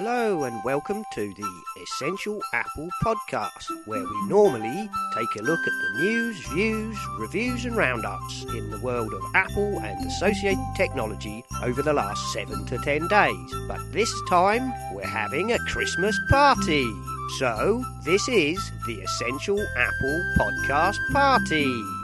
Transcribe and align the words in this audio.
Hello 0.00 0.44
and 0.44 0.62
welcome 0.62 1.02
to 1.12 1.34
the 1.34 1.62
Essential 1.82 2.40
Apple 2.54 2.88
Podcast, 3.02 3.68
where 3.86 4.04
we 4.04 4.28
normally 4.28 4.88
take 5.12 5.34
a 5.40 5.42
look 5.42 5.58
at 5.58 5.72
the 5.72 5.98
news, 5.98 6.38
views, 6.50 6.96
reviews, 7.18 7.64
and 7.64 7.76
roundups 7.76 8.44
in 8.44 8.70
the 8.70 8.78
world 8.78 9.12
of 9.12 9.20
Apple 9.34 9.80
and 9.80 10.06
associated 10.06 10.64
technology 10.76 11.42
over 11.64 11.82
the 11.82 11.92
last 11.92 12.32
seven 12.32 12.64
to 12.66 12.78
ten 12.78 13.08
days. 13.08 13.54
But 13.66 13.80
this 13.90 14.14
time, 14.30 14.72
we're 14.94 15.04
having 15.04 15.50
a 15.50 15.58
Christmas 15.66 16.16
party. 16.30 16.88
So, 17.40 17.84
this 18.04 18.28
is 18.28 18.56
the 18.86 19.00
Essential 19.00 19.60
Apple 19.76 20.34
Podcast 20.38 20.98
Party. 21.12 21.97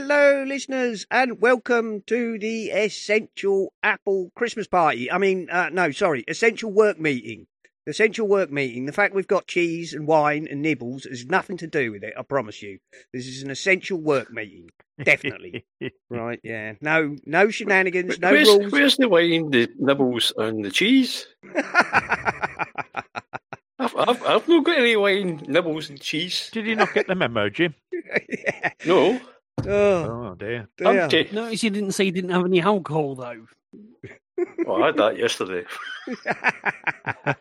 Hello, 0.00 0.44
listeners, 0.46 1.08
and 1.10 1.40
welcome 1.40 2.02
to 2.02 2.38
the 2.38 2.70
Essential 2.70 3.72
Apple 3.82 4.30
Christmas 4.36 4.68
Party. 4.68 5.10
I 5.10 5.18
mean, 5.18 5.50
uh, 5.50 5.70
no, 5.72 5.90
sorry, 5.90 6.24
Essential 6.28 6.70
Work 6.70 7.00
Meeting. 7.00 7.48
Essential 7.84 8.28
Work 8.28 8.52
Meeting. 8.52 8.86
The 8.86 8.92
fact 8.92 9.12
we've 9.12 9.26
got 9.26 9.48
cheese 9.48 9.94
and 9.94 10.06
wine 10.06 10.46
and 10.48 10.62
nibbles 10.62 11.02
has 11.02 11.26
nothing 11.26 11.56
to 11.56 11.66
do 11.66 11.90
with 11.90 12.04
it, 12.04 12.14
I 12.16 12.22
promise 12.22 12.62
you. 12.62 12.78
This 13.12 13.26
is 13.26 13.42
an 13.42 13.50
Essential 13.50 13.98
Work 13.98 14.30
Meeting. 14.30 14.70
Definitely. 15.02 15.66
right, 16.10 16.38
yeah. 16.44 16.74
No 16.80 17.16
no 17.26 17.50
shenanigans, 17.50 18.20
no 18.20 18.30
where's, 18.30 18.46
rules. 18.46 18.70
where's 18.72 18.96
the 18.98 19.08
wine, 19.08 19.50
the 19.50 19.68
nibbles, 19.80 20.32
and 20.36 20.64
the 20.64 20.70
cheese? 20.70 21.26
I've, 23.80 23.96
I've, 23.96 24.22
I've 24.22 24.48
not 24.48 24.64
got 24.64 24.78
any 24.78 24.94
wine, 24.94 25.44
nibbles, 25.48 25.90
and 25.90 26.00
cheese. 26.00 26.50
Did 26.52 26.66
you 26.66 26.76
not 26.76 26.94
get 26.94 27.08
the 27.08 27.16
memo, 27.16 27.48
Jim? 27.48 27.74
yeah. 28.28 28.70
No. 28.86 29.20
Oh, 29.66 30.30
Oh 30.30 30.34
dear. 30.34 30.68
dear. 30.76 30.88
Empty. 31.02 31.28
Notice 31.32 31.62
you 31.62 31.70
didn't 31.70 31.92
say 31.92 32.04
you 32.04 32.12
didn't 32.12 32.30
have 32.30 32.44
any 32.44 32.60
alcohol 32.60 33.14
though. 33.14 33.46
Oh, 34.66 34.82
I 34.82 34.86
had 34.86 34.96
that 34.98 35.18
yesterday. 35.18 35.64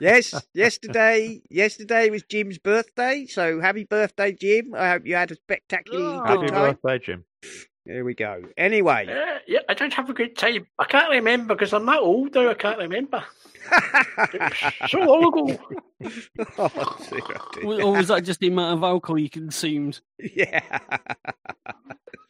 yes, 0.00 0.34
yesterday. 0.54 1.42
Yesterday 1.50 2.08
was 2.10 2.22
Jim's 2.22 2.58
birthday, 2.58 3.26
so 3.26 3.60
happy 3.60 3.84
birthday, 3.84 4.32
Jim! 4.32 4.74
I 4.74 4.90
hope 4.90 5.06
you 5.06 5.14
had 5.16 5.30
a 5.30 5.34
spectacularly 5.34 6.06
Oh. 6.06 6.20
good 6.22 6.28
Happy 6.28 6.46
time. 6.52 6.78
birthday, 6.82 6.98
Jim. 7.04 7.24
There 7.86 8.04
we 8.04 8.14
go. 8.14 8.42
Anyway, 8.56 9.06
Uh, 9.08 9.38
yeah, 9.46 9.60
I 9.68 9.74
did 9.74 9.92
have 9.94 10.10
a 10.10 10.14
good 10.14 10.36
time. 10.36 10.66
I 10.78 10.84
can't 10.84 11.10
remember 11.10 11.54
because 11.54 11.72
I'm 11.72 11.86
that 11.86 12.00
old 12.00 12.34
now. 12.34 12.50
I 12.50 12.54
can't 12.54 12.78
remember. 12.78 13.24
So 14.88 14.98
long 14.98 15.26
ago. 15.26 15.58
oh, 16.58 16.96
dear, 17.10 17.20
oh. 17.28 17.50
Or 17.64 17.82
or 17.82 17.92
was 17.98 18.08
that 18.08 18.24
just 18.24 18.40
the 18.40 18.48
amount 18.48 18.78
of 18.78 18.82
alcohol 18.84 19.18
you 19.18 19.28
consumed? 19.30 20.00
yeah, 20.18 20.60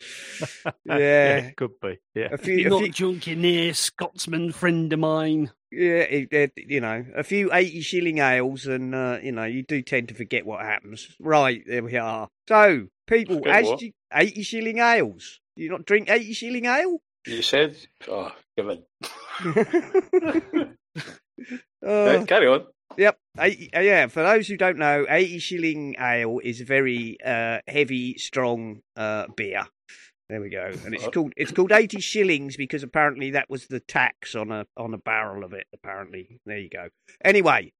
yeah, 0.84 0.96
yeah. 0.98 1.50
could 1.52 1.78
be. 1.80 1.98
Yeah. 2.14 2.28
A 2.32 2.38
few, 2.38 2.54
You're 2.56 2.66
a 2.66 2.70
not 2.70 2.82
few, 2.82 2.92
drunk, 2.92 3.26
you're 3.26 3.36
near 3.36 3.72
Scotsman 3.74 4.52
friend 4.52 4.92
of 4.92 4.98
mine. 4.98 5.50
yeah, 5.70 6.00
it, 6.02 6.32
it, 6.32 6.52
you 6.56 6.80
know, 6.80 7.04
a 7.14 7.22
few 7.22 7.50
eighty 7.52 7.80
shilling 7.80 8.18
ales, 8.18 8.66
and 8.66 8.94
uh, 8.94 9.18
you 9.22 9.32
know, 9.32 9.44
you 9.44 9.62
do 9.62 9.82
tend 9.82 10.08
to 10.08 10.14
forget 10.14 10.44
what 10.46 10.60
happens. 10.64 11.08
Right, 11.20 11.62
there 11.66 11.82
we 11.84 11.96
are. 11.96 12.28
So, 12.48 12.88
people, 13.10 13.42
as 13.46 13.66
what? 13.66 13.82
you, 13.82 13.92
eighty 14.14 14.42
shilling 14.42 14.78
ales. 14.78 15.40
Do 15.56 15.62
you 15.62 15.70
not 15.70 15.84
drink 15.84 16.08
eighty 16.08 16.32
shilling 16.32 16.66
ale? 16.66 16.98
You 17.26 17.42
said, 17.42 17.76
oh, 18.08 18.32
give 18.56 18.68
in. 18.70 18.82
Uh, 21.82 22.18
Right, 22.18 22.28
carry 22.28 22.46
on. 22.46 22.66
Yep. 22.98 23.16
80, 23.38 23.74
uh, 23.74 23.80
yeah, 23.80 24.06
for 24.08 24.22
those 24.22 24.46
who 24.46 24.58
don't 24.58 24.76
know, 24.76 25.06
80 25.08 25.38
shilling 25.38 25.96
ale 25.98 26.40
is 26.44 26.60
a 26.60 26.64
very 26.66 27.16
uh, 27.24 27.60
heavy, 27.66 28.18
strong 28.18 28.82
uh, 28.96 29.26
beer. 29.34 29.66
There 30.30 30.40
we 30.40 30.48
go. 30.48 30.70
And 30.84 30.94
it's 30.94 31.08
called 31.08 31.32
it's 31.36 31.50
called 31.52 31.72
80 31.72 32.00
shillings 32.00 32.56
because 32.56 32.82
apparently 32.82 33.32
that 33.32 33.50
was 33.50 33.66
the 33.66 33.80
tax 33.80 34.34
on 34.34 34.50
a 34.52 34.64
on 34.76 34.94
a 34.94 34.98
barrel 34.98 35.44
of 35.44 35.52
it 35.52 35.66
apparently. 35.74 36.40
There 36.46 36.58
you 36.58 36.70
go. 36.70 36.88
Anyway, 37.24 37.72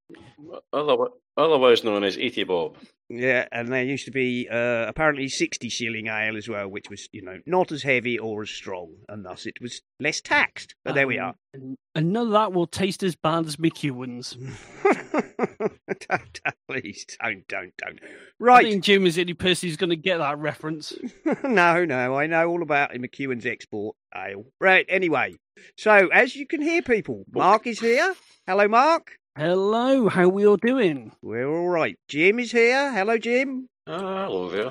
Otherwise, 0.73 1.11
otherwise 1.37 1.85
known 1.85 2.03
as 2.03 2.19
80 2.19 2.45
Bob. 2.45 2.77
yeah, 3.09 3.47
and 3.53 3.69
there 3.69 3.85
used 3.85 4.05
to 4.07 4.11
be 4.11 4.49
uh, 4.51 4.87
apparently 4.89 5.29
60 5.29 5.69
shilling 5.69 6.09
ale 6.09 6.37
as 6.37 6.49
well, 6.49 6.67
which 6.69 6.91
was, 6.91 7.09
you 7.13 7.23
know, 7.23 7.39
not 7.47 7.71
as 7.71 7.85
heavy 7.85 8.19
or 8.19 8.43
as 8.43 8.51
strong, 8.51 8.95
and 9.09 9.25
thus 9.25 9.47
it 9.47 9.61
was 9.61 9.81
less 10.01 10.21
taxed. 10.21 10.75
But 10.85 10.95
there 10.97 11.07
we 11.07 11.19
Um, 11.21 11.27
are. 11.29 11.35
And, 11.55 11.77
and 11.95 12.13
none 12.13 12.27
of 12.27 12.33
that 12.33 12.53
will 12.53 12.67
taste 12.67 13.05
as 13.05 13.15
bad 13.15 13.47
as 13.47 13.57
McEwen's. 13.57 14.37
don't, 15.21 16.41
don't, 16.45 16.55
please 16.69 17.07
don't, 17.23 17.47
don't, 17.49 17.73
don't. 17.77 18.01
I 18.03 18.09
Right. 18.39 18.67
think 18.67 18.85
Jim 18.85 19.07
is 19.07 19.17
the 19.17 19.23
only 19.23 19.35
person 19.35 19.69
who's 19.69 19.77
going 19.77 19.91
to 19.91 19.97
get 19.97 20.19
that 20.19 20.39
reference. 20.39 20.93
no, 21.45 21.85
no, 21.85 22.17
I 22.17 22.27
know 22.27 22.49
all 22.49 22.63
about 22.63 22.95
him, 22.95 23.03
McEwen's 23.03 23.47
export 23.47 23.97
ale. 24.15 24.47
Right, 24.61 24.87
anyway. 24.89 25.37
So, 25.77 26.09
as 26.13 26.35
you 26.37 26.47
can 26.47 26.63
hear, 26.63 26.83
people, 26.83 27.25
Mark 27.33 27.67
is 27.67 27.81
here. 27.81 28.15
Hello, 28.47 28.67
Mark. 28.69 29.13
Hello, 29.37 30.09
how 30.09 30.23
are 30.25 30.29
we 30.29 30.47
all 30.47 30.57
doing? 30.57 31.13
We're 31.23 31.49
all 31.49 31.69
right. 31.69 31.99
Jim 32.09 32.39
is 32.39 32.53
here. 32.53 32.93
Hello, 32.93 33.17
Jim. 33.19 33.69
Ah, 33.87 34.25
hello 34.27 34.51
there. 34.51 34.71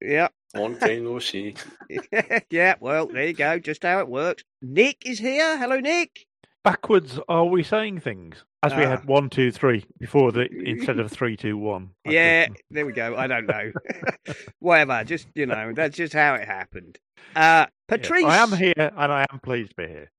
Yeah. 0.00 0.28
Long 0.54 0.78
time 0.78 1.04
no 1.04 1.18
see. 1.18 1.54
yeah, 2.50 2.74
well, 2.80 3.06
there 3.06 3.26
you 3.26 3.34
go. 3.34 3.58
Just 3.58 3.82
how 3.82 3.98
it 4.00 4.08
works. 4.08 4.44
Nick 4.62 5.04
is 5.04 5.18
here. 5.18 5.58
Hello, 5.58 5.78
Nick. 5.78 6.26
Backwards, 6.64 7.18
are 7.28 7.44
we 7.44 7.62
saying 7.62 8.00
things 8.00 8.44
as 8.62 8.74
we 8.74 8.84
Ah. 8.84 8.90
had 8.90 9.04
one, 9.04 9.30
two, 9.30 9.50
three 9.52 9.84
before 9.98 10.32
the 10.32 10.48
instead 10.64 10.98
of 10.98 11.10
three, 11.10 11.36
two, 11.36 11.56
one? 11.56 11.90
I 12.06 12.10
Yeah, 12.10 12.44
think. 12.46 12.62
there 12.70 12.86
we 12.86 12.92
go. 12.92 13.16
I 13.16 13.26
don't 13.26 13.46
know. 13.46 13.72
Whatever. 14.60 15.04
Just, 15.04 15.28
you 15.34 15.46
know, 15.46 15.72
that's 15.74 15.96
just 15.96 16.12
how 16.12 16.34
it 16.34 16.46
happened. 16.46 16.98
Uh, 17.36 17.66
Yeah. 17.66 17.66
Patrice. 17.88 18.24
I 18.24 18.36
am 18.38 18.52
here 18.52 18.72
and 18.76 19.12
I 19.12 19.26
am 19.30 19.38
pleased 19.40 19.70
to 19.70 19.76
be 19.76 19.86
here. 19.88 20.10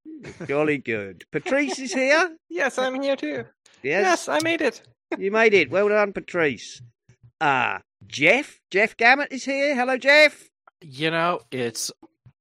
Jolly 0.47 0.79
good. 0.79 1.23
Patrice 1.31 1.77
is 1.79 1.93
here. 1.93 2.35
Yes, 2.49 2.77
I'm 2.77 2.99
here 3.01 3.15
too. 3.15 3.45
Yes. 3.83 4.25
Yes, 4.27 4.27
I 4.29 4.39
made 4.41 4.61
it. 4.61 4.81
You 5.17 5.31
made 5.31 5.53
it. 5.53 5.69
Well 5.69 5.87
done, 5.89 6.11
Patrice. 6.13 6.81
Uh, 7.39 7.79
Jeff. 8.07 8.59
Jeff 8.71 8.97
Gamet 8.97 9.31
is 9.31 9.45
here. 9.45 9.75
Hello, 9.75 9.97
Jeff. 9.97 10.49
You 10.81 11.11
know, 11.11 11.41
it's 11.51 11.91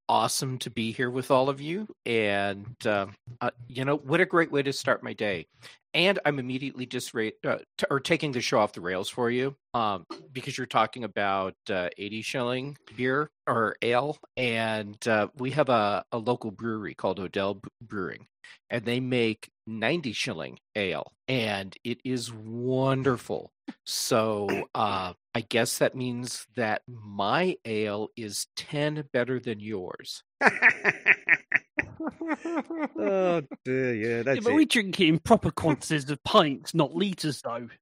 awesome 0.09 0.59
to 0.59 0.71
be 0.71 0.93
here 0.93 1.11
with 1.11 1.31
all 1.31 1.49
of 1.49 1.61
you. 1.61 1.87
And, 2.07 2.75
um, 2.87 3.15
uh, 3.41 3.51
you 3.69 3.85
know, 3.85 3.97
what 3.97 4.21
a 4.21 4.27
great 4.27 4.51
way 4.51 4.63
to 4.63 4.73
start 4.73 5.03
my 5.03 5.13
day. 5.13 5.47
And 5.95 6.19
I'm 6.25 6.39
immediately 6.39 6.87
just 6.87 7.15
uh, 7.15 7.31
t- 7.79 7.87
or 7.91 7.99
taking 7.99 8.31
the 8.31 8.41
show 8.41 8.59
off 8.59 8.73
the 8.73 8.81
rails 8.81 9.09
for 9.09 9.31
you 9.31 9.57
um, 9.73 10.05
because 10.33 10.59
you're 10.59 10.67
talking 10.67 11.05
about 11.05 11.55
uh, 11.71 11.89
80 11.97 12.23
shilling 12.23 12.77
beer 12.95 13.31
or 13.47 13.77
ale. 13.83 14.19
And 14.37 14.97
uh, 15.09 15.29
we 15.39 15.51
have 15.53 15.71
a, 15.71 16.05
a 16.13 16.19
local 16.19 16.51
brewery 16.51 16.95
called 16.95 17.19
Odell 17.19 17.61
Brewing, 17.83 18.27
and 18.71 18.85
they 18.85 19.01
make 19.01 19.49
90 19.69 20.13
shilling 20.13 20.59
ale, 20.75 21.13
and 21.29 21.77
it 21.85 22.01
is 22.05 22.33
wonderful. 22.33 23.53
So 23.85 24.69
uh, 24.75 25.13
I 25.35 25.41
guess 25.43 25.79
that 25.79 25.95
means 25.95 26.47
that 26.57 26.83
my 26.89 27.57
ale 27.65 28.09
is 28.17 28.47
10 28.57 29.05
better 29.13 29.39
than 29.39 29.61
yours. 29.61 30.23
oh 32.99 33.43
dear, 33.65 33.95
yeah, 33.95 34.09
Yeah, 34.09 34.23
that's 34.25 34.45
but 34.45 34.55
we 34.55 34.65
drink 34.65 34.99
it 35.01 35.09
in 35.09 35.19
proper 35.19 35.51
quantities 35.51 36.09
of 36.11 36.23
pints, 36.25 36.75
not 36.75 36.95
litres, 36.95 37.43
though. 37.43 37.69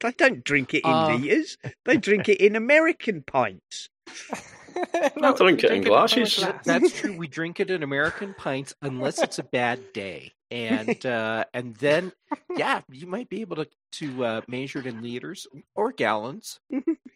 They 0.00 0.10
don't 0.10 0.42
drink 0.42 0.74
it 0.74 0.84
in 0.84 0.90
Uh, 0.90 1.16
liters. 1.16 1.56
They 1.84 1.96
drink 1.96 2.28
it 2.28 2.40
in 2.40 2.56
American 2.56 3.22
pints. 3.22 3.88
I 5.22 5.32
drink 5.36 5.64
it 5.64 5.70
in 5.70 5.82
glasses. 5.82 6.36
That- 6.40 6.64
That's 6.64 6.92
true. 7.00 7.16
We 7.16 7.26
drink 7.28 7.60
it 7.60 7.70
in 7.70 7.82
American 7.82 8.34
pints 8.34 8.74
unless 8.82 9.22
it's 9.22 9.38
a 9.38 9.42
bad 9.42 9.92
day, 9.92 10.32
and 10.50 11.04
uh, 11.06 11.44
and 11.54 11.74
then 11.76 12.12
yeah, 12.56 12.80
you 12.90 13.06
might 13.06 13.28
be 13.28 13.40
able 13.40 13.56
to 13.56 13.68
to 13.92 14.24
uh, 14.24 14.40
measure 14.48 14.78
it 14.80 14.86
in 14.86 15.02
liters 15.02 15.46
or 15.74 15.92
gallons. 15.92 16.60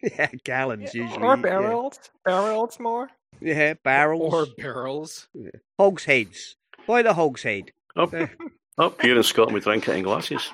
yeah, 0.02 0.30
gallons 0.44 0.94
usually. 0.94 1.22
or 1.22 1.36
yeah. 1.36 1.42
barrels. 1.42 1.98
Barrels 2.24 2.78
more. 2.78 3.08
Yeah, 3.40 3.74
barrels. 3.82 4.32
or 4.32 4.46
barrels. 4.56 5.28
hogsheads. 5.78 6.56
By 6.86 7.02
the 7.02 7.14
hogshead. 7.14 7.72
Up, 7.96 8.14
up 8.78 9.00
here 9.02 9.16
in 9.16 9.22
Scotland, 9.22 9.54
we 9.54 9.60
drink 9.60 9.88
it 9.88 9.96
in 9.96 10.02
glasses. 10.04 10.50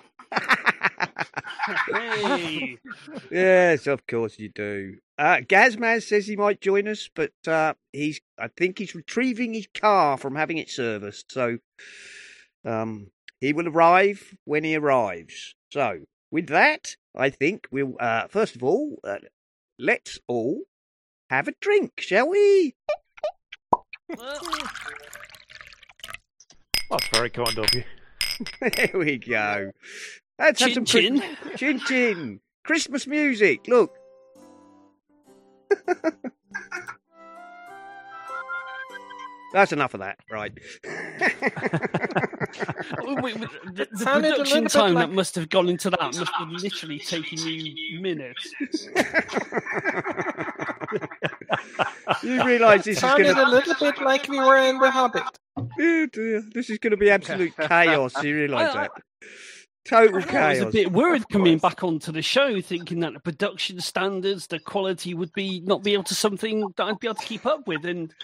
Hey! 1.88 2.78
yes, 3.30 3.86
of 3.86 4.06
course 4.06 4.38
you 4.38 4.48
do. 4.48 4.96
Uh, 5.18 5.38
Gazmaz 5.38 6.02
says 6.02 6.26
he 6.26 6.36
might 6.36 6.60
join 6.60 6.88
us, 6.88 7.08
but 7.14 7.32
uh, 7.46 7.74
he's. 7.92 8.20
I 8.38 8.48
think 8.48 8.78
he's 8.78 8.94
retrieving 8.94 9.54
his 9.54 9.68
car 9.74 10.16
from 10.16 10.34
having 10.34 10.58
it 10.58 10.68
serviced. 10.68 11.30
So, 11.32 11.58
um, 12.64 13.08
he 13.40 13.52
will 13.52 13.68
arrive 13.68 14.36
when 14.44 14.64
he 14.64 14.76
arrives. 14.76 15.54
So, 15.70 16.00
with 16.30 16.48
that, 16.48 16.96
I 17.16 17.30
think 17.30 17.68
we'll. 17.70 17.94
Uh, 18.00 18.26
first 18.28 18.56
of 18.56 18.62
all, 18.62 18.98
uh, 19.04 19.18
let's 19.78 20.18
all 20.26 20.62
have 21.30 21.48
a 21.48 21.54
drink, 21.60 21.92
shall 21.98 22.28
we? 22.28 22.74
That's 26.90 27.08
very 27.08 27.30
kind 27.30 27.58
of 27.58 27.74
you. 27.74 27.84
There 28.60 28.90
we 28.94 29.18
go. 29.18 29.70
Let's 30.42 30.60
have 30.60 30.72
some 30.72 30.84
Chin 30.84 31.20
Chris- 31.20 31.60
chin 31.60 31.78
chin. 31.80 32.40
Christmas 32.64 33.06
music. 33.06 33.66
Look. 33.68 33.92
That's 39.52 39.70
enough 39.72 39.92
of 39.92 40.00
that, 40.00 40.18
right? 40.30 40.52
Wait, 43.02 43.22
wait, 43.22 43.34
the, 43.74 43.86
the 43.90 43.98
sounded 43.98 44.28
a 44.32 44.36
little 44.38 44.44
production 44.44 44.66
time 44.68 44.94
like- 44.94 45.08
that 45.08 45.14
must 45.14 45.34
have 45.34 45.48
gone 45.50 45.68
into 45.68 45.90
that 45.90 46.00
must 46.00 46.18
have 46.38 46.48
literally 46.48 46.98
taken 46.98 47.38
you 47.38 48.00
minutes. 48.00 48.54
you 52.22 52.44
realise 52.44 52.84
this 52.84 52.96
is 52.96 53.00
Sounded 53.00 53.34
going 53.34 53.46
a 53.46 53.50
little 53.50 53.74
bit 53.78 54.00
like 54.00 54.28
we 54.28 54.38
were 54.38 54.56
in 54.56 54.78
The 54.78 54.90
Hobbit. 54.90 55.22
oh 55.56 56.06
dear, 56.12 56.42
this 56.54 56.70
is 56.70 56.78
going 56.78 56.92
to 56.92 56.96
be 56.96 57.10
absolute 57.10 57.52
chaos. 57.56 58.22
You 58.22 58.34
realise 58.36 58.68
I- 58.74 58.78
I- 58.78 58.82
that? 58.82 58.90
Total 59.84 60.22
I 60.36 60.50
was 60.50 60.60
a 60.60 60.66
bit 60.66 60.92
worried 60.92 61.28
coming 61.28 61.58
back 61.58 61.82
onto 61.82 62.12
the 62.12 62.22
show, 62.22 62.60
thinking 62.60 63.00
that 63.00 63.14
the 63.14 63.20
production 63.20 63.80
standards, 63.80 64.46
the 64.46 64.60
quality 64.60 65.12
would 65.12 65.32
be 65.32 65.60
not 65.60 65.82
be 65.82 65.92
able 65.94 66.04
to 66.04 66.14
something 66.14 66.72
that 66.76 66.84
I'd 66.84 67.00
be 67.00 67.08
able 67.08 67.16
to 67.16 67.26
keep 67.26 67.46
up 67.46 67.66
with. 67.66 67.84
And 67.84 68.14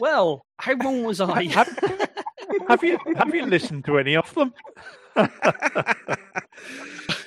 well, 0.00 0.44
how 0.58 0.72
wrong 0.74 1.04
was 1.04 1.20
I? 1.20 1.44
Have, 1.52 1.78
have 2.68 2.84
you 2.84 2.98
have 3.16 3.34
you 3.34 3.46
listened 3.46 3.84
to 3.86 3.98
any 3.98 4.16
of 4.16 4.32
them? 4.34 4.52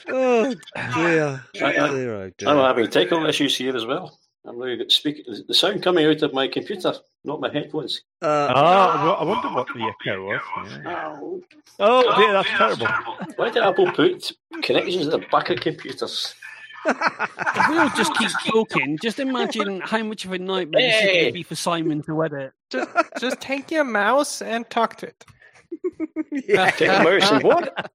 Oh 0.09 0.53
dear. 0.95 1.43
I- 1.61 1.65
I- 1.65 1.87
Dear, 1.89 2.13
oh 2.15 2.31
dear. 2.37 2.49
I'm 2.49 2.57
having 2.57 2.89
technical 2.89 3.25
issues 3.25 3.57
here 3.57 3.75
as 3.75 3.85
well. 3.85 4.17
I'm 4.47 4.55
going 4.57 4.69
to 4.69 4.77
get 4.77 4.91
speak. 4.91 5.25
The 5.47 5.53
sound 5.53 5.83
coming 5.83 6.05
out 6.05 6.21
of 6.21 6.33
my 6.33 6.47
computer, 6.47 6.93
not 7.25 7.41
my 7.41 7.51
headphones. 7.51 8.01
Uh, 8.21 8.51
Ah, 8.55 9.17
I 9.19 9.23
wonder 9.23 9.49
what 9.49 9.67
the 9.67 9.81
echo 10.07 10.23
was. 10.25 10.41
yeah. 10.83 11.17
Oh, 11.21 11.41
Oh 11.79 12.15
dear, 12.17 12.33
that's 12.33 12.49
terrible. 12.49 12.87
why 13.35 13.49
did 13.49 13.61
Apple 13.63 13.91
put 13.91 14.31
connections 14.63 15.05
at 15.07 15.11
the 15.11 15.25
back 15.31 15.49
of 15.49 15.59
computers? 15.59 16.33
If 16.85 17.69
we 17.69 17.77
all 17.77 17.89
just 17.89 18.13
keep 18.15 18.29
talking, 18.47 18.97
just 19.01 19.19
imagine 19.19 19.81
how 19.81 20.01
much 20.03 20.23
of 20.23 20.31
a 20.31 20.39
nightmare 20.39 20.81
this 20.81 20.95
is 21.03 21.11
going 21.11 21.25
to 21.25 21.31
be 21.33 21.43
for 21.43 21.55
Simon 21.55 22.01
to 22.03 22.23
edit. 22.23 22.53
Just, 22.69 22.89
just 23.19 23.41
take 23.41 23.69
your 23.71 23.83
mouse 23.83 24.41
and 24.41 24.69
talk 24.69 24.95
to 24.97 25.07
it. 25.07 25.25
yeah. 26.47 26.71
Take 26.71 26.89
a 26.89 27.03
mouse 27.03 27.31
and 27.31 27.43
what? 27.43 27.91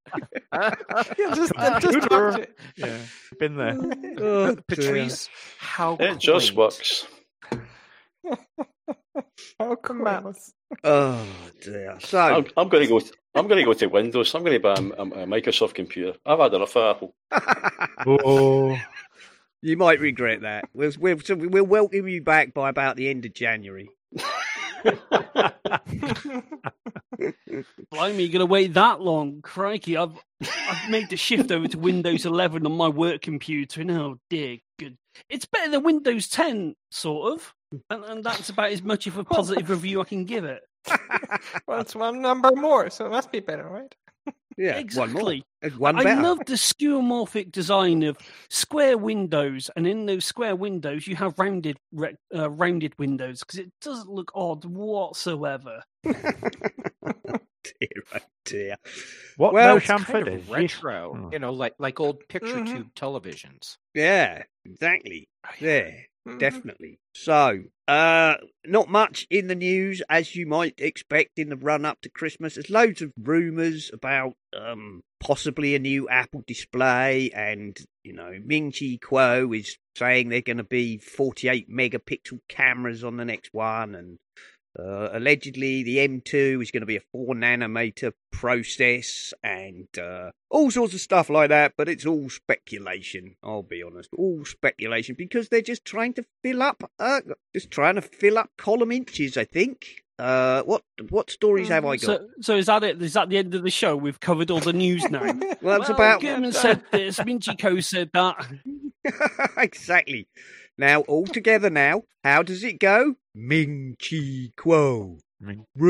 Yeah, 1.18 1.34
just, 1.34 1.52
just 1.80 2.08
to. 2.10 2.48
Yeah, 2.76 2.98
been 3.38 3.56
there. 3.56 3.78
Oh. 4.18 4.56
Patrice, 4.68 5.28
how 5.58 5.96
It 5.98 6.18
just 6.18 6.54
quaint. 6.54 6.58
works. 6.58 7.06
Talk 9.58 9.88
a 9.90 9.94
mouse. 9.94 10.52
Oh 10.84 11.26
dear. 11.62 11.96
So 12.00 12.18
I'm, 12.18 12.46
I'm 12.56 12.68
going 12.68 12.84
to 12.84 12.88
go. 12.88 13.00
I'm 13.34 13.46
going 13.48 13.58
to 13.60 13.64
go 13.64 13.72
to 13.72 13.86
Windows. 13.86 14.34
I'm 14.34 14.42
going 14.44 14.60
to 14.60 14.60
buy 14.60 14.74
a, 14.74 15.02
a- 15.02 15.22
a 15.24 15.26
Microsoft 15.26 15.74
computer. 15.74 16.18
I've 16.26 16.38
had 16.38 16.52
enough 16.54 16.76
of 16.76 16.96
Apple. 16.96 17.14
Oh, 18.06 18.76
you 19.62 19.76
might 19.76 20.00
regret 20.00 20.40
that. 20.42 20.64
We'll, 20.74 20.92
we'll, 20.98 21.16
we'll 21.28 21.64
welcome 21.64 22.08
you 22.08 22.20
back 22.22 22.52
by 22.52 22.68
about 22.68 22.96
the 22.96 23.08
end 23.08 23.24
of 23.24 23.32
January. 23.32 23.88
Blimey, 27.90 28.24
you're 28.24 28.40
to 28.40 28.46
wait 28.46 28.74
that 28.74 29.00
long? 29.00 29.40
Crikey, 29.42 29.96
I've 29.96 30.16
I've 30.42 30.90
made 30.90 31.10
the 31.10 31.16
shift 31.16 31.52
over 31.52 31.68
to 31.68 31.78
Windows 31.78 32.26
11 32.26 32.66
on 32.66 32.72
my 32.72 32.88
work 32.88 33.22
computer, 33.22 33.80
and 33.80 33.90
oh 33.90 34.18
dear, 34.30 34.58
good. 34.78 34.96
It's 35.28 35.44
better 35.44 35.70
than 35.70 35.82
Windows 35.82 36.28
10, 36.28 36.74
sort 36.90 37.34
of, 37.34 37.54
and, 37.90 38.04
and 38.04 38.24
that's 38.24 38.48
about 38.48 38.72
as 38.72 38.82
much 38.82 39.06
of 39.06 39.18
a 39.18 39.24
positive 39.24 39.68
review 39.70 40.00
I 40.00 40.04
can 40.04 40.24
give 40.24 40.44
it. 40.44 40.62
Well, 41.66 41.80
it's 41.80 41.94
one 41.94 42.20
number 42.20 42.50
more, 42.52 42.90
so 42.90 43.06
it 43.06 43.10
must 43.10 43.32
be 43.32 43.40
better, 43.40 43.68
right? 43.68 43.94
Yeah, 44.56 44.76
exactly. 44.76 45.44
one 45.62 45.70
more. 45.70 45.94
One 45.94 46.06
I 46.06 46.14
love 46.20 46.38
the 46.46 46.54
skeuomorphic 46.54 47.52
design 47.52 48.02
of 48.02 48.16
square 48.50 48.98
windows, 48.98 49.70
and 49.76 49.86
in 49.86 50.06
those 50.06 50.24
square 50.24 50.56
windows, 50.56 51.06
you 51.06 51.16
have 51.16 51.38
rounded 51.38 51.78
rec- 51.92 52.16
uh, 52.34 52.50
rounded 52.50 52.92
windows 52.98 53.40
because 53.40 53.58
it 53.60 53.72
doesn't 53.80 54.08
look 54.10 54.30
odd 54.34 54.64
whatsoever. 54.64 55.82
dear, 56.04 58.02
oh 58.14 58.18
dear. 58.44 58.76
what 59.36 59.52
Well, 59.52 59.76
no 59.76 59.80
Kind 59.80 60.28
of 60.28 60.50
retro, 60.50 61.16
Oh. 61.16 61.30
you 61.32 61.38
know, 61.38 61.52
like 61.52 61.74
like 61.78 62.00
old 62.00 62.26
picture 62.28 62.56
Mhm. 62.56 62.66
tube 62.72 62.94
televisions. 62.94 63.76
Yeah, 63.94 64.42
exactly. 64.64 65.28
Yeah, 65.60 65.90
Mhm. 66.26 66.38
definitely. 66.38 66.98
So, 67.14 67.64
uh, 67.88 68.36
not 68.64 68.88
much 68.88 69.26
in 69.28 69.48
the 69.48 69.54
news 69.54 70.02
as 70.08 70.34
you 70.34 70.46
might 70.46 70.80
expect 70.80 71.38
in 71.38 71.48
the 71.48 71.56
run 71.56 71.84
up 71.84 72.00
to 72.02 72.08
Christmas. 72.08 72.54
There's 72.54 72.70
loads 72.70 73.02
of 73.02 73.12
rumours 73.20 73.90
about 73.92 74.34
um 74.56 75.02
possibly 75.20 75.74
a 75.74 75.78
new 75.78 76.08
Apple 76.08 76.42
display, 76.46 77.30
and 77.34 77.78
you 78.04 78.12
know, 78.12 78.38
Ming 78.44 78.72
Chi 78.72 78.98
Kuo 79.00 79.56
is 79.56 79.76
saying 79.96 80.28
they're 80.28 80.40
going 80.42 80.56
to 80.56 80.64
be 80.64 80.98
48 80.98 81.68
megapixel 81.70 82.40
cameras 82.48 83.04
on 83.04 83.16
the 83.16 83.24
next 83.24 83.52
one, 83.52 83.94
and 83.94 84.18
uh, 84.78 85.10
allegedly, 85.12 85.82
the 85.82 85.98
M2 85.98 86.62
is 86.62 86.70
going 86.70 86.80
to 86.80 86.86
be 86.86 86.96
a 86.96 87.02
4 87.12 87.34
nanometer 87.34 88.12
process 88.30 89.34
and 89.42 89.86
uh, 89.98 90.30
all 90.50 90.70
sorts 90.70 90.94
of 90.94 91.00
stuff 91.00 91.28
like 91.28 91.50
that, 91.50 91.74
but 91.76 91.88
it's 91.88 92.06
all 92.06 92.30
speculation, 92.30 93.36
I'll 93.42 93.62
be 93.62 93.82
honest. 93.82 94.08
All 94.16 94.44
speculation 94.44 95.14
because 95.16 95.48
they're 95.48 95.60
just 95.60 95.84
trying 95.84 96.14
to 96.14 96.24
fill 96.42 96.62
up, 96.62 96.90
uh, 96.98 97.20
just 97.52 97.70
trying 97.70 97.96
to 97.96 98.02
fill 98.02 98.38
up 98.38 98.50
column 98.56 98.92
inches, 98.92 99.36
I 99.36 99.44
think. 99.44 100.02
Uh, 100.18 100.62
what 100.62 100.82
what 101.08 101.30
stories 101.30 101.68
have 101.68 101.84
I 101.84 101.96
got? 101.96 102.00
So, 102.02 102.28
so 102.40 102.56
is 102.56 102.66
that 102.66 102.84
it? 102.84 103.02
Is 103.02 103.14
that 103.14 103.28
the 103.28 103.38
end 103.38 103.54
of 103.54 103.64
the 103.64 103.70
show? 103.70 103.96
We've 103.96 104.20
covered 104.20 104.50
all 104.50 104.60
the 104.60 104.72
news 104.72 105.02
now. 105.10 105.20
well, 105.62 105.80
it's 105.80 105.88
well, 105.88 105.94
about. 105.94 106.20
Gurman 106.20 106.52
said 106.52 106.82
this. 106.92 107.24
Ming 107.24 107.40
Chi 107.40 107.54
Kuo 107.54 107.82
said 107.82 108.10
that. 108.12 108.46
exactly. 109.56 110.28
Now, 110.78 111.00
all 111.02 111.26
together 111.26 111.70
now, 111.70 112.02
how 112.24 112.42
does 112.42 112.64
it 112.64 112.78
go? 112.80 113.14
Ming 113.34 113.96
Chi 114.00 114.50
Kuo. 114.56 115.18
Ming 115.40 115.66
Chi 115.76 115.82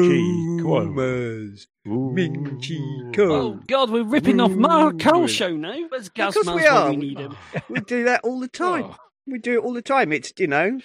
Kuo. 0.63 0.87
Rumours. 0.87 1.67
Ming 1.85 2.45
Chi 2.61 2.75
Kuo. 3.17 3.31
Oh 3.31 3.61
God, 3.69 3.91
we're 3.91 4.03
ripping 4.05 4.41
off 4.41 4.51
Mark 4.53 4.99
Carl's 4.99 5.15
Rumours. 5.15 5.31
show 5.33 5.57
now. 5.57 5.77
Where's 5.89 6.09
Because 6.09 6.37
we 6.47 6.67
are. 6.67 6.91
we 6.91 6.97
need 6.97 7.19
him? 7.19 7.37
We 7.69 7.81
do 7.81 8.05
that 8.05 8.23
all 8.25 8.41
the 8.41 8.49
time. 8.49 8.85
Oh. 8.87 8.97
We 9.27 9.39
do 9.39 9.55
it 9.59 9.65
all 9.65 9.73
the 9.73 9.83
time. 9.83 10.13
It's 10.13 10.33
you 10.39 10.47
know, 10.49 10.81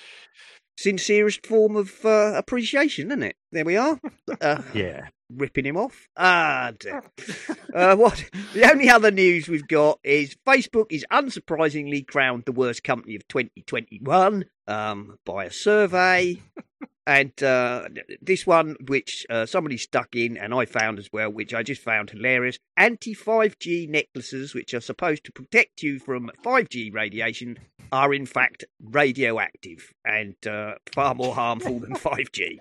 sincerest 0.78 1.46
form 1.46 1.76
of 1.76 2.06
uh, 2.06 2.34
appreciation, 2.36 3.08
isn't 3.08 3.24
it? 3.24 3.36
There 3.52 3.66
we 3.66 3.78
are. 3.78 4.00
Uh, 4.42 4.62
Yeah. 4.74 5.08
Ripping 5.34 5.66
him 5.66 5.78
off. 5.78 6.08
Ah, 6.16 6.72
dear. 6.80 7.04
uh, 7.74 7.96
what? 7.96 8.24
The 8.54 8.70
only 8.70 8.90
other 8.90 9.12
news 9.12 9.48
we've 9.48 9.68
got 9.68 10.00
is 10.04 10.38
Facebook 10.46 10.92
is 10.92 11.06
unsurprisingly 11.12 12.06
crowned 12.06 12.46
the 12.46 12.52
worst 12.52 12.84
company 12.84 13.16
of 13.16 13.28
2021 13.28 14.46
um, 14.68 15.18
by 15.26 15.46
a 15.46 15.52
survey. 15.52 16.42
And 17.08 17.42
uh, 17.42 17.88
this 18.22 18.46
one, 18.46 18.76
which 18.86 19.26
uh, 19.30 19.46
somebody 19.46 19.78
stuck 19.78 20.14
in, 20.14 20.36
and 20.36 20.54
I 20.54 20.66
found 20.66 21.00
as 21.00 21.10
well, 21.14 21.30
which 21.30 21.54
I 21.54 21.64
just 21.64 21.82
found 21.82 22.10
hilarious 22.10 22.60
anti 22.76 23.16
5G 23.16 23.88
necklaces, 23.88 24.54
which 24.54 24.74
are 24.74 24.82
supposed 24.82 25.24
to 25.24 25.32
protect 25.32 25.82
you 25.82 26.00
from 26.00 26.30
5G 26.44 26.94
radiation, 26.94 27.60
are 27.92 28.14
in 28.14 28.26
fact 28.26 28.66
radioactive 28.84 29.94
and 30.06 30.36
uh, 30.48 30.76
far 30.94 31.16
more 31.16 31.34
harmful 31.34 31.80
than 31.80 31.94
5G. 31.94 32.58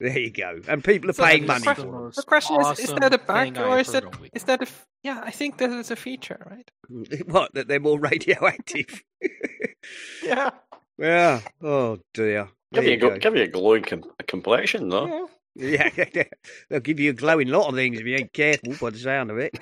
There 0.00 0.18
you 0.18 0.30
go. 0.30 0.60
And 0.66 0.82
people 0.82 1.10
are 1.10 1.12
So 1.12 1.24
paying 1.24 1.46
money 1.46 1.62
question- 1.64 1.84
for 1.92 2.02
them. 2.04 2.12
The 2.16 2.22
question 2.22 2.60
is: 2.60 2.78
Is 2.80 2.92
that 2.94 3.12
a 3.12 3.18
bug 3.18 3.58
or 3.58 3.78
is 3.78 3.88
that 3.88 4.04
heard 4.04 4.14
all 4.14 4.20
week. 4.22 4.30
is 4.34 4.44
that 4.44 4.60
a? 4.60 4.62
f- 4.62 4.86
Yeah, 5.02 5.20
I 5.22 5.30
think 5.30 5.58
that 5.58 5.70
is 5.70 5.90
a 5.90 5.96
feature, 5.96 6.40
right? 6.50 6.70
What? 7.26 7.52
That 7.54 7.68
they're 7.68 7.80
more 7.80 7.98
radioactive? 7.98 9.02
Yeah. 10.24 10.50
yeah. 10.98 11.40
Oh 11.62 11.98
dear. 12.14 12.48
Give 12.72 12.84
you, 12.84 12.90
you 12.92 12.96
a, 12.96 13.00
go. 13.00 13.18
give 13.18 13.36
you 13.36 13.42
a 13.42 13.48
glowing 13.48 13.82
com- 13.82 14.04
complexion, 14.26 14.88
though. 14.88 15.06
yeah. 15.54 15.90
Yeah, 16.14 16.24
they'll 16.70 16.80
give 16.80 17.00
you 17.00 17.10
a 17.10 17.14
glowing 17.14 17.48
lot 17.48 17.68
of 17.68 17.74
things 17.74 17.98
if 17.98 18.06
you 18.06 18.14
ain't 18.16 18.32
careful. 18.32 18.74
By 18.80 18.90
the 18.90 18.98
sound 18.98 19.30
of 19.30 19.38
it. 19.38 19.58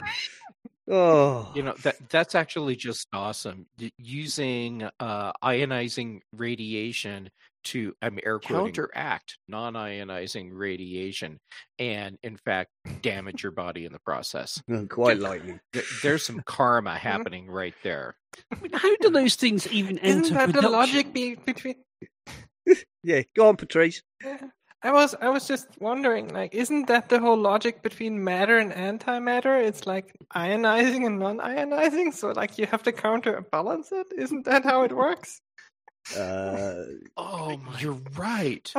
Oh, 0.89 1.51
You 1.55 1.63
know 1.63 1.75
that 1.83 1.97
that's 2.09 2.35
actually 2.35 2.77
just 2.77 3.09
awesome. 3.13 3.67
Using 3.99 4.89
uh, 5.01 5.33
ionizing 5.43 6.21
radiation 6.33 7.31
to 7.65 7.93
I'm 8.01 8.21
air 8.25 8.39
quoting, 8.39 8.67
counteract 8.73 9.39
non-ionizing 9.49 10.51
radiation, 10.53 11.41
and 11.81 12.17
in 12.23 12.37
fact 12.37 12.71
damage 13.03 13.43
your 13.43 13.51
body 13.51 13.85
in 13.85 13.93
the 13.93 13.99
process. 13.99 14.63
quite 14.89 15.19
likely. 15.19 15.59
There's 16.03 16.25
some 16.25 16.43
karma 16.47 16.97
happening 16.99 17.51
right 17.51 17.75
there. 17.83 18.15
I 18.53 18.61
mean, 18.61 18.73
how 18.73 18.95
do 18.99 19.11
those 19.11 19.35
things 19.35 19.67
even 19.69 19.99
Isn't 19.99 20.37
enter 20.37 20.53
that 20.53 20.61
the 20.63 20.69
logic 20.69 21.13
be- 21.13 21.35
between? 21.35 21.77
Yeah, 23.05 23.23
go 23.37 23.49
on, 23.49 23.57
Patrice. 23.57 24.03
Yeah. 24.25 24.39
I 24.83 24.93
was 24.93 25.15
I 25.21 25.29
was 25.31 25.49
just 25.49 25.69
wondering, 25.81 26.29
like, 26.29 26.55
isn't 26.55 26.87
that 26.89 27.09
the 27.09 27.19
whole 27.19 27.37
logic 27.39 27.83
between 27.83 28.23
matter 28.23 28.59
and 28.59 28.73
antimatter? 28.73 29.63
It's 29.65 29.87
like 29.87 30.15
ionizing 30.35 31.07
and 31.07 31.19
non-ionizing, 31.19 32.13
so 32.15 32.29
like 32.33 32.59
you 32.59 32.67
have 32.67 32.83
to 32.85 32.93
counterbalance 32.93 33.91
it. 33.91 34.07
Isn't 34.17 34.45
that 34.45 34.65
how 34.65 34.83
it 34.83 34.93
works? 34.93 35.41
Uh, 36.17 36.83
Oh, 37.17 37.59
you're 37.81 38.01
right. 38.17 38.73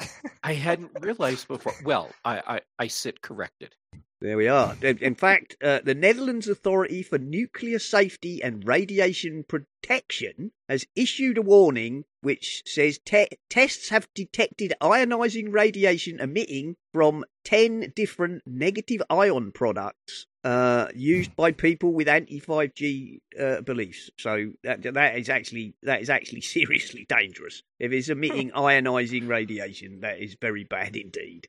I 0.43 0.53
hadn't 0.53 0.91
realized 1.01 1.47
before. 1.47 1.73
Well, 1.83 2.09
I, 2.23 2.41
I, 2.47 2.61
I 2.79 2.87
sit 2.87 3.21
corrected. 3.21 3.75
There 4.21 4.37
we 4.37 4.47
are. 4.47 4.75
In 4.81 4.97
in 4.99 5.15
fact, 5.15 5.57
uh, 5.61 5.79
the 5.83 5.93
Netherlands 5.93 6.47
Authority 6.47 7.03
for 7.03 7.17
Nuclear 7.17 7.79
Safety 7.79 8.41
and 8.41 8.65
Radiation 8.67 9.43
Protection 9.87 10.51
has 10.67 10.85
issued 10.97 11.37
a 11.37 11.41
warning 11.41 12.03
which 12.19 12.61
says 12.65 12.99
te- 13.05 13.29
tests 13.49 13.87
have 13.87 14.09
detected 14.13 14.73
ionizing 14.81 15.53
radiation 15.53 16.19
emitting 16.19 16.75
from 16.93 17.23
10 17.45 17.93
different 17.95 18.41
negative 18.45 19.01
ion 19.09 19.53
products 19.53 20.25
uh, 20.43 20.87
used 20.93 21.33
by 21.37 21.53
people 21.53 21.93
with 21.93 22.09
anti 22.09 22.41
5G 22.41 23.19
uh, 23.39 23.61
beliefs. 23.61 24.09
So 24.17 24.51
that 24.63 24.81
that 24.93 25.17
is 25.17 25.29
actually 25.29 25.75
that 25.83 26.01
is 26.01 26.09
actually 26.09 26.41
seriously 26.57 27.05
dangerous. 27.07 27.63
If 27.79 27.93
it's 27.93 28.09
emitting 28.09 28.51
ionizing 28.51 29.29
radiation, 29.29 30.01
that 30.01 30.19
is 30.19 30.35
very 30.41 30.65
bad 30.65 30.97
indeed. 30.97 31.47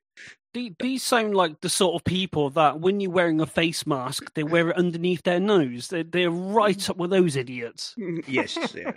These 0.81 1.05
sound 1.05 1.35
like 1.35 1.61
the 1.61 1.69
sort 1.69 1.95
of 1.95 2.05
people 2.05 2.51
that 2.51 2.81
when 2.81 3.01
you're 3.01 3.11
wearing 3.11 3.41
a 3.41 3.47
face 3.47 3.87
mask, 3.87 4.33
they 4.35 4.43
wear 4.43 4.71
it 4.71 4.77
underneath 4.77 5.23
their 5.23 5.39
nose. 5.39 5.89
They're, 5.89 6.03
they're 6.03 6.31
right 6.31 6.89
up 6.91 6.97
with 6.97 7.11
those 7.11 7.37
idiots. 7.37 7.95
yes, 8.29 8.57
yeah. 8.75 8.93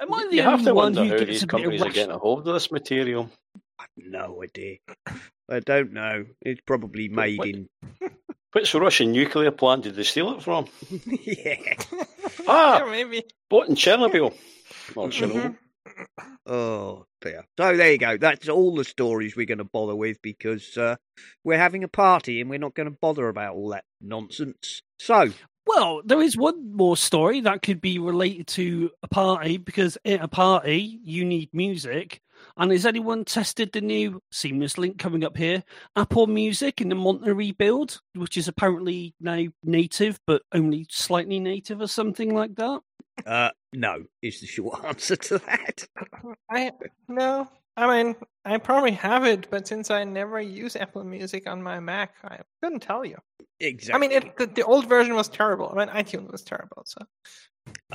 Am 0.00 0.12
I 0.14 0.26
the 0.30 0.36
you 0.36 0.42
have 0.42 0.52
only 0.60 0.64
to 0.66 0.74
one 0.74 0.94
wonder 0.94 1.04
who 1.04 1.18
gets 1.18 1.26
these 1.30 1.42
a 1.42 1.46
companies 1.46 1.82
are 1.82 1.90
getting 1.90 2.14
a 2.14 2.18
hold 2.18 2.46
of 2.46 2.54
this 2.54 2.70
material. 2.70 3.30
I've 3.78 3.88
No 3.96 4.42
idea. 4.42 4.76
I 5.50 5.60
don't 5.60 5.92
know. 5.92 6.26
It's 6.42 6.60
probably 6.66 7.08
made 7.08 7.38
what- 7.38 7.48
in. 7.48 7.68
Which 8.52 8.74
Russian 8.74 9.12
nuclear 9.12 9.52
plant 9.52 9.84
did 9.84 9.94
they 9.94 10.02
steal 10.02 10.32
it 10.34 10.42
from? 10.42 10.66
yeah. 11.06 11.74
Ah, 12.48 12.78
Yeah, 12.84 12.90
maybe. 12.90 13.22
bought 13.48 13.68
in 13.68 13.76
Chernobyl. 13.76 14.34
Or. 14.96 15.08
Chernobyl. 15.08 15.56
Oh 16.46 17.06
dear. 17.20 17.44
So 17.58 17.76
there 17.76 17.92
you 17.92 17.98
go. 17.98 18.16
That's 18.16 18.48
all 18.48 18.74
the 18.74 18.84
stories 18.84 19.36
we're 19.36 19.46
going 19.46 19.58
to 19.58 19.64
bother 19.64 19.94
with 19.94 20.20
because 20.20 20.76
uh, 20.76 20.96
we're 21.44 21.58
having 21.58 21.84
a 21.84 21.88
party 21.88 22.40
and 22.40 22.50
we're 22.50 22.58
not 22.58 22.74
going 22.74 22.90
to 22.90 22.96
bother 23.00 23.28
about 23.28 23.54
all 23.54 23.68
that 23.68 23.84
nonsense. 24.00 24.82
So 24.98 25.30
Well, 25.76 26.02
there 26.04 26.20
is 26.20 26.36
one 26.36 26.74
more 26.74 26.96
story 26.96 27.40
that 27.42 27.62
could 27.62 27.80
be 27.80 28.00
related 28.00 28.48
to 28.48 28.90
a 29.04 29.08
party 29.08 29.56
because 29.56 29.96
at 30.04 30.20
a 30.20 30.26
party 30.26 30.98
you 31.04 31.24
need 31.24 31.48
music. 31.52 32.20
And 32.56 32.72
has 32.72 32.86
anyone 32.86 33.24
tested 33.24 33.70
the 33.70 33.80
new 33.80 34.20
seamless 34.32 34.78
link 34.78 34.98
coming 34.98 35.22
up 35.22 35.36
here? 35.36 35.62
Apple 35.94 36.26
Music 36.26 36.80
in 36.80 36.88
the 36.88 36.96
Monterey 36.96 37.52
build, 37.52 38.00
which 38.16 38.36
is 38.36 38.48
apparently 38.48 39.14
now 39.20 39.44
native, 39.62 40.18
but 40.26 40.42
only 40.52 40.86
slightly 40.90 41.38
native 41.38 41.80
or 41.80 41.86
something 41.86 42.34
like 42.34 42.56
that. 42.56 42.80
uh, 43.24 43.50
no 43.72 44.02
is 44.22 44.40
the 44.40 44.46
short 44.48 44.84
answer 44.84 45.14
to 45.14 45.38
that. 45.38 45.86
I 46.50 46.72
no. 47.06 47.48
I 47.76 48.02
mean, 48.02 48.16
I 48.44 48.58
probably 48.58 48.92
have 48.92 49.24
it, 49.24 49.48
but 49.50 49.68
since 49.68 49.88
I 49.92 50.02
never 50.02 50.40
use 50.40 50.74
Apple 50.74 51.04
Music 51.04 51.48
on 51.48 51.62
my 51.62 51.78
Mac, 51.78 52.16
I 52.24 52.40
couldn't 52.60 52.80
tell 52.80 53.04
you. 53.04 53.18
Exactly. 53.60 53.94
I 53.94 53.98
mean, 54.08 54.12
it, 54.12 54.36
the, 54.36 54.46
the 54.46 54.64
old 54.64 54.88
version 54.88 55.14
was 55.14 55.28
terrible. 55.28 55.70
I 55.74 55.84
mean, 55.84 55.94
iTunes 55.94 56.32
was 56.32 56.42
terrible, 56.42 56.82
so 56.86 57.04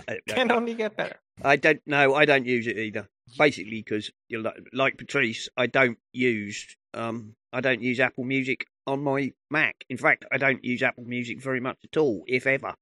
I, 0.08 0.20
can 0.28 0.52
only 0.52 0.76
get 0.76 0.96
better. 0.96 1.18
I 1.44 1.56
don't 1.56 1.82
know. 1.86 2.14
I 2.14 2.26
don't 2.26 2.46
use 2.46 2.68
it 2.68 2.78
either. 2.78 3.08
Basically, 3.38 3.82
because 3.82 4.12
like, 4.32 4.54
like 4.72 4.98
Patrice, 4.98 5.50
I 5.58 5.66
don't 5.66 5.98
use 6.14 6.78
um 6.94 7.36
I 7.52 7.62
don't 7.62 7.82
use 7.82 8.00
Apple 8.00 8.24
Music 8.24 8.68
on 8.86 9.04
my 9.04 9.32
Mac. 9.50 9.84
In 9.90 9.98
fact, 9.98 10.26
I 10.32 10.38
don't 10.38 10.64
use 10.64 10.84
Apple 10.84 11.06
Music 11.06 11.42
very 11.42 11.60
much 11.60 11.78
at 11.84 11.98
all, 11.98 12.24
if 12.28 12.46
ever. 12.46 12.76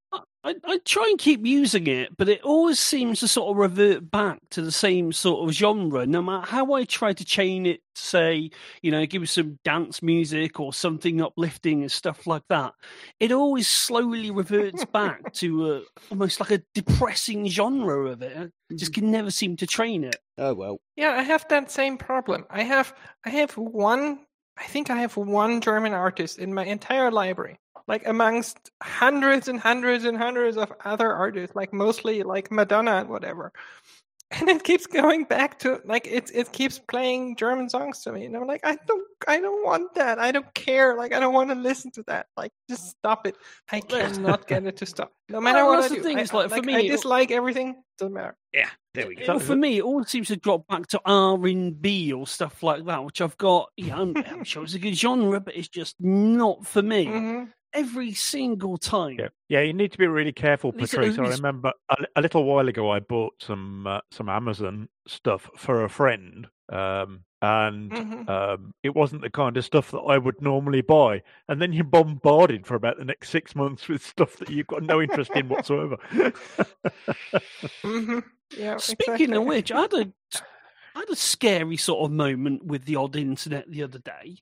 I, 0.43 0.55
I 0.65 0.79
try 0.83 1.07
and 1.09 1.17
keep 1.17 1.45
using 1.45 1.87
it, 1.87 2.17
but 2.17 2.27
it 2.27 2.41
always 2.43 2.79
seems 2.79 3.21
to 3.21 3.27
sort 3.27 3.51
of 3.51 3.57
revert 3.57 4.11
back 4.11 4.39
to 4.51 4.61
the 4.61 4.71
same 4.71 5.13
sort 5.13 5.47
of 5.47 5.55
genre. 5.55 6.05
No 6.05 6.21
matter 6.21 6.45
how 6.45 6.73
I 6.73 6.83
try 6.83 7.13
to 7.13 7.23
chain 7.23 7.65
it, 7.65 7.81
to 7.95 8.01
say, 8.01 8.49
you 8.81 8.91
know, 8.91 9.05
give 9.05 9.21
me 9.21 9.27
some 9.27 9.59
dance 9.63 10.01
music 10.01 10.59
or 10.59 10.73
something 10.73 11.21
uplifting 11.21 11.81
and 11.81 11.91
stuff 11.91 12.27
like 12.27 12.43
that, 12.49 12.73
it 13.19 13.31
always 13.31 13.67
slowly 13.67 14.31
reverts 14.31 14.83
back 14.85 15.31
to 15.33 15.73
a, 15.73 15.81
almost 16.11 16.39
like 16.39 16.51
a 16.51 16.61
depressing 16.73 17.47
genre 17.47 18.09
of 18.09 18.21
it. 18.21 18.35
I 18.35 18.73
just 18.75 18.93
hmm. 18.93 19.01
can 19.01 19.11
never 19.11 19.31
seem 19.31 19.55
to 19.57 19.67
train 19.67 20.03
it. 20.03 20.17
Oh 20.37 20.53
well. 20.53 20.79
Yeah, 20.97 21.11
I 21.11 21.21
have 21.21 21.47
that 21.49 21.71
same 21.71 21.97
problem. 21.97 22.45
I 22.49 22.63
have 22.63 22.93
I 23.25 23.29
have 23.29 23.55
one 23.55 24.19
I 24.57 24.65
think 24.65 24.89
I 24.89 24.97
have 24.97 25.17
one 25.17 25.61
German 25.61 25.93
artist 25.93 26.37
in 26.37 26.53
my 26.53 26.65
entire 26.65 27.11
library. 27.11 27.59
Like 27.87 28.07
amongst 28.07 28.71
hundreds 28.81 29.47
and 29.49 29.59
hundreds 29.59 30.05
and 30.05 30.17
hundreds 30.17 30.57
of 30.57 30.71
other 30.85 31.11
artists, 31.11 31.55
like 31.55 31.73
mostly 31.73 32.23
like 32.23 32.51
Madonna 32.51 32.91
and 33.01 33.09
whatever. 33.09 33.51
And 34.39 34.49
it 34.49 34.63
keeps 34.63 34.87
going 34.87 35.25
back 35.25 35.59
to 35.59 35.79
like 35.85 36.07
it 36.07 36.31
it 36.33 36.51
keeps 36.51 36.79
playing 36.79 37.35
German 37.35 37.69
songs 37.69 38.01
to 38.01 38.11
me. 38.11 38.25
And 38.25 38.35
I'm 38.35 38.47
like, 38.47 38.61
I 38.63 38.77
don't 38.87 39.07
I 39.27 39.39
don't 39.39 39.63
want 39.63 39.93
that. 39.93 40.17
I 40.17 40.31
don't 40.31 40.51
care. 40.55 40.95
Like 40.97 41.13
I 41.13 41.19
don't 41.19 41.35
want 41.35 41.51
to 41.51 41.55
listen 41.55 41.91
to 41.91 42.03
that. 42.07 42.25
Like 42.35 42.51
just 42.67 42.89
stop 42.97 43.27
it. 43.27 43.35
I 43.71 43.79
cannot 43.79 44.47
get 44.47 44.65
it 44.65 44.77
to 44.77 44.87
stop. 44.87 45.11
No 45.29 45.39
matter 45.39 45.59
Well, 45.63 45.75
what 45.75 45.83
I 45.83 45.87
the 45.89 45.95
do. 45.97 46.01
thing, 46.01 46.17
I, 46.17 46.21
it's 46.21 46.33
like, 46.33 46.49
for 46.49 46.55
I 46.55 46.61
me, 46.61 46.73
I 46.75 46.87
dislike 46.87 47.29
everything. 47.29 47.83
Doesn't 47.99 48.11
matter. 48.15 48.35
Yeah, 48.55 48.69
there 48.95 49.07
we 49.07 49.13
go. 49.17 49.27
But 49.27 49.43
for 49.43 49.55
me, 49.55 49.77
it 49.77 49.83
all 49.83 50.03
seems 50.03 50.29
to 50.29 50.35
drop 50.35 50.65
back 50.67 50.87
to 50.87 51.01
R 51.05 51.35
and 51.45 51.79
B 51.79 52.11
or 52.11 52.25
stuff 52.25 52.63
like 52.63 52.85
that, 52.85 53.05
which 53.05 53.21
I've 53.21 53.37
got. 53.37 53.69
Yeah, 53.77 53.99
I'm, 53.99 54.17
I'm 54.17 54.43
sure 54.45 54.63
it's 54.63 54.73
a 54.73 54.79
good 54.79 54.97
genre, 54.97 55.41
but 55.41 55.55
it's 55.55 55.67
just 55.69 55.95
not 55.99 56.65
for 56.65 56.81
me. 56.81 57.05
Mhm. 57.05 57.49
Every 57.73 58.13
single 58.13 58.77
time. 58.77 59.17
Yeah, 59.19 59.29
yeah. 59.49 59.61
You 59.61 59.73
need 59.73 59.91
to 59.91 59.97
be 59.97 60.07
really 60.07 60.31
careful, 60.31 60.69
At 60.69 60.79
least 60.81 60.93
Patrice. 60.93 61.17
I 61.17 61.23
remember 61.29 61.71
a, 61.89 61.95
a 62.15 62.21
little 62.21 62.43
while 62.43 62.67
ago, 62.67 62.91
I 62.91 62.99
bought 62.99 63.33
some 63.41 63.87
uh, 63.87 63.99
some 64.11 64.29
Amazon 64.29 64.89
stuff 65.07 65.49
for 65.57 65.83
a 65.83 65.89
friend, 65.89 66.47
um, 66.71 67.23
and 67.41 67.91
Mhm. 67.91 68.29
um, 68.29 68.73
it 68.83 68.95
wasn't 68.95 69.21
the 69.23 69.29
kind 69.29 69.57
of 69.57 69.65
stuff 69.65 69.91
that 69.91 69.99
I 69.99 70.17
would 70.17 70.41
normally 70.41 70.81
buy. 70.81 71.23
And 71.49 71.61
then 71.61 71.73
you're 71.73 71.83
bombarded 71.83 72.65
for 72.67 72.75
about 72.75 72.97
the 72.97 73.05
next 73.05 73.29
six 73.29 73.55
months 73.55 73.87
with 73.87 74.05
stuff 74.05 74.37
that 74.37 74.49
you've 74.49 74.67
got 74.67 74.83
no 74.83 75.01
interest 75.01 75.31
in 75.35 75.49
whatsoever. 75.49 75.97
hmm 77.83 78.19
Yeah. 78.57 78.77
Speaking 78.77 79.13
exactly. 79.13 79.35
of 79.37 79.43
which, 79.45 79.71
I 79.71 79.81
had 79.81 79.93
a 79.93 80.13
I 80.95 80.99
had 80.99 81.09
a 81.09 81.15
scary 81.15 81.75
sort 81.77 82.05
of 82.05 82.11
moment 82.11 82.65
with 82.65 82.85
the 82.85 82.97
odd 82.97 83.15
internet 83.15 83.69
the 83.69 83.81
other 83.81 83.97
day. 83.97 84.37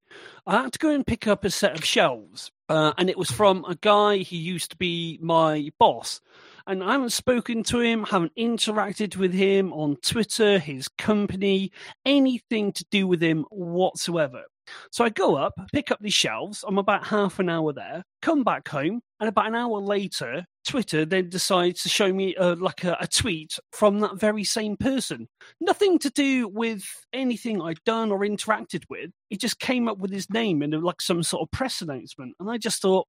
I 0.45 0.63
had 0.63 0.73
to 0.73 0.79
go 0.79 0.89
and 0.89 1.07
pick 1.07 1.25
up 1.25 1.45
a 1.45 1.49
set 1.49 1.77
of 1.77 1.85
shelves, 1.85 2.51
uh, 2.71 2.93
and 2.97 3.09
it 3.09 3.17
was 3.17 3.29
from 3.29 3.65
a 3.65 3.75
guy 3.75 4.19
who 4.23 4.37
used 4.37 4.71
to 4.71 4.77
be 4.77 5.19
my 5.21 5.71
boss. 5.77 6.21
And 6.65 6.81
I 6.81 6.93
haven't 6.93 7.09
spoken 7.09 7.63
to 7.63 7.81
him, 7.81 8.05
haven't 8.05 8.33
interacted 8.37 9.17
with 9.17 9.33
him 9.33 9.73
on 9.73 9.97
Twitter, 9.97 10.57
his 10.57 10.87
company, 10.87 11.73
anything 12.05 12.71
to 12.71 12.85
do 12.89 13.07
with 13.07 13.21
him 13.21 13.43
whatsoever. 13.49 14.43
So 14.91 15.03
I 15.03 15.09
go 15.09 15.35
up, 15.35 15.53
pick 15.73 15.91
up 15.91 15.99
these 16.01 16.13
shelves. 16.13 16.63
I'm 16.67 16.77
about 16.77 17.07
half 17.07 17.39
an 17.39 17.49
hour 17.49 17.73
there, 17.73 18.03
come 18.21 18.43
back 18.43 18.67
home, 18.67 19.01
and 19.19 19.29
about 19.29 19.47
an 19.47 19.55
hour 19.55 19.79
later, 19.79 20.45
Twitter 20.67 21.05
then 21.05 21.29
decides 21.29 21.83
to 21.83 21.89
show 21.89 22.11
me 22.13 22.35
uh, 22.35 22.55
like 22.55 22.83
a, 22.83 22.97
a 22.99 23.07
tweet 23.07 23.57
from 23.71 23.99
that 23.99 24.19
very 24.19 24.43
same 24.43 24.77
person. 24.77 25.27
Nothing 25.59 25.99
to 25.99 26.09
do 26.09 26.47
with 26.47 26.83
anything 27.13 27.61
I'd 27.61 27.83
done 27.85 28.11
or 28.11 28.19
interacted 28.19 28.83
with. 28.89 29.11
It 29.29 29.39
just 29.39 29.59
came 29.59 29.87
up 29.87 29.97
with 29.97 30.11
his 30.11 30.29
name 30.29 30.61
in 30.61 30.73
uh, 30.73 30.79
like 30.79 31.01
some 31.01 31.23
sort 31.23 31.43
of 31.43 31.51
press 31.51 31.81
announcement, 31.81 32.35
and 32.39 32.49
I 32.49 32.57
just 32.57 32.81
thought, 32.81 33.07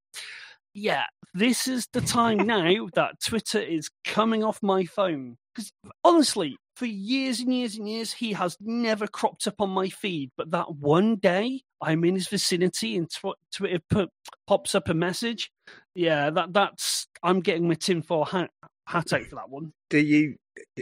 yeah, 0.74 1.04
this 1.34 1.68
is 1.68 1.86
the 1.92 2.00
time 2.00 2.38
now 2.46 2.88
that 2.94 3.20
Twitter 3.24 3.60
is 3.60 3.90
coming 4.04 4.44
off 4.44 4.62
my 4.62 4.84
phone. 4.84 5.36
Because 5.54 5.72
honestly, 6.04 6.56
for 6.76 6.86
years 6.86 7.40
and 7.40 7.54
years 7.54 7.76
and 7.76 7.88
years, 7.88 8.12
he 8.12 8.32
has 8.32 8.56
never 8.60 9.06
cropped 9.06 9.46
up 9.46 9.60
on 9.60 9.70
my 9.70 9.88
feed. 9.88 10.30
But 10.36 10.50
that 10.52 10.74
one 10.76 11.16
day, 11.16 11.62
I'm 11.80 12.04
in 12.04 12.14
his 12.14 12.28
vicinity 12.28 12.96
and 12.96 13.10
tw- 13.10 13.38
Twitter 13.52 13.80
put, 13.90 14.10
pops 14.46 14.74
up 14.74 14.88
a 14.88 14.94
message. 14.94 15.50
Yeah, 15.94 16.30
that 16.30 16.52
that's 16.52 17.06
I'm 17.22 17.40
getting 17.40 17.68
my 17.68 17.74
tinfoil 17.74 18.24
hat, 18.24 18.50
hat 18.86 19.12
out 19.12 19.26
for 19.26 19.36
that 19.36 19.50
one. 19.50 19.72
Do 19.90 19.98
you 19.98 20.36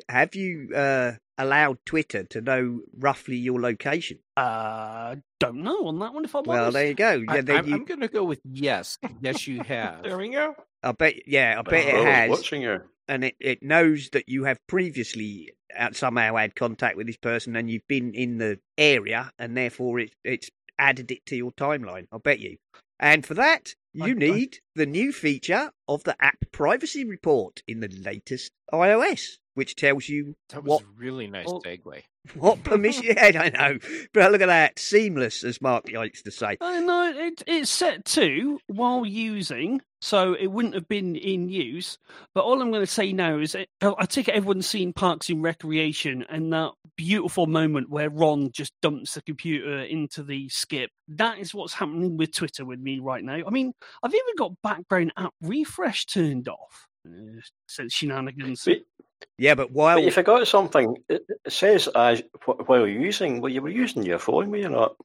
have 0.08 0.34
you 0.34 0.70
uh, 0.74 1.12
allowed 1.42 1.78
Twitter 1.86 2.24
to 2.24 2.40
know 2.40 2.80
roughly 2.98 3.36
your 3.36 3.60
location? 3.60 4.18
Uh, 4.36 5.16
don't 5.38 5.62
know 5.62 5.86
on 5.86 5.98
that 6.00 6.12
one 6.14 6.24
if 6.24 6.34
I'm 6.34 6.44
Well, 6.44 6.60
honest. 6.62 6.74
there 6.74 6.86
you 6.86 6.94
go. 6.94 7.22
I, 7.28 7.34
Yeah, 7.36 7.40
then 7.42 7.56
I'm, 7.56 7.66
you, 7.68 7.74
I'm 7.74 7.84
going 7.84 8.00
to 8.00 8.08
go 8.08 8.24
with 8.24 8.40
yes. 8.44 8.98
Yes, 9.20 9.46
you 9.46 9.60
have. 9.66 10.02
There 10.02 10.18
we 10.18 10.30
go. 10.30 10.54
I 10.82 10.92
bet. 10.92 11.26
Yeah, 11.28 11.56
I 11.58 11.62
bet 11.62 11.86
Oh, 11.94 12.00
it 12.02 12.04
has. 12.06 12.30
watching 12.30 12.62
you. 12.62 12.80
and 13.08 13.24
it, 13.24 13.36
it 13.40 13.62
knows 13.62 14.10
that 14.12 14.28
you 14.28 14.44
have 14.44 14.58
previously 14.68 15.50
uh, 15.78 15.90
somehow 15.92 16.36
had 16.36 16.54
contact 16.54 16.96
with 16.96 17.06
this 17.06 17.16
person 17.16 17.54
and 17.56 17.70
you've 17.70 17.86
been 17.88 18.14
in 18.14 18.38
the 18.38 18.58
area 18.78 19.30
and 19.38 19.56
therefore 19.56 19.98
it, 20.00 20.12
it's 20.24 20.50
added 20.78 21.10
it 21.10 21.24
to 21.26 21.36
your 21.36 21.52
timeline. 21.52 22.06
I 22.12 22.18
bet 22.18 22.40
you. 22.40 22.56
And 22.98 23.24
for 23.24 23.34
that, 23.34 23.74
you 23.92 24.04
I- 24.04 24.08
I- 24.08 24.12
need 24.14 24.58
the 24.74 24.86
new 24.86 25.12
feature 25.12 25.70
of 25.88 26.04
the 26.04 26.16
app 26.22 26.38
privacy 26.52 27.04
report 27.04 27.62
in 27.68 27.80
the 27.80 27.88
latest 27.88 28.52
iOS. 28.72 29.36
which 29.54 29.74
tells 29.76 30.08
you 30.08 30.34
That 30.50 30.62
was 30.64 30.70
what 30.70 30.82
a 30.82 30.86
really 30.96 31.26
nice 31.26 31.46
Oh. 31.48 31.60
segue. 31.60 32.02
what 32.34 32.62
permission. 32.64 33.04
yeah, 33.16 33.40
I 33.42 33.48
know, 33.48 33.78
but 34.12 34.30
look 34.30 34.42
at 34.42 34.46
that, 34.46 34.78
seamless, 34.78 35.42
as 35.42 35.60
Mark 35.62 35.90
likes 35.90 36.22
to 36.22 36.30
say. 36.30 36.56
Uh, 36.60 36.80
no, 36.80 37.10
it, 37.16 37.42
it's 37.46 37.70
set 37.70 38.04
to 38.04 38.60
while 38.66 39.06
using, 39.06 39.80
so 40.02 40.34
it 40.34 40.48
wouldn't 40.48 40.74
have 40.74 40.86
been 40.86 41.16
in 41.16 41.48
use. 41.48 41.96
But 42.34 42.44
all 42.44 42.60
I'm 42.60 42.70
going 42.70 42.82
to 42.84 42.86
say 42.86 43.14
now 43.14 43.38
is, 43.38 43.54
it, 43.54 43.70
I 43.80 44.04
take 44.04 44.28
it 44.28 44.34
everyone's 44.34 44.66
seen 44.66 44.92
Parks 44.92 45.30
and 45.30 45.42
Recreation 45.42 46.26
and 46.28 46.52
that 46.52 46.72
beautiful 46.96 47.46
moment 47.46 47.88
where 47.88 48.10
Ron 48.10 48.50
just 48.52 48.74
dumps 48.82 49.14
the 49.14 49.22
computer 49.22 49.80
into 49.80 50.22
the 50.22 50.46
skip. 50.50 50.90
That 51.08 51.38
is 51.38 51.54
what's 51.54 51.72
happening 51.72 52.18
with 52.18 52.32
Twitter 52.34 52.66
with 52.66 52.80
me 52.80 52.98
right 52.98 53.24
now. 53.24 53.40
I 53.46 53.50
mean, 53.50 53.72
I've 54.02 54.14
even 54.14 54.36
got 54.36 54.52
background 54.62 55.14
app 55.16 55.32
refresh 55.40 56.04
turned 56.04 56.48
off. 56.48 56.86
Uh, 57.06 57.40
says 57.66 57.92
shenanigans. 57.92 58.64
But, 58.64 58.78
Yeah, 59.38 59.54
but 59.54 59.70
while 59.70 59.96
but 59.98 60.04
you 60.04 60.10
forgot 60.10 60.46
something. 60.46 60.96
It, 61.08 61.24
it 61.44 61.52
says 61.52 61.88
as 61.88 62.22
wh- 62.44 62.68
while 62.68 62.86
using. 62.86 63.40
Well, 63.40 63.52
you 63.52 63.62
were 63.62 63.68
using 63.68 64.02
your 64.02 64.18
phone, 64.18 64.50
were 64.50 64.58
you 64.58 64.68
not? 64.68 64.96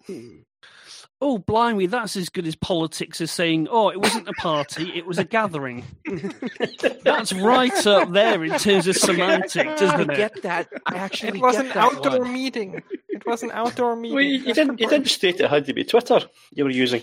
Oh, 1.21 1.37
blimey, 1.37 1.85
that's 1.87 2.17
as 2.17 2.27
good 2.29 2.45
as 2.45 2.55
politics 2.55 3.21
as 3.21 3.31
saying, 3.31 3.67
oh, 3.71 3.89
it 3.89 3.99
wasn't 4.01 4.27
a 4.27 4.33
party, 4.33 4.91
it 4.95 5.05
was 5.05 5.17
a 5.17 5.23
gathering. 5.23 5.83
that's 7.03 7.31
right 7.33 7.87
up 7.87 8.11
there 8.11 8.43
in 8.43 8.57
terms 8.59 8.85
of 8.87 8.97
semantics, 8.97 9.81
I 9.81 9.85
isn't 9.95 10.11
it? 10.11 10.17
get 10.17 10.41
that. 10.43 10.67
I 10.85 10.95
actually 10.97 11.39
It 11.39 11.41
was 11.41 11.55
get 11.55 11.65
an 11.65 11.67
that 11.69 11.77
outdoor 11.77 12.19
one. 12.19 12.33
meeting. 12.33 12.81
It 13.09 13.25
was 13.25 13.43
an 13.43 13.51
outdoor 13.51 13.95
meeting. 13.95 14.15
Well, 14.15 14.23
you, 14.23 14.39
you 14.39 14.53
didn't. 14.53 14.79
You 14.79 14.89
didn't 14.89 15.07
state 15.07 15.39
it 15.39 15.49
had 15.49 15.65
to 15.65 15.73
be 15.73 15.83
Twitter. 15.85 16.19
You 16.51 16.65
were 16.65 16.69
using. 16.69 17.01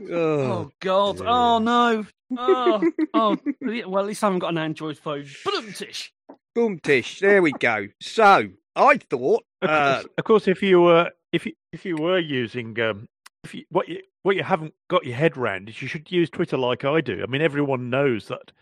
oh, 0.00 0.12
Oh, 0.12 0.70
God. 0.80 1.20
Oh, 1.20 1.58
no. 1.58 2.06
Oh, 2.38 2.90
oh. 3.12 3.36
Well, 3.60 3.98
at 3.98 4.06
least 4.06 4.22
I 4.22 4.26
haven't 4.26 4.38
got 4.38 4.50
an 4.50 4.58
Android 4.58 4.98
phone. 4.98 5.26
Boom-tish. 5.44 6.12
boom 6.54 6.78
tish, 6.78 7.20
there 7.20 7.42
we 7.42 7.52
go. 7.52 7.88
So 8.00 8.48
I 8.76 8.96
thought, 8.98 9.44
Of 9.60 9.68
uh, 9.68 9.94
course, 9.94 10.06
of 10.18 10.24
course, 10.24 10.48
if 10.48 10.62
you 10.62 10.80
were 10.80 11.10
if 11.32 11.44
you 11.46 11.52
if 11.72 11.84
you 11.84 11.96
were 11.96 12.18
using 12.18 12.78
um, 12.80 13.08
if 13.21 13.21
you, 13.50 13.64
what 13.70 13.88
you 13.88 14.00
what 14.22 14.36
you 14.36 14.42
haven't 14.42 14.74
got 14.88 15.04
your 15.04 15.16
head 15.16 15.36
round 15.36 15.68
is 15.68 15.82
you 15.82 15.88
should 15.88 16.10
use 16.10 16.30
Twitter 16.30 16.56
like 16.56 16.84
I 16.84 17.00
do. 17.00 17.22
I 17.22 17.26
mean, 17.26 17.42
everyone 17.42 17.90
knows 17.90 18.28
that 18.28 18.52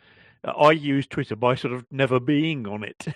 uh, 0.44 0.52
I 0.52 0.72
use 0.72 1.06
Twitter 1.06 1.36
by 1.36 1.54
sort 1.54 1.74
of 1.74 1.84
never 1.90 2.18
being 2.18 2.66
on 2.66 2.84
it. 2.84 3.06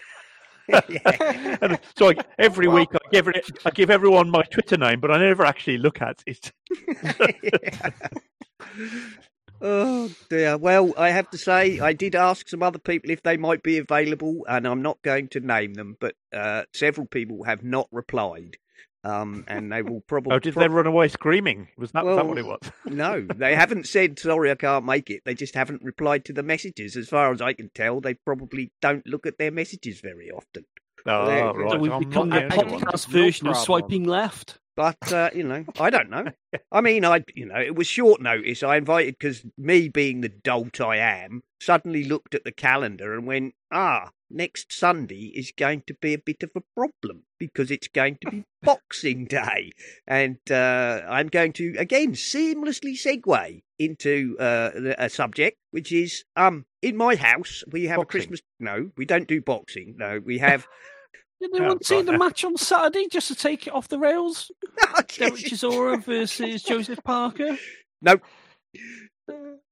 and 0.69 1.79
so 1.95 2.11
I, 2.11 2.15
every 2.39 2.69
week 2.69 2.89
I 2.95 2.99
give 3.13 3.29
it, 3.29 3.51
I 3.67 3.71
give 3.71 3.91
everyone 3.91 4.31
my 4.31 4.43
Twitter 4.43 4.79
name, 4.79 4.99
but 4.99 5.11
I 5.11 5.19
never 5.19 5.45
actually 5.45 5.79
look 5.79 6.01
at 6.01 6.23
it. 6.27 6.53
Oh 9.67 10.11
dear. 10.29 10.59
Well, 10.59 10.93
I 10.99 11.09
have 11.09 11.31
to 11.31 11.39
say, 11.39 11.81
I 11.81 11.95
did 11.95 12.15
ask 12.15 12.49
some 12.49 12.63
other 12.63 12.79
people 12.79 13.11
if 13.11 13.23
they 13.23 13.39
might 13.39 13.63
be 13.63 13.79
available, 13.79 14.45
and 14.47 14.67
I'm 14.67 14.83
not 14.83 15.01
going 15.01 15.29
to 15.29 15.41
name 15.41 15.73
them, 15.73 15.97
but 16.01 16.17
uh, 16.35 16.65
several 16.75 17.07
people 17.07 17.45
have 17.45 17.65
not 17.65 17.89
replied. 17.91 18.59
Um, 19.05 19.45
and 19.49 19.71
they 19.71 19.83
will 19.83 20.01
probably. 20.01 20.35
Oh, 20.35 20.39
did 20.39 20.55
they 20.55 20.69
run 20.69 20.87
away 20.87 21.09
screaming? 21.09 21.69
Was 21.77 21.93
that, 21.93 22.05
that 22.05 22.27
what 22.27 22.39
it 22.39 22.47
was? 22.47 22.61
no, 22.87 23.27
they 23.35 23.55
haven't 23.55 23.87
said 23.87 24.19
sorry, 24.19 24.51
I 24.51 24.55
can't 24.55 24.87
make 24.87 25.11
it. 25.11 25.23
They 25.25 25.35
just 25.35 25.55
haven't 25.55 25.83
replied 25.83 26.25
to 26.27 26.33
the 26.33 26.43
messages. 26.43 26.97
As 26.97 27.09
far 27.09 27.31
as 27.33 27.43
I 27.43 27.53
can 27.53 27.71
tell, 27.75 28.01
they 28.01 28.15
probably 28.15 28.73
don't 28.81 29.07
look 29.07 29.27
at 29.27 29.37
their 29.37 29.51
messages 29.51 30.01
very 30.01 30.31
often. 30.31 30.65
Oh, 31.07 31.27
There- 31.27 31.53
right. 31.53 31.71
so 31.73 31.79
we've 31.79 31.99
become 32.09 32.31
the 32.31 32.41
the 32.41 32.65
only 32.65 32.79
podcast 32.79 33.13
No 33.13 33.23
version 33.23 33.47
of 33.49 33.57
swiping 33.59 34.05
left. 34.05 34.59
But 34.77 35.13
uh, 35.13 35.31
you 35.35 35.45
know, 35.45 35.65
I 35.79 35.91
don't 35.91 36.11
know. 36.11 36.25
I 36.73 36.81
mean, 36.81 37.05
I 37.05 37.23
you 37.35 37.47
know, 37.47 37.61
it 37.61 37.77
was 37.77 37.87
short 37.87 38.21
notice. 38.21 38.63
I 38.63 38.77
invited 38.77 39.17
because 39.19 39.45
me, 39.57 39.89
being 39.89 40.21
the 40.21 40.29
dolt 40.31 40.81
I 40.81 40.97
am, 40.97 41.43
suddenly 41.61 42.05
looked 42.05 42.35
at 42.35 42.45
the 42.45 42.53
calendar 42.53 43.15
and 43.15 43.27
went, 43.27 43.55
"Ah, 43.71 44.11
next 44.35 44.73
Sunday 44.73 45.33
is 45.35 45.53
going 45.57 45.83
to 45.87 45.95
be 45.95 46.13
a 46.13 46.19
bit 46.19 46.43
of 46.43 46.51
a 46.57 46.63
problem 46.75 47.23
because 47.39 47.71
it's 47.71 47.89
going 47.89 48.19
to 48.23 48.31
be 48.31 48.45
Boxing 48.63 49.27
Day, 49.27 49.73
and 50.07 50.39
uh, 50.51 51.03
I'm 51.09 51.29
going 51.29 51.53
to 51.55 51.75
again 51.79 52.13
seamlessly 52.13 52.95
segue 52.95 53.63
into 53.79 54.37
uh, 54.39 54.71
a 54.99 55.11
subject 55.11 55.59
which 55.71 55.93
is 55.93 56.25
um 56.37 56.65
in 56.81 56.97
my 56.97 57.17
house 57.17 57.63
we 57.71 57.85
have 57.85 58.01
a 58.01 58.05
Christmas. 58.05 58.41
No, 58.59 58.91
we 58.97 59.05
don't 59.05 59.29
do 59.29 59.41
boxing. 59.41 59.97
No, 59.99 60.21
we 60.25 60.39
have. 60.39 60.67
Did 61.41 61.51
anyone 61.57 61.83
see 61.83 61.97
right. 61.97 62.07
the 62.07 62.17
match 62.17 62.45
on 62.45 62.57
Saturday 62.57 63.09
just 63.11 63.29
to 63.29 63.35
take 63.35 63.67
it 63.67 63.75
off 63.75 63.89
the 63.89 63.99
rails? 63.99 64.51
Oh, 64.81 65.03
Derek 65.19 65.35
Chisora 65.35 66.03
versus 66.03 66.63
Joseph 66.63 67.01
Parker. 67.05 67.59
no. 68.03 68.17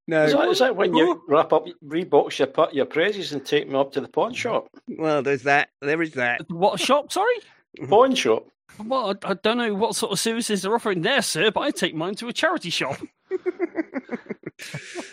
No, 0.07 0.25
is 0.25 0.33
that, 0.33 0.47
is 0.49 0.59
that 0.59 0.75
when 0.75 0.93
you 0.93 1.23
wrap 1.29 1.53
up, 1.53 1.65
rebox 1.85 2.37
your 2.39 2.47
pu- 2.47 2.73
your 2.75 2.85
prezzies 2.85 3.31
and 3.31 3.45
take 3.45 3.67
them 3.67 3.75
up 3.75 3.93
to 3.93 4.01
the 4.01 4.07
pawn 4.09 4.33
shop? 4.33 4.67
Well, 4.87 5.21
there's 5.23 5.43
that. 5.43 5.69
There 5.81 6.01
is 6.01 6.11
that. 6.13 6.41
What 6.49 6.79
shop? 6.79 7.11
Sorry. 7.11 7.35
Pawn 7.87 8.13
shop. 8.15 8.45
Well, 8.83 9.11
I, 9.23 9.31
I 9.31 9.33
don't 9.35 9.57
know 9.57 9.73
what 9.75 9.95
sort 9.95 10.11
of 10.11 10.19
services 10.19 10.61
they're 10.63 10.75
offering 10.75 11.01
there, 11.03 11.21
sir, 11.21 11.51
but 11.51 11.61
I 11.61 11.71
take 11.71 11.95
mine 11.95 12.15
to 12.15 12.27
a 12.27 12.33
charity 12.33 12.69
shop. 12.69 12.97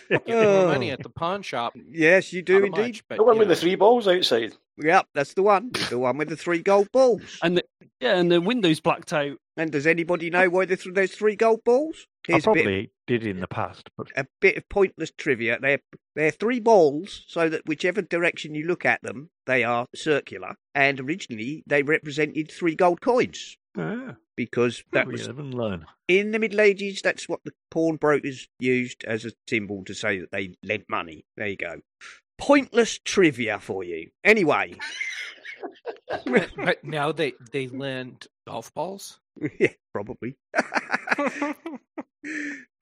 Get 0.08 0.26
more 0.28 0.66
money 0.66 0.90
at 0.90 1.02
the 1.02 1.08
pawn 1.08 1.42
shop. 1.42 1.74
Yes, 1.88 2.32
you 2.32 2.42
do 2.42 2.60
Not 2.60 2.66
indeed. 2.66 2.80
much, 2.82 3.04
but, 3.08 3.16
The 3.18 3.24
one 3.24 3.34
you 3.36 3.38
with 3.40 3.48
the 3.48 3.56
three 3.56 3.74
balls 3.76 4.08
outside. 4.08 4.54
Yep, 4.78 5.06
that's 5.14 5.34
the 5.34 5.42
one. 5.42 5.70
The 5.88 5.98
one 5.98 6.16
with 6.18 6.28
the 6.28 6.36
three 6.36 6.60
gold 6.62 6.90
balls. 6.92 7.38
And 7.42 7.58
the, 7.58 7.64
yeah, 8.00 8.16
and 8.16 8.30
the 8.30 8.40
windows 8.40 8.80
blacked 8.80 9.12
out. 9.12 9.36
And 9.56 9.70
does 9.70 9.86
anybody 9.86 10.30
know 10.30 10.48
why 10.48 10.64
there's 10.64 10.86
there's 10.90 11.14
three 11.14 11.36
gold 11.36 11.64
balls? 11.64 12.06
I 12.28 12.32
Here's 12.32 12.46
a 12.46 12.52
bit, 12.52 12.62
probably 12.64 12.90
did 13.06 13.26
in 13.26 13.40
the 13.40 13.46
past, 13.46 13.90
but 13.96 14.08
a 14.16 14.26
bit 14.40 14.56
of 14.56 14.68
pointless 14.70 15.10
trivia. 15.16 15.58
They're 15.60 15.80
they're 16.16 16.30
three 16.30 16.60
balls, 16.60 17.24
so 17.28 17.48
that 17.50 17.66
whichever 17.66 18.00
direction 18.00 18.54
you 18.54 18.66
look 18.66 18.86
at 18.86 19.02
them, 19.02 19.30
they 19.46 19.64
are 19.64 19.86
circular. 19.94 20.54
And 20.74 20.98
originally, 20.98 21.62
they 21.66 21.82
represented 21.82 22.50
three 22.50 22.74
gold 22.74 23.02
coins 23.02 23.58
ah, 23.76 24.16
because 24.34 24.82
that 24.92 25.06
we 25.06 25.12
was 25.12 25.28
live 25.28 25.38
and 25.38 25.84
in 26.08 26.30
the 26.32 26.38
Middle 26.38 26.60
Ages. 26.60 27.02
That's 27.02 27.28
what 27.28 27.40
the 27.44 27.52
pawnbrokers 27.70 28.48
used 28.58 29.04
as 29.04 29.26
a 29.26 29.32
symbol 29.46 29.84
to 29.84 29.94
say 29.94 30.20
that 30.20 30.32
they 30.32 30.56
lent 30.62 30.84
money. 30.88 31.26
There 31.36 31.48
you 31.48 31.56
go. 31.56 31.80
Pointless 32.38 32.98
trivia 33.04 33.58
for 33.58 33.84
you. 33.84 34.10
Anyway. 34.24 34.78
But 36.26 36.84
now 36.84 37.12
they 37.12 37.32
they 37.52 37.66
lend 37.68 38.26
golf 38.46 38.72
balls. 38.74 39.20
yeah, 39.60 39.72
probably. 39.92 40.36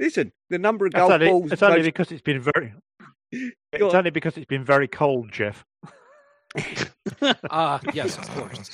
Listen, 0.01 0.33
the 0.51 0.59
number 0.59 0.87
of 0.87 0.93
That's 0.93 1.01
golf 1.03 1.13
only, 1.13 1.27
balls. 1.29 1.53
it's 1.53 1.63
only 1.63 1.79
most- 1.79 1.85
because 1.87 2.13
it's 2.13 2.23
been 2.23 2.41
very. 2.41 2.75
Go 3.33 3.49
It's 3.73 3.95
on. 3.95 3.97
only 3.97 4.11
because 4.11 4.37
it's 4.37 4.47
been 4.47 4.65
very 4.65 4.89
cold, 4.89 5.31
Jeff. 5.33 5.65
Ah, 7.51 7.79
yes, 7.93 8.17
of 8.17 8.29
course. 8.31 8.71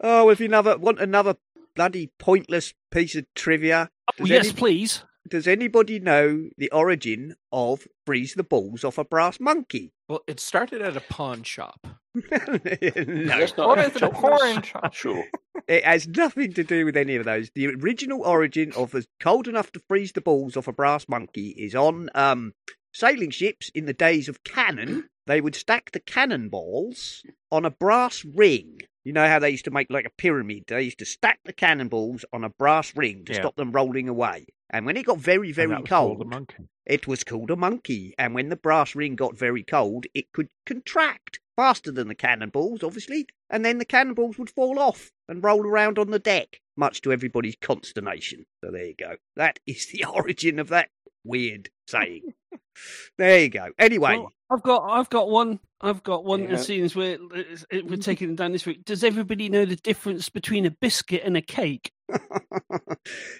oh, 0.00 0.30
if 0.30 0.40
you 0.40 0.46
another 0.46 0.78
want 0.78 1.00
another 1.00 1.36
bloody 1.74 2.10
pointless 2.18 2.72
piece 2.90 3.14
of 3.16 3.26
trivia, 3.34 3.90
Oh, 4.12 4.12
Does 4.24 4.28
yes, 4.30 4.46
any- 4.48 4.54
please. 4.56 5.04
Does 5.28 5.46
anybody 5.46 6.00
know 6.00 6.48
the 6.56 6.70
origin 6.72 7.34
of 7.52 7.86
freeze 8.06 8.34
the 8.34 8.42
balls 8.44 8.84
off 8.84 8.98
a 8.98 9.04
brass 9.04 9.38
monkey? 9.40 9.92
Well, 10.08 10.22
it 10.26 10.40
started 10.40 10.82
at 10.82 10.96
a 10.96 11.00
pawn 11.00 11.42
shop. 11.42 11.86
no, 12.14 12.58
That's 12.64 13.56
not 13.56 13.68
What 13.68 13.78
is 13.78 13.96
a 13.96 13.98
children's 14.00 14.18
porn 14.20 14.62
shop? 14.62 14.94
Show. 14.94 15.22
it 15.68 15.84
has 15.84 16.08
nothing 16.08 16.52
to 16.54 16.64
do 16.64 16.84
with 16.84 16.96
any 16.96 17.16
of 17.16 17.24
those. 17.24 17.50
The 17.54 17.68
original 17.68 18.22
origin 18.22 18.72
of 18.76 18.90
the 18.90 19.06
cold 19.20 19.46
enough 19.46 19.70
to 19.72 19.82
freeze 19.88 20.12
the 20.12 20.20
balls 20.20 20.56
off 20.56 20.66
a 20.68 20.72
brass 20.72 21.08
monkey 21.08 21.50
is 21.50 21.74
on 21.74 22.10
um, 22.14 22.52
sailing 22.92 23.30
ships 23.30 23.70
in 23.74 23.86
the 23.86 23.92
days 23.92 24.28
of 24.28 24.42
cannon. 24.42 25.08
They 25.26 25.40
would 25.40 25.54
stack 25.54 25.92
the 25.92 26.00
cannonballs 26.00 27.22
on 27.52 27.64
a 27.64 27.70
brass 27.70 28.24
ring. 28.24 28.78
You 29.04 29.12
know 29.12 29.28
how 29.28 29.38
they 29.38 29.50
used 29.50 29.64
to 29.66 29.70
make 29.70 29.86
like 29.90 30.06
a 30.06 30.10
pyramid? 30.18 30.64
They 30.66 30.82
used 30.82 30.98
to 30.98 31.04
stack 31.06 31.38
the 31.44 31.52
cannonballs 31.52 32.24
on 32.32 32.42
a 32.42 32.50
brass 32.50 32.94
ring 32.96 33.24
to 33.26 33.32
Yeah. 33.32 33.40
stop 33.40 33.56
them 33.56 33.70
rolling 33.72 34.08
away. 34.08 34.46
And 34.72 34.86
when 34.86 34.96
it 34.96 35.04
got 35.06 35.18
very, 35.18 35.48
And 35.48 35.54
very 35.56 35.68
that 35.70 35.80
was 35.82 35.88
called 35.88 36.18
cold, 36.18 36.22
a 36.22 36.24
monkey. 36.24 36.68
it 36.86 37.06
was 37.08 37.24
called 37.24 37.50
a 37.50 37.56
monkey. 37.56 38.14
And 38.18 38.34
when 38.34 38.48
the 38.48 38.56
brass 38.56 38.94
ring 38.94 39.16
got 39.16 39.36
very 39.36 39.62
cold, 39.64 40.06
it 40.14 40.32
could 40.32 40.48
contract 40.64 41.40
faster 41.56 41.90
than 41.90 42.08
the 42.08 42.14
cannonballs, 42.14 42.82
obviously. 42.82 43.26
And 43.50 43.64
then 43.64 43.78
the 43.78 43.84
cannonballs 43.84 44.38
would 44.38 44.50
fall 44.50 44.78
off 44.78 45.10
and 45.28 45.42
roll 45.42 45.66
around 45.66 45.98
on 45.98 46.10
the 46.10 46.18
deck, 46.20 46.60
much 46.76 47.00
to 47.02 47.12
everybody's 47.12 47.56
consternation. 47.60 48.46
So 48.64 48.70
there 48.70 48.86
you 48.86 48.94
go. 48.94 49.16
That 49.36 49.58
is 49.66 49.88
the 49.92 50.04
origin 50.04 50.58
of 50.58 50.68
that 50.68 50.88
weird 51.24 51.68
saying. 51.88 52.32
there 53.18 53.40
you 53.40 53.48
go. 53.48 53.70
Anyway, 53.78 54.18
Well, 54.18 54.32
I've 54.50 54.62
got, 54.62 54.84
I've 54.88 55.10
got 55.10 55.28
one. 55.28 55.58
I've 55.80 56.02
got 56.02 56.24
one. 56.24 56.42
Yeah. 56.44 56.48
And 56.50 56.60
seeing 56.60 56.84
as 56.84 56.94
we're 56.94 57.18
we're 57.72 57.96
taking 58.00 58.30
it 58.30 58.36
down 58.36 58.52
this 58.52 58.66
week, 58.66 58.84
does 58.84 59.02
everybody 59.02 59.48
know 59.48 59.64
the 59.64 59.76
difference 59.76 60.28
between 60.28 60.66
a 60.66 60.70
biscuit 60.70 61.22
and 61.24 61.36
a 61.36 61.42
cake? 61.42 61.90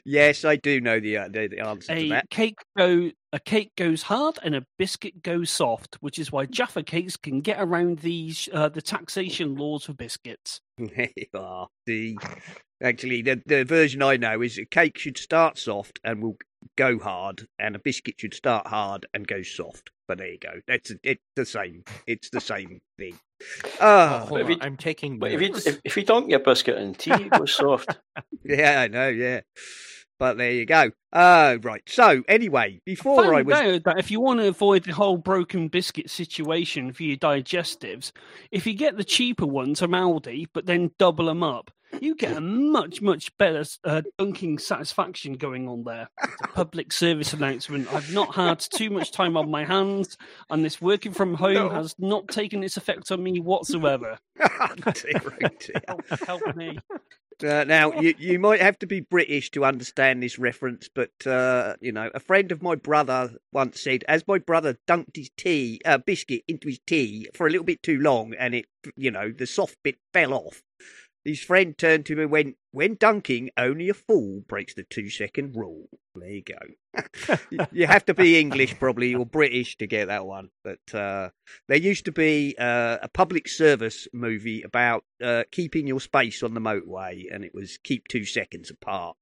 Yes, 0.04 0.44
I 0.44 0.56
do 0.56 0.80
know 0.80 1.00
the, 1.00 1.18
uh, 1.18 1.28
the, 1.28 1.48
the 1.48 1.60
answer 1.60 1.94
to 1.94 2.00
A 2.00 2.08
that. 2.10 2.30
cake 2.30 2.58
go 2.76 3.10
a 3.32 3.38
cake 3.38 3.72
goes 3.76 4.02
hard 4.02 4.38
and 4.42 4.56
a 4.56 4.66
biscuit 4.78 5.22
goes 5.22 5.50
soft, 5.50 5.96
which 6.00 6.18
is 6.18 6.32
why 6.32 6.46
Jaffa 6.46 6.82
cakes 6.82 7.16
can 7.16 7.40
get 7.40 7.60
around 7.60 8.00
these 8.00 8.48
uh, 8.52 8.68
the 8.68 8.82
taxation 8.82 9.54
laws 9.54 9.84
for 9.84 9.92
biscuits. 9.92 10.60
There. 10.96 11.08
Oh, 11.34 11.66
the 11.86 12.18
actually 12.82 13.22
the 13.22 13.42
the 13.46 13.64
version 13.64 14.02
I 14.02 14.16
know 14.16 14.40
is 14.42 14.58
a 14.58 14.64
cake 14.64 14.98
should 14.98 15.18
start 15.18 15.58
soft 15.58 16.00
and 16.04 16.22
will 16.22 16.36
go 16.76 16.98
hard, 16.98 17.46
and 17.58 17.76
a 17.76 17.78
biscuit 17.78 18.14
should 18.18 18.34
start 18.34 18.66
hard 18.66 19.06
and 19.14 19.26
go 19.26 19.42
soft. 19.42 19.90
But 20.08 20.18
there 20.18 20.28
you 20.32 20.38
go. 20.38 20.60
That's 20.66 20.92
it's 21.02 21.22
the 21.36 21.46
same. 21.46 21.84
It's 22.06 22.30
the 22.30 22.40
same 22.40 22.80
thing. 22.98 23.18
Ah, 23.80 24.22
oh, 24.22 24.26
Hold 24.26 24.42
on, 24.42 24.50
you- 24.50 24.58
I'm 24.60 24.76
taking 24.76 25.18
But 25.18 25.32
if 25.32 25.40
you, 25.40 25.48
notes. 25.50 25.66
if, 25.66 25.80
if 25.84 25.96
you 25.96 26.04
dunk 26.04 26.28
your 26.30 26.40
biscuit 26.40 26.76
in 26.78 26.94
tea, 26.94 27.12
it 27.12 27.30
goes 27.30 27.54
soft. 27.54 27.98
yeah, 28.44 28.80
I 28.82 28.88
know. 28.88 29.08
Yeah, 29.08 29.40
but 30.20 30.36
there 30.36 30.52
you 30.52 30.66
go. 30.66 30.90
Uh, 31.12 31.56
right. 31.62 31.82
So 31.86 32.22
anyway, 32.28 32.80
before 32.84 33.34
I 33.34 33.38
Found 33.38 33.46
was 33.46 33.58
out 33.58 33.84
that 33.84 33.98
if 33.98 34.10
you 34.10 34.20
want 34.20 34.38
to 34.40 34.48
avoid 34.48 34.84
the 34.84 34.92
whole 34.92 35.16
broken 35.16 35.68
biscuit 35.68 36.10
situation 36.10 36.92
for 36.92 37.02
your 37.02 37.16
digestives, 37.16 38.12
if 38.52 38.66
you 38.66 38.74
get 38.74 38.96
the 38.98 39.02
cheaper 39.02 39.46
ones 39.46 39.80
from 39.80 39.92
Aldi, 39.92 40.48
but 40.52 40.66
then 40.66 40.90
double 40.98 41.24
them 41.24 41.42
up, 41.42 41.70
you 42.00 42.14
get 42.14 42.36
a 42.36 42.40
much, 42.40 43.00
much 43.02 43.36
better 43.38 43.64
uh, 43.84 44.02
dunking 44.18 44.58
satisfaction 44.58 45.32
going 45.32 45.66
on 45.68 45.84
there. 45.84 46.08
It's 46.22 46.42
a 46.44 46.48
public 46.48 46.92
service 46.92 47.32
announcement. 47.32 47.92
I've 47.92 48.12
not 48.12 48.34
had 48.34 48.60
too 48.60 48.90
much 48.90 49.10
time 49.12 49.36
on 49.38 49.50
my 49.50 49.64
hands, 49.64 50.16
and 50.50 50.62
this 50.64 50.80
working 50.80 51.12
from 51.12 51.34
home 51.34 51.54
No. 51.54 51.68
has 51.70 51.94
not 51.98 52.28
taken 52.28 52.62
its 52.62 52.76
effect 52.76 53.10
on 53.10 53.22
me 53.22 53.40
whatsoever. 53.40 54.18
Dear, 54.36 55.20
oh 55.24 55.48
dear. 55.58 55.82
Help, 55.88 56.08
help 56.26 56.56
me. 56.56 56.78
Uh, 57.42 57.64
now, 57.64 57.92
you, 58.00 58.14
you 58.18 58.38
might 58.38 58.60
have 58.60 58.78
to 58.80 58.86
be 58.86 59.00
British 59.00 59.50
to 59.52 59.64
understand 59.64 60.22
this 60.22 60.38
reference, 60.38 60.88
but, 60.92 61.26
uh, 61.26 61.74
you 61.80 61.92
know, 61.92 62.10
a 62.14 62.20
friend 62.20 62.52
of 62.52 62.62
my 62.62 62.74
brother 62.74 63.32
once 63.52 63.80
said, 63.80 64.04
as 64.08 64.26
my 64.26 64.38
brother 64.38 64.78
dunked 64.86 65.16
his 65.16 65.30
tea, 65.36 65.80
uh, 65.84 65.98
biscuit 65.98 66.42
into 66.48 66.68
his 66.68 66.80
tea 66.86 67.28
for 67.34 67.46
a 67.46 67.50
little 67.50 67.64
bit 67.64 67.82
too 67.82 67.98
long 67.98 68.34
and 68.34 68.54
it, 68.54 68.66
you 68.96 69.10
know, 69.10 69.30
the 69.30 69.46
soft 69.46 69.76
bit 69.82 69.96
fell 70.12 70.32
off, 70.32 70.62
his 71.24 71.40
friend 71.40 71.76
turned 71.76 72.06
to 72.06 72.14
him 72.14 72.20
and 72.20 72.30
went, 72.30 72.56
when 72.72 72.94
dunking, 72.94 73.50
only 73.56 73.88
a 73.88 73.94
fool 73.94 74.42
breaks 74.46 74.74
the 74.74 74.84
two 74.84 75.10
second 75.10 75.56
rule. 75.56 75.88
There 76.14 76.28
you 76.30 76.42
go. 76.42 77.36
You- 77.72 77.86
have 77.86 78.04
to 78.06 78.14
be 78.14 78.38
English 78.38 78.78
probably 78.78 79.14
or 79.14 79.24
British 79.26 79.76
to 79.78 79.86
get 79.86 80.06
that 80.08 80.26
one. 80.26 80.50
But 80.64 80.94
uh, 80.94 81.30
there 81.68 81.78
used 81.78 82.04
to 82.06 82.12
be 82.12 82.54
uh, 82.58 82.98
a 83.02 83.08
public 83.08 83.48
service 83.48 84.06
movie 84.12 84.62
about 84.62 85.04
uh, 85.22 85.44
keeping 85.50 85.86
your 85.86 86.00
space 86.00 86.42
on 86.42 86.54
the 86.54 86.60
motorway, 86.60 87.24
and 87.32 87.44
it 87.44 87.54
was 87.54 87.78
keep 87.82 88.08
two 88.08 88.24
seconds 88.24 88.70
apart. 88.70 89.16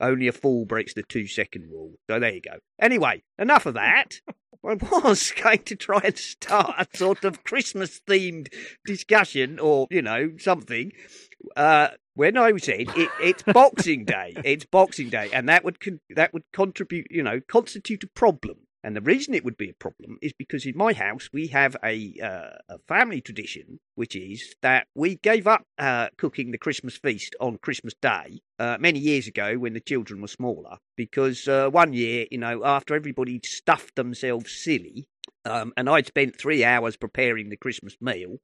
Only 0.00 0.26
a 0.28 0.32
fool 0.32 0.64
breaks 0.64 0.94
the 0.94 1.02
two 1.04 1.26
second 1.26 1.70
rule. 1.70 1.94
So 2.10 2.18
there 2.18 2.34
you 2.34 2.40
go. 2.40 2.58
Anyway, 2.80 3.22
enough 3.38 3.66
of 3.66 3.74
that. 3.74 4.20
I 4.64 4.74
was 4.74 5.32
going 5.42 5.62
to 5.64 5.74
try 5.74 6.00
and 6.04 6.16
start 6.16 6.74
a 6.78 6.96
sort 6.96 7.24
of 7.24 7.42
Christmas 7.42 8.00
themed 8.08 8.46
discussion 8.84 9.58
or, 9.58 9.88
you 9.90 10.02
know, 10.02 10.32
something. 10.38 10.92
Uh, 11.56 11.88
when 12.14 12.36
I 12.36 12.56
said 12.58 12.88
it, 12.96 13.10
it's 13.20 13.42
Boxing 13.42 14.04
Day, 14.04 14.34
it's 14.44 14.66
Boxing 14.66 15.08
Day, 15.08 15.30
and 15.32 15.48
that 15.48 15.64
would 15.64 15.80
con- 15.80 16.00
that 16.10 16.32
would 16.32 16.44
contribute, 16.52 17.06
you 17.10 17.22
know, 17.22 17.40
constitute 17.40 18.04
a 18.04 18.08
problem. 18.08 18.58
And 18.84 18.96
the 18.96 19.00
reason 19.00 19.32
it 19.32 19.44
would 19.44 19.56
be 19.56 19.70
a 19.70 19.74
problem 19.74 20.18
is 20.20 20.32
because 20.32 20.66
in 20.66 20.76
my 20.76 20.92
house 20.92 21.28
we 21.32 21.46
have 21.48 21.76
a 21.84 22.14
uh, 22.20 22.74
a 22.74 22.78
family 22.88 23.20
tradition, 23.20 23.78
which 23.94 24.16
is 24.16 24.56
that 24.60 24.88
we 24.94 25.16
gave 25.16 25.46
up 25.46 25.64
uh, 25.78 26.08
cooking 26.18 26.50
the 26.50 26.58
Christmas 26.58 26.96
feast 26.96 27.36
on 27.40 27.58
Christmas 27.58 27.94
Day 28.02 28.40
uh, 28.58 28.78
many 28.80 28.98
years 28.98 29.28
ago 29.28 29.54
when 29.56 29.74
the 29.74 29.80
children 29.80 30.20
were 30.20 30.28
smaller, 30.28 30.78
because 30.96 31.46
uh, 31.46 31.70
one 31.70 31.92
year, 31.92 32.26
you 32.30 32.38
know, 32.38 32.64
after 32.64 32.94
everybody 32.94 33.40
stuffed 33.44 33.94
themselves 33.94 34.50
silly, 34.52 35.06
um, 35.44 35.72
and 35.76 35.88
I'd 35.88 36.06
spent 36.06 36.36
three 36.36 36.64
hours 36.64 36.96
preparing 36.96 37.50
the 37.50 37.56
Christmas 37.56 37.96
meal. 38.00 38.38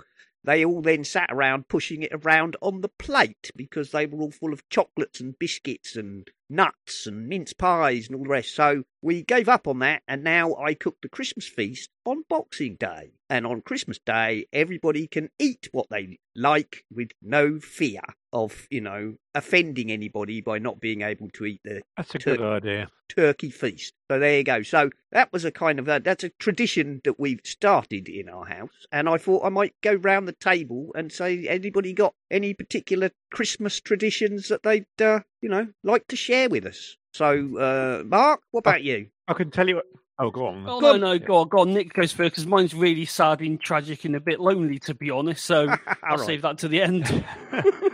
They 0.48 0.64
all 0.64 0.80
then 0.80 1.04
sat 1.04 1.28
around 1.30 1.68
pushing 1.68 2.02
it 2.02 2.10
around 2.10 2.56
on 2.62 2.80
the 2.80 2.88
plate 2.88 3.50
because 3.54 3.90
they 3.90 4.06
were 4.06 4.18
all 4.18 4.30
full 4.30 4.54
of 4.54 4.66
chocolates 4.70 5.20
and 5.20 5.38
biscuits 5.38 5.94
and 5.94 6.26
nuts 6.48 7.06
and 7.06 7.28
mince 7.28 7.52
pies 7.52 8.06
and 8.06 8.16
all 8.16 8.22
the 8.22 8.30
rest. 8.30 8.54
So 8.54 8.84
we 9.02 9.20
gave 9.20 9.46
up 9.46 9.68
on 9.68 9.80
that, 9.80 10.04
and 10.08 10.24
now 10.24 10.54
I 10.54 10.72
cook 10.72 11.02
the 11.02 11.10
Christmas 11.10 11.46
feast 11.46 11.90
on 12.06 12.24
Boxing 12.30 12.76
Day. 12.76 13.12
And 13.28 13.46
on 13.46 13.60
Christmas 13.60 13.98
Day, 13.98 14.46
everybody 14.50 15.06
can 15.06 15.28
eat 15.38 15.68
what 15.70 15.90
they 15.90 16.18
like 16.34 16.86
with 16.90 17.10
no 17.20 17.60
fear 17.60 18.00
of, 18.32 18.66
you 18.70 18.80
know, 18.80 19.14
offending 19.34 19.90
anybody 19.90 20.40
by 20.40 20.58
not 20.58 20.80
being 20.80 21.02
able 21.02 21.28
to 21.30 21.44
eat 21.46 21.60
the 21.64 21.82
That's 21.96 22.14
a 22.14 22.18
Tur- 22.18 22.36
good 22.36 22.64
idea. 22.64 22.88
turkey 23.08 23.50
feast. 23.50 23.94
So 24.10 24.18
there 24.18 24.36
you 24.38 24.44
go. 24.44 24.62
So 24.62 24.90
that 25.12 25.32
was 25.32 25.44
a 25.44 25.50
kind 25.50 25.78
of 25.78 25.88
a, 25.88 26.00
that's 26.00 26.24
a 26.24 26.28
tradition 26.38 27.00
that 27.04 27.18
we've 27.18 27.40
started 27.44 28.08
in 28.08 28.28
our 28.28 28.44
house, 28.46 28.86
and 28.92 29.08
I 29.08 29.16
thought 29.18 29.44
I 29.44 29.48
might 29.48 29.74
go 29.82 29.94
round 29.94 30.28
the 30.28 30.32
table 30.32 30.90
and 30.94 31.10
say, 31.12 31.46
anybody 31.48 31.92
got 31.92 32.14
any 32.30 32.54
particular 32.54 33.10
Christmas 33.32 33.80
traditions 33.80 34.48
that 34.48 34.62
they'd, 34.62 34.86
uh, 35.00 35.20
you 35.40 35.48
know, 35.48 35.68
like 35.82 36.06
to 36.08 36.16
share 36.16 36.48
with 36.48 36.66
us? 36.66 36.96
So, 37.14 37.56
uh, 37.58 38.02
Mark, 38.04 38.40
what 38.50 38.60
about 38.60 38.82
you? 38.82 39.08
I 39.26 39.32
can 39.34 39.50
tell 39.50 39.68
you 39.68 39.76
what. 39.76 39.86
Oh, 40.20 40.32
go 40.32 40.48
on. 40.48 40.64
Oh, 40.66 40.80
Go 40.80 40.96
no, 40.96 41.12
no, 41.12 41.18
go 41.20 41.36
on, 41.36 41.48
go 41.48 41.58
on. 41.60 41.72
Nick 41.72 41.92
goes 41.94 42.10
first 42.12 42.32
because 42.32 42.46
mine's 42.46 42.74
really 42.74 43.04
sad 43.04 43.40
and 43.40 43.60
tragic 43.60 44.04
and 44.04 44.16
a 44.16 44.20
bit 44.20 44.40
lonely, 44.40 44.80
to 44.80 44.92
be 44.94 45.10
honest. 45.12 45.44
So 45.44 45.68
I'll 45.86 45.96
All 46.10 46.16
right. 46.16 46.26
save 46.26 46.42
that 46.42 46.58
to 46.58 46.66
the 46.68 46.82
end. 46.82 47.24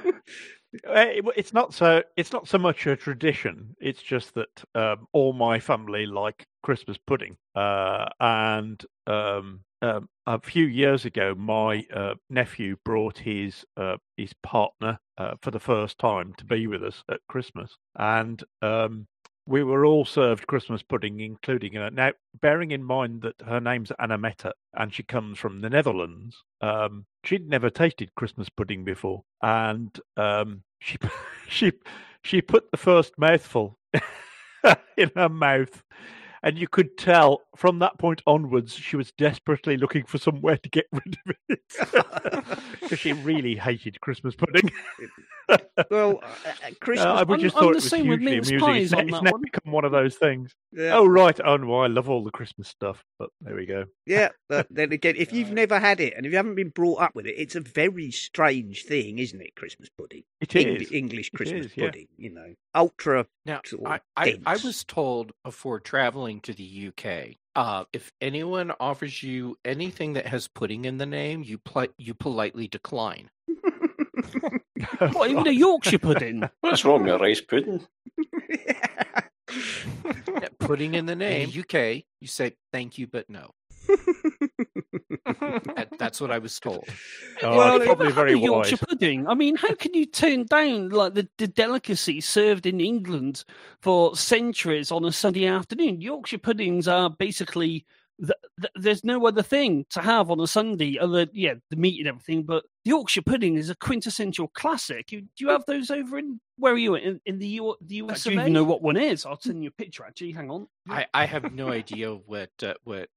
It- 0.72 1.24
it's 1.36 1.52
not 1.52 1.72
so. 1.72 2.02
It's 2.16 2.32
not 2.32 2.48
so 2.48 2.58
much 2.58 2.86
a 2.86 2.96
tradition. 2.96 3.76
It's 3.80 4.02
just 4.02 4.34
that 4.34 4.64
um, 4.74 5.06
all 5.12 5.32
my 5.32 5.60
family 5.60 6.06
like 6.06 6.46
Christmas 6.62 6.98
pudding. 6.98 7.36
Uh, 7.54 8.06
and 8.20 8.84
um, 9.06 9.60
um, 9.82 10.08
a 10.26 10.40
few 10.40 10.66
years 10.66 11.04
ago, 11.04 11.34
my 11.36 11.84
uh, 11.94 12.14
nephew 12.28 12.76
brought 12.84 13.18
his 13.18 13.64
uh, 13.76 13.98
his 14.16 14.32
partner 14.42 14.98
uh, 15.18 15.34
for 15.42 15.50
the 15.52 15.60
first 15.60 15.98
time 15.98 16.34
to 16.38 16.44
be 16.44 16.66
with 16.66 16.82
us 16.82 17.04
at 17.08 17.20
Christmas, 17.28 17.76
and 17.96 18.42
um, 18.62 19.06
we 19.46 19.62
were 19.62 19.84
all 19.84 20.04
served 20.04 20.46
Christmas 20.46 20.82
pudding, 20.82 21.20
including 21.20 21.74
her. 21.74 21.90
Now, 21.90 22.12
bearing 22.40 22.70
in 22.70 22.82
mind 22.82 23.22
that 23.22 23.34
her 23.46 23.60
name's 23.60 23.92
Anna 23.98 24.16
Meta 24.16 24.52
and 24.74 24.92
she 24.92 25.02
comes 25.02 25.38
from 25.38 25.60
the 25.60 25.70
Netherlands, 25.70 26.42
um, 26.60 27.06
she'd 27.24 27.48
never 27.48 27.70
tasted 27.70 28.14
Christmas 28.14 28.48
pudding 28.48 28.84
before, 28.84 29.22
and 29.42 29.98
um, 30.16 30.62
she 30.78 30.98
she 31.48 31.72
she 32.22 32.40
put 32.40 32.70
the 32.70 32.76
first 32.76 33.12
mouthful 33.18 33.78
in 34.96 35.10
her 35.14 35.28
mouth. 35.28 35.82
And 36.42 36.58
you 36.58 36.68
could 36.68 36.98
tell 36.98 37.40
from 37.56 37.78
that 37.80 37.98
point 37.98 38.22
onwards, 38.26 38.74
she 38.74 38.96
was 38.96 39.12
desperately 39.12 39.76
looking 39.76 40.04
for 40.04 40.18
somewhere 40.18 40.56
to 40.56 40.68
get 40.68 40.86
rid 40.92 41.16
of 41.26 41.36
it 41.48 41.60
because 42.80 42.98
she 42.98 43.12
really 43.12 43.54
hated 43.56 44.00
Christmas 44.00 44.34
pudding. 44.34 44.70
Well, 45.90 46.20
uh, 46.22 46.26
uh, 46.26 46.70
Christmas. 46.80 47.04
Uh, 47.04 47.24
we 47.28 47.34
I'm- 47.34 47.40
just 47.42 47.56
I'm 47.56 47.62
thought 47.64 47.68
the 47.72 47.72
it 47.72 47.74
was 47.74 47.90
same 47.90 48.06
with 48.08 48.20
hugely 48.20 48.36
mince 48.36 48.48
amusing. 48.48 48.66
pies 48.66 48.82
It's, 48.84 48.92
now- 48.92 48.98
on 49.00 49.08
it's 49.08 49.22
now 49.22 49.30
one. 49.32 49.40
become 49.42 49.72
one 49.72 49.84
of 49.84 49.92
those 49.92 50.14
things. 50.14 50.54
yeah. 50.72 50.94
Oh 50.96 51.04
right, 51.06 51.38
oh 51.44 51.56
no, 51.58 51.74
I 51.80 51.86
love 51.88 52.08
all 52.08 52.22
the 52.24 52.30
Christmas 52.30 52.68
stuff. 52.68 53.04
But 53.18 53.28
there 53.42 53.54
we 53.54 53.66
go. 53.66 53.84
Yeah, 54.06 54.30
but 54.48 54.66
then 54.70 54.92
again, 54.92 55.16
if 55.18 55.32
you've 55.34 55.50
never 55.52 55.78
had 55.78 56.00
it 56.00 56.14
and 56.16 56.24
if 56.24 56.32
you 56.32 56.36
haven't 56.38 56.54
been 56.54 56.70
brought 56.70 57.02
up 57.02 57.14
with 57.14 57.26
it, 57.26 57.34
it's 57.36 57.56
a 57.56 57.60
very 57.60 58.10
strange 58.10 58.84
thing, 58.84 59.18
isn't 59.18 59.38
it? 59.40 59.54
Christmas 59.56 59.90
pudding, 59.98 60.22
It 60.40 60.54
Eng- 60.56 60.80
English 60.92 61.28
Christmas 61.30 61.66
is, 61.66 61.72
yeah. 61.76 61.86
pudding, 61.86 62.06
you 62.16 62.30
know, 62.32 62.54
ultra. 62.74 63.26
Now, 63.44 63.60
sort 63.66 63.84
of 63.84 63.92
I, 63.92 64.00
I, 64.16 64.40
I 64.46 64.52
was 64.56 64.82
told 64.84 65.32
before 65.44 65.78
traveling 65.80 66.40
to 66.42 66.54
the 66.54 66.88
UK, 66.88 67.34
uh, 67.56 67.84
if 67.92 68.12
anyone 68.20 68.72
offers 68.80 69.22
you 69.22 69.56
anything 69.64 70.14
that 70.14 70.26
has 70.26 70.48
pudding 70.48 70.84
in 70.84 70.98
the 70.98 71.06
name, 71.06 71.42
you 71.42 71.58
pl- 71.58 71.94
you 71.98 72.14
politely 72.14 72.68
decline. 72.68 73.30
what, 75.12 75.30
even 75.30 75.46
a 75.46 75.50
Yorkshire 75.50 75.98
pudding? 75.98 76.48
What's 76.60 76.84
wrong 76.84 77.04
with 77.04 77.20
rice 77.20 77.40
pudding? 77.40 77.86
Yeah, 78.48 79.20
pudding 80.58 80.94
in 80.94 81.06
the 81.06 81.16
name, 81.16 81.48
UK, 81.48 82.04
you 82.20 82.26
say 82.26 82.56
thank 82.72 82.98
you, 82.98 83.06
but 83.06 83.30
no. 83.30 83.50
That, 85.24 85.88
that's 85.98 86.20
what 86.20 86.30
I 86.30 86.38
was 86.38 86.58
told. 86.58 86.84
Oh, 87.42 87.56
Well, 87.56 87.80
probably 87.80 88.12
very 88.12 88.32
a 88.32 88.38
Yorkshire 88.38 88.76
pudding. 88.76 89.26
I 89.26 89.34
mean, 89.34 89.56
how 89.56 89.74
can 89.74 89.94
you 89.94 90.06
turn 90.06 90.44
down 90.46 90.90
like 90.90 91.14
the, 91.14 91.28
the 91.38 91.48
delicacy 91.48 92.20
served 92.20 92.66
in 92.66 92.80
England 92.80 93.44
for 93.82 94.16
centuries 94.16 94.90
on 94.92 95.04
a 95.04 95.12
Sunday 95.12 95.46
afternoon? 95.46 96.00
Yorkshire 96.00 96.38
puddings 96.38 96.88
are 96.88 97.10
basically 97.10 97.86
th- 98.20 98.32
th- 98.60 98.72
there's 98.76 99.04
no 99.04 99.26
other 99.26 99.42
thing 99.42 99.84
to 99.90 100.00
have 100.00 100.30
on 100.30 100.40
a 100.40 100.46
Sunday 100.46 100.98
other 100.98 101.26
yeah 101.32 101.54
the 101.70 101.76
meat 101.76 101.98
and 101.98 102.08
everything, 102.08 102.44
but 102.44 102.64
the 102.84 102.90
Yorkshire 102.90 103.22
pudding 103.22 103.56
is 103.56 103.70
a 103.70 103.74
quintessential 103.74 104.48
classic. 104.48 105.12
You, 105.12 105.22
do 105.22 105.28
you 105.38 105.48
have 105.48 105.64
those 105.66 105.90
over 105.90 106.18
in 106.18 106.40
where 106.56 106.72
are 106.72 106.78
you 106.78 106.94
in, 106.94 107.20
in 107.26 107.38
the 107.38 107.46
U, 107.48 107.74
the 107.80 107.96
US? 107.96 108.24
Do 108.24 108.32
you 108.32 108.40
even 108.40 108.52
know 108.52 108.64
what 108.64 108.82
one 108.82 108.96
is? 108.96 109.26
I'll 109.26 109.40
send 109.40 109.62
you 109.62 109.68
a 109.68 109.82
picture. 109.82 110.04
Actually, 110.04 110.32
hang 110.32 110.50
on. 110.50 110.68
I, 110.88 111.06
I 111.12 111.26
have 111.26 111.52
no 111.52 111.68
idea 111.70 112.14
what 112.14 112.50
uh, 112.62 112.74
what 112.84 113.08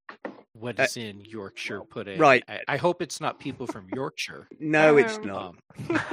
what 0.60 0.80
Uh, 0.80 0.88
in 0.96 1.22
Yorkshire 1.22 1.82
pudding. 1.82 2.20
right. 2.20 2.44
I, 2.48 2.62
I 2.68 2.78
hope 2.78 3.02
it's 3.02 3.20
not 3.22 3.40
people 3.40 3.68
from 3.68 3.88
Yorkshire. 3.94 4.48
No, 4.60 4.98
it's 4.98 5.18
Um, 5.18 5.26
not. 5.28 5.56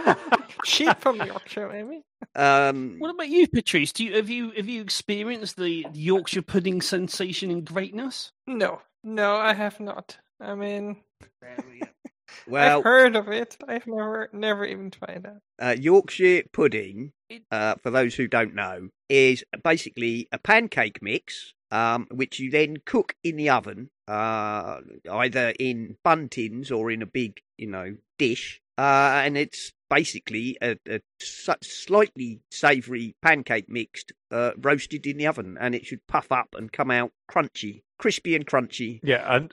Um, 0.06 0.16
Sheep 0.64 0.98
from 1.00 1.16
Yorkshire, 1.16 1.68
maybe. 1.68 2.02
Um, 2.34 2.96
What 2.98 3.10
about 3.14 3.28
you, 3.28 3.46
Patrice? 3.48 3.92
Do 3.92 4.04
you 4.04 4.16
have 4.16 4.30
you 4.30 4.50
have 4.52 4.68
you 4.68 4.80
experienced 4.82 5.56
the 5.56 5.86
Yorkshire 5.92 6.42
pudding 6.42 6.80
sensation 6.80 7.50
and 7.50 7.64
greatness? 7.64 8.30
No, 8.46 8.80
no, 9.02 9.36
I 9.36 9.52
have 9.54 9.80
not. 9.80 10.18
I 10.40 10.54
mean, 10.54 10.96
Well, 12.48 12.78
I've 12.78 12.84
heard 12.84 13.16
of 13.16 13.28
it. 13.28 13.56
I've 13.68 13.86
never, 13.86 14.28
never 14.32 14.64
even 14.64 14.90
tried 14.90 15.22
that. 15.24 15.38
uh, 15.62 15.76
Yorkshire 15.78 16.42
pudding, 16.52 17.12
uh, 17.50 17.76
for 17.82 17.90
those 17.90 18.14
who 18.14 18.26
don't 18.26 18.54
know, 18.54 18.88
is 19.08 19.44
basically 19.62 20.26
a 20.32 20.38
pancake 20.38 21.00
mix, 21.00 21.54
um, 21.74 22.06
which 22.10 22.38
you 22.38 22.50
then 22.50 22.76
cook 22.84 23.14
in 23.24 23.36
the 23.36 23.50
oven, 23.50 23.90
uh, 24.06 24.80
either 25.10 25.52
in 25.58 25.96
buntins 26.04 26.70
or 26.70 26.90
in 26.90 27.02
a 27.02 27.06
big, 27.06 27.40
you 27.58 27.66
know, 27.66 27.96
dish. 28.18 28.60
Uh, 28.76 29.22
and 29.24 29.36
it's 29.36 29.72
basically 29.88 30.56
a, 30.60 30.76
a 30.88 31.00
slightly 31.62 32.40
savoury 32.50 33.14
pancake 33.22 33.68
mixed, 33.68 34.12
uh, 34.30 34.50
roasted 34.58 35.06
in 35.06 35.16
the 35.16 35.26
oven, 35.26 35.56
and 35.60 35.74
it 35.74 35.86
should 35.86 36.04
puff 36.08 36.32
up 36.32 36.48
and 36.56 36.72
come 36.72 36.90
out 36.90 37.12
crunchy, 37.30 37.82
crispy 37.98 38.34
and 38.34 38.46
crunchy. 38.46 39.00
Yeah, 39.02 39.24
and 39.34 39.52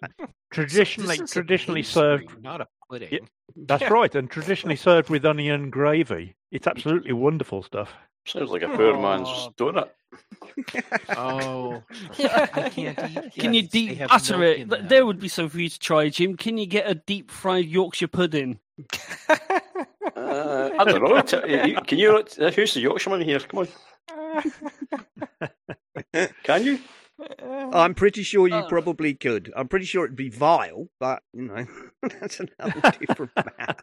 traditionally 0.51 1.17
This 1.17 1.21
is 1.25 1.31
a 1.31 1.33
traditionally 1.33 1.81
pastry, 1.81 2.01
served. 2.01 2.43
not 2.43 2.61
a 2.61 2.67
pudding. 2.89 3.09
Yeah, 3.11 3.19
that's 3.55 3.89
right, 3.91 4.13
and 4.15 4.29
traditionally 4.29 4.75
served 4.75 5.09
with 5.09 5.25
onion 5.25 5.69
gravy. 5.69 6.35
It's 6.51 6.67
absolutely 6.67 7.13
wonderful 7.13 7.61
stuff. 7.63 7.93
Sounds 8.25 8.49
like 8.51 8.61
a 8.63 8.69
poor 8.69 8.99
man's 8.99 9.27
donut. 9.57 9.89
Oh, 11.17 11.81
Yeah. 12.17 12.47
I 12.53 12.69
can't 12.69 12.99
eat. 12.99 13.33
Can 13.33 13.53
you 13.53 13.61
yes, 13.61 13.71
they 13.71 13.79
deep 13.87 13.97
have 13.99 14.09
butter 14.09 14.43
it? 14.43 14.59
in 14.59 14.69
Th- 14.69 14.79
them. 14.81 14.87
There 14.89 15.05
would 15.05 15.19
be 15.19 15.27
something 15.27 15.49
for 15.49 15.59
you 15.59 15.69
to 15.69 15.79
try, 15.79 16.09
Jim. 16.09 16.35
Can 16.37 16.57
you 16.57 16.65
get 16.65 16.89
a 16.89 16.95
deep 16.95 17.31
fried 17.31 17.65
Yorkshire 17.65 18.07
pudding? 18.07 18.59
Uh, 20.15 20.69
I 20.77 20.83
don't 20.83 21.01
know. 21.03 21.21
Can 21.83 21.97
you? 21.97 22.17
uh, 22.17 22.51
Who's 22.51 22.73
the 22.73 22.81
Yorkshireman 22.81 23.21
here? 23.25 23.39
Come 23.39 23.59
on. 23.59 23.67
Can 26.43 26.63
you? 26.63 26.79
I'm 27.41 27.93
pretty 27.93 28.23
sure 28.23 28.47
you 28.47 28.55
Oh. 28.55 28.67
probably 28.67 29.13
could. 29.13 29.51
I'm 29.55 29.67
pretty 29.67 29.85
sure 29.85 30.05
it'd 30.05 30.15
be 30.17 30.29
vile, 30.29 30.87
but 30.99 31.21
you 31.33 31.43
know 31.43 31.65
that's 32.19 32.39
another 32.39 32.91
different 32.99 33.31
matter. 33.35 33.75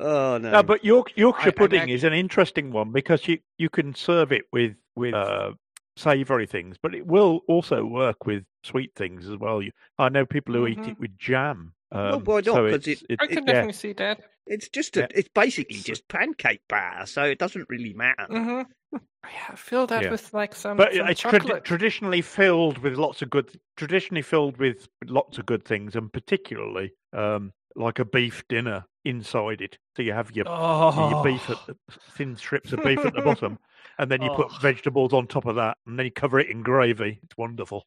Oh 0.00 0.38
no! 0.38 0.50
No, 0.50 0.62
but 0.62 0.84
York, 0.84 1.12
Yorkshire 1.16 1.42
I- 1.42 1.46
I'm 1.48 1.52
pudding 1.54 1.88
is 1.90 2.04
an 2.04 2.12
interesting 2.12 2.72
one 2.72 2.90
because 2.92 3.28
you, 3.28 3.38
you 3.58 3.68
can 3.68 3.94
serve 3.94 4.32
it 4.32 4.44
with 4.52 4.74
with 4.96 5.14
uh, 5.14 5.52
savoury 5.96 6.46
things, 6.46 6.76
but 6.82 6.94
it 6.94 7.06
will 7.06 7.40
also 7.48 7.84
work 7.84 8.26
with 8.26 8.44
sweet 8.64 8.92
things 8.96 9.28
as 9.28 9.36
well. 9.36 9.60
You, 9.62 9.72
I 9.98 10.08
know 10.08 10.24
people 10.26 10.54
who 10.54 10.66
eat 10.66 10.78
Mhm. 10.78 10.88
it 10.92 11.00
with 11.00 11.16
jam. 11.18 11.74
Well, 11.92 12.14
Um, 12.16 12.24
why 12.24 12.36
not? 12.36 12.44
so 12.44 12.70
'Cause 12.70 12.86
it's- 12.88 13.04
it- 13.08 13.18
I 13.20 13.24
it- 13.24 13.28
can 13.30 13.38
yeah. 13.46 13.52
definitely 13.52 13.72
see 13.74 13.92
that. 13.94 14.20
it's 14.46 14.68
just 14.68 14.96
a, 14.96 15.00
Yeah. 15.00 15.06
it's 15.14 15.28
basically 15.28 15.76
just 15.76 16.08
pancake 16.08 16.62
batter, 16.68 17.06
so 17.06 17.22
it 17.24 17.38
doesn't 17.38 17.68
really 17.68 17.92
matter. 17.92 18.26
hmm 18.28 18.62
Yeah, 18.92 19.54
fill 19.54 19.86
that 19.88 20.04
Yeah. 20.04 20.10
with 20.10 20.32
like 20.34 20.54
some, 20.54 20.76
but 20.76 20.92
some 20.94 21.08
it's 21.08 21.20
trad- 21.22 21.40
chocolate. 21.42 21.64
traditionally 21.64 22.22
filled 22.22 22.78
with 22.78 22.94
lots 22.96 23.22
of 23.22 23.30
good, 23.30 23.60
traditionally 23.76 24.22
filled 24.22 24.56
with 24.56 24.88
lots 25.04 25.38
of 25.38 25.46
good 25.46 25.62
things, 25.64 25.94
and 25.94 26.12
particularly 26.12 26.92
um, 27.12 27.52
like 27.76 27.98
a 27.98 28.04
beef 28.04 28.42
dinner 28.48 28.84
inside 29.04 29.60
it. 29.60 29.78
So 29.96 30.02
you 30.02 30.12
have 30.12 30.34
your 30.34 30.44
Oh, 30.48 31.10
your 31.10 31.24
beef, 31.24 31.48
at 31.50 31.58
the, 31.66 31.76
thin 32.12 32.36
strips 32.36 32.72
of 32.72 32.82
beef 32.82 32.98
at 32.98 33.14
the 33.14 33.22
bottom, 33.22 33.58
and 33.98 34.10
then 34.10 34.22
you 34.22 34.30
put 34.30 34.48
Oh. 34.50 34.58
vegetables 34.60 35.12
on 35.12 35.26
top 35.26 35.46
of 35.46 35.56
that, 35.56 35.78
and 35.86 35.98
then 35.98 36.06
you 36.06 36.12
cover 36.12 36.38
it 36.40 36.48
in 36.50 36.62
gravy. 36.62 37.20
It's 37.22 37.36
wonderful. 37.36 37.86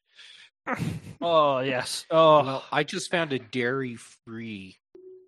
oh 1.20 1.58
yes. 1.60 2.06
Oh, 2.10 2.42
Well, 2.42 2.64
I 2.72 2.84
just 2.84 3.10
found 3.10 3.32
a 3.32 3.38
dairy-free 3.38 4.76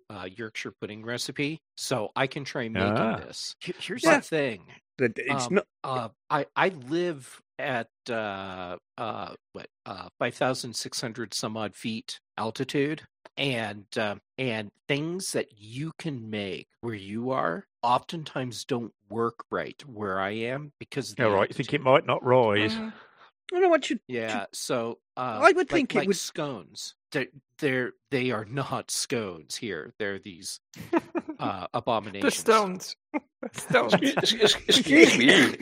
uh, 0.09 0.27
Yorkshire 0.35 0.73
pudding 0.79 1.03
recipe, 1.03 1.61
so 1.75 2.09
I 2.15 2.27
can 2.27 2.43
try 2.43 2.69
making 2.69 2.95
Ah. 2.97 3.17
this. 3.17 3.55
Here's 3.61 4.03
Yeah. 4.03 4.15
the 4.17 4.21
thing: 4.21 4.61
But 4.97 5.11
it's 5.17 5.47
Um, 5.47 5.55
not. 5.55 5.65
uh, 5.83 6.09
I 6.29 6.45
I 6.55 6.69
live 6.69 7.41
at 7.59 7.89
uh, 8.09 8.77
uh, 8.97 9.33
what 9.53 9.67
uh, 9.85 10.09
five 10.19 10.35
thousand 10.35 10.75
six 10.75 11.01
hundred 11.01 11.33
some 11.33 11.57
odd 11.57 11.75
feet 11.75 12.19
altitude, 12.37 13.03
and 13.37 13.85
um, 13.97 14.21
and 14.37 14.71
things 14.87 15.31
that 15.33 15.47
you 15.57 15.91
can 15.99 16.29
make 16.29 16.67
where 16.81 16.95
you 16.95 17.31
are 17.31 17.65
oftentimes 17.83 18.65
don't 18.65 18.93
work 19.09 19.43
right 19.51 19.81
where 19.87 20.19
I 20.19 20.31
am 20.31 20.71
because 20.79 21.11
of 21.11 21.17
the 21.17 21.25
All 21.25 21.31
right, 21.31 21.49
you 21.49 21.53
think 21.55 21.73
it 21.73 21.81
might 21.81 22.05
not 22.05 22.23
rise? 22.23 22.73
Mhm. 22.75 22.91
I 22.91 23.55
don't 23.55 23.61
know 23.61 23.69
what 23.69 23.89
you. 23.89 23.99
Yeah, 24.07 24.45
so 24.53 24.99
uh, 25.15 25.39
I 25.41 25.47
would 25.47 25.57
like- 25.57 25.69
think 25.69 25.95
it 25.95 25.99
like 25.99 26.07
would- 26.09 26.17
scones. 26.17 26.95
They're, 27.13 27.27
they're 27.59 27.93
they 28.11 28.31
are 28.31 28.43
not 28.43 28.91
scones 28.91 29.55
here. 29.55 29.93
They're 29.97 30.19
these 30.19 30.59
uh, 31.39 31.61
the 31.61 31.67
abominations. 31.73 32.35
stones. 32.35 32.95
The 33.53 33.59
stones. 33.61 33.93
Excuse, 33.93 34.55
excuse- 34.55 34.55
excuse 34.67 35.17
me. 35.17 35.55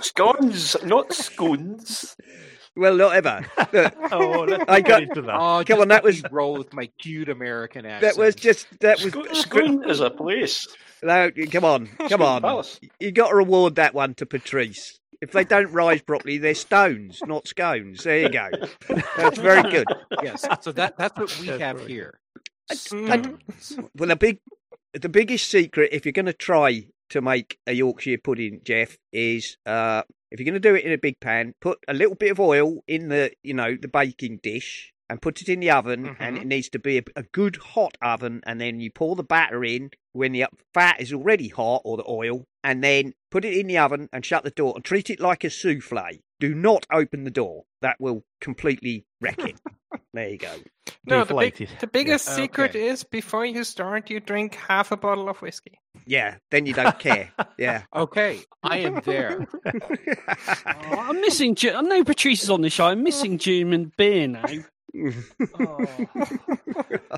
Scones, 0.00 0.76
not 0.84 1.12
scones. 1.14 2.16
Well, 2.76 2.96
not 2.96 3.14
ever. 3.14 3.44
Look, 3.72 3.94
Oh, 4.12 4.46
let's 4.48 4.64
I 4.68 4.80
got- 4.80 5.00
get 5.00 5.08
into 5.10 5.22
that. 5.22 5.36
Oh, 5.38 5.62
Come 5.66 5.80
on, 5.80 5.88
that 5.88 6.02
was- 6.02 6.22
roll 6.30 6.54
with 6.56 6.72
my 6.72 6.86
cute 6.98 7.28
American 7.28 7.84
accent. 7.86 8.14
that 8.16 8.20
was 8.22 8.34
just 8.34 8.66
that 8.80 9.02
was. 9.02 9.12
Sco- 9.12 9.32
Scone 9.32 9.90
is 9.90 10.00
a 10.00 10.10
place. 10.10 10.66
No, 11.02 11.30
come 11.50 11.64
on, 11.64 11.86
come 11.98 12.08
Scone 12.08 12.20
on. 12.22 12.42
Palace. 12.42 12.80
You 13.00 13.10
got 13.12 13.28
to 13.28 13.34
reward 13.34 13.74
that 13.74 13.92
one 13.94 14.14
to 14.14 14.26
Patrice. 14.26 14.98
If 15.20 15.32
they 15.32 15.44
don't 15.44 15.70
rise 15.72 16.02
properly, 16.02 16.38
they're 16.38 16.54
stones, 16.54 17.20
not 17.26 17.46
scones. 17.46 18.02
There 18.04 18.20
you 18.22 18.28
go. 18.28 18.48
That's 19.16 19.38
very 19.38 19.62
good. 19.70 19.86
yes. 20.22 20.44
So 20.62 20.72
that 20.72 20.96
that's 20.96 21.16
what 21.18 21.38
we 21.40 21.46
have 21.48 21.86
here. 21.86 22.18
Stones. 22.72 23.76
Well, 23.96 24.08
the 24.08 24.16
big, 24.16 24.38
the 24.94 25.08
biggest 25.08 25.48
secret, 25.48 25.90
if 25.92 26.04
you're 26.04 26.12
going 26.12 26.26
to 26.26 26.32
try 26.32 26.86
to 27.10 27.20
make 27.20 27.58
a 27.66 27.72
Yorkshire 27.72 28.18
pudding, 28.18 28.60
Jeff, 28.64 28.96
is 29.12 29.58
uh, 29.66 30.02
if 30.32 30.40
you're 30.40 30.46
going 30.46 30.60
to 30.60 30.68
do 30.68 30.74
it 30.74 30.84
in 30.84 30.92
a 30.92 30.98
big 30.98 31.20
pan, 31.20 31.54
put 31.60 31.78
a 31.86 31.92
little 31.92 32.14
bit 32.14 32.30
of 32.30 32.40
oil 32.40 32.82
in 32.88 33.08
the, 33.08 33.32
you 33.42 33.52
know, 33.52 33.76
the 33.80 33.86
baking 33.86 34.40
dish, 34.42 34.92
and 35.10 35.20
put 35.20 35.42
it 35.42 35.48
in 35.50 35.60
the 35.60 35.70
oven. 35.70 36.16
And 36.18 36.36
mm-hmm. 36.36 36.42
it 36.42 36.46
needs 36.46 36.70
to 36.70 36.78
be 36.78 36.96
a, 36.96 37.02
a 37.14 37.22
good 37.22 37.56
hot 37.56 37.98
oven. 38.00 38.40
And 38.46 38.58
then 38.58 38.80
you 38.80 38.90
pour 38.90 39.14
the 39.14 39.22
batter 39.22 39.62
in 39.62 39.90
when 40.12 40.32
the 40.32 40.46
fat 40.72 41.00
is 41.00 41.12
already 41.12 41.48
hot, 41.48 41.82
or 41.84 41.98
the 41.98 42.08
oil, 42.08 42.46
and 42.64 42.82
then 42.82 43.12
put 43.30 43.44
it 43.44 43.56
in 43.56 43.66
the 43.66 43.76
oven 43.76 44.08
and 44.10 44.24
shut 44.24 44.42
the 44.42 44.50
door 44.50 44.72
and 44.74 44.84
treat 44.84 45.10
it 45.10 45.20
like 45.20 45.44
a 45.44 45.50
souffle. 45.50 46.18
Do 46.40 46.54
not 46.54 46.86
open 46.90 47.24
the 47.24 47.30
door. 47.30 47.64
That 47.82 48.00
will 48.00 48.24
completely 48.40 49.04
wreck 49.20 49.38
it. 49.38 49.60
there 50.14 50.28
you 50.28 50.38
go. 50.38 50.52
No, 51.06 51.24
the, 51.24 51.34
big, 51.34 51.68
the 51.80 51.86
biggest 51.86 52.28
Yeah. 52.28 52.34
secret 52.34 52.70
Okay. 52.70 52.86
is 52.88 53.02
before 53.04 53.44
you 53.46 53.64
start, 53.64 54.10
you 54.10 54.20
drink 54.20 54.54
half 54.54 54.92
a 54.92 54.96
bottle 54.96 55.28
of 55.28 55.40
whiskey. 55.42 55.78
Yeah, 56.06 56.36
then 56.50 56.66
you 56.66 56.74
don't 56.74 56.98
care. 56.98 57.30
Yeah. 57.58 57.82
Okay, 57.94 58.40
I 58.62 58.78
am 58.78 59.00
there. 59.04 59.46
Oh, 59.66 59.70
I'm 60.98 61.20
missing. 61.20 61.54
Ge- 61.54 61.66
I 61.74 61.80
know 61.80 62.04
Patrice 62.04 62.42
is 62.42 62.50
on 62.50 62.60
the 62.62 62.70
show. 62.70 62.86
I'm 62.86 63.02
missing 63.02 63.38
Jim 63.38 63.72
and 63.72 63.94
beer 63.96 64.28
now. 64.28 64.44
Oh. 65.58 65.86
oh, 67.08 67.16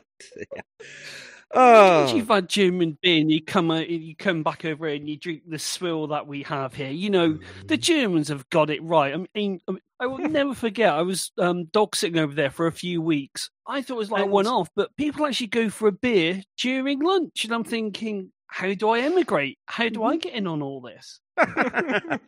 Once 1.55 2.12
you've 2.12 2.29
had 2.29 2.57
and 2.57 3.01
beer, 3.01 3.21
and 3.21 3.31
you 3.31 3.43
come 3.43 3.71
out, 3.71 3.88
you 3.88 4.17
come 4.17 4.43
back 4.43 4.64
over 4.64 4.87
here 4.87 4.97
and 4.97 5.09
you 5.09 5.17
drink 5.17 5.43
the 5.47 5.59
swill 5.59 6.09
that 6.09 6.27
we 6.27 6.43
have 6.45 6.75
here. 6.75 6.90
You 6.90 7.11
know 7.11 7.38
the 7.67 7.77
Germans 7.77 8.29
have 8.29 8.49
got 8.51 8.71
it 8.71 8.83
right. 8.83 9.14
I 9.14 9.17
mean, 9.17 9.61
I, 9.69 9.73
mean, 9.73 9.81
I 10.01 10.07
will 10.07 10.19
never 10.29 10.55
forget. 10.55 10.93
I 10.93 11.03
was 11.03 11.33
um, 11.38 11.67
dog 11.67 11.95
sitting 11.95 12.19
over 12.19 12.35
there 12.35 12.51
for 12.51 12.67
a 12.67 12.73
few 12.73 13.01
weeks. 13.01 13.51
I 13.67 13.83
thought 13.83 13.95
it 13.95 13.99
was 13.99 14.11
like 14.11 14.25
And- 14.25 14.33
one 14.33 14.47
off, 14.47 14.69
but 14.75 14.97
people 14.97 15.27
actually 15.27 15.49
go 15.49 15.71
for 15.71 15.88
a 15.88 15.93
beer 15.93 16.43
during 16.59 17.01
lunch, 17.01 17.45
and 17.45 17.55
I'm 17.55 17.64
thinking, 17.64 18.33
how 18.47 18.73
do 18.75 18.88
I 18.90 19.01
emigrate? 19.01 19.59
How 19.67 19.88
do 19.88 20.05
I 20.05 20.17
get 20.17 20.35
in 20.35 20.47
on 20.47 20.62
all 20.62 20.81
this? 20.81 21.21
Where 21.37 21.47
the 21.47 22.21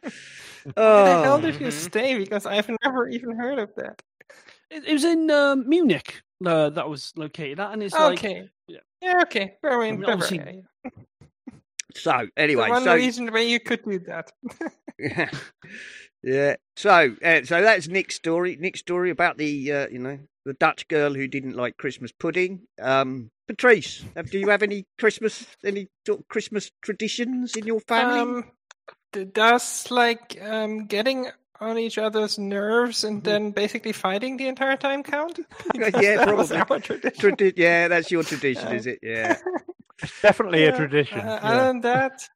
hell 0.75 1.35
oh. 1.35 1.41
did 1.41 1.61
you 1.61 1.71
stay? 1.71 2.19
Because 2.19 2.47
I've 2.47 2.69
never 2.83 3.09
even 3.09 3.37
heard 3.37 3.59
of 3.59 3.71
that. 3.77 4.03
It, 4.71 4.85
it 4.89 4.93
was 4.93 5.05
in 5.05 5.31
um, 5.31 5.69
Munich 5.69 6.23
uh, 6.45 6.71
that 6.71 6.89
was 6.89 7.13
located 7.17 7.61
at, 7.61 7.73
and 7.73 7.83
it's 7.83 7.95
like 7.95 8.23
yeah. 8.23 8.79
Yeah, 9.07 9.23
okay. 9.23 9.55
I 9.65 9.79
mean, 9.79 10.01
mean, 10.01 10.11
obviously- 10.11 10.65
So 11.95 12.27
anyway, 12.37 12.67
the 12.67 12.71
one 12.71 12.85
so 12.85 12.95
reason 12.95 13.33
why 13.33 13.41
you 13.41 13.61
could 13.61 13.83
do 13.83 13.99
that. 14.01 14.31
yeah, 14.99 15.31
yeah. 16.23 16.57
so 16.77 17.17
uh, 17.25 17.43
so 17.45 17.63
that's 17.63 17.89
Nick's 17.89 18.17
story. 18.17 18.57
Nick's 18.61 18.81
story 18.81 19.11
about 19.11 19.39
the 19.39 19.73
uh, 19.73 19.89
you 19.89 19.99
know 19.99 20.19
the 20.45 20.53
Dutch 20.55 20.89
girl 20.89 21.15
who 21.15 21.27
didn't 21.27 21.57
like 21.57 21.79
Christmas 21.79 22.13
pudding. 22.13 22.63
Um, 22.81 23.31
Patrice, 23.49 24.05
have, 24.15 24.31
do 24.31 24.39
you 24.39 24.51
have 24.51 24.63
any 24.63 24.85
Christmas 24.99 25.47
any 25.65 25.89
sort 26.07 26.21
of 26.21 26.29
Christmas 26.29 26.71
traditions 26.83 27.57
in 27.57 27.67
your 27.67 27.81
family? 27.81 28.21
Um, 28.21 28.45
like 29.91 30.39
um 30.43 30.87
getting 30.87 31.29
on 31.61 31.79
each 31.79 31.99
other's 31.99 32.39
nerves 32.39 33.05
and 33.05 33.23
then 33.25 33.51
basically 33.51 33.93
fighting 33.93 34.37
the 34.37 34.49
entire 34.49 34.77
time 34.77 35.03
count? 35.03 35.39
Mm-hmm. 35.39 36.01
yeah, 36.03 36.17
that 36.25 36.37
was 36.37 36.51
probably. 36.51 36.75
our 36.77 36.81
tradition. 36.81 37.31
Tradi- 37.37 37.53
yeah, 37.57 37.89
that's 37.89 38.11
your 38.11 38.23
tradition, 38.23 38.69
is 38.73 38.87
it? 38.87 38.99
Yeah. 39.03 39.39
It's 40.03 40.21
definitely 40.23 40.65
a 40.65 40.77
tradition. 40.77 41.21
Uh, 41.21 41.41
yeah. 41.43 41.49
Other 41.49 41.67
than 41.69 41.81
that, 41.83 42.29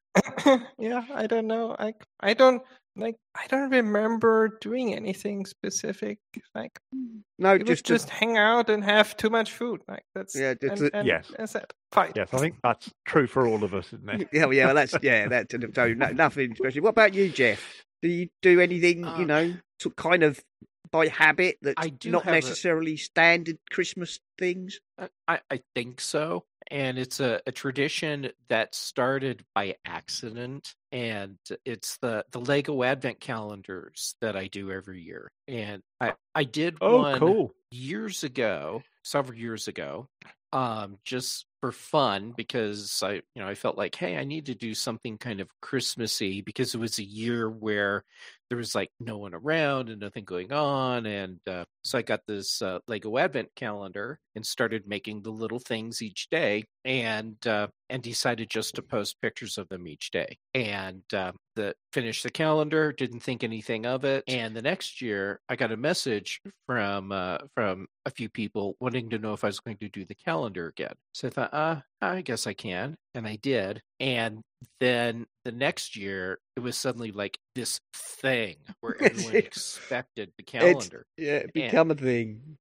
yeah, 0.79 1.03
I 1.13 1.27
don't 1.27 1.47
know. 1.47 1.75
I 1.77 1.93
I 2.19 2.33
don't 2.33 2.61
like. 2.95 3.15
I 3.35 3.47
don't 3.47 3.69
remember 3.69 4.57
doing 4.59 4.93
anything 4.93 5.45
specific. 5.45 6.19
Like 6.53 6.77
No, 6.91 7.53
we 7.53 7.59
would 7.59 7.67
just 7.67 7.85
just 7.85 8.09
hang 8.09 8.37
out 8.37 8.69
and 8.69 8.83
have 8.83 9.15
too 9.15 9.29
much 9.29 9.51
food. 9.53 9.81
Like 9.87 10.03
that's 10.13 10.35
Yeah, 10.35 10.55
just 10.55 10.81
and, 10.81 10.91
a- 10.91 10.95
and 10.97 11.07
Yes. 11.07 11.31
That's 11.37 11.55
it. 11.55 11.73
Fight. 11.91 12.13
Yes, 12.15 12.29
I 12.33 12.37
think 12.39 12.55
that's 12.63 12.89
true 13.05 13.27
for 13.27 13.47
all 13.47 13.63
of 13.63 13.73
us, 13.73 13.87
isn't 13.93 14.09
it? 14.09 14.29
yeah, 14.33 14.45
well, 14.45 14.53
yeah, 14.53 14.65
well, 14.65 14.75
that's 14.75 14.95
yeah, 15.01 15.27
that's 15.27 15.53
so 15.73 15.93
no, 15.93 16.07
nothing 16.09 16.55
special. 16.55 16.81
What 16.83 16.89
about 16.89 17.13
you, 17.13 17.29
Jeff? 17.29 17.61
Do 18.01 18.07
you 18.09 18.29
do 18.41 18.59
anything, 18.59 19.15
you 19.15 19.25
Um, 19.25 19.27
know, 19.27 19.57
to 19.79 19.89
kind 19.91 20.23
of 20.23 20.43
by 20.91 21.07
habit 21.07 21.57
that 21.61 21.77
I 21.77 21.89
do 21.89 22.11
not 22.11 22.23
have 22.23 22.33
a- 22.33 22.35
necessarily 22.35 22.97
standard 22.97 23.57
Christmas 23.69 24.19
things? 24.37 24.79
Uh, 24.97 25.07
I, 25.27 25.39
I 25.49 25.61
think 25.75 26.01
so. 26.01 26.45
And 26.69 26.97
it's 26.97 27.19
a, 27.19 27.41
a 27.45 27.51
tradition 27.51 28.31
that 28.47 28.73
started 28.75 29.43
by 29.53 29.75
accident. 29.85 30.73
And 30.91 31.37
it's 31.65 31.97
the, 31.97 32.23
the 32.31 32.39
Lego 32.39 32.83
Advent 32.83 33.19
calendars 33.19 34.15
that 34.21 34.35
I 34.35 34.47
do 34.47 34.71
every 34.71 35.01
year. 35.01 35.31
And 35.47 35.81
I, 35.99 36.13
I 36.33 36.43
did 36.45 36.77
Oh, 36.81 37.03
one 37.03 37.19
cool. 37.19 37.53
years 37.71 38.23
ago, 38.23 38.83
several 39.03 39.37
years 39.37 39.67
ago, 39.67 40.07
um, 40.53 40.97
just 41.03 41.45
for 41.61 41.71
fun 41.71 42.33
because 42.35 43.01
I, 43.03 43.13
you 43.13 43.21
know, 43.37 43.47
I 43.47 43.55
felt 43.55 43.77
like, 43.77 43.95
hey, 43.95 44.17
I 44.17 44.23
need 44.23 44.47
to 44.47 44.55
do 44.55 44.73
something 44.73 45.17
kind 45.17 45.39
of 45.39 45.49
Christmassy 45.61 46.41
because 46.41 46.73
it 46.73 46.79
was 46.79 46.97
a 46.99 47.03
year 47.03 47.49
where 47.49 48.03
there 48.51 48.57
was 48.57 48.75
like 48.75 48.89
no 48.99 49.17
one 49.17 49.33
around 49.33 49.87
and 49.87 50.01
nothing 50.01 50.25
going 50.25 50.51
on, 50.51 51.05
and 51.05 51.39
uh, 51.47 51.63
so 51.85 51.97
I 51.97 52.01
got 52.01 52.19
this 52.27 52.61
uh, 52.61 52.79
Lego 52.85 53.17
Advent 53.17 53.47
calendar 53.55 54.19
and 54.35 54.45
started 54.45 54.85
making 54.85 55.21
the 55.21 55.29
little 55.29 55.57
things 55.59 56.01
each 56.01 56.27
day, 56.29 56.65
and 56.83 57.37
uh, 57.47 57.67
and 57.89 58.03
decided 58.03 58.49
just 58.49 58.75
to 58.75 58.81
post 58.81 59.21
pictures 59.21 59.57
of 59.57 59.69
them 59.69 59.87
each 59.87 60.11
day, 60.11 60.37
and 60.53 61.01
uh, 61.13 61.31
the 61.55 61.75
finished 61.93 62.23
the 62.23 62.29
calendar, 62.29 62.91
didn't 62.91 63.21
think 63.21 63.41
anything 63.45 63.85
of 63.85 64.03
it, 64.03 64.25
and 64.27 64.53
the 64.53 64.61
next 64.61 65.01
year 65.01 65.39
I 65.47 65.55
got 65.55 65.71
a 65.71 65.77
message 65.77 66.41
from 66.65 67.13
uh, 67.13 67.37
from 67.55 67.87
a 68.05 68.11
few 68.11 68.27
people 68.27 68.75
wanting 68.81 69.09
to 69.11 69.17
know 69.17 69.31
if 69.31 69.45
I 69.45 69.47
was 69.47 69.61
going 69.61 69.77
to 69.77 69.87
do 69.87 70.03
the 70.03 70.15
calendar 70.15 70.67
again. 70.67 70.95
So 71.13 71.29
I 71.29 71.31
thought, 71.31 71.50
uh, 71.51 71.77
I 72.01 72.21
guess 72.21 72.47
I 72.47 72.53
can, 72.53 72.95
and 73.13 73.27
I 73.27 73.35
did, 73.41 73.81
and 73.99 74.41
then 74.79 75.25
the 75.45 75.51
next 75.51 75.95
year 75.95 76.39
it 76.55 76.59
was 76.61 76.77
suddenly 76.77 77.11
like 77.11 77.37
this 77.55 77.79
thing 77.93 78.57
where 78.81 78.95
everyone 79.03 79.35
expected 79.35 80.31
the 80.37 80.43
It's- 80.43 80.61
calendar. 80.61 81.05
yeah, 81.17 81.37
it 81.37 81.43
And- 81.43 81.53
become 81.53 81.91
a 81.91 81.95
thing. 81.95 82.57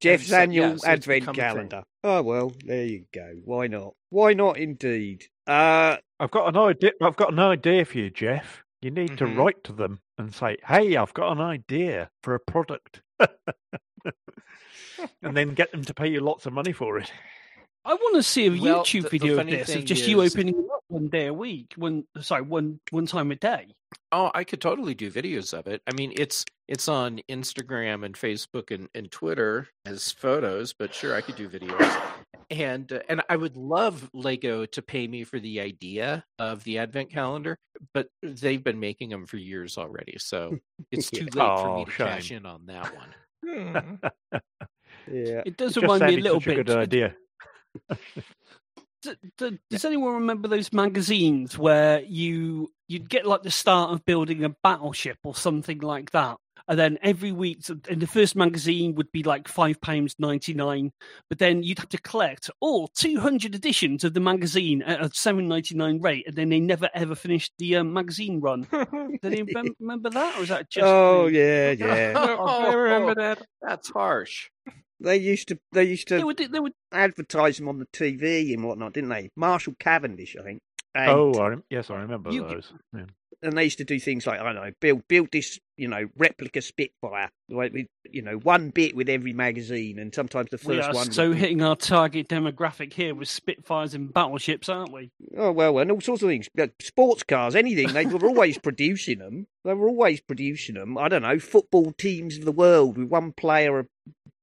Jeff's 0.00 0.28
so- 0.28 0.36
yeah, 0.36 0.42
annual 0.42 0.78
so 0.78 0.88
advent 0.88 1.22
become 1.22 1.32
a 1.32 1.36
thing. 1.36 1.42
calendar. 1.42 1.82
Oh 2.04 2.22
well, 2.22 2.52
there 2.64 2.84
you 2.84 3.06
go. 3.12 3.32
Why 3.44 3.66
not? 3.66 3.94
Why 4.10 4.32
not? 4.34 4.58
Indeed. 4.58 5.24
Uh, 5.46 5.96
I've 6.20 6.30
got 6.30 6.48
an 6.48 6.56
idea. 6.56 6.92
I've 7.02 7.16
got 7.16 7.32
an 7.32 7.38
idea 7.38 7.84
for 7.84 7.98
you, 7.98 8.10
Jeff. 8.10 8.62
You 8.82 8.90
need 8.92 9.16
to 9.18 9.24
Mhm. 9.24 9.36
write 9.36 9.64
to 9.64 9.72
them 9.72 10.00
and 10.18 10.32
say, 10.34 10.56
"Hey, 10.66 10.96
I've 10.96 11.14
got 11.14 11.32
an 11.32 11.40
idea 11.40 12.10
for 12.22 12.34
a 12.34 12.40
product," 12.40 13.00
and 15.22 15.36
then 15.36 15.54
get 15.54 15.72
them 15.72 15.82
to 15.84 15.94
pay 15.94 16.08
you 16.08 16.20
lots 16.20 16.46
of 16.46 16.52
money 16.52 16.72
for 16.72 16.98
it. 16.98 17.10
I 17.84 17.94
want 17.94 18.16
to 18.16 18.22
see 18.22 18.46
a 18.46 18.50
Well, 18.50 18.82
YouTube 18.84 19.02
the- 19.04 19.08
the 19.10 19.18
video 19.18 19.38
of 19.40 19.46
this 19.46 19.68
of 19.68 19.74
thing 19.76 19.86
just 19.86 20.06
you 20.06 20.20
opening 20.22 20.54
it 20.58 20.64
up 20.72 20.84
one 20.88 21.08
day 21.08 21.26
a 21.26 21.32
week, 21.32 21.72
one 21.76 22.04
sorry, 22.20 22.42
one 22.42 22.80
one 22.90 23.06
time 23.06 23.30
a 23.30 23.36
day. 23.36 23.68
Oh, 24.12 24.30
I 24.34 24.44
could 24.44 24.60
totally 24.60 24.94
do 24.94 25.10
videos 25.10 25.56
of 25.58 25.66
it. 25.66 25.80
I 25.86 25.94
mean, 25.94 26.12
it's 26.16 26.44
it's 26.66 26.88
on 26.88 27.20
Instagram 27.30 28.04
and 28.04 28.14
Facebook 28.14 28.70
and, 28.74 28.88
and 28.94 29.10
Twitter 29.10 29.68
as 29.86 30.12
photos, 30.12 30.74
but 30.78 30.92
sure, 30.94 31.14
I 31.14 31.22
could 31.22 31.36
do 31.36 31.48
videos. 31.48 32.02
And 32.50 32.92
uh, 32.92 33.00
and 33.08 33.22
I 33.30 33.36
would 33.36 33.56
love 33.56 34.10
Lego 34.12 34.66
to 34.66 34.82
pay 34.82 35.06
me 35.06 35.24
for 35.24 35.38
the 35.40 35.60
idea 35.60 36.24
of 36.38 36.64
the 36.64 36.78
advent 36.78 37.10
calendar, 37.10 37.56
but 37.94 38.08
they've 38.22 38.62
been 38.62 38.80
making 38.80 39.08
them 39.10 39.26
for 39.26 39.36
years 39.38 39.78
already, 39.78 40.16
so 40.18 40.58
it's 40.92 41.10
too 41.10 41.24
late 41.24 41.32
for 41.34 41.76
me 41.76 41.82
Oh, 41.82 41.84
to 41.86 41.90
cash 41.90 42.30
in 42.30 42.44
on 42.44 42.66
that 42.66 42.94
one. 42.94 43.14
Hmm. 43.46 44.36
yeah. 45.10 45.42
It 45.46 45.56
does 45.56 45.76
It 45.76 45.80
just 45.80 45.82
remind 45.82 46.06
me 46.06 46.20
a 46.20 46.22
little 46.22 46.40
such 46.40 46.46
a 46.52 46.56
bit. 46.56 46.66
good 46.66 46.76
idea. 46.78 47.14
D- 49.00 49.14
d- 49.36 49.58
does 49.70 49.84
anyone 49.84 50.14
remember 50.14 50.48
those 50.48 50.72
magazines 50.72 51.56
where 51.56 52.00
you 52.00 52.68
you'd 52.88 53.08
get 53.08 53.26
like 53.26 53.42
the 53.44 53.50
start 53.50 53.92
of 53.92 54.04
building 54.04 54.42
a 54.42 54.48
battleship 54.64 55.18
or 55.22 55.36
something 55.36 55.78
like 55.78 56.10
that, 56.10 56.36
and 56.66 56.76
then 56.76 56.98
every 57.00 57.30
week, 57.30 57.58
so- 57.60 57.78
and 57.88 58.02
the 58.02 58.08
first 58.08 58.34
magazine 58.34 58.96
would 58.96 59.12
be 59.12 59.22
like 59.22 59.46
five 59.46 59.80
pounds 59.80 60.16
ninety 60.18 60.52
nine, 60.52 60.90
but 61.28 61.38
then 61.38 61.62
you'd 61.62 61.78
have 61.78 61.88
to 61.90 62.00
collect 62.00 62.50
all 62.60 62.88
two 62.88 63.20
hundred 63.20 63.54
editions 63.54 64.02
of 64.02 64.14
the 64.14 64.20
magazine 64.20 64.82
at 64.82 65.00
a 65.00 65.10
seven 65.14 65.46
ninety 65.46 65.76
nine 65.76 66.00
rate, 66.00 66.26
and 66.26 66.34
then 66.34 66.48
they 66.48 66.58
never 66.58 66.90
ever 66.92 67.14
finished 67.14 67.52
the 67.58 67.76
um, 67.76 67.92
magazine 67.92 68.40
run. 68.40 68.62
Do 68.72 69.30
you 69.30 69.46
remember 69.78 70.10
that, 70.10 70.38
or 70.38 70.42
is 70.42 70.48
that 70.48 70.70
just? 70.70 70.84
oh 70.84 71.28
me? 71.28 71.38
yeah, 71.38 71.70
yeah. 71.78 72.14
I 72.16 72.72
remember 72.72 73.14
that. 73.14 73.46
That's 73.62 73.90
harsh. 73.90 74.50
They 75.00 75.16
used 75.16 75.48
to. 75.48 75.58
They 75.72 75.84
used 75.84 76.08
They 76.08 76.18
to 76.20 76.26
would. 76.26 76.38
They 76.38 76.60
would. 76.60 76.72
advertise 76.92 77.58
them 77.58 77.68
on 77.68 77.78
the 77.78 77.86
TV 77.86 78.52
and 78.54 78.64
whatnot, 78.64 78.94
didn't 78.94 79.10
they? 79.10 79.30
Marshall 79.36 79.74
Cavendish, 79.78 80.36
I 80.38 80.42
think. 80.42 80.60
And, 80.94 81.10
oh, 81.10 81.32
I 81.40 81.56
yes, 81.70 81.90
I 81.90 81.96
remember 82.00 82.30
You- 82.32 82.42
those. 82.42 82.72
Yeah. 82.94 83.04
and 83.42 83.56
they 83.56 83.62
used 83.64 83.78
to 83.78 83.84
do 83.84 84.00
things 84.00 84.26
like 84.26 84.40
I 84.40 84.42
don't 84.42 84.56
know, 84.56 84.72
build 84.80 85.06
build 85.06 85.28
this, 85.30 85.60
you 85.76 85.86
know, 85.86 86.08
replica 86.16 86.60
Spitfire, 86.60 87.30
like 87.48 87.72
with, 87.72 87.86
you 88.10 88.20
know, 88.22 88.36
one 88.38 88.70
bit 88.70 88.96
with 88.96 89.08
every 89.08 89.32
magazine, 89.32 90.00
and 90.00 90.12
sometimes 90.12 90.50
the 90.50 90.56
We 90.66 90.76
first 90.76 90.88
are 90.88 90.94
one. 90.94 91.12
so 91.12 91.28
would 91.28 91.34
be- 91.34 91.40
hitting 91.42 91.62
our 91.62 91.76
target 91.76 92.26
demographic 92.28 92.94
here 92.94 93.14
with 93.14 93.28
Spitfires 93.28 93.94
and 93.94 94.12
battleships, 94.12 94.68
aren't 94.68 94.92
we? 94.92 95.10
Oh 95.36 95.52
well, 95.52 95.78
and 95.78 95.92
all 95.92 96.00
sorts 96.00 96.22
of 96.24 96.30
things. 96.30 96.48
Sports 96.80 97.22
cars, 97.22 97.54
anything. 97.54 97.92
They 97.92 98.06
were 98.06 98.26
always 98.26 98.58
producing 98.68 99.18
them. 99.18 99.46
They 99.64 99.74
were 99.74 99.88
always 99.88 100.20
producing 100.20 100.74
them. 100.74 100.98
I 100.98 101.08
don't 101.08 101.22
know, 101.22 101.38
football 101.38 101.92
teams 101.92 102.38
of 102.38 102.44
the 102.44 102.50
world 102.50 102.96
with 102.98 103.08
one 103.08 103.32
player 103.32 103.78
a 103.80 103.86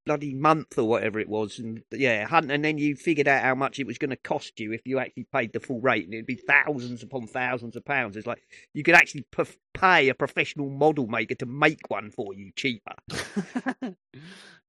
bloody 0.06 0.34
month 0.34 0.78
or 0.78 0.84
whatever 0.88 1.20
it 1.20 1.28
was, 1.30 1.60
and 1.60 1.82
yeah, 1.92 2.26
hunt. 2.26 2.52
And 2.52 2.64
then 2.64 2.78
you 2.78 2.96
figured 2.96 3.28
out 3.28 3.44
how 3.44 3.56
much 3.56 3.80
it 3.80 3.88
was 3.88 3.98
going 3.98 4.12
to 4.12 4.16
cost 4.16 4.60
you 4.60 4.72
if 4.72 4.82
you 4.86 5.00
actually 5.00 5.28
paid 5.34 5.54
the 5.54 5.60
full 5.60 5.82
rate, 5.82 6.06
and 6.06 6.14
it'd 6.14 6.26
be 6.26 6.36
thousands 6.36 7.04
upon 7.04 7.28
thousands 7.28 7.76
of 7.76 7.84
pounds. 7.86 8.16
It's 8.18 8.28
like 8.28 8.42
you 8.74 8.84
could 8.84 8.96
actually 8.96 9.26
p- 9.32 9.44
pay 9.74 10.10
a 10.10 10.14
professional 10.16 10.70
model 10.70 11.08
maker 11.08 11.36
to 11.36 11.46
make 11.46 11.90
one 11.90 12.12
for 12.12 12.34
you 12.34 12.52
cheaper. 12.56 12.94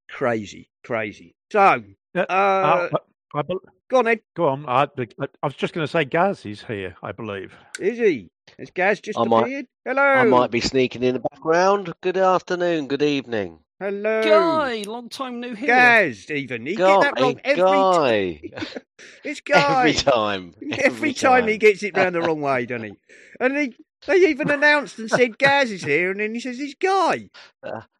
Crazy, 0.08 0.70
crazy. 0.84 1.34
So, 1.50 1.82
uh, 2.14 2.20
Uh, 2.20 2.88
I, 3.34 3.38
I 3.38 3.42
bel 3.42 3.60
go 3.90 3.98
on, 3.98 4.06
Ed. 4.06 4.20
go 4.36 4.48
on. 4.48 4.64
I, 4.68 4.84
I 4.96 5.26
was 5.46 5.54
just 5.54 5.74
going 5.74 5.84
to 5.86 5.90
say, 5.90 6.04
Gaz 6.04 6.46
is 6.46 6.62
here, 6.62 6.96
I 7.02 7.12
believe. 7.12 7.54
Is 7.80 7.98
he? 7.98 8.30
Has 8.58 8.70
Gaz 8.70 9.00
just 9.00 9.18
I 9.18 9.24
might- 9.24 9.66
Hello. 9.84 10.00
I 10.02 10.24
might 10.24 10.50
be 10.52 10.60
sneaking 10.60 11.02
in 11.02 11.14
the 11.14 11.20
background. 11.20 11.92
Good 12.00 12.16
afternoon, 12.16 12.86
good 12.86 13.02
evening. 13.02 13.58
Hello. 13.78 14.22
Guy, 14.22 14.82
long 14.86 15.08
time 15.10 15.40
no 15.40 15.54
hear. 15.54 15.66
Gaz, 15.66 16.30
even. 16.30 16.64
He 16.64 16.76
Guy, 16.76 17.00
get 17.02 17.14
that 17.14 17.20
wrong 17.22 17.40
every 17.44 17.62
Guy. 17.62 18.40
time. 18.56 18.72
It's 19.24 19.40
Guy. 19.40 19.78
Every 19.80 19.92
time. 19.92 20.54
Every 20.78 21.12
time 21.12 21.46
he 21.48 21.58
gets 21.58 21.82
it 21.82 21.94
round 21.96 22.14
the 22.14 22.22
wrong 22.22 22.40
way, 22.40 22.64
doesn't 22.64 22.84
he? 22.88 22.94
And 23.38 23.56
he, 23.56 23.76
they 24.06 24.16
even 24.28 24.50
announced 24.50 24.98
and 24.98 25.10
said 25.10 25.36
Gaz 25.36 25.70
is 25.70 25.82
here, 25.84 26.10
and 26.10 26.20
then 26.20 26.32
he 26.32 26.40
says, 26.40 26.58
it's 26.58 26.74
Guy. 26.74 27.28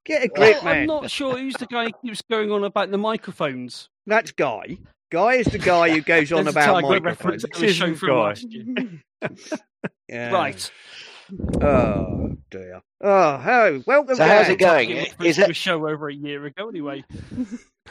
Get 0.07 0.23
a 0.25 0.29
grip, 0.29 0.62
Well, 0.62 0.73
I'm 0.73 0.87
not 0.87 1.11
sure 1.11 1.37
who's 1.37 1.55
the 1.55 1.67
guy 1.67 1.87
who 1.87 1.93
keeps 2.09 2.23
going 2.31 2.51
on 2.51 2.65
about 2.65 2.91
the 2.91 2.97
microphones. 2.99 3.89
That's 4.07 4.33
Guy. 4.33 4.79
Guy 5.12 5.35
is 5.35 5.47
the 5.47 5.59
guy 5.59 5.91
who 5.91 6.01
goes 6.01 6.33
on 6.33 6.49
about 6.49 6.83
microphones. 6.83 7.05
reference 7.05 7.43
to 7.43 7.49
the 7.49 7.73
show 7.73 7.85
Isn't 7.87 7.97
from 7.97 8.09
Guy. 8.09 8.15
last 8.15 8.45
year. 8.51 9.03
Yeah. 10.09 10.31
Right. 10.31 10.71
Oh, 11.61 12.37
dear. 12.51 12.83
Oh, 13.01 13.37
how 13.39 13.81
welcome, 13.87 14.17
So 14.17 14.25
how's 14.25 14.49
it 14.49 14.59
going? 14.59 14.89
Target 14.91 15.15
Is 15.25 15.39
it- 15.39 15.51
a 15.51 15.55
show 15.55 15.87
over 15.89 16.09
a 16.09 16.15
year 16.15 16.45
ago, 16.47 16.69
anyway. 16.69 17.05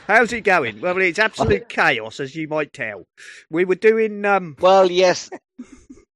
How's 0.08 0.34
it 0.34 0.42
going? 0.42 0.82
Well, 0.82 0.98
it's 1.00 1.18
absolute 1.20 1.70
chaos, 1.70 2.20
as 2.20 2.36
you 2.36 2.50
might 2.50 2.74
tell. 2.74 3.08
We 3.50 3.64
were 3.64 3.76
doing 3.76 4.26
um, 4.26 4.58
Well, 4.60 4.92
yes, 4.92 5.30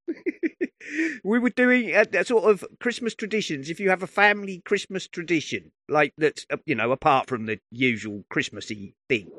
we 1.23 1.39
were 1.39 1.49
doing 1.49 1.91
a, 1.95 2.05
a 2.13 2.25
sort 2.25 2.43
of 2.51 2.63
Christmas 2.81 3.15
traditions. 3.15 3.69
If 3.69 3.79
you 3.79 3.89
have 3.89 4.03
a 4.03 4.07
family 4.07 4.61
Christmas 4.65 5.07
tradition, 5.07 5.71
like 5.87 6.13
that's 6.17 6.45
uh, 6.51 6.57
you 6.65 6.75
know, 6.75 6.91
apart 6.91 7.27
from 7.29 7.45
the 7.45 7.59
usual 7.71 8.25
Christmassy 8.29 8.95
things. 9.07 9.31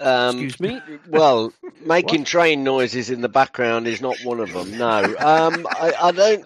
Um, 0.00 0.38
Excuse 0.38 0.60
me. 0.60 0.80
well, 1.08 1.52
making 1.84 2.24
train 2.24 2.64
noises 2.64 3.10
in 3.10 3.20
the 3.20 3.28
background 3.28 3.86
is 3.86 4.00
not 4.00 4.16
one 4.24 4.40
of 4.40 4.52
them. 4.52 4.76
No, 4.76 5.04
um, 5.18 5.66
I, 5.70 5.92
I 6.00 6.12
don't. 6.12 6.44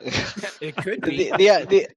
It 0.61 0.77
could 0.77 1.01
be. 1.03 1.31
the, 1.31 1.37
the, 1.37 1.67
the, 1.69 1.89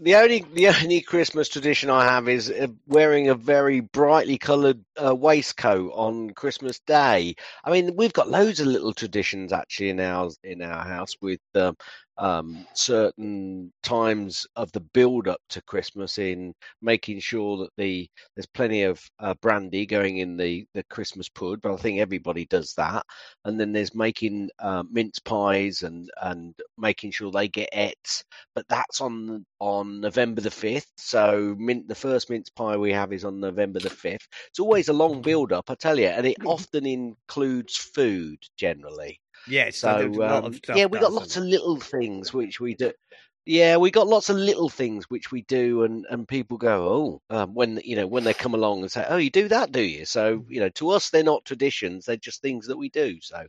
the 0.00 0.16
only 0.16 0.44
the 0.54 0.68
only 0.68 1.00
Christmas 1.00 1.48
tradition 1.48 1.88
I 1.88 2.04
have 2.04 2.28
is 2.28 2.50
uh, 2.50 2.66
wearing 2.86 3.28
a 3.28 3.34
very 3.34 3.80
brightly 3.80 4.38
coloured 4.38 4.84
uh, 5.02 5.14
waistcoat 5.14 5.92
on 5.94 6.30
Christmas 6.30 6.80
Day. 6.80 7.36
I 7.64 7.70
mean, 7.70 7.94
we've 7.96 8.12
got 8.12 8.28
loads 8.28 8.60
of 8.60 8.66
little 8.66 8.92
traditions 8.92 9.52
actually 9.52 9.90
in 9.90 10.00
our 10.00 10.30
in 10.42 10.62
our 10.62 10.84
house 10.84 11.16
with 11.20 11.40
um, 11.54 11.76
um, 12.18 12.66
certain 12.74 13.72
times 13.82 14.46
of 14.56 14.70
the 14.72 14.80
build 14.80 15.28
up 15.28 15.40
to 15.50 15.62
Christmas 15.62 16.18
in 16.18 16.54
making 16.82 17.20
sure 17.20 17.58
that 17.58 17.70
the 17.76 18.08
there's 18.36 18.46
plenty 18.46 18.82
of 18.84 19.00
uh, 19.20 19.34
brandy 19.42 19.86
going 19.86 20.18
in 20.18 20.36
the 20.36 20.66
the 20.74 20.84
Christmas 20.84 21.28
pud. 21.28 21.60
But 21.60 21.72
I 21.72 21.76
think 21.76 21.98
everybody 22.00 22.46
does 22.46 22.74
that, 22.74 23.04
and 23.44 23.58
then 23.58 23.72
there's 23.72 23.94
making 23.94 24.50
uh, 24.58 24.82
mince 24.90 25.18
pies 25.18 25.82
and 25.82 26.10
and 26.22 26.54
making 26.78 27.12
sure 27.12 27.30
they 27.30 27.48
get 27.48 27.68
ets 27.72 28.24
but 28.54 28.66
that's 28.68 29.00
on 29.00 29.44
on 29.60 30.00
November 30.00 30.40
the 30.40 30.50
fifth. 30.50 30.90
So 30.96 31.54
mint 31.58 31.88
the 31.88 31.94
first 31.94 32.30
mince 32.30 32.50
pie 32.50 32.76
we 32.76 32.92
have 32.92 33.12
is 33.12 33.24
on 33.24 33.40
November 33.40 33.80
the 33.80 33.90
fifth. 33.90 34.26
It's 34.48 34.58
always 34.60 34.88
a 34.88 34.92
long 34.92 35.22
build 35.22 35.52
up, 35.52 35.70
I 35.70 35.74
tell 35.76 35.98
you, 35.98 36.06
and 36.08 36.26
it 36.26 36.36
often 36.44 36.86
includes 36.86 37.76
food 37.76 38.38
generally. 38.56 39.20
Yes, 39.46 39.78
So 39.78 39.98
there's 39.98 40.16
a 40.16 40.20
lot 40.20 40.44
um, 40.44 40.44
of 40.46 40.56
stuff 40.56 40.76
yeah, 40.76 40.86
we 40.86 40.98
got 40.98 41.12
lots 41.12 41.36
of 41.36 41.44
little 41.44 41.78
things 41.78 42.32
which 42.32 42.60
we 42.60 42.74
do. 42.74 42.92
Yeah, 43.46 43.76
we 43.76 43.90
got 43.90 44.06
lots 44.06 44.30
of 44.30 44.36
little 44.36 44.70
things 44.70 45.10
which 45.10 45.30
we 45.30 45.42
do, 45.42 45.82
and, 45.82 46.06
and 46.08 46.26
people 46.26 46.56
go, 46.56 47.20
oh, 47.30 47.36
um, 47.36 47.54
when 47.54 47.78
you 47.84 47.94
know 47.94 48.06
when 48.06 48.24
they 48.24 48.32
come 48.32 48.54
along 48.54 48.80
and 48.80 48.90
say, 48.90 49.04
oh, 49.06 49.18
you 49.18 49.28
do 49.28 49.48
that, 49.48 49.70
do 49.70 49.82
you? 49.82 50.06
So 50.06 50.46
you 50.48 50.60
know, 50.60 50.70
to 50.70 50.90
us, 50.90 51.10
they're 51.10 51.22
not 51.22 51.44
traditions; 51.44 52.06
they're 52.06 52.16
just 52.16 52.40
things 52.40 52.66
that 52.68 52.78
we 52.78 52.88
do. 52.88 53.18
So 53.20 53.46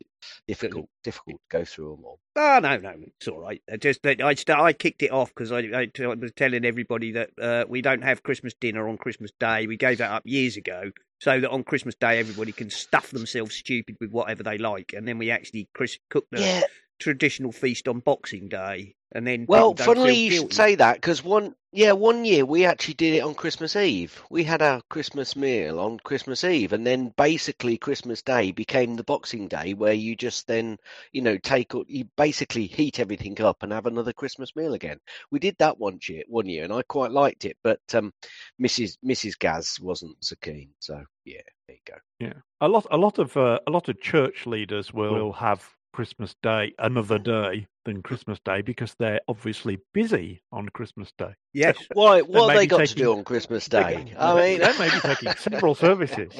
difficult, 0.47 0.89
difficult 1.03 1.37
to 1.37 1.57
go 1.57 1.63
through 1.63 1.95
them 1.95 2.05
all. 2.05 2.19
Oh 2.35 2.59
no, 2.61 2.75
no, 2.75 2.93
it's 3.17 3.27
all 3.29 3.39
right. 3.39 3.61
I 3.71 3.77
just 3.77 4.05
I 4.05 4.17
I, 4.21 4.35
I 4.63 4.73
kicked 4.73 5.01
it 5.01 5.11
off 5.11 5.29
because 5.29 5.53
I, 5.53 5.59
I, 5.59 5.91
I 5.97 6.07
was 6.07 6.33
telling 6.35 6.65
everybody 6.65 7.13
that 7.13 7.29
uh, 7.41 7.63
we 7.69 7.81
don't 7.81 8.03
have 8.03 8.23
Christmas 8.23 8.53
dinner 8.53 8.89
on 8.89 8.97
Christmas 8.97 9.31
Day. 9.39 9.65
We 9.65 9.77
gave 9.77 9.99
that 9.99 10.11
up 10.11 10.23
years 10.25 10.57
ago, 10.57 10.91
so 11.19 11.39
that 11.39 11.49
on 11.49 11.63
Christmas 11.63 11.95
Day 11.95 12.19
everybody 12.19 12.51
can 12.51 12.69
stuff 12.69 13.11
themselves 13.11 13.55
stupid 13.55 13.95
with 14.01 14.11
whatever 14.11 14.43
they 14.43 14.57
like, 14.57 14.91
and 14.91 15.07
then 15.07 15.17
we 15.17 15.31
actually 15.31 15.69
Chris, 15.73 15.97
cook 16.09 16.25
the 16.31 16.41
Yeah. 16.41 16.63
Traditional 16.99 17.51
feast 17.51 17.87
on 17.87 17.99
Boxing 17.99 18.47
Day, 18.47 18.95
and 19.11 19.25
then 19.25 19.45
Well, 19.47 19.73
people 19.73 19.93
funnily 19.93 20.15
you 20.15 20.31
should 20.31 20.53
say 20.53 20.75
that 20.75 20.95
because 20.95 21.23
one, 21.23 21.55
yeah, 21.71 21.93
one 21.93 22.25
year 22.25 22.45
we 22.45 22.65
actually 22.65 22.95
did 22.95 23.15
it 23.15 23.21
on 23.21 23.33
Christmas 23.33 23.75
Eve. 23.75 24.21
We 24.29 24.43
had 24.43 24.61
our 24.61 24.81
Christmas 24.89 25.35
meal 25.35 25.79
on 25.79 25.99
Christmas 25.99 26.43
Eve, 26.43 26.73
and 26.73 26.85
then 26.85 27.13
basically 27.17 27.77
Christmas 27.77 28.21
Day 28.21 28.51
became 28.51 28.95
the 28.95 29.03
Boxing 29.03 29.47
Day, 29.47 29.73
where 29.73 29.93
you 29.93 30.15
just 30.15 30.47
then, 30.47 30.77
you 31.11 31.21
know, 31.21 31.37
take 31.37 31.73
you 31.87 32.05
basically 32.17 32.67
heat 32.67 32.99
everything 32.99 33.39
up 33.41 33.63
and 33.63 33.71
have 33.71 33.85
another 33.85 34.13
Christmas 34.13 34.55
meal 34.55 34.73
again. 34.73 34.99
We 35.31 35.39
did 35.39 35.55
that 35.59 35.79
one 35.79 35.99
year, 36.07 36.23
one 36.27 36.47
year, 36.47 36.63
and 36.63 36.73
I 36.73 36.81
quite 36.81 37.11
liked 37.11 37.45
it, 37.45 37.57
but 37.63 37.79
um, 37.93 38.13
Mrs. 38.61 38.97
Mrs. 39.05 39.37
Gaz 39.39 39.79
wasn't 39.81 40.17
so 40.19 40.35
keen. 40.41 40.69
So 40.79 41.03
yeah, 41.23 41.41
there 41.67 41.77
you 41.77 41.93
go. 41.93 41.97
Yeah, 42.19 42.41
a 42.61 42.67
lot, 42.67 42.85
a 42.91 42.97
lot 42.97 43.19
of, 43.19 43.35
uh, 43.37 43.59
a 43.65 43.71
lot 43.71 43.87
of 43.89 44.01
church 44.01 44.45
leaders 44.45 44.93
will 44.93 45.31
have 45.33 45.69
Christmas 45.95 46.35
Day 46.43 46.73
another 46.77 47.17
day 47.17 47.67
than 47.85 48.01
Christmas 48.01 48.37
Day 48.43 48.61
because 48.61 48.93
they're 48.99 49.21
obviously 49.29 49.77
busy 49.93 50.41
on 50.51 50.67
Christmas 50.69 51.13
Day. 51.17 51.33
Yes. 51.53 51.77
Why? 51.93 52.21
What 52.21 52.47
may 52.47 52.53
have 52.53 52.57
they 52.57 52.63
be 52.65 52.67
got 52.67 52.85
to 52.87 52.95
do 52.95 53.13
on 53.13 53.23
Christmas 53.23 53.67
Day? 53.69 54.03
They- 54.09 54.17
I 54.17 54.35
mean, 54.35 54.59
they 54.59 54.77
may 54.77 54.89
be 54.89 54.99
taking 54.99 55.31
several 55.37 55.73
services. 55.85 56.33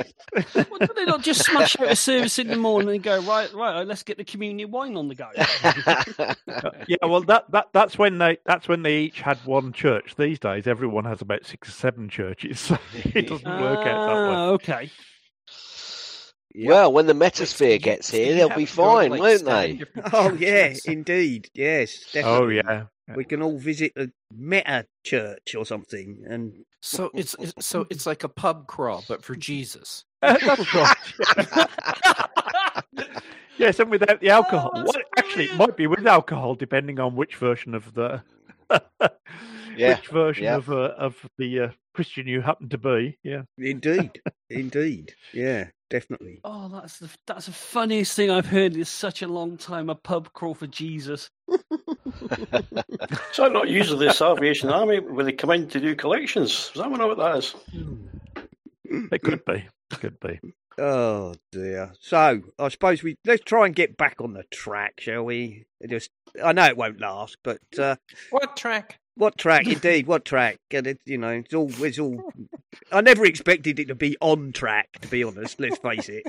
Well, 0.53 0.79
do 0.81 0.87
they 0.93 1.05
not 1.05 1.21
just 1.21 1.45
smash 1.45 1.79
out 1.79 1.89
a 1.89 1.95
service 1.95 2.37
in 2.37 2.47
the 2.49 2.57
morning 2.57 2.95
and 2.95 3.01
go 3.03 3.21
right, 3.21 3.53
right? 3.53 3.87
Let's 3.87 4.03
get 4.03 4.17
the 4.17 4.25
communion 4.25 4.71
wine 4.71 4.97
on 4.97 5.07
the 5.07 5.15
go. 5.15 5.29
Uh, 6.47 6.71
yeah, 6.87 6.97
well, 7.03 7.21
that, 7.21 7.49
that 7.51 7.67
that's 7.73 7.97
when 7.97 8.17
they 8.17 8.37
that's 8.45 8.67
when 8.67 8.81
they 8.83 8.99
each 8.99 9.21
had 9.21 9.37
one 9.45 9.73
church. 9.73 10.15
These 10.15 10.39
days, 10.39 10.67
everyone 10.67 11.05
has 11.05 11.21
about 11.21 11.45
six 11.45 11.67
or 11.69 11.71
seven 11.71 12.07
churches. 12.09 12.59
So 12.59 12.77
it 13.03 13.27
doesn't 13.27 13.45
work 13.61 13.79
out 13.85 14.07
that 14.07 14.29
way. 14.29 14.35
Ah, 14.35 14.49
okay. 16.55 16.67
Well, 16.67 16.91
when 16.91 17.07
the 17.07 17.13
metasphere 17.13 17.81
gets 17.81 18.09
here, 18.09 18.33
they'll 18.33 18.49
be 18.49 18.65
to 18.65 18.75
go 18.75 18.83
fine, 18.83 19.11
like, 19.11 19.19
won't 19.19 19.45
they? 19.45 19.81
Oh 20.13 20.33
yeah, 20.33 20.73
indeed, 20.85 21.49
yes, 21.53 22.15
Oh 22.23 22.47
yeah. 22.47 22.85
We 23.15 23.23
can 23.23 23.43
all 23.43 23.57
visit 23.59 23.91
a 23.95 24.09
meta 24.35 24.87
church 25.03 25.53
or 25.55 25.63
something, 25.65 26.23
and 26.27 26.53
So 26.81 27.11
it's, 27.13 27.35
it's 27.39 27.53
so 27.65 27.85
it's 27.91 28.07
like 28.07 28.23
a 28.23 28.29
pub 28.29 28.65
crawl, 28.67 29.03
but 29.07 29.23
for 29.23 29.35
Jesus. 29.35 30.05
Yes, 33.57 33.79
and 33.79 33.89
without 33.89 34.19
the 34.19 34.29
alcohol. 34.29 34.71
Oh, 34.75 34.83
Well, 34.83 35.03
actually, 35.17 35.45
it 35.45 35.55
might 35.55 35.77
be 35.77 35.87
with 35.87 36.05
alcohol, 36.05 36.55
depending 36.55 36.99
on 36.99 37.15
which 37.15 37.37
version 37.37 37.73
of 37.73 37.93
the 37.93 38.21
Yeah, 39.77 39.95
which 39.95 40.07
version 40.07 40.43
yeah. 40.45 40.55
of 40.55 40.69
uh, 40.69 40.93
of 40.97 41.15
the 41.37 41.59
uh, 41.59 41.69
Christian 41.93 42.27
you 42.27 42.41
happen 42.41 42.69
to 42.69 42.77
be. 42.77 43.17
Yeah. 43.23 43.43
indeed, 43.57 44.21
indeed, 44.49 45.13
yeah, 45.33 45.67
definitely. 45.89 46.41
Oh, 46.43 46.69
that's 46.69 46.99
the 46.99 47.09
that's 47.27 47.45
the 47.47 47.51
funniest 47.51 48.15
thing 48.15 48.29
I've 48.31 48.45
heard 48.45 48.75
in 48.75 48.85
such 48.85 49.21
a 49.21 49.27
long 49.27 49.57
time. 49.57 49.89
A 49.89 49.95
pub 49.95 50.31
crawl 50.33 50.53
for 50.53 50.67
Jesus. 50.67 51.29
so 53.31 53.45
I'm 53.45 53.53
not 53.53 53.69
usually 53.69 54.07
the 54.07 54.13
Salvation 54.13 54.69
Army 54.69 54.99
when 54.99 55.25
they 55.25 55.31
come 55.31 55.51
in 55.51 55.67
to 55.69 55.79
do 55.79 55.95
collections? 55.95 56.71
Is 56.73 56.81
know 56.81 57.07
what 57.07 57.17
that 57.17 57.37
is? 57.37 57.55
It 58.83 59.21
could 59.21 59.45
be. 59.45 59.65
It 59.91 59.99
Could 59.99 60.19
be. 60.19 60.39
Oh 60.77 61.35
dear. 61.51 61.93
So 61.99 62.41
I 62.59 62.69
suppose 62.69 63.01
we 63.01 63.17
let's 63.25 63.43
try 63.43 63.65
and 63.65 63.75
get 63.75 63.97
back 63.97 64.15
on 64.19 64.33
the 64.33 64.43
track, 64.43 64.99
shall 64.99 65.23
we? 65.23 65.65
Just 65.87 66.11
I 66.43 66.51
know 66.53 66.65
it 66.65 66.77
won't 66.77 66.99
last, 66.99 67.37
but 67.43 67.61
uh, 67.79 67.95
What 68.31 68.57
track? 68.57 68.99
What 69.15 69.37
track 69.37 69.67
indeed? 69.67 70.07
What 70.07 70.25
track? 70.25 70.59
And 70.71 70.87
it, 70.87 70.99
you 71.05 71.17
know, 71.17 71.29
it's 71.29 71.53
all 71.53 71.71
it's 71.83 71.99
all. 71.99 72.21
I 72.91 73.01
never 73.01 73.25
expected 73.25 73.79
it 73.79 73.87
to 73.87 73.95
be 73.95 74.17
on 74.21 74.51
track. 74.51 74.87
To 75.01 75.07
be 75.07 75.23
honest, 75.23 75.59
let's 75.59 75.77
face 75.77 76.09
it. 76.09 76.23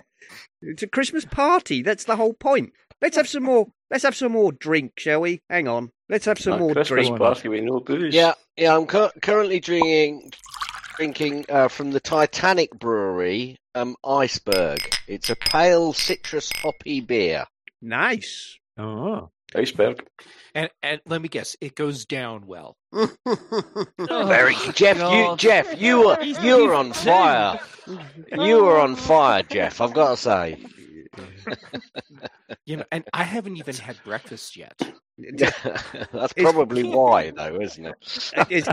It's 0.63 0.83
a 0.83 0.87
Christmas 0.89 1.25
party. 1.25 1.83
That's 1.83 2.05
the 2.05 2.17
whole 2.17 2.35
point. 2.35 2.73
Let's 3.03 3.17
have 3.17 3.29
some 3.29 3.43
more. 3.45 3.67
Let's 3.91 4.05
have 4.05 4.17
some 4.17 4.33
more 4.33 4.53
drink, 4.53 4.93
shall 4.99 5.21
we? 5.21 5.41
Hang 5.51 5.69
on. 5.69 5.91
Let's 6.09 6.25
have 6.25 6.39
some 6.39 6.55
A 6.55 6.59
more 6.59 6.73
Christmas 6.75 7.07
drink. 7.07 7.19
party 7.19 7.49
with 7.49 7.63
no 7.65 7.81
booze. 7.81 8.15
Yeah, 8.15 8.35
yeah. 8.57 8.77
I'm 8.77 8.87
cu- 8.87 9.11
currently 9.23 9.61
drinking 9.61 10.31
drinking 10.97 11.45
uh, 11.49 11.69
from 11.69 11.91
the 11.91 12.01
Titanic 12.01 12.71
Brewery, 12.79 13.57
um, 13.75 13.97
Iceberg. 14.05 14.81
It's 15.07 15.29
a 15.31 15.37
pale 15.37 15.93
citrus 15.93 16.51
hoppy 16.57 17.01
beer. 17.01 17.45
Nice. 17.83 18.59
Oh. 18.79 19.31
Iceberg. 19.55 20.07
And 20.55 20.71
and 20.83 21.01
let 21.07 21.21
me 21.23 21.29
guess, 21.29 21.57
it 21.61 21.75
goes 21.75 22.05
down 22.07 22.47
well. 22.47 22.77
Very, 22.93 24.55
Jeff. 24.75 24.99
You, 24.99 25.37
Jeff, 25.37 25.81
you 25.81 26.07
were 26.07 26.23
you 26.23 26.67
were 26.67 26.75
on 26.75 26.93
fire. 26.93 27.61
You 28.37 28.65
were 28.65 28.81
on 28.81 28.97
fire, 28.97 29.43
Jeff. 29.43 29.81
I've 29.81 29.93
got 29.93 30.11
to 30.11 30.17
say. 30.17 30.59
You 32.67 32.79
know, 32.79 32.85
and 32.91 33.05
I 33.13 33.23
haven't 33.23 33.57
even 33.59 33.77
had 33.77 34.03
breakfast 34.03 34.57
yet. 34.57 34.75
That's 36.13 36.33
probably 36.33 36.83
why, 36.91 37.31
though, 37.31 37.61
isn't 37.61 37.87
it? 37.87 37.97
Is, 38.51 38.69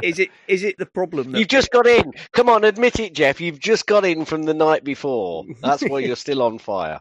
is 0.00 0.18
it 0.20 0.30
is 0.46 0.62
it 0.62 0.78
the 0.78 0.86
problem 0.86 1.32
that 1.32 1.38
You've 1.40 1.48
just 1.48 1.72
got 1.72 1.86
in. 1.88 2.12
Come 2.32 2.48
on, 2.48 2.62
admit 2.62 3.00
it, 3.00 3.12
Jeff. 3.12 3.40
You've 3.40 3.58
just 3.58 3.86
got 3.86 4.04
in 4.04 4.24
from 4.24 4.44
the 4.44 4.54
night 4.54 4.84
before. 4.84 5.44
That's 5.60 5.82
why 5.82 5.98
you're 5.98 6.14
still 6.16 6.42
on 6.42 6.58
fire. 6.58 7.00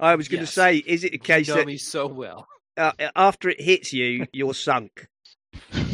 I 0.00 0.14
was 0.14 0.28
going 0.28 0.40
to 0.40 0.46
Yes. 0.46 0.54
say, 0.54 0.76
is 0.76 1.02
it 1.02 1.08
a 1.14 1.18
You 1.18 1.18
case 1.18 1.48
know 1.48 1.54
that 1.56 1.66
me 1.66 1.76
so 1.76 2.06
well. 2.06 2.46
uh, 2.76 2.92
after 3.16 3.48
it 3.48 3.60
hits 3.60 3.92
you, 3.92 4.26
you're 4.32 4.54
sunk? 4.54 5.08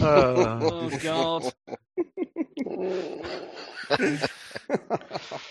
Uh, 0.00 0.04
Oh 0.04 0.90
God. 1.00 1.52
Oh, 3.90 4.18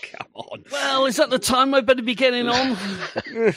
come 0.02 0.26
on. 0.34 0.64
Well, 0.70 1.06
is 1.06 1.16
that 1.16 1.30
the 1.30 1.38
time 1.38 1.74
I 1.74 1.80
better 1.80 2.02
be 2.02 2.14
getting 2.14 2.48
on? 2.48 2.76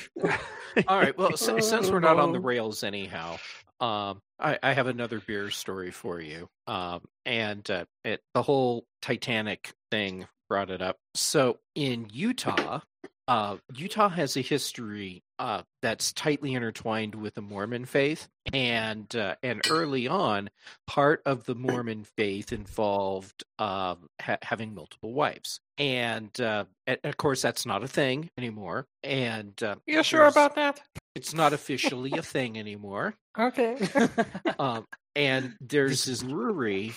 All 0.88 0.98
right. 1.00 1.18
Well, 1.18 1.36
si- 1.38 1.62
since 1.62 1.90
we're 1.90 2.00
not 2.00 2.20
on 2.20 2.32
the 2.34 2.40
Oh. 2.40 2.44
rails 2.44 2.84
anyhow, 2.84 3.38
um, 3.80 4.22
I, 4.40 4.58
I 4.62 4.74
have 4.74 4.88
another 4.88 5.20
beer 5.20 5.50
story 5.50 5.92
for 5.92 6.20
you. 6.22 6.48
Um, 6.68 7.02
and 7.26 7.70
uh, 7.70 7.86
it, 8.04 8.22
the 8.34 8.42
whole 8.44 8.86
Titanic 9.02 9.72
thing 9.92 10.28
brought 10.50 10.70
it 10.70 10.82
up. 10.82 10.98
So 11.16 11.58
in 11.76 12.08
Utah, 12.14 12.82
uh, 13.28 13.58
Utah 13.76 14.10
has 14.10 14.38
a 14.38 14.42
history 14.42 15.24
uh, 15.40 15.62
that's 15.82 16.14
tightly 16.14 16.54
intertwined 16.54 17.16
with 17.16 17.36
the 17.36 17.42
Mormon 17.42 17.86
faith, 17.86 18.28
and 18.54 19.14
uh, 19.16 19.36
and 19.44 19.62
early 19.70 20.08
on, 20.08 20.50
part 20.88 21.22
of 21.26 21.46
the 21.46 21.56
Mormon 21.56 22.04
faith 22.04 22.52
involved 22.52 23.44
um, 23.60 24.10
ha- 24.22 24.38
having 24.42 24.74
multiple 24.74 25.14
wives, 25.14 25.60
and, 25.78 26.40
uh, 26.42 26.66
and 26.86 26.98
of 27.04 27.18
course 27.18 27.42
that's 27.42 27.66
not 27.66 27.84
a 27.84 27.88
thing 27.88 28.30
anymore. 28.38 28.88
And 29.04 29.62
uh, 29.62 29.76
You 29.86 30.04
sure 30.04 30.28
about 30.28 30.56
that? 30.56 30.82
It's 31.18 31.34
not 31.34 31.52
officially 31.52 32.12
a 32.12 32.22
thing 32.22 32.60
anymore. 32.60 33.16
Okay. 33.38 33.78
Um, 34.60 34.88
and 35.16 35.56
there's 35.62 36.06
this 36.06 36.24
brewery 36.24 36.94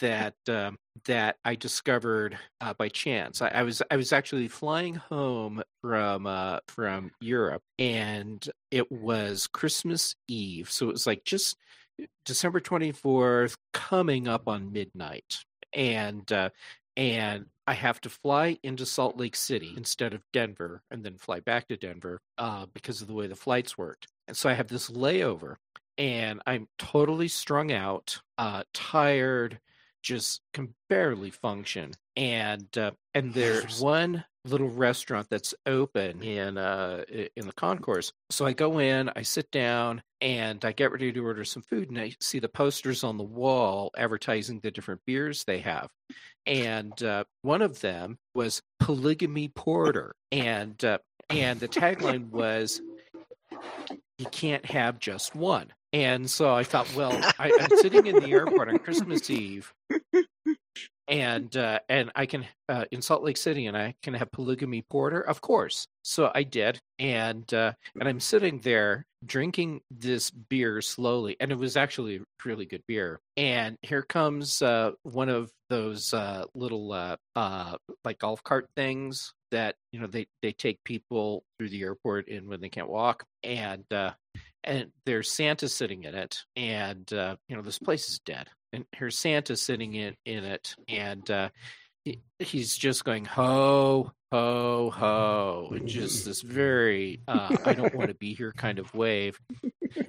that 0.00 0.34
um, 0.48 0.78
that 1.04 1.36
I 1.44 1.54
discovered 1.54 2.36
uh, 2.60 2.74
by 2.74 2.88
chance. 2.88 3.40
I, 3.40 3.48
I 3.48 3.62
was 3.62 3.82
I 3.88 3.96
was 3.96 4.12
actually 4.12 4.48
flying 4.48 4.96
home 4.96 5.62
from 5.80 6.26
uh, 6.26 6.58
from 6.66 7.12
Europe, 7.20 7.62
and 7.78 8.44
it 8.72 8.90
was 8.90 9.46
Christmas 9.46 10.16
Eve, 10.26 10.70
so 10.72 10.88
it 10.88 10.92
was 10.92 11.06
like 11.06 11.24
just 11.24 11.56
December 12.24 12.58
twenty 12.58 12.90
fourth, 12.90 13.56
coming 13.72 14.26
up 14.26 14.48
on 14.48 14.72
midnight, 14.72 15.44
and 15.72 16.30
uh, 16.32 16.50
and 16.96 17.46
I 17.66 17.74
have 17.74 18.00
to 18.02 18.10
fly 18.10 18.58
into 18.62 18.84
Salt 18.84 19.16
Lake 19.16 19.36
City 19.36 19.72
instead 19.76 20.12
of 20.12 20.22
Denver, 20.32 20.82
and 20.90 21.02
then 21.04 21.16
fly 21.16 21.40
back 21.40 21.68
to 21.68 21.76
Denver 21.76 22.20
uh, 22.36 22.66
because 22.72 23.00
of 23.00 23.08
the 23.08 23.14
way 23.14 23.26
the 23.26 23.36
flights 23.36 23.78
worked. 23.78 24.06
And 24.28 24.36
so 24.36 24.50
I 24.50 24.54
have 24.54 24.68
this 24.68 24.90
layover, 24.90 25.56
and 25.96 26.42
I'm 26.46 26.68
totally 26.78 27.28
strung 27.28 27.72
out, 27.72 28.20
uh, 28.36 28.64
tired, 28.74 29.60
just 30.02 30.42
can 30.52 30.74
barely 30.88 31.30
function. 31.30 31.92
And 32.16 32.76
uh, 32.76 32.92
and 33.14 33.32
there's 33.34 33.80
one 33.80 34.24
little 34.44 34.68
restaurant 34.68 35.28
that's 35.30 35.54
open 35.66 36.22
in 36.22 36.58
uh 36.58 37.04
in 37.08 37.46
the 37.46 37.52
concourse. 37.52 38.12
So 38.30 38.44
I 38.44 38.52
go 38.52 38.78
in, 38.78 39.10
I 39.14 39.22
sit 39.22 39.50
down, 39.50 40.02
and 40.20 40.64
I 40.64 40.72
get 40.72 40.92
ready 40.92 41.12
to 41.12 41.24
order 41.24 41.44
some 41.44 41.62
food, 41.62 41.88
and 41.88 41.98
I 41.98 42.14
see 42.20 42.38
the 42.38 42.48
posters 42.48 43.04
on 43.04 43.16
the 43.16 43.24
wall 43.24 43.90
advertising 43.96 44.60
the 44.60 44.70
different 44.70 45.00
beers 45.06 45.44
they 45.44 45.58
have. 45.60 45.90
And 46.46 47.02
uh, 47.02 47.24
one 47.42 47.62
of 47.62 47.80
them 47.80 48.18
was 48.34 48.62
polygamy 48.80 49.48
porter, 49.48 50.14
and 50.30 50.82
uh, 50.84 50.98
and 51.30 51.60
the 51.60 51.68
tagline 51.68 52.30
was 52.30 52.80
you 54.18 54.26
can't 54.26 54.64
have 54.66 54.98
just 54.98 55.34
one. 55.34 55.72
And 55.92 56.28
so 56.28 56.52
I 56.52 56.64
thought, 56.64 56.92
well, 56.96 57.12
I, 57.38 57.52
I'm 57.60 57.78
sitting 57.78 58.06
in 58.06 58.16
the 58.16 58.32
airport 58.32 58.68
on 58.68 58.78
Christmas 58.78 59.30
Eve, 59.30 59.72
and 61.08 61.54
uh, 61.56 61.80
and 61.88 62.10
I 62.14 62.26
can 62.26 62.46
uh, 62.68 62.84
in 62.90 63.02
Salt 63.02 63.22
Lake 63.22 63.36
City, 63.36 63.66
and 63.66 63.76
I 63.76 63.94
can 64.02 64.14
have 64.14 64.30
polygamy 64.32 64.82
porter, 64.82 65.20
of 65.20 65.40
course. 65.40 65.86
So 66.02 66.30
I 66.34 66.42
did, 66.42 66.80
and 66.98 67.52
uh, 67.52 67.72
and 67.98 68.08
I'm 68.08 68.20
sitting 68.20 68.60
there 68.60 69.06
drinking 69.26 69.80
this 69.90 70.30
beer 70.30 70.80
slowly, 70.80 71.36
and 71.40 71.50
it 71.50 71.58
was 71.58 71.76
actually 71.76 72.20
really 72.44 72.66
good 72.66 72.82
beer. 72.86 73.20
And 73.36 73.76
here 73.82 74.02
comes 74.02 74.62
uh, 74.62 74.92
one 75.02 75.28
of 75.28 75.50
those 75.70 76.12
uh, 76.14 76.44
little 76.54 76.92
uh, 76.92 77.16
uh, 77.36 77.76
like 78.04 78.18
golf 78.18 78.42
cart 78.44 78.68
things 78.76 79.32
that 79.50 79.76
you 79.92 80.00
know 80.00 80.06
they 80.06 80.26
they 80.42 80.52
take 80.52 80.82
people 80.84 81.44
through 81.58 81.68
the 81.68 81.82
airport 81.82 82.28
and 82.28 82.48
when 82.48 82.60
they 82.60 82.68
can't 82.68 82.88
walk, 82.88 83.24
and 83.42 83.84
uh, 83.92 84.12
and 84.62 84.90
there's 85.06 85.30
Santa 85.30 85.68
sitting 85.68 86.04
in 86.04 86.14
it, 86.14 86.38
and 86.56 87.12
uh, 87.12 87.36
you 87.48 87.56
know 87.56 87.62
this 87.62 87.78
place 87.78 88.08
is 88.08 88.18
dead, 88.20 88.48
and 88.74 88.84
here's 88.92 89.18
Santa 89.18 89.56
sitting 89.56 89.94
in 89.94 90.16
in 90.24 90.44
it, 90.44 90.74
and 90.88 91.30
uh, 91.30 91.48
he, 92.04 92.20
he's 92.38 92.76
just 92.76 93.04
going 93.04 93.24
ho 93.24 94.10
ho 94.32 94.90
ho, 94.90 95.68
and 95.70 95.88
just 95.88 96.24
this 96.24 96.42
very 96.42 97.20
uh, 97.28 97.56
I 97.64 97.72
don't 97.72 97.94
want 97.94 98.08
to 98.08 98.14
be 98.14 98.34
here 98.34 98.52
kind 98.52 98.78
of 98.78 98.92
wave, 98.94 99.38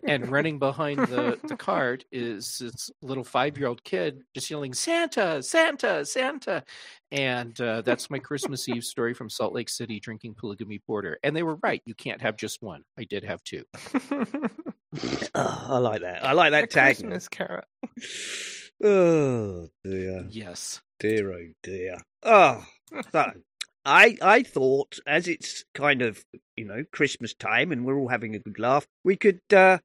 and 0.03 0.29
running 0.29 0.57
behind 0.57 0.99
the 0.99 1.39
the 1.43 1.55
cart 1.55 2.05
is 2.11 2.57
this 2.57 2.89
little 3.01 3.23
five 3.23 3.57
year 3.57 3.67
old 3.67 3.83
kid 3.83 4.23
just 4.33 4.49
yelling 4.49 4.73
Santa 4.73 5.43
Santa 5.43 6.03
Santa, 6.05 6.63
and 7.11 7.59
uh, 7.61 7.81
that's 7.81 8.09
my 8.09 8.19
Christmas 8.19 8.67
Eve 8.67 8.83
story 8.83 9.13
from 9.13 9.29
Salt 9.29 9.53
Lake 9.53 9.69
City 9.69 9.99
drinking 9.99 10.33
polygamy 10.33 10.79
porter, 10.79 11.19
and 11.23 11.35
they 11.35 11.43
were 11.43 11.55
right, 11.61 11.81
you 11.85 11.93
can't 11.93 12.21
have 12.21 12.35
just 12.35 12.63
one. 12.63 12.83
I 12.97 13.03
did 13.03 13.23
have 13.23 13.43
two. 13.43 13.63
Oh, 15.33 15.65
I 15.69 15.77
like 15.77 16.01
that. 16.01 16.25
I 16.25 16.33
like 16.33 16.51
that 16.51 16.71
tag. 16.71 16.95
Christmas 16.95 17.27
carrot. 17.27 17.65
Oh 18.83 19.69
dear. 19.83 20.25
Yes. 20.29 20.81
Dear 20.99 21.31
oh 21.33 21.47
dear. 21.63 21.97
Oh, 22.23 22.65
so 23.11 23.31
I 23.85 24.17
I 24.21 24.43
thought 24.43 24.99
as 25.05 25.27
it's 25.27 25.63
kind 25.73 26.01
of 26.01 26.25
you 26.55 26.65
know 26.65 26.83
Christmas 26.91 27.33
time 27.33 27.71
and 27.71 27.85
we're 27.85 27.97
all 27.97 28.09
having 28.09 28.35
a 28.35 28.39
good 28.39 28.59
laugh, 28.59 28.85
we 29.03 29.15
could 29.15 29.41
uh, 29.53 29.79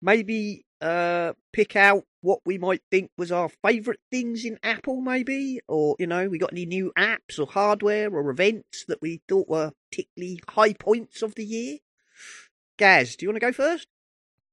maybe 0.00 0.64
uh, 0.80 1.32
pick 1.52 1.76
out 1.76 2.04
what 2.20 2.40
we 2.44 2.58
might 2.58 2.82
think 2.90 3.10
was 3.16 3.30
our 3.30 3.48
favourite 3.64 4.00
things 4.10 4.44
in 4.44 4.58
Apple, 4.62 5.00
maybe, 5.00 5.60
or 5.68 5.96
you 5.98 6.06
know, 6.06 6.28
we 6.28 6.38
got 6.38 6.52
any 6.52 6.66
new 6.66 6.92
apps 6.98 7.38
or 7.38 7.46
hardware 7.46 8.10
or 8.10 8.30
events 8.30 8.84
that 8.88 9.00
we 9.02 9.20
thought 9.28 9.48
were 9.48 9.72
particularly 9.90 10.40
high 10.48 10.72
points 10.72 11.22
of 11.22 11.34
the 11.34 11.44
year. 11.44 11.78
Gaz, 12.78 13.16
do 13.16 13.24
you 13.24 13.28
want 13.28 13.36
to 13.36 13.46
go 13.46 13.52
first? 13.52 13.86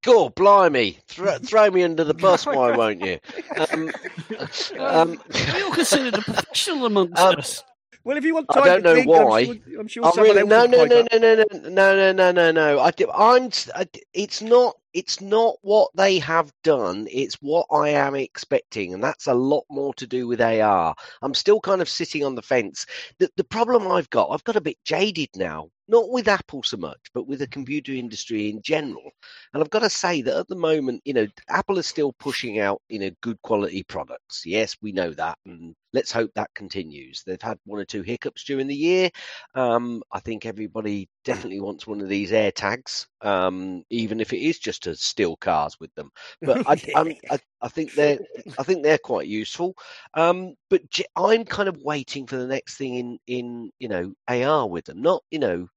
God, 0.02 0.34
blimey! 0.34 0.98
Throw, 1.08 1.38
throw 1.42 1.70
me 1.70 1.82
under 1.82 2.04
the 2.04 2.14
bus, 2.14 2.46
why 2.46 2.76
won't 2.76 3.04
you? 3.04 3.18
Um, 3.58 3.90
um, 4.78 5.20
we 5.54 5.62
all 5.62 5.72
considered 5.72 6.14
a 6.14 6.22
professional 6.22 6.86
amongst 6.86 7.20
Um, 7.20 7.36
us. 7.36 7.64
Well, 8.02 8.16
if 8.16 8.24
you 8.24 8.34
want 8.34 8.46
I 8.48 8.54
time 8.54 8.64
don't 8.64 8.82
to 8.82 8.82
know 8.82 8.94
think, 8.94 9.08
why. 9.08 9.40
I'm 9.40 9.46
sure, 9.46 9.80
I'm 9.80 9.88
sure 9.88 10.06
I 10.06 10.10
someone 10.10 10.36
really, 10.36 10.40
else 10.40 10.48
no, 10.48 10.78
will 10.78 10.88
no, 10.88 11.02
pipe 11.02 11.08
no, 11.12 11.18
no, 11.18 11.34
no, 11.34 11.44
no, 11.44 11.68
no, 11.68 12.12
no, 12.12 12.12
no, 12.12 12.32
no, 12.32 12.50
no. 12.50 12.78
I, 12.78 12.92
I'm. 13.14 13.50
I, 13.74 13.86
it's 14.14 14.40
not. 14.40 14.76
It's 14.94 15.20
not 15.20 15.56
what 15.60 15.90
they 15.94 16.18
have 16.18 16.50
done. 16.64 17.06
It's 17.10 17.34
what 17.42 17.66
I 17.70 17.90
am 17.90 18.14
expecting, 18.14 18.94
and 18.94 19.04
that's 19.04 19.26
a 19.26 19.34
lot 19.34 19.64
more 19.70 19.92
to 19.94 20.06
do 20.06 20.26
with 20.26 20.40
AR. 20.40 20.94
I'm 21.20 21.34
still 21.34 21.60
kind 21.60 21.82
of 21.82 21.88
sitting 21.90 22.24
on 22.24 22.34
the 22.36 22.42
fence. 22.42 22.86
The 23.18 23.30
the 23.36 23.44
problem 23.44 23.86
I've 23.86 24.08
got, 24.10 24.30
I've 24.30 24.44
got 24.44 24.56
a 24.56 24.62
bit 24.62 24.78
jaded 24.84 25.28
now. 25.36 25.68
Not 25.90 26.08
with 26.08 26.28
Apple 26.28 26.62
so 26.62 26.76
much, 26.76 27.00
but 27.12 27.26
with 27.26 27.40
the 27.40 27.48
computer 27.48 27.92
industry 27.92 28.48
in 28.48 28.62
general. 28.62 29.10
And 29.52 29.60
I've 29.60 29.70
got 29.70 29.80
to 29.80 29.90
say 29.90 30.22
that 30.22 30.36
at 30.36 30.46
the 30.46 30.54
moment, 30.54 31.02
you 31.04 31.12
know, 31.12 31.26
Apple 31.48 31.78
is 31.78 31.86
still 31.86 32.12
pushing 32.12 32.60
out, 32.60 32.80
you 32.88 33.00
know, 33.00 33.10
good 33.22 33.42
quality 33.42 33.82
products. 33.82 34.46
Yes, 34.46 34.76
we 34.80 34.92
know 34.92 35.10
that, 35.10 35.36
and 35.44 35.74
let's 35.92 36.12
hope 36.12 36.30
that 36.34 36.54
continues. 36.54 37.24
They've 37.24 37.42
had 37.42 37.58
one 37.64 37.80
or 37.80 37.84
two 37.84 38.02
hiccups 38.02 38.44
during 38.44 38.68
the 38.68 38.74
year. 38.74 39.10
Um, 39.56 40.02
I 40.12 40.20
think 40.20 40.46
everybody 40.46 41.08
definitely 41.24 41.60
wants 41.60 41.88
one 41.88 42.00
of 42.00 42.08
these 42.08 42.30
AirTags, 42.30 43.06
um, 43.22 43.82
even 43.90 44.20
if 44.20 44.32
it 44.32 44.40
is 44.44 44.60
just 44.60 44.84
to 44.84 44.94
steal 44.94 45.36
cars 45.36 45.76
with 45.80 45.92
them. 45.96 46.10
But 46.40 46.62
I, 46.68 46.80
I'm, 46.94 47.14
I, 47.28 47.40
I 47.62 47.68
think 47.68 47.92
they're, 47.94 48.18
I 48.58 48.62
think 48.62 48.82
they're 48.82 48.98
quite 48.98 49.26
useful. 49.26 49.74
Um, 50.14 50.54
but 50.68 50.88
j- 50.90 51.04
I'm 51.16 51.44
kind 51.44 51.68
of 51.68 51.82
waiting 51.82 52.26
for 52.26 52.36
the 52.36 52.46
next 52.46 52.76
thing 52.76 52.94
in, 52.96 53.18
in 53.26 53.70
you 53.78 53.88
know, 53.88 54.12
AR 54.28 54.68
with 54.68 54.86
them. 54.86 55.02
Not, 55.02 55.22
you 55.30 55.38
know, 55.38 55.68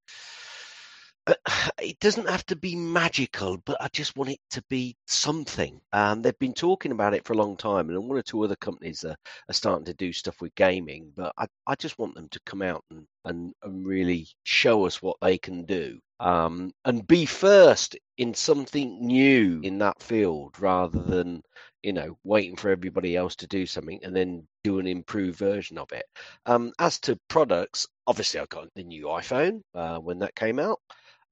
uh, 1.28 1.34
it 1.82 2.00
doesn't 2.00 2.30
have 2.30 2.46
to 2.48 2.56
be 2.56 2.76
magical, 2.76 3.58
but 3.66 3.82
I 3.82 3.88
just 3.94 4.16
want 4.16 4.32
it 4.32 4.40
to 4.52 4.64
be 4.70 4.96
something. 5.08 5.80
Um, 5.92 6.22
they've 6.22 6.38
been 6.40 6.54
talking 6.54 6.92
about 6.92 7.14
it 7.14 7.26
for 7.26 7.34
a 7.34 7.38
long 7.38 7.58
time, 7.58 7.90
and 7.90 8.08
one 8.08 8.18
or 8.18 8.22
two 8.22 8.44
other 8.44 8.56
companies 8.56 9.04
are, 9.04 9.16
are 9.50 9.54
starting 9.54 9.86
to 9.86 9.94
do 9.94 10.14
stuff 10.14 10.42
with 10.42 10.56
gaming. 10.56 11.12
But 11.16 11.34
I, 11.38 11.48
I 11.68 11.76
just 11.76 11.98
want 12.00 12.16
them 12.16 12.30
to 12.30 12.40
come 12.46 12.62
out 12.62 12.84
and, 12.92 13.06
and, 13.26 13.54
and 13.64 13.86
really 13.86 14.28
show 14.44 14.86
us 14.86 15.02
what 15.02 15.18
they 15.22 15.38
can 15.38 15.66
do 15.66 16.00
um, 16.24 16.72
and 16.86 17.08
be 17.08 17.26
first 17.28 17.98
in 18.18 18.34
something 18.34 19.06
new 19.06 19.62
in 19.64 19.80
that 19.80 20.02
field 20.02 20.60
rather 20.60 21.04
than 21.04 21.44
you 21.84 21.94
know 21.94 22.18
waiting 22.24 22.56
for 22.58 22.72
everybody 22.72 23.16
else 23.18 23.36
to 23.38 23.48
do 23.48 23.66
something 23.68 24.00
and 24.04 24.16
then 24.16 24.48
do 24.64 24.80
an 24.80 24.88
improved 24.88 25.38
version 25.38 25.78
of 25.78 25.92
it. 25.94 26.06
Um, 26.48 26.74
as 26.80 27.00
to 27.02 27.20
products, 27.30 27.88
obviously 28.08 28.40
I 28.40 28.46
got 28.48 28.70
the 28.76 28.84
new 28.84 29.06
iPhone 29.08 29.62
uh, 29.76 30.00
when 30.00 30.20
that 30.20 30.36
came 30.36 30.60
out 30.60 30.80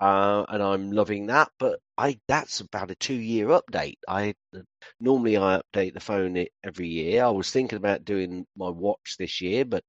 uh, 0.01 0.45
and 0.49 0.63
I'm 0.63 0.91
loving 0.91 1.27
that. 1.27 1.49
But 1.59 1.79
I 1.97 2.19
that's 2.27 2.59
about 2.61 2.91
a 2.91 2.95
two 2.95 3.15
year 3.15 3.47
update. 3.47 3.97
I 4.09 4.35
normally 4.99 5.37
I 5.37 5.61
update 5.61 5.93
the 5.93 5.99
phone 6.01 6.45
every 6.63 6.87
year. 6.89 7.23
I 7.25 7.29
was 7.29 7.51
thinking 7.51 7.77
about 7.77 8.05
doing 8.05 8.45
my 8.57 8.69
watch 8.69 9.15
this 9.19 9.41
year, 9.41 9.65
but 9.65 9.83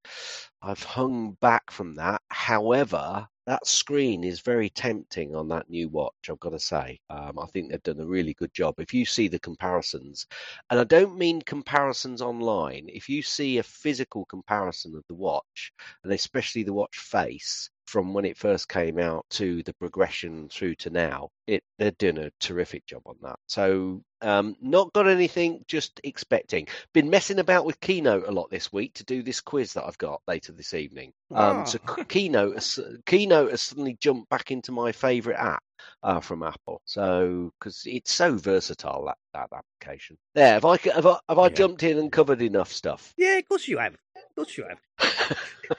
I've 0.63 0.83
hung 0.85 1.33
back 1.41 1.71
from 1.71 1.97
that. 1.97 2.21
However, 2.31 3.27
that 3.47 3.67
screen 3.67 4.23
is 4.25 4.41
very 4.41 4.71
tempting 4.71 5.35
on 5.35 5.49
that 5.49 5.69
new 5.69 5.89
watch. 5.89 6.31
I've 6.31 6.39
got 6.41 6.51
to 6.51 6.61
say, 6.61 7.01
um, 7.11 7.39
I 7.39 7.47
think 7.47 7.71
they've 7.71 7.83
done 7.83 8.01
a 8.01 8.07
really 8.07 8.35
good 8.35 8.55
job. 8.55 8.77
If 8.79 8.95
you 8.95 9.05
see 9.05 9.29
the 9.29 9.41
comparisons, 9.41 10.27
and 10.71 10.79
I 10.79 10.85
don't 10.85 11.19
mean 11.19 11.43
comparisons 11.43 12.23
online, 12.23 12.87
if 12.89 13.09
you 13.09 13.23
see 13.23 13.59
a 13.59 13.63
physical 13.65 14.25
comparison 14.27 14.95
of 14.97 15.05
the 15.09 15.15
watch, 15.15 15.73
and 16.05 16.13
especially 16.13 16.63
the 16.63 16.73
watch 16.73 16.97
face, 16.99 17.71
from 17.87 18.13
when 18.15 18.25
it 18.25 18.37
first 18.39 18.69
came 18.69 18.99
out 18.99 19.25
to 19.31 19.63
the 19.65 19.75
progression 19.75 20.49
through 20.49 20.75
to 20.77 20.91
now, 20.91 21.29
it 21.47 21.63
they're 21.79 21.91
doing 21.93 22.19
a 22.19 22.31
terrific 22.41 22.87
job 22.87 23.03
on 23.07 23.17
that. 23.23 23.37
So 23.49 24.03
um, 24.21 24.57
not 24.61 24.93
got 24.93 25.09
anything, 25.09 25.65
just 25.67 26.01
expecting. 26.05 26.69
Been 26.93 27.11
messing 27.11 27.39
about 27.41 27.65
with 27.65 27.81
Keynote 27.81 28.29
a 28.29 28.31
lot 28.31 28.51
this 28.51 28.73
week 28.73 28.95
to 28.95 29.05
do 29.05 29.23
this 29.23 29.41
quiz 29.41 29.73
that 29.73 29.85
I've 29.85 29.99
got 29.99 30.23
later 30.29 30.53
this 30.53 30.75
evening. 30.75 31.13
Um, 31.35 31.67
So 31.67 31.79
Ah. 31.89 32.05
Keynote, 32.09 32.55
has, 32.55 32.79
Keynote 33.07 33.51
has 33.51 33.63
suddenly 33.63 33.97
jumped 34.01 34.29
back 34.31 34.51
into 34.53 34.71
my 34.73 34.93
favourite 34.93 35.39
app 35.39 35.63
uh, 36.03 36.21
from 36.21 36.43
Apple. 36.43 36.81
So 36.85 37.51
because 37.59 37.83
it's 37.87 38.13
so 38.13 38.37
versatile 38.37 39.05
that, 39.07 39.19
that 39.35 39.49
application. 39.53 40.17
There, 40.35 40.53
have 40.55 40.65
I 40.65 40.77
have 40.79 41.07
I, 41.07 41.19
have 41.29 41.39
I 41.39 41.49
Yeah. 41.49 41.49
jumped 41.49 41.83
in 41.83 41.99
and 41.99 42.13
covered 42.13 42.43
enough 42.43 42.73
stuff? 42.73 43.13
Yeah, 43.17 43.39
of 43.39 43.49
course 43.49 43.67
you 43.69 43.79
have. 43.79 43.97
Of 44.33 44.37
course 44.37 44.57
you 44.57 44.65
have. 44.65 44.79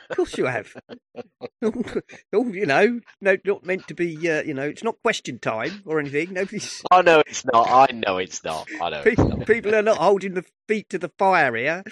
Of 0.10 0.16
course 0.16 0.38
you 0.38 0.46
have. 0.46 0.76
oh, 1.64 2.46
you 2.52 2.66
know, 2.68 3.00
no, 3.20 3.38
not 3.44 3.66
meant 3.66 3.88
to 3.88 3.96
be. 3.96 4.16
Uh, 4.30 4.44
you 4.44 4.54
know, 4.54 4.64
it's 4.64 4.84
not 4.84 5.02
question 5.04 5.40
time 5.40 5.82
or 5.86 6.00
anything. 6.00 6.34
Nobody's. 6.34 6.84
I 6.92 7.02
know 7.02 7.22
it's 7.26 7.44
not. 7.46 7.68
I 7.68 7.92
know 7.94 8.18
it's 8.18 8.44
not. 8.44 8.68
I 8.80 8.90
know. 8.90 8.98
It's 8.98 9.10
People, 9.10 9.38
not. 9.38 9.48
people 9.48 9.76
are 9.76 9.82
not 9.82 9.98
holding 9.98 10.36
the 10.36 10.46
feet 10.68 10.90
to 10.90 11.00
the 11.00 11.10
fire 11.18 11.56
here. 11.56 11.84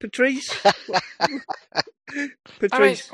Patrice. 0.00 0.54
I 0.64 1.28
mean, 1.28 2.32
Patrice. 2.58 3.12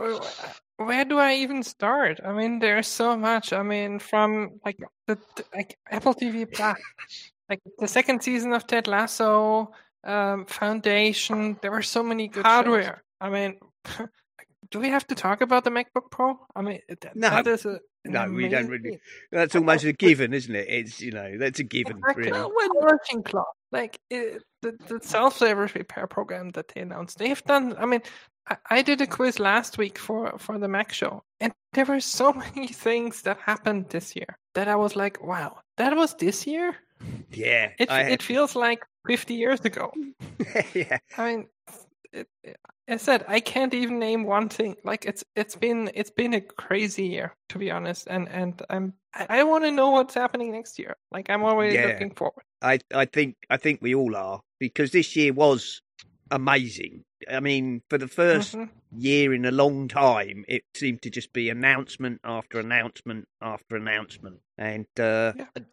where 0.76 1.04
do 1.04 1.18
I 1.18 1.34
even 1.34 1.64
start? 1.64 2.20
I 2.24 2.32
mean, 2.32 2.60
there's 2.60 2.86
so 2.86 3.16
much. 3.16 3.52
I 3.52 3.62
mean, 3.64 3.98
from 3.98 4.60
like 4.64 4.78
the, 5.08 5.18
the 5.34 5.44
like 5.52 5.76
Apple 5.90 6.14
TV 6.14 6.50
Plus, 6.50 6.78
like 7.50 7.60
the 7.78 7.88
second 7.88 8.22
season 8.22 8.52
of 8.52 8.66
Ted 8.68 8.86
Lasso, 8.86 9.72
um, 10.06 10.46
Foundation. 10.46 11.58
There 11.60 11.70
were 11.70 11.82
so 11.82 12.02
many 12.02 12.28
good 12.28 12.44
hardware. 12.46 13.02
I 13.20 13.28
mean, 13.30 13.58
do 14.70 14.78
we 14.80 14.88
have 14.88 15.06
to 15.08 15.14
talk 15.14 15.40
about 15.40 15.64
the 15.64 15.70
MacBook 15.70 16.10
Pro? 16.10 16.38
I 16.54 16.62
mean, 16.62 16.80
th- 16.88 17.14
No. 17.14 17.30
that 17.30 17.46
is 17.46 17.66
a 17.66 17.80
No, 18.04 18.30
we 18.30 18.48
don't 18.48 18.68
really. 18.68 19.00
That's 19.32 19.54
almost 19.56 19.84
a 19.84 19.92
given, 19.92 20.32
isn't 20.32 20.54
it? 20.54 20.66
It's 20.68 21.00
you 21.00 21.12
know, 21.12 21.36
that's 21.38 21.58
a 21.60 21.64
given, 21.64 21.98
Exactly. 21.98 22.30
really. 22.30 22.50
Working 22.80 23.22
clock, 23.22 23.52
like 23.72 23.98
it, 24.10 24.42
the 24.62 24.72
the 24.88 25.00
self-service 25.02 25.74
repair 25.74 26.06
program 26.06 26.50
that 26.50 26.68
they 26.68 26.80
announced. 26.82 27.18
They've 27.18 27.42
done. 27.44 27.74
I 27.78 27.86
mean, 27.86 28.02
I, 28.48 28.56
I 28.70 28.82
did 28.82 29.00
a 29.00 29.06
quiz 29.06 29.38
last 29.40 29.76
week 29.78 29.98
for 29.98 30.38
for 30.38 30.58
the 30.58 30.68
Mac 30.68 30.92
show, 30.92 31.24
and 31.40 31.52
there 31.72 31.84
were 31.84 32.00
so 32.00 32.32
many 32.44 32.68
things 32.68 33.22
that 33.22 33.38
happened 33.38 33.86
this 33.90 34.14
year 34.14 34.38
that 34.54 34.68
I 34.68 34.76
was 34.76 34.94
like, 34.94 35.22
wow, 35.22 35.58
that 35.78 35.96
was 35.96 36.14
this 36.14 36.46
year. 36.46 36.76
Yeah, 37.30 37.70
It 37.78 37.90
I 37.90 38.02
it 38.02 38.22
feels 38.22 38.54
like 38.54 38.84
50 39.06 39.34
years 39.34 39.60
ago. 39.60 39.92
yeah. 40.74 40.98
I 41.18 41.24
mean, 41.36 41.48
it, 42.12 42.28
I 42.88 42.96
said 42.96 43.24
I 43.28 43.40
can't 43.40 43.74
even 43.74 43.98
name 43.98 44.24
one 44.24 44.48
thing. 44.48 44.76
Like 44.84 45.04
it's 45.04 45.24
it's 45.34 45.56
been 45.56 45.90
it's 45.94 46.10
been 46.10 46.34
a 46.34 46.40
crazy 46.40 47.04
year 47.06 47.34
to 47.48 47.58
be 47.58 47.70
honest, 47.70 48.06
and 48.08 48.28
and 48.28 48.62
I'm 48.70 48.94
I, 49.14 49.40
I 49.40 49.42
want 49.44 49.64
to 49.64 49.70
know 49.70 49.90
what's 49.90 50.14
happening 50.14 50.52
next 50.52 50.78
year. 50.78 50.96
Like 51.10 51.30
I'm 51.30 51.42
already 51.42 51.74
Yeah. 51.74 51.86
looking 51.88 52.14
forward. 52.14 52.44
I 52.62 52.78
I 52.94 53.04
think 53.06 53.36
I 53.50 53.56
think 53.56 53.80
we 53.82 53.94
all 53.94 54.16
are 54.16 54.40
because 54.58 54.90
this 54.92 55.16
year 55.16 55.32
was 55.32 55.82
amazing. 56.30 57.04
I 57.30 57.40
mean, 57.40 57.82
for 57.88 57.98
the 57.98 58.06
1st 58.06 58.54
Mhm. 58.54 58.68
year 58.96 59.32
in 59.34 59.44
a 59.44 59.50
long 59.50 59.88
time, 59.88 60.44
it 60.48 60.64
seemed 60.74 61.02
to 61.02 61.10
just 61.10 61.32
be 61.32 61.48
announcement 61.48 62.20
after 62.24 62.58
announcement 62.60 63.26
after 63.40 63.76
announcement, 63.76 64.40
and 64.58 64.86
uh, 64.98 65.32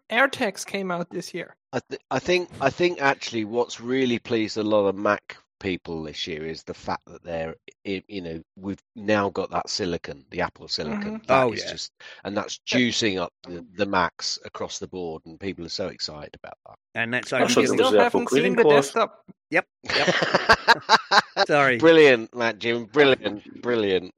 AirTags 0.10 0.66
came 0.66 0.92
out 0.92 1.10
this 1.10 1.34
year. 1.34 1.56
I, 1.74 1.80
th- 1.90 2.02
I 2.12 2.20
think 2.20 2.50
I 2.62 2.70
think 2.70 3.02
actually 3.02 3.46
what's 3.46 3.80
really 3.82 4.20
pleased 4.20 4.58
a 4.58 4.64
lot 4.64 4.88
of 4.88 4.96
Mac 4.96 5.38
people 5.60 6.04
this 6.04 6.28
year 6.28 6.46
is 6.46 6.64
the 6.64 6.74
fact 6.74 7.04
that 7.08 7.24
they're 7.24 7.56
you 7.86 8.22
know 8.22 8.42
we've 8.58 8.82
now 8.96 9.30
got 9.30 9.50
that 9.52 9.70
silicon, 9.70 10.26
the 10.30 10.42
Apple 10.42 10.68
silicon. 10.68 11.20
Mhm. 11.20 11.26
That 11.28 11.44
Oh, 11.44 11.52
is 11.54 11.64
yeah. 11.64 11.72
just 11.72 11.92
and 12.26 12.36
that's 12.38 12.60
juicing 12.68 13.18
up 13.20 13.32
the, 13.48 13.66
the 13.76 13.86
Macs 13.86 14.40
across 14.46 14.80
the 14.80 14.88
board, 14.88 15.22
and 15.26 15.40
people 15.40 15.66
are 15.66 15.70
so 15.70 15.88
excited 15.88 16.36
about 16.36 16.58
that. 16.68 16.76
and 16.96 17.14
that's 17.14 17.34
I 17.34 17.42
only 17.42 17.54
thought 17.54 17.60
We 17.62 17.64
it 17.64 17.68
gonna- 17.68 17.78
was 17.82 17.88
still 17.88 17.92
the 18.00 18.06
Apple 18.06 18.20
haven't 18.20 18.30
seen 18.30 18.40
cleaning 18.42 18.56
the 18.56 18.64
cloth. 18.64 18.76
desktop. 18.76 19.26
Yep. 19.54 19.68
Sorry. 21.48 21.78
brilliant, 21.78 22.32
MacJim, 22.32 22.92
brilliant, 22.92 23.62
brilliant. 23.62 24.12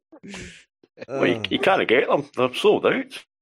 Well, 1.07 1.27
you, 1.27 1.41
you 1.49 1.59
can't 1.59 1.85
get 1.87 2.07
them. 2.07 2.29
They're 2.37 2.53
sold 2.53 2.85
out. 2.85 2.93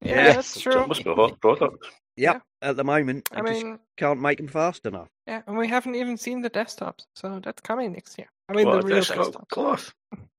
Yeah, 0.02 0.16
Yeah. 0.16 0.34
that's 0.34 0.48
So 0.62 0.72
true. 0.72 0.82
it 0.82 0.88
must 0.88 1.04
be 1.04 1.12
a 1.12 1.16
hot 1.16 1.40
product. 1.40 1.86
yep. 2.18 2.42
At 2.62 2.78
the 2.78 2.84
moment, 2.84 3.30
I, 3.32 3.40
I 3.40 3.42
just 3.44 3.64
mean, 3.64 3.80
can't 3.98 4.22
make 4.22 4.38
them 4.38 4.48
fast 4.48 4.86
enough. 4.86 5.10
yeah, 5.28 5.42
and 5.48 5.58
we 5.58 5.68
haven't 5.68 5.96
even 5.96 6.18
seen 6.18 6.42
the 6.42 6.50
desktops, 6.50 7.06
so 7.16 7.40
that's 7.44 7.62
coming 7.62 7.92
next 7.92 8.18
year. 8.18 8.28
I 8.50 8.54
mean, 8.54 8.68
What, 8.68 8.82
the 8.82 8.88
a 8.88 8.88
real 8.88 8.96
desktop 8.98 9.28
desktops. 9.34 9.48
cloth. 9.50 9.94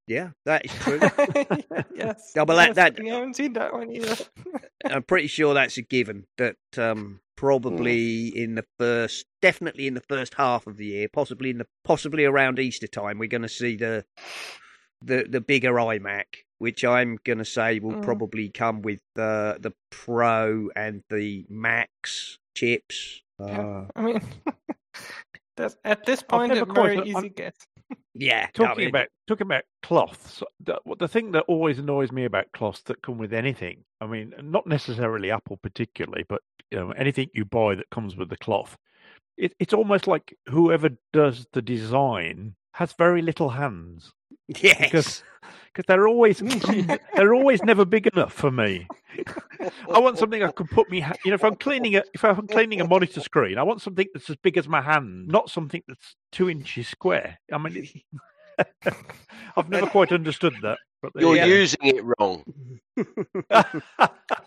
Yeah, 0.07 0.31
that 0.47 0.65
is 0.65 0.73
true. 0.81 0.99
yes. 1.95 2.33
Yeah, 2.35 2.45
but 2.45 2.57
that- 2.57 2.69
yes, 2.69 2.77
that- 2.77 2.99
we 2.99 3.09
haven't 3.09 3.37
seen 3.37 3.53
that 3.55 3.73
one 3.73 3.91
either. 3.93 4.17
I'm 4.87 5.03
pretty 5.03 5.29
sure 5.29 5.55
that's 5.55 5.77
a 5.79 5.83
given. 5.83 6.27
That 6.39 6.57
um, 6.79 7.21
probably 7.45 8.29
in 8.29 8.55
the 8.55 8.65
first, 8.79 9.27
definitely 9.43 9.87
in 9.87 9.95
the 9.95 10.03
first 10.09 10.35
half 10.35 10.67
of 10.67 10.77
the 10.79 10.87
year, 10.87 11.09
possibly 11.13 11.51
in 11.51 11.59
the 11.59 11.67
possibly 11.85 12.25
around 12.25 12.59
Easter 12.59 12.87
time, 12.87 13.19
we're 13.19 13.29
going 13.29 13.43
to 13.43 13.49
see 13.49 13.77
the 13.77 14.05
the 15.03 15.27
the 15.29 15.41
bigger 15.41 15.73
iMac, 15.75 16.25
which 16.59 16.85
I'm 16.85 17.19
going 17.25 17.39
to 17.39 17.45
say 17.45 17.79
will 17.81 17.93
Mm. 17.97 18.03
probably 18.03 18.49
come 18.49 18.81
with 18.83 19.01
the 19.15 19.59
the 19.61 19.73
Pro 19.91 20.71
and 20.75 21.03
the 21.11 21.45
Max 21.51 22.39
chips. 22.57 23.21
Uh, 23.39 23.85
I 23.95 24.01
mean, 24.03 24.21
that's, 25.57 25.77
at 25.85 26.05
this 26.05 26.23
point, 26.23 26.55
never 26.55 26.71
a 26.71 26.75
quite 26.75 26.95
very 26.95 27.15
un- 27.15 27.25
easy 27.25 27.29
guess. 27.31 27.55
yeah, 28.15 28.47
I 28.47 28.51
Talking 28.55 28.79
mean, 28.79 28.89
about 28.89 29.07
talking 29.27 29.47
about 29.47 29.65
cloths, 29.83 30.43
the, 30.61 30.81
the 30.99 31.09
thing 31.09 31.33
that 31.33 31.45
always 31.49 31.79
annoys 31.79 32.13
me 32.13 32.25
about 32.25 32.53
cloths 32.53 32.83
that 32.87 33.03
come 33.03 33.19
with 33.19 33.33
anything, 33.33 33.85
I 34.01 34.07
mean, 34.07 34.35
not 34.43 34.67
necessarily 34.67 35.31
Apple 35.31 35.59
particularly, 35.63 36.25
but 36.29 36.41
you 36.71 36.79
know, 36.79 36.91
anything 36.93 37.29
you 37.35 37.45
buy 37.45 37.75
that 37.75 37.91
comes 37.91 38.17
with 38.17 38.31
the 38.31 38.37
cloth, 38.37 38.77
it, 39.37 39.55
it's 39.59 39.75
almost 39.75 40.07
like 40.07 40.37
whoever 40.49 40.91
does 41.13 41.47
the 41.53 41.63
design 41.63 42.55
has 42.73 42.93
very 42.95 43.23
little 43.23 43.51
hands 43.51 44.13
yes, 44.49 44.79
because 44.79 45.23
because 45.75 45.87
they're 45.89 46.07
always 46.07 46.39
they're 47.15 47.35
always 47.35 47.63
never 47.63 47.85
big 47.85 48.07
enough 48.07 48.33
for 48.33 48.51
me. 48.51 48.87
I 49.93 49.99
want 49.99 50.19
something 50.19 50.43
I 50.43 50.51
can 50.53 50.67
put 50.69 50.91
me, 50.91 51.01
ha- 51.01 51.15
you 51.25 51.31
know, 51.31 51.35
if 51.37 51.45
I'm 51.45 51.57
cleaning 51.57 51.97
a 51.97 52.03
if 52.15 52.25
I'm 52.25 52.47
cleaning 52.47 52.81
a 52.81 52.87
monitor 52.87 53.21
screen, 53.21 53.59
I 53.59 53.63
want 53.63 53.83
something 53.83 54.07
that's 54.15 54.31
as 54.31 54.37
big 54.37 54.57
as 54.57 54.69
my 54.69 54.81
hand, 54.81 55.29
not 55.29 55.51
something 55.51 55.83
that's 55.89 56.17
two 56.33 56.49
inches 56.49 56.89
square. 56.89 57.39
I 57.53 57.59
mean, 57.59 57.89
it, 58.59 58.65
I've 59.57 59.69
never 59.69 59.87
quite 59.87 60.13
understood 60.13 60.55
that. 60.63 60.79
But 61.03 61.13
You're 61.17 61.35
you 61.37 61.41
go. 61.43 61.47
using 61.47 61.81
it 61.83 62.05
wrong. 62.19 62.45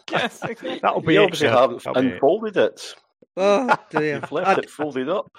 Yes, 0.09 0.39
exactly. 0.41 0.80
That'll 0.82 1.01
be 1.01 1.15
You 1.15 1.21
it. 1.21 1.23
obviously 1.25 1.47
yeah. 1.47 1.59
haven't 1.59 1.84
That'll 1.84 2.01
be 2.01 2.07
it. 2.07 2.13
unfolded 2.13 2.57
it. 2.57 2.95
oh 3.36 3.75
dear. 3.89 4.15
You've 4.15 4.32
left 4.32 4.47
I, 4.47 4.53
it 4.61 4.69
folded 4.69 5.09
up. 5.09 5.30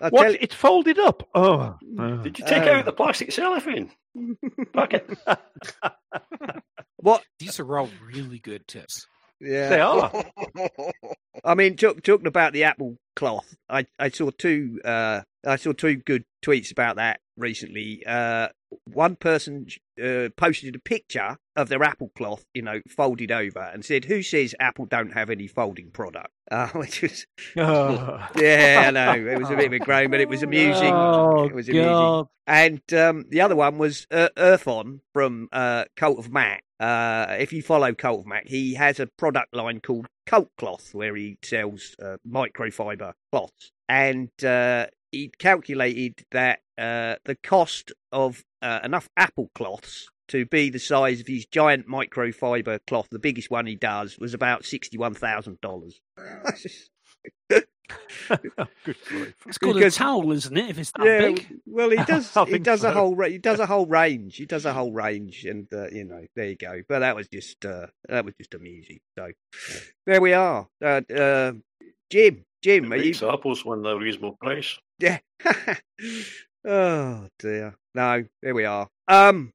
I 0.00 0.08
What? 0.10 0.22
tell 0.22 0.32
you, 0.32 0.38
It's 0.40 0.54
folded 0.54 0.98
up. 0.98 1.28
Oh, 1.34 1.76
oh. 1.98 2.16
Did 2.18 2.38
you 2.38 2.44
take 2.46 2.64
Uh, 2.64 2.70
out 2.72 2.84
the 2.84 2.92
plastic 2.92 3.32
cellophane? 3.32 3.90
Pack 4.72 4.94
it. 4.94 5.18
what? 6.96 7.22
These 7.38 7.60
are 7.60 7.78
all 7.78 7.90
really 8.12 8.38
good 8.38 8.66
tips. 8.66 9.06
Yeah, 9.40 9.68
they 9.68 9.80
are. 9.80 10.10
I 11.44 11.54
mean, 11.54 11.76
talk, 11.76 12.02
talking 12.02 12.26
about 12.26 12.54
the 12.54 12.64
Apple 12.64 12.96
cloth, 13.14 13.54
I, 13.68 13.86
I 13.98 14.08
saw 14.08 14.30
two 14.30 14.80
uh, 14.82 15.20
I 15.46 15.56
saw 15.56 15.72
two 15.72 15.96
good 15.96 16.24
tweets 16.44 16.72
about 16.72 16.96
that 16.96 17.20
recently. 17.36 18.02
Uh, 18.06 18.48
one 18.92 19.14
person 19.16 19.66
uh, 20.02 20.28
posted 20.36 20.74
a 20.74 20.78
picture 20.78 21.36
of 21.54 21.68
their 21.68 21.82
Apple 21.82 22.10
cloth, 22.16 22.44
you 22.54 22.62
know, 22.62 22.80
folded 22.88 23.32
over, 23.32 23.60
and 23.60 23.84
said, 23.84 24.06
"Who 24.06 24.22
says 24.22 24.54
Apple 24.60 24.86
don't 24.86 25.12
have 25.12 25.30
any 25.30 25.46
folding 25.46 25.90
product?" 25.90 26.28
Uh, 26.48 26.68
which 26.68 27.02
was, 27.02 27.26
Oh. 27.56 28.24
yeah, 28.36 28.84
I 28.86 28.90
know 28.92 29.14
it 29.14 29.36
was 29.36 29.50
a 29.50 29.56
bit 29.56 29.66
of 29.66 29.72
a 29.72 29.78
groan, 29.80 30.12
but 30.12 30.20
it 30.20 30.28
was 30.28 30.44
amusing. 30.44 30.92
Oh, 30.94 31.42
it 31.44 31.52
was 31.52 31.68
amusing. 31.68 31.90
God. 31.90 32.28
And 32.46 32.80
um, 32.94 33.24
the 33.30 33.40
other 33.40 33.56
one 33.56 33.78
was 33.78 34.06
uh, 34.12 34.28
Earthon 34.36 35.00
from 35.12 35.48
uh, 35.50 35.86
Cult 35.96 36.20
of 36.20 36.30
Mac. 36.32 36.62
Uh, 36.78 37.34
if 37.40 37.52
you 37.52 37.62
follow 37.62 37.92
Cult 37.94 38.20
of 38.20 38.26
Mac, 38.26 38.46
he 38.46 38.74
has 38.74 39.00
a 39.00 39.08
product 39.18 39.56
line 39.56 39.80
called 39.80 40.06
Cult 40.24 40.50
Cloth, 40.56 40.94
where 40.94 41.16
he 41.16 41.36
sells 41.42 41.96
uh, 42.00 42.18
microfiber 42.24 43.14
cloths. 43.32 43.72
And 43.88 44.30
uh, 44.44 44.86
he 45.10 45.32
calculated 45.38 46.24
that 46.30 46.60
uh, 46.78 47.16
the 47.24 47.36
cost 47.42 47.92
of 48.12 48.44
uh, 48.62 48.80
enough 48.84 49.08
Apple 49.16 49.50
cloths 49.54 50.08
to 50.28 50.44
be 50.46 50.70
the 50.70 50.78
size 50.78 51.20
of 51.20 51.26
his 51.26 51.46
giant 51.46 51.86
microfiber 51.88 52.80
cloth, 52.86 53.08
the 53.10 53.18
biggest 53.18 53.50
one 53.50 53.66
he 53.66 53.76
does, 53.76 54.18
was 54.18 54.34
about 54.34 54.64
sixty-one 54.64 55.14
thousand 55.14 55.60
dollars. 55.60 56.00
Good 57.48 57.64
grief. 59.06 59.34
It's 59.46 59.58
called 59.58 59.76
Because- 59.76 59.94
a 59.96 59.98
towel, 59.98 60.32
isn't 60.32 60.56
it? 60.56 60.70
If 60.70 60.78
it's 60.78 60.90
that 60.92 61.04
yeah, 61.06 61.20
big. 61.28 61.46
well, 61.66 61.90
he 61.90 61.96
does. 62.06 62.32
He 62.34 62.44
think 62.46 62.64
does 62.64 62.82
a 62.82 62.90
whole. 62.92 63.14
ra- 63.14 63.28
He 63.28 63.38
does 63.38 63.60
a 63.60 63.66
whole 63.66 63.86
range. 63.86 64.36
He 64.36 64.46
does 64.46 64.64
a 64.64 64.72
whole 64.72 64.92
range, 64.92 65.44
and 65.44 65.72
uh, 65.72 65.88
you 65.90 66.04
know, 66.04 66.24
there 66.34 66.48
you 66.48 66.56
go. 66.56 66.82
But 66.88 67.00
that 67.00 67.14
was 67.14 67.28
just. 67.28 67.64
Uh, 67.64 67.86
that 68.08 68.24
was 68.24 68.34
just 68.34 68.54
amusing. 68.54 68.98
So 69.16 69.30
there 70.06 70.20
we 70.20 70.32
are. 70.32 70.66
Uh, 70.84 71.02
uh, 71.14 71.52
Jim, 72.10 72.44
Jim, 72.62 72.92
are 72.92 72.96
you? 72.96 73.04
Makes 73.04 73.22
apples 73.22 73.64
when 73.64 73.82
they're 73.82 73.96
reasonable 73.96 74.36
price. 74.40 74.76
Yeah. 74.98 75.18
oh 76.66 77.28
dear. 77.38 77.76
No, 77.94 78.24
there 78.42 78.54
we 78.54 78.64
are. 78.64 78.88
Um. 79.08 79.52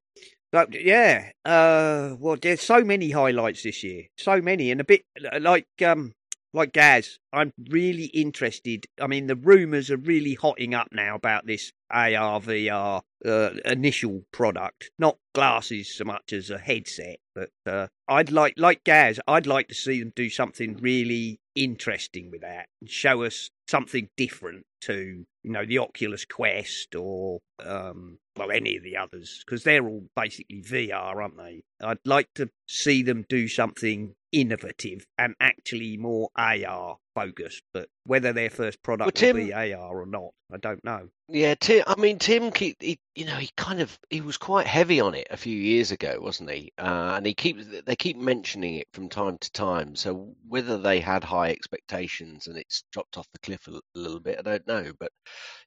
But 0.50 0.80
yeah. 0.80 1.30
Uh. 1.44 2.16
Well, 2.18 2.36
there's 2.40 2.62
so 2.62 2.82
many 2.82 3.10
highlights 3.10 3.62
this 3.62 3.82
year. 3.84 4.04
So 4.18 4.40
many, 4.40 4.70
and 4.70 4.80
a 4.80 4.84
bit 4.84 5.04
like 5.40 5.66
um. 5.84 6.14
Like 6.54 6.74
Gaz, 6.74 7.18
I'm 7.32 7.54
really 7.70 8.04
interested. 8.12 8.84
I 9.00 9.06
mean, 9.06 9.26
the 9.26 9.36
rumours 9.36 9.90
are 9.90 9.96
really 9.96 10.34
hotting 10.34 10.74
up 10.74 10.88
now 10.92 11.14
about 11.14 11.46
this 11.46 11.72
AR 11.90 12.40
VR 12.42 13.00
uh, 13.24 13.50
initial 13.64 14.24
product, 14.32 14.90
not 14.98 15.16
glasses 15.34 15.96
so 15.96 16.04
much 16.04 16.30
as 16.30 16.50
a 16.50 16.58
headset. 16.58 17.20
But 17.34 17.48
uh, 17.64 17.86
I'd 18.06 18.30
like, 18.30 18.52
like 18.58 18.84
Gaz, 18.84 19.18
I'd 19.26 19.46
like 19.46 19.68
to 19.68 19.74
see 19.74 20.00
them 20.00 20.12
do 20.14 20.28
something 20.28 20.76
really 20.76 21.40
interesting 21.54 22.30
with 22.30 22.42
that 22.42 22.66
and 22.82 22.90
show 22.90 23.22
us 23.22 23.48
something 23.66 24.10
different 24.18 24.66
to, 24.82 25.24
you 25.42 25.50
know, 25.50 25.64
the 25.64 25.78
Oculus 25.78 26.24
Quest 26.24 26.94
or, 26.94 27.40
um, 27.64 28.18
well, 28.36 28.50
any 28.50 28.76
of 28.76 28.82
the 28.82 28.96
others, 28.96 29.42
because 29.44 29.64
they're 29.64 29.86
all 29.86 30.04
basically 30.16 30.62
VR, 30.62 31.16
aren't 31.16 31.36
they? 31.36 31.62
I'd 31.82 31.98
like 32.04 32.28
to 32.34 32.50
see 32.66 33.02
them 33.02 33.24
do 33.28 33.48
something 33.48 34.14
innovative 34.32 35.06
and 35.18 35.34
actually 35.40 35.96
more 35.96 36.30
AR 36.36 36.96
focused. 37.14 37.62
But 37.72 37.88
whether 38.04 38.32
their 38.32 38.50
first 38.50 38.82
product 38.82 39.06
Well, 39.06 39.12
Tim- 39.12 39.36
will 39.36 39.46
be 39.46 39.52
AR 39.52 40.00
or 40.02 40.06
not, 40.06 40.30
I 40.52 40.56
don't 40.56 40.82
know. 40.84 41.08
Yeah, 41.28 41.54
Tim. 41.54 41.84
I 41.86 41.98
mean, 41.98 42.18
Tim. 42.18 42.50
Keep, 42.50 42.82
he, 42.82 42.98
you 43.14 43.24
know, 43.24 43.36
he 43.36 43.50
kind 43.56 43.80
of 43.80 43.98
he 44.10 44.20
was 44.20 44.36
quite 44.36 44.66
heavy 44.66 45.00
on 45.00 45.14
it 45.14 45.26
a 45.30 45.36
few 45.36 45.56
years 45.56 45.90
ago, 45.92 46.18
wasn't 46.20 46.50
he? 46.50 46.72
Uh, 46.76 47.14
and 47.16 47.24
he 47.24 47.32
keeps 47.32 47.64
they 47.86 47.96
keep 47.96 48.18
mentioning 48.18 48.74
it 48.74 48.88
from 48.92 49.08
time 49.08 49.38
to 49.38 49.50
time. 49.52 49.94
So 49.96 50.34
whether 50.46 50.76
they 50.76 51.00
had 51.00 51.24
high 51.24 51.50
expectations 51.50 52.48
and 52.48 52.58
it's 52.58 52.84
dropped 52.92 53.16
off 53.16 53.28
the 53.32 53.38
cliff 53.38 53.66
a, 53.68 53.80
little 53.94 54.20
bit, 54.20 54.38
I 54.38 54.42
don't 54.42 54.66
know. 54.66 54.92
But 54.98 55.10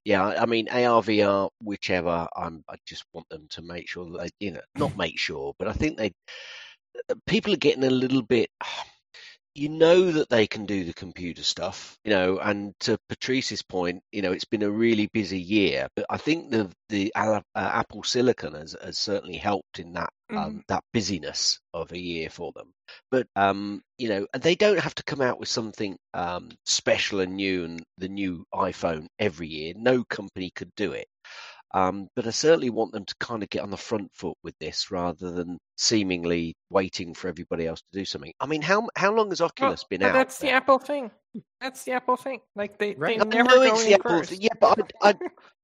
yeah, 0.03 0.24
I 0.24 0.43
I 0.43 0.45
mean, 0.45 0.68
AR, 0.70 1.01
VR, 1.01 1.49
whichever. 1.61 2.28
I'm. 2.36 2.63
I 2.70 2.76
just 2.86 3.05
want 3.13 3.28
them 3.30 3.47
to 3.51 3.61
make 3.63 3.88
sure 3.89 4.05
that 4.11 4.20
they, 4.20 4.45
you 4.45 4.51
know, 4.51 4.61
not 4.78 4.97
make 4.97 5.18
sure, 5.18 5.53
but 5.57 5.68
I 5.68 5.74
think 5.74 5.97
they 5.97 6.11
people 7.28 7.54
are 7.54 7.58
getting 7.58 7.84
a 7.84 7.89
little 7.89 8.22
bit. 8.22 8.50
You 9.54 9.70
know 9.70 10.12
that 10.12 10.30
they 10.30 10.48
can 10.48 10.66
do 10.66 10.84
the 10.84 10.93
computer 10.93 11.41
stuff, 11.41 11.98
you 12.04 12.12
know, 12.12 12.39
and 12.39 12.74
to 12.82 12.98
Patrice's 13.08 13.62
point, 13.62 14.04
you 14.12 14.22
know, 14.22 14.34
it's 14.34 14.43
been 14.43 14.64
a 14.64 14.70
really 14.70 15.08
busy 15.14 15.39
year, 15.39 15.88
but 15.96 16.06
I 16.10 16.18
think 16.18 16.52
the 16.52 16.70
the 16.89 17.14
uh, 17.16 17.39
Apple 17.56 18.04
Silicon 18.04 18.54
has, 18.54 18.76
has 18.84 18.98
certainly 18.98 19.38
helped 19.38 19.80
in 19.80 19.93
that 19.93 20.10
um, 20.30 20.64
that 20.68 20.84
busyness 20.93 21.60
of 21.74 21.91
a 21.93 22.00
year 22.00 22.30
for 22.30 22.52
them. 22.54 22.74
But 23.12 23.28
um, 23.38 23.82
you 23.98 24.10
know, 24.10 24.28
and 24.34 24.43
they 24.43 24.56
don't 24.56 24.80
have 24.80 24.96
to 24.96 25.04
come 25.04 25.22
out 25.22 25.39
with 25.39 25.48
something 25.50 25.98
um, 26.14 26.52
special 26.66 27.22
and 27.22 27.36
new 27.36 27.64
and 27.64 27.84
the 27.98 28.10
new 28.10 28.43
iPhone 28.54 29.08
every 29.20 29.48
year. 29.48 29.74
No 29.78 30.04
company 30.04 30.52
could 30.54 30.72
do 30.76 30.91
it. 30.91 31.08
Um, 31.76 32.07
but 32.15 32.26
I 32.26 32.30
certainly 32.30 32.69
want 32.69 32.93
them 32.93 33.03
to 33.03 33.15
kind 33.19 33.43
of 33.43 33.49
get 33.49 33.61
on 33.61 33.69
the 33.69 33.76
front 33.76 34.09
foot 34.13 34.38
with 34.43 34.57
this 34.59 34.91
rather 34.91 35.30
than 35.32 35.57
seemingly 35.76 36.55
waiting 36.69 37.13
for 37.13 37.28
everybody 37.28 37.67
else 37.67 37.82
to 37.82 37.99
do 37.99 38.05
something. 38.05 38.32
I 38.39 38.45
mean, 38.45 38.61
how 38.61 38.88
how 38.95 39.13
long 39.13 39.30
has 39.32 39.41
Oculus 39.41 39.82
well, 39.82 39.88
been 39.89 40.03
out? 40.03 40.13
That's 40.13 40.39
there? 40.39 40.51
the 40.51 40.55
Apple 40.55 40.80
thing. 40.80 41.11
That's 41.61 41.83
the 41.83 41.93
Apple 41.93 42.17
thing. 42.17 42.41
Like 42.55 42.77
they, 42.77 42.95
Right. 42.95 43.17
they 43.17 43.19
I 43.19 43.23
never 43.25 43.49
know 43.49 43.63
go 43.63 43.65
it's 43.73 43.86
the 43.86 43.93
Apple 43.95 44.11
first. 44.19 44.29
thing. 44.29 44.41
Yeah, 44.41 44.49
but 44.59 44.91
I, 45.01 45.09
I, 45.09 45.15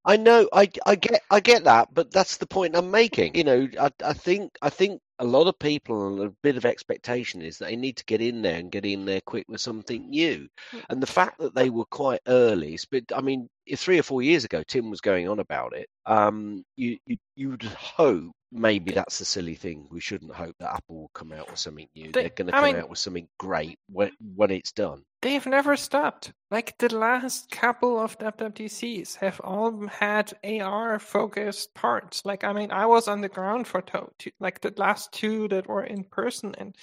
I 0.03 0.17
know, 0.17 0.49
I, 0.51 0.69
I 0.85 0.95
get, 0.95 1.21
I 1.29 1.39
get 1.39 1.65
that, 1.65 1.93
but 1.93 2.11
that's 2.11 2.37
the 2.37 2.47
point 2.47 2.75
I'm 2.75 2.91
making. 2.91 3.35
You 3.35 3.43
know, 3.43 3.67
I, 3.79 3.91
I 4.03 4.13
think, 4.13 4.57
I 4.61 4.69
think 4.69 5.01
a 5.19 5.25
lot 5.25 5.47
of 5.47 5.59
people 5.59 6.07
and 6.07 6.27
a 6.27 6.35
bit 6.41 6.57
of 6.57 6.65
expectation 6.65 7.41
is 7.43 7.59
that 7.59 7.65
they 7.65 7.75
need 7.75 7.97
to 7.97 8.05
get 8.05 8.21
in 8.21 8.41
there 8.41 8.57
and 8.57 8.71
get 8.71 8.85
in 8.85 9.05
there 9.05 9.21
quick 9.21 9.45
with 9.47 9.61
something 9.61 10.09
new. 10.09 10.47
And 10.89 11.01
the 11.01 11.07
fact 11.07 11.39
that 11.39 11.53
they 11.53 11.69
were 11.69 11.85
quite 11.85 12.21
early, 12.27 12.79
but 12.89 13.03
I 13.15 13.21
mean, 13.21 13.47
three 13.75 13.99
or 13.99 14.03
four 14.03 14.23
years 14.23 14.43
ago, 14.43 14.63
Tim 14.67 14.89
was 14.89 15.01
going 15.01 15.29
on 15.29 15.39
about 15.39 15.73
it. 15.75 15.87
Um, 16.07 16.63
you, 16.75 16.97
you, 17.05 17.17
you 17.35 17.49
would 17.51 17.63
hope 17.63 18.31
maybe 18.51 18.91
that's 18.91 19.19
the 19.19 19.25
silly 19.25 19.55
thing. 19.55 19.87
We 19.89 19.99
shouldn't 19.99 20.33
hope 20.33 20.55
that 20.59 20.73
Apple 20.75 20.95
will 21.01 21.11
come 21.13 21.31
out 21.31 21.49
with 21.49 21.59
something 21.59 21.87
new. 21.95 22.11
They- 22.11 22.21
They're 22.21 22.29
going 22.29 22.47
to 22.47 22.51
come 22.53 22.63
mean- 22.63 22.75
out 22.77 22.89
with 22.89 22.99
something 22.99 23.27
great 23.37 23.79
when 23.89 24.11
when 24.35 24.51
it's 24.51 24.71
done. 24.71 25.03
They've 25.21 25.45
never 25.45 25.75
stopped. 25.77 26.33
Like 26.49 26.77
the 26.79 26.93
last 26.95 27.51
couple 27.51 27.99
of 27.99 28.17
WWDCs 28.17 29.15
have 29.17 29.39
all 29.43 29.85
had 29.87 30.33
AR 30.43 30.97
focused 30.99 31.73
parts. 31.75 32.25
Like 32.25 32.43
I 32.43 32.53
mean, 32.53 32.71
I 32.71 32.85
was 32.85 33.07
on 33.07 33.21
the 33.21 33.29
ground 33.29 33.67
for 33.67 33.81
to- 33.81 34.09
two, 34.19 34.31
like 34.39 34.61
the 34.61 34.73
last 34.77 35.11
two 35.13 35.47
that 35.49 35.67
were 35.67 35.83
in 35.83 36.03
person, 36.05 36.55
and 36.57 36.75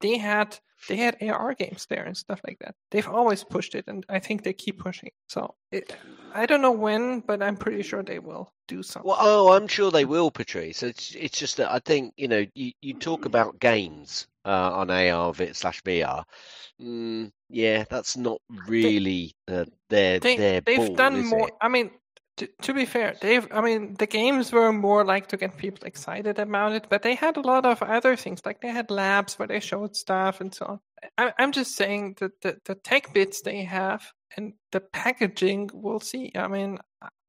they 0.00 0.16
had 0.18 0.58
they 0.88 0.96
had 0.96 1.16
AR 1.22 1.54
games 1.54 1.86
there 1.88 2.02
and 2.04 2.16
stuff 2.16 2.40
like 2.46 2.58
that. 2.60 2.74
They've 2.90 3.08
always 3.08 3.44
pushed 3.44 3.74
it, 3.76 3.84
and 3.86 4.04
I 4.08 4.18
think 4.18 4.42
they 4.42 4.52
keep 4.52 4.78
pushing. 4.80 5.10
So 5.28 5.54
it, 5.70 5.94
I 6.34 6.46
don't 6.46 6.62
know 6.62 6.72
when, 6.72 7.20
but 7.20 7.40
I'm 7.42 7.56
pretty 7.56 7.82
sure 7.82 8.02
they 8.02 8.18
will 8.18 8.52
do 8.72 8.82
something. 8.82 9.08
Well, 9.08 9.18
oh, 9.20 9.52
I'm 9.52 9.68
sure 9.68 9.90
they 9.90 10.04
will, 10.04 10.30
Patrice. 10.30 10.82
It's 10.82 11.14
it's 11.14 11.38
just 11.38 11.56
that 11.58 11.70
I 11.70 11.78
think 11.78 12.14
you 12.16 12.28
know 12.28 12.44
you, 12.54 12.72
you 12.80 12.94
talk 12.94 13.24
about 13.24 13.60
games 13.60 14.26
uh, 14.44 14.72
on 14.72 14.90
AR 14.90 15.34
slash 15.52 15.82
VR. 15.82 16.24
Mm, 16.80 17.30
yeah, 17.48 17.84
that's 17.88 18.16
not 18.16 18.40
really 18.66 19.34
uh, 19.48 19.64
their 19.88 20.18
they, 20.18 20.36
their 20.36 20.60
they've 20.60 20.76
ball, 20.78 20.94
done 20.94 21.26
more. 21.26 21.48
it? 21.48 21.54
I 21.60 21.68
mean, 21.68 21.90
to, 22.38 22.48
to 22.62 22.74
be 22.74 22.84
fair, 22.84 23.16
they've. 23.20 23.46
I 23.52 23.60
mean, 23.60 23.94
the 23.98 24.06
games 24.06 24.52
were 24.52 24.72
more 24.72 25.04
like 25.04 25.28
to 25.28 25.36
get 25.36 25.56
people 25.56 25.86
excited 25.86 26.38
about 26.38 26.72
it, 26.72 26.86
but 26.88 27.02
they 27.02 27.14
had 27.14 27.36
a 27.36 27.40
lot 27.40 27.66
of 27.66 27.82
other 27.82 28.16
things. 28.16 28.40
Like 28.44 28.60
they 28.60 28.70
had 28.70 28.90
labs 28.90 29.38
where 29.38 29.48
they 29.48 29.60
showed 29.60 29.96
stuff 29.96 30.40
and 30.40 30.54
so 30.54 30.66
on. 30.66 30.80
I, 31.18 31.32
I'm 31.38 31.52
just 31.52 31.74
saying 31.76 32.16
that 32.20 32.40
the, 32.40 32.58
the 32.64 32.74
tech 32.74 33.12
bits 33.12 33.42
they 33.42 33.64
have 33.64 34.02
and 34.36 34.54
the 34.70 34.80
packaging, 34.80 35.70
we'll 35.74 36.00
see. 36.00 36.32
I 36.34 36.48
mean, 36.48 36.78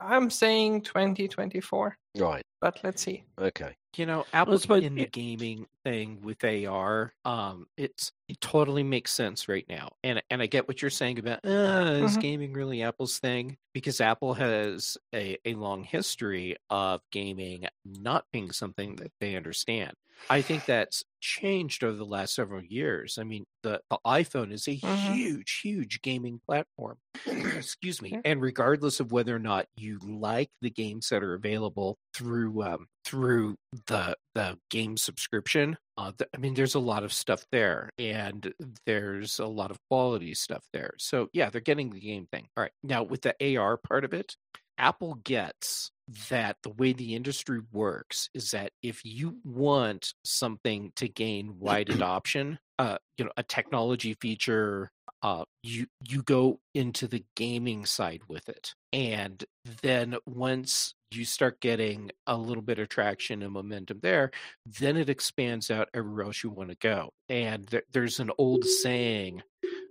I'm 0.03 0.29
saying 0.29 0.81
2024, 0.81 1.97
Right. 2.17 2.43
but 2.61 2.79
let's 2.83 3.01
see. 3.01 3.23
Okay. 3.39 3.75
You 3.95 4.05
know, 4.07 4.25
Apple 4.33 4.57
suppose 4.57 4.83
in 4.83 4.95
the 4.95 5.05
gaming 5.05 5.67
thing 5.83 6.19
with 6.23 6.43
AR, 6.43 7.13
um, 7.25 7.67
it's 7.77 8.11
it 8.33 8.41
totally 8.41 8.83
makes 8.83 9.11
sense 9.11 9.47
right 9.47 9.65
now, 9.69 9.91
and 10.03 10.21
and 10.29 10.41
I 10.41 10.47
get 10.47 10.67
what 10.67 10.81
you're 10.81 10.91
saying 10.91 11.19
about 11.19 11.45
uh, 11.45 11.95
is 12.01 12.17
Mhm. 12.17 12.17
gaming 12.17 12.53
really 12.53 12.81
Apple's 12.81 13.19
thing 13.19 13.57
because 13.73 14.01
Apple 14.01 14.33
has 14.35 14.97
a, 15.13 15.37
a 15.45 15.53
long 15.55 15.83
history 15.83 16.55
of 16.69 17.01
gaming 17.11 17.65
not 17.85 18.25
being 18.31 18.51
something 18.51 18.95
that 18.97 19.11
they 19.19 19.35
understand. 19.35 19.93
I 20.29 20.41
think 20.41 20.65
that's 20.65 21.03
changed 21.21 21.83
over 21.83 21.97
the 21.97 22.05
last 22.05 22.33
several 22.33 22.63
years. 22.63 23.17
I 23.17 23.23
mean, 23.23 23.45
the, 23.61 23.81
the 23.89 23.99
iPhone 24.05 24.51
is 24.53 24.67
a 24.67 24.73
Mhm. 24.83 25.15
huge, 25.15 25.59
huge 25.61 26.01
gaming 26.01 26.39
platform. 26.45 26.97
Excuse 27.25 28.01
me. 28.01 28.19
And 28.23 28.41
regardless 28.41 28.99
of 28.99 29.11
whether 29.11 29.35
or 29.35 29.39
not 29.39 29.67
you 29.75 29.99
like 29.99 30.49
the 30.61 30.69
games 30.69 31.09
that 31.09 31.23
are 31.23 31.33
available 31.33 31.97
through 32.13 32.63
um, 32.63 32.87
through 33.05 33.57
the 33.87 34.15
the 34.33 34.59
game 34.69 34.97
subscription, 34.97 35.77
uh, 35.97 36.11
th- 36.17 36.29
I 36.33 36.37
mean, 36.37 36.53
there's 36.53 36.75
a 36.75 36.79
lot 36.79 37.03
of 37.03 37.13
stuff 37.13 37.45
there, 37.51 37.89
and 37.99 38.51
there's 38.85 39.39
a 39.39 39.45
lot 39.45 39.71
of 39.71 39.77
quality 39.89 40.33
stuff 40.33 40.63
there. 40.73 40.93
So 40.97 41.29
yeah, 41.33 41.49
they're 41.49 41.61
getting 41.61 41.89
the 41.89 41.99
game 41.99 42.27
thing. 42.31 42.47
All 42.57 42.63
right. 42.63 42.71
Now 42.83 43.03
with 43.03 43.21
the 43.21 43.57
AR 43.57 43.77
part 43.77 44.03
of 44.03 44.13
it, 44.13 44.35
Apple 44.77 45.15
gets 45.23 45.91
that 46.29 46.57
the 46.63 46.71
way 46.71 46.93
the 46.93 47.15
industry 47.15 47.61
works 47.71 48.29
is 48.33 48.51
that 48.51 48.71
if 48.81 49.05
you 49.05 49.37
want 49.43 50.13
something 50.25 50.91
to 50.95 51.07
gain 51.07 51.59
wide 51.59 51.89
adoption, 51.89 52.59
uh, 52.79 52.97
you 53.17 53.25
know, 53.25 53.31
a 53.37 53.43
technology 53.43 54.15
feature, 54.19 54.91
uh, 55.23 55.45
you 55.63 55.87
you 56.01 56.21
go 56.21 56.59
into 56.73 57.07
the 57.07 57.23
gaming 57.35 57.85
side 57.85 58.21
with 58.27 58.49
it, 58.49 58.75
and 58.91 59.43
then 59.81 60.15
once 60.25 60.93
you 61.11 61.23
start 61.25 61.61
getting 61.61 62.11
a 62.27 62.35
little 62.35 62.61
bit 62.63 62.79
of 62.79 62.89
traction 62.89 63.41
and 63.41 63.53
momentum 63.53 63.99
there, 64.01 64.31
then 64.65 64.97
it 64.97 65.09
expands 65.09 65.71
out 65.71 65.89
everywhere 65.93 66.25
else 66.25 66.43
you 66.43 66.49
want 66.49 66.69
to 66.69 66.75
go. 66.75 67.13
And 67.29 67.65
there, 67.67 67.83
there's 67.91 68.19
an 68.19 68.31
old 68.37 68.65
saying 68.65 69.43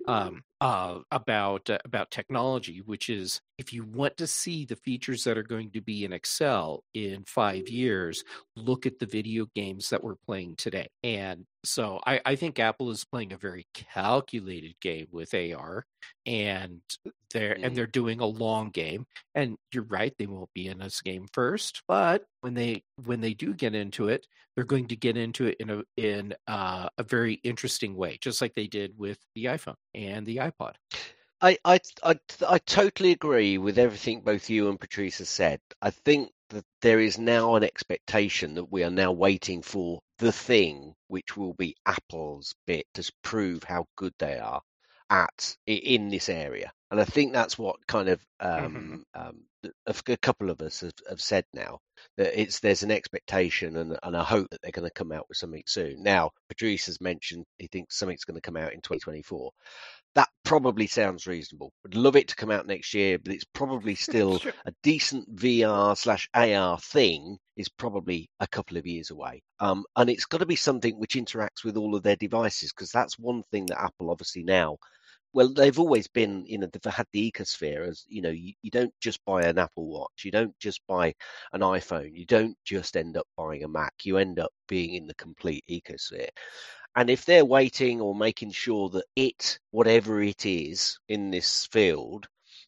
um, 0.07 0.43
uh, 0.62 1.00
about 1.10 1.68
uh, 1.70 1.78
about 1.84 2.12
technology, 2.12 2.82
which 2.86 3.10
is 3.10 3.40
if 3.58 3.72
you 3.72 3.84
want 3.84 4.16
to 4.16 4.28
see 4.28 4.64
the 4.64 4.76
features 4.76 5.24
that 5.24 5.36
are 5.36 5.42
going 5.42 5.72
to 5.72 5.80
be 5.80 6.04
in 6.04 6.12
Excel 6.12 6.84
in 6.94 7.24
five 7.24 7.68
years, 7.68 8.22
look 8.54 8.86
at 8.86 9.00
the 9.00 9.06
video 9.06 9.46
games 9.56 9.90
that 9.90 10.04
we're 10.04 10.14
playing 10.14 10.54
today. 10.54 10.88
And 11.02 11.46
so 11.64 12.00
I, 12.06 12.20
I 12.24 12.36
think 12.36 12.60
Apple 12.60 12.90
is 12.90 13.04
playing 13.04 13.32
a 13.32 13.36
very 13.36 13.66
calculated 13.74 14.74
game 14.80 15.08
with 15.10 15.34
AR, 15.34 15.84
and 16.26 16.80
they're 17.32 17.58
and 17.60 17.76
they're 17.76 17.86
doing 17.86 18.20
a 18.20 18.26
long 18.26 18.70
game. 18.70 19.06
And 19.34 19.56
you're 19.72 19.84
right, 19.84 20.14
they 20.16 20.26
won't 20.26 20.52
be 20.54 20.68
in 20.68 20.78
this 20.78 21.00
game 21.00 21.26
first, 21.32 21.82
but 21.88 22.24
when 22.40 22.54
they 22.54 22.84
when 23.04 23.20
they 23.20 23.34
do 23.34 23.52
get 23.52 23.74
into 23.74 24.08
it, 24.08 24.26
they're 24.54 24.64
going 24.64 24.88
to 24.88 24.96
get 24.96 25.16
into 25.16 25.46
it 25.46 25.56
in 25.60 25.70
a 25.70 25.82
in 25.96 26.34
uh, 26.46 26.88
a 26.98 27.02
very 27.02 27.34
interesting 27.44 27.94
way, 27.96 28.18
just 28.20 28.40
like 28.40 28.54
they 28.54 28.66
did 28.66 28.98
with 28.98 29.18
the 29.34 29.46
iPhone 29.46 29.76
and 29.94 30.26
the 30.26 30.36
iPod. 30.53 30.74
I, 31.40 31.59
I, 31.64 31.80
I, 32.05 32.18
I 32.48 32.59
totally 32.59 33.11
agree 33.11 33.59
with 33.59 33.78
everything 33.78 34.20
both 34.20 34.48
you 34.48 34.68
and 34.68 34.78
Patrice 34.78 35.18
have 35.18 35.28
said. 35.28 35.61
I 35.80 35.90
think 35.90 36.30
that 36.50 36.64
there 36.82 37.00
is 37.00 37.18
now 37.18 37.57
an 37.57 37.64
expectation 37.64 38.55
that 38.55 38.70
we 38.70 38.84
are 38.84 38.90
now 38.90 39.12
waiting 39.12 39.62
for 39.62 40.00
the 40.18 40.32
thing 40.32 40.94
which 41.09 41.36
will 41.36 41.55
be 41.55 41.74
Apple's 41.84 42.55
bit 42.66 42.86
to 42.94 43.11
prove 43.22 43.64
how 43.64 43.86
good 43.96 44.14
they 44.18 44.38
are 44.38 44.61
at 45.11 45.57
in 45.66 46.09
this 46.09 46.28
area. 46.28 46.72
And 46.90 47.00
I 47.00 47.05
think 47.05 47.32
that's 47.32 47.59
what 47.59 47.84
kind 47.86 48.09
of 48.09 48.24
um, 48.38 49.05
um, 49.14 49.40
a, 49.86 49.94
a 50.07 50.16
couple 50.18 50.50
of 50.50 50.61
us 50.61 50.80
have, 50.80 50.92
have 51.09 51.20
said 51.20 51.44
now 51.53 51.80
that 52.16 52.38
it's 52.40 52.61
there's 52.61 52.82
an 52.82 52.90
expectation 52.90 53.76
and, 53.76 53.98
and 54.03 54.16
a 54.16 54.24
hope 54.24 54.48
that 54.50 54.61
they're 54.62 54.72
going 54.72 54.88
to 54.88 54.94
come 54.94 55.12
out 55.12 55.28
with 55.28 55.38
something 55.38 55.62
soon. 55.66 56.03
Now, 56.03 56.30
Patrice 56.48 56.86
has 56.86 57.00
mentioned 57.00 57.44
he 57.59 57.68
thinks 57.68 57.98
something's 57.98 58.24
going 58.24 58.36
to 58.36 58.40
come 58.40 58.57
out 58.57 58.72
in 58.72 58.80
2024 58.80 59.50
that 60.14 60.28
probably 60.44 60.86
sounds 60.86 61.26
reasonable. 61.26 61.72
Would 61.84 61.94
love 61.94 62.16
it 62.16 62.28
to 62.28 62.36
come 62.36 62.50
out 62.50 62.66
next 62.66 62.92
year, 62.94 63.18
but 63.18 63.32
it's 63.32 63.44
probably 63.44 63.94
still 63.96 64.38
Sure. 64.38 64.53
a 64.66 64.72
decent 64.82 65.34
VR 65.36 65.96
slash 65.96 66.28
AR 66.34 66.78
thing 66.78 67.38
is 67.57 67.68
probably 67.68 68.28
a 68.40 68.46
couple 68.46 68.76
of 68.76 68.86
years 68.86 69.11
away. 69.11 69.42
Um, 69.61 69.84
and 69.96 70.11
it's 70.11 70.26
got 70.26 70.38
to 70.38 70.46
be 70.46 70.57
something 70.57 70.98
which 70.98 71.14
interacts 71.14 71.64
with 71.64 71.76
all 71.76 71.94
of 71.94 72.03
their 72.03 72.16
devices 72.16 72.72
because 72.72 72.90
that's 72.90 73.18
one 73.18 73.42
thing 73.50 73.66
that 73.66 73.80
Apple 73.82 74.11
obviously 74.11 74.42
now. 74.42 74.76
Well, 75.35 75.49
they've 75.53 75.78
always 75.78 76.09
been, 76.09 76.45
you 76.47 76.59
know, 76.59 76.66
they've 76.66 76.93
had 76.93 77.07
the 77.12 77.30
ecosphere 77.30 77.89
as, 77.89 78.05
you 78.09 78.20
know, 78.22 78.30
you, 78.30 78.53
you 78.62 78.70
don't 78.70 78.93
just 79.01 79.24
buy 79.24 79.43
an 79.43 79.59
Apple 79.59 79.87
Watch, 79.87 80.24
you 80.24 80.30
don't 80.30 80.59
just 80.59 80.80
buy 80.87 81.14
an 81.53 81.61
iPhone, 81.62 82.14
you 82.14 82.26
don't 82.26 82.57
just 82.64 82.97
end 82.97 83.16
up 83.16 83.26
buying 83.37 83.64
a 83.64 83.68
Mac, 83.68 83.95
you 84.05 84.18
end 84.18 84.39
up 84.39 84.53
being 84.68 84.95
in 84.95 85.07
the 85.07 85.14
complete 85.14 85.64
ecosphere. 85.70 86.28
And 86.97 87.09
if 87.09 87.24
they're 87.24 87.45
waiting 87.47 88.01
or 88.01 88.14
making 88.14 88.53
sure 88.53 88.91
that 88.91 89.05
it, 89.16 89.59
whatever 89.70 90.22
it 90.22 90.45
is 90.45 90.99
in 91.09 91.30
this 91.30 91.66
field, 91.72 92.26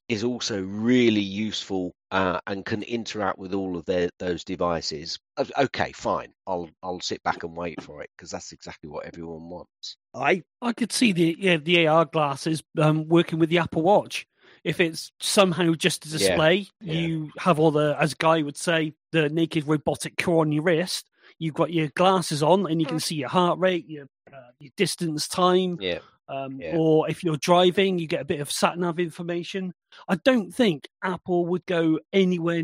is 0.08 0.24
also 0.24 0.62
really 0.62 1.20
useful 1.20 1.94
uh, 2.14 2.38
and 2.46 2.64
can 2.64 2.84
interact 2.84 3.40
with 3.40 3.52
all 3.54 3.76
of 3.76 3.84
their 3.86 4.08
those 4.20 4.44
devices, 4.44 5.18
okay, 5.58 5.90
fine. 5.90 6.32
I'll 6.46 6.70
I'll 6.80 7.00
sit 7.00 7.20
back 7.24 7.42
and 7.42 7.56
wait 7.56 7.82
for 7.82 8.02
it 8.02 8.10
because 8.16 8.30
that's 8.30 8.52
exactly 8.52 8.88
what 8.88 9.04
everyone 9.04 9.50
wants. 9.50 9.96
I 10.14 10.44
I 10.62 10.72
could 10.72 10.92
see 10.92 11.10
the 11.10 11.36
yeah, 11.40 11.56
the 11.56 11.88
AR 11.88 12.04
glasses 12.04 12.62
um, 12.78 13.08
working 13.08 13.40
with 13.40 13.48
the 13.48 13.58
Apple 13.58 13.82
Watch. 13.82 14.28
If 14.62 14.78
it's 14.78 15.10
somehow 15.18 15.74
just 15.74 16.06
a 16.06 16.08
display, 16.08 16.68
yeah. 16.80 16.94
you 16.94 17.32
have 17.38 17.58
all 17.58 17.72
the, 17.72 17.96
as 17.98 18.14
Guy 18.14 18.40
would 18.40 18.56
say, 18.56 18.94
the 19.12 19.28
naked 19.28 19.66
robotic 19.66 20.16
claw 20.16 20.40
on 20.40 20.52
your 20.52 20.62
wrist. 20.62 21.10
You've 21.38 21.54
got 21.54 21.72
your 21.72 21.88
glasses 21.88 22.44
on, 22.44 22.70
and 22.70 22.80
you 22.80 22.86
can 22.86 23.00
see 23.00 23.16
your 23.16 23.28
heart 23.28 23.58
rate, 23.58 23.86
your 23.88 24.06
uh, 24.32 24.52
your 24.60 24.70
distance, 24.76 25.26
time. 25.26 25.78
Yeah. 25.80 25.98
Um, 26.28 26.60
Yeah. 26.60 26.76
Or 26.76 27.10
if 27.10 27.24
you're 27.24 27.36
driving, 27.36 27.98
you 27.98 28.06
get 28.06 28.22
a 28.22 28.24
bit 28.24 28.40
of 28.40 28.50
sat 28.50 28.78
nav 28.78 29.00
information. 29.00 29.74
I 30.08 30.16
don't 30.16 30.52
think 30.52 30.88
Apple 31.02 31.46
would 31.46 31.66
go 31.66 31.98
anywhere 32.12 32.62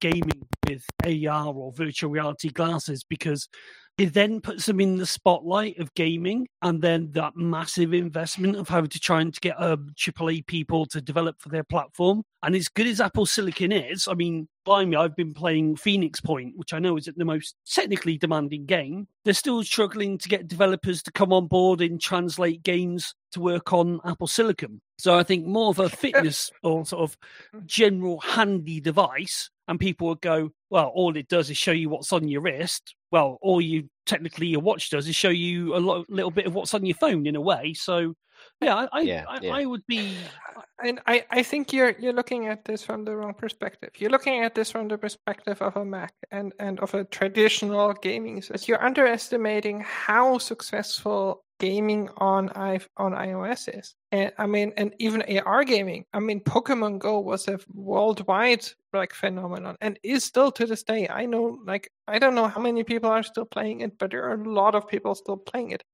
gaming 0.00 0.46
with 0.68 0.84
AR 1.04 1.52
or 1.52 1.72
virtual 1.72 2.10
reality 2.10 2.48
glasses 2.48 3.04
because 3.04 3.48
it 3.98 4.14
then 4.14 4.40
puts 4.40 4.64
them 4.64 4.80
in 4.80 4.96
the 4.96 5.04
spotlight 5.04 5.78
of 5.78 5.92
gaming 5.94 6.48
and 6.62 6.80
then 6.80 7.10
that 7.12 7.36
massive 7.36 7.92
investment 7.92 8.56
of 8.56 8.66
having 8.66 8.88
to 8.88 8.98
try 8.98 9.20
and 9.20 9.34
to 9.34 9.40
get 9.40 9.60
um, 9.60 9.90
AAA 9.98 10.46
people 10.46 10.86
to 10.86 11.02
develop 11.02 11.36
for 11.38 11.50
their 11.50 11.64
platform. 11.64 12.22
And 12.42 12.56
as 12.56 12.68
good 12.68 12.86
as 12.86 13.00
Apple 13.00 13.26
Silicon 13.26 13.72
is, 13.72 14.08
I 14.08 14.14
mean, 14.14 14.48
blimey, 14.70 14.94
I've 14.94 15.16
been 15.16 15.34
playing 15.34 15.74
Phoenix 15.74 16.20
Point, 16.20 16.52
which 16.56 16.72
I 16.72 16.78
know 16.78 16.96
isn't 16.96 17.18
the 17.18 17.24
most 17.24 17.56
technically 17.66 18.16
demanding 18.16 18.66
game. 18.66 19.08
They're 19.24 19.34
still 19.34 19.64
struggling 19.64 20.16
to 20.18 20.28
get 20.28 20.46
developers 20.46 21.02
to 21.02 21.10
come 21.10 21.32
on 21.32 21.48
board 21.48 21.80
and 21.80 22.00
translate 22.00 22.62
games 22.62 23.16
to 23.32 23.40
work 23.40 23.72
on 23.72 23.98
Apple 24.04 24.28
Silicon. 24.28 24.80
So 24.96 25.18
I 25.18 25.24
think 25.24 25.44
more 25.44 25.70
of 25.70 25.80
a 25.80 25.88
fitness 25.88 26.52
or 26.62 26.86
sort 26.86 27.02
of 27.02 27.18
general 27.66 28.20
handy 28.20 28.78
device, 28.80 29.50
and 29.70 29.78
people 29.78 30.08
would 30.08 30.20
go, 30.20 30.50
well, 30.68 30.88
all 30.88 31.16
it 31.16 31.28
does 31.28 31.48
is 31.48 31.56
show 31.56 31.70
you 31.70 31.88
what's 31.88 32.12
on 32.12 32.26
your 32.26 32.40
wrist. 32.40 32.96
Well, 33.12 33.38
all 33.40 33.60
you 33.60 33.88
technically 34.04 34.48
your 34.48 34.60
watch 34.60 34.90
does 34.90 35.06
is 35.06 35.14
show 35.14 35.28
you 35.28 35.76
a 35.76 35.78
lot, 35.78 36.10
little 36.10 36.32
bit 36.32 36.46
of 36.46 36.54
what's 36.54 36.74
on 36.74 36.84
your 36.84 36.96
phone 36.96 37.24
in 37.24 37.36
a 37.36 37.40
way. 37.40 37.72
So 37.74 38.14
yeah, 38.60 38.86
I, 38.92 39.00
Yeah, 39.00 39.24
I, 39.28 39.38
yeah. 39.40 39.54
I 39.54 39.66
would 39.66 39.86
be 39.86 40.16
And 40.82 41.00
I, 41.06 41.24
I 41.30 41.44
think 41.44 41.72
you're 41.72 41.94
you're 42.00 42.12
looking 42.12 42.48
at 42.48 42.64
this 42.64 42.82
from 42.82 43.04
the 43.04 43.14
wrong 43.14 43.32
perspective. 43.32 43.90
You're 43.98 44.10
looking 44.10 44.42
at 44.42 44.56
this 44.56 44.72
from 44.72 44.88
the 44.88 44.98
perspective 44.98 45.62
of 45.62 45.76
a 45.76 45.84
Mac 45.84 46.14
and, 46.32 46.52
and 46.58 46.80
of 46.80 46.92
a 46.94 47.04
traditional 47.04 47.92
gaming 47.92 48.42
system. 48.42 48.66
You're 48.66 48.84
underestimating 48.84 49.84
how 49.86 50.38
successful 50.38 51.44
gaming 51.60 52.08
on 52.16 52.50
i 52.56 52.80
on 52.96 53.12
iOS 53.12 53.78
is. 53.78 53.94
And 54.10 54.32
I 54.38 54.46
mean, 54.46 54.72
and 54.76 54.92
even 54.98 55.22
AR 55.38 55.62
gaming. 55.64 56.04
I 56.12 56.18
mean, 56.18 56.40
Pokemon 56.40 56.98
Go 56.98 57.20
was 57.20 57.46
a 57.46 57.60
worldwide 57.72 58.66
like 58.92 59.12
phenomenon 59.14 59.76
and 59.80 59.98
is 60.02 60.24
still 60.24 60.50
to 60.52 60.66
this 60.66 60.82
day. 60.82 61.06
I 61.08 61.26
know, 61.26 61.58
like, 61.64 61.92
I 62.08 62.18
don't 62.18 62.34
know 62.34 62.48
how 62.48 62.60
many 62.60 62.82
people 62.82 63.10
are 63.10 63.22
still 63.22 63.44
playing 63.44 63.82
it, 63.82 63.98
but 63.98 64.10
there 64.10 64.24
are 64.24 64.42
a 64.42 64.50
lot 64.50 64.74
of 64.74 64.88
people 64.88 65.14
still 65.14 65.36
playing 65.36 65.70
it 65.70 65.84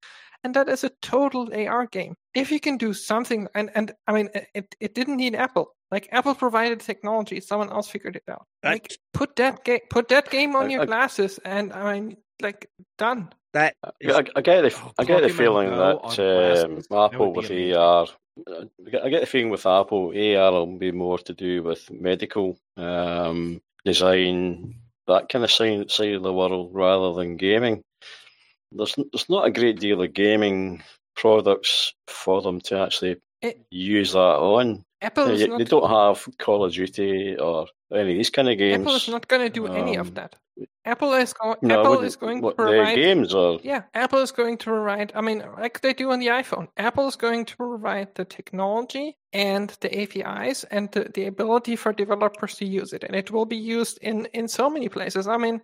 and 0.45 0.55
that 0.55 0.69
is 0.69 0.85
a 0.85 0.91
total 1.03 1.49
AR 1.53 1.87
game. 1.87 2.15
If 2.35 2.51
you 2.53 2.61
can 2.61 2.77
do 2.77 2.93
something, 2.95 3.49
and 3.55 3.71
and 3.75 3.93
I 4.07 4.13
mean, 4.13 4.29
it 4.55 4.75
it 4.81 4.95
didn't 4.95 5.17
need 5.17 5.35
Apple. 5.35 5.75
Like 5.91 6.09
Apple 6.11 6.35
provided 6.35 6.81
technology, 6.81 7.41
someone 7.41 7.71
else 7.71 7.89
figured 7.89 8.17
it 8.17 8.25
out. 8.29 8.45
Like 8.65 8.97
put 9.15 9.37
that 9.37 9.65
game, 9.65 9.81
put 9.91 10.09
that 10.09 10.31
game 10.31 10.57
on 10.57 10.67
I- 10.67 10.69
your 10.71 10.83
I- 10.83 10.87
glasses, 10.87 11.39
and 11.45 11.73
I 11.73 11.95
mean, 12.01 12.17
like 12.43 12.69
done. 12.99 13.31
That 13.55 13.75
I, 13.83 13.91
I 14.37 14.41
get 14.43 14.63
the 14.63 14.93
I 14.99 15.05
get 15.05 15.23
the 15.23 15.29
feeling 15.31 15.71
that 15.71 15.97
um, 15.97 15.99
glasses, 16.01 16.87
that 16.89 17.11
Apple 17.15 17.33
with 17.33 17.49
amazing. 17.51 17.75
AR, 17.77 18.07
I 18.49 19.09
get- 19.09 19.21
the 19.21 19.27
feeling 19.27 19.49
with 19.51 19.65
Apple 19.65 20.09
AR 20.15 20.53
will 20.53 20.77
be 20.79 20.93
more 20.93 21.19
to 21.19 21.33
do 21.33 21.63
with 21.63 21.91
medical 21.91 22.59
um, 22.77 23.63
design, 23.87 24.75
that 25.07 25.29
kind 25.31 25.45
of 25.45 25.51
side 25.51 25.91
side 25.91 26.15
of 26.15 26.23
the 26.23 26.33
world, 26.35 26.71
rather 26.75 27.15
than 27.15 27.37
gaming. 27.39 27.83
There's 28.73 28.95
there's 28.97 29.31
not 29.31 29.47
a 29.47 29.51
great 29.53 29.79
deal 29.81 30.03
of 30.03 30.13
gaming 30.13 30.83
products 31.15 31.95
for 32.09 32.43
them 32.43 32.61
to 32.63 32.79
actually 32.81 33.17
It- 33.41 33.65
use 33.71 34.13
that 34.13 34.19
on. 34.19 34.85
Apple 35.07 35.27
They, 35.27 35.35
is 35.35 35.59
they 35.59 35.65
don't 35.65 35.89
have 35.89 36.29
Call 36.39 36.65
of 36.65 36.73
Duty 36.73 37.37
or 37.39 37.67
any 37.93 38.13
of 38.13 38.17
these 38.19 38.31
kind 38.31 38.49
of 38.51 38.59
games. 38.59 38.83
Apple 38.83 38.97
is 38.97 39.09
not 39.09 39.29
going 39.29 39.43
to 39.43 39.51
do 39.61 39.67
any 39.67 39.97
of 39.97 40.09
Um, 40.09 40.15
that. 40.15 40.37
Apple 40.87 41.13
is 41.15 41.33
going. 41.33 41.57
No, 41.63 41.81
Apple 41.81 42.01
is 42.03 42.17
going 42.17 42.41
what, 42.41 42.57
to 42.57 42.65
provide. 42.65 42.95
games 42.97 43.35
are 43.35 43.59
Yeah, 43.63 43.83
Apple 43.95 44.21
is 44.21 44.33
going 44.33 44.57
to 44.59 44.65
provide. 44.65 45.13
I 45.15 45.21
mean, 45.21 45.45
like 45.59 45.81
they 45.81 45.93
do 45.93 46.13
on 46.13 46.19
the 46.21 46.29
iPhone, 46.29 46.69
Apple 46.77 47.07
is 47.09 47.17
going 47.17 47.45
to 47.45 47.57
provide 47.57 48.15
the 48.15 48.25
technology 48.25 49.17
and 49.33 49.69
the 49.81 49.91
APIs 50.01 50.65
and 50.65 50.91
the, 50.93 51.11
the 51.15 51.27
ability 51.27 51.77
for 51.77 51.93
developers 51.93 52.55
to 52.57 52.65
use 52.65 52.93
it, 52.93 53.05
and 53.05 53.15
it 53.15 53.31
will 53.31 53.45
be 53.47 53.57
used 53.57 53.99
in 54.01 54.27
in 54.33 54.49
so 54.49 54.71
many 54.71 54.89
places. 54.89 55.29
I 55.29 55.37
mean, 55.37 55.61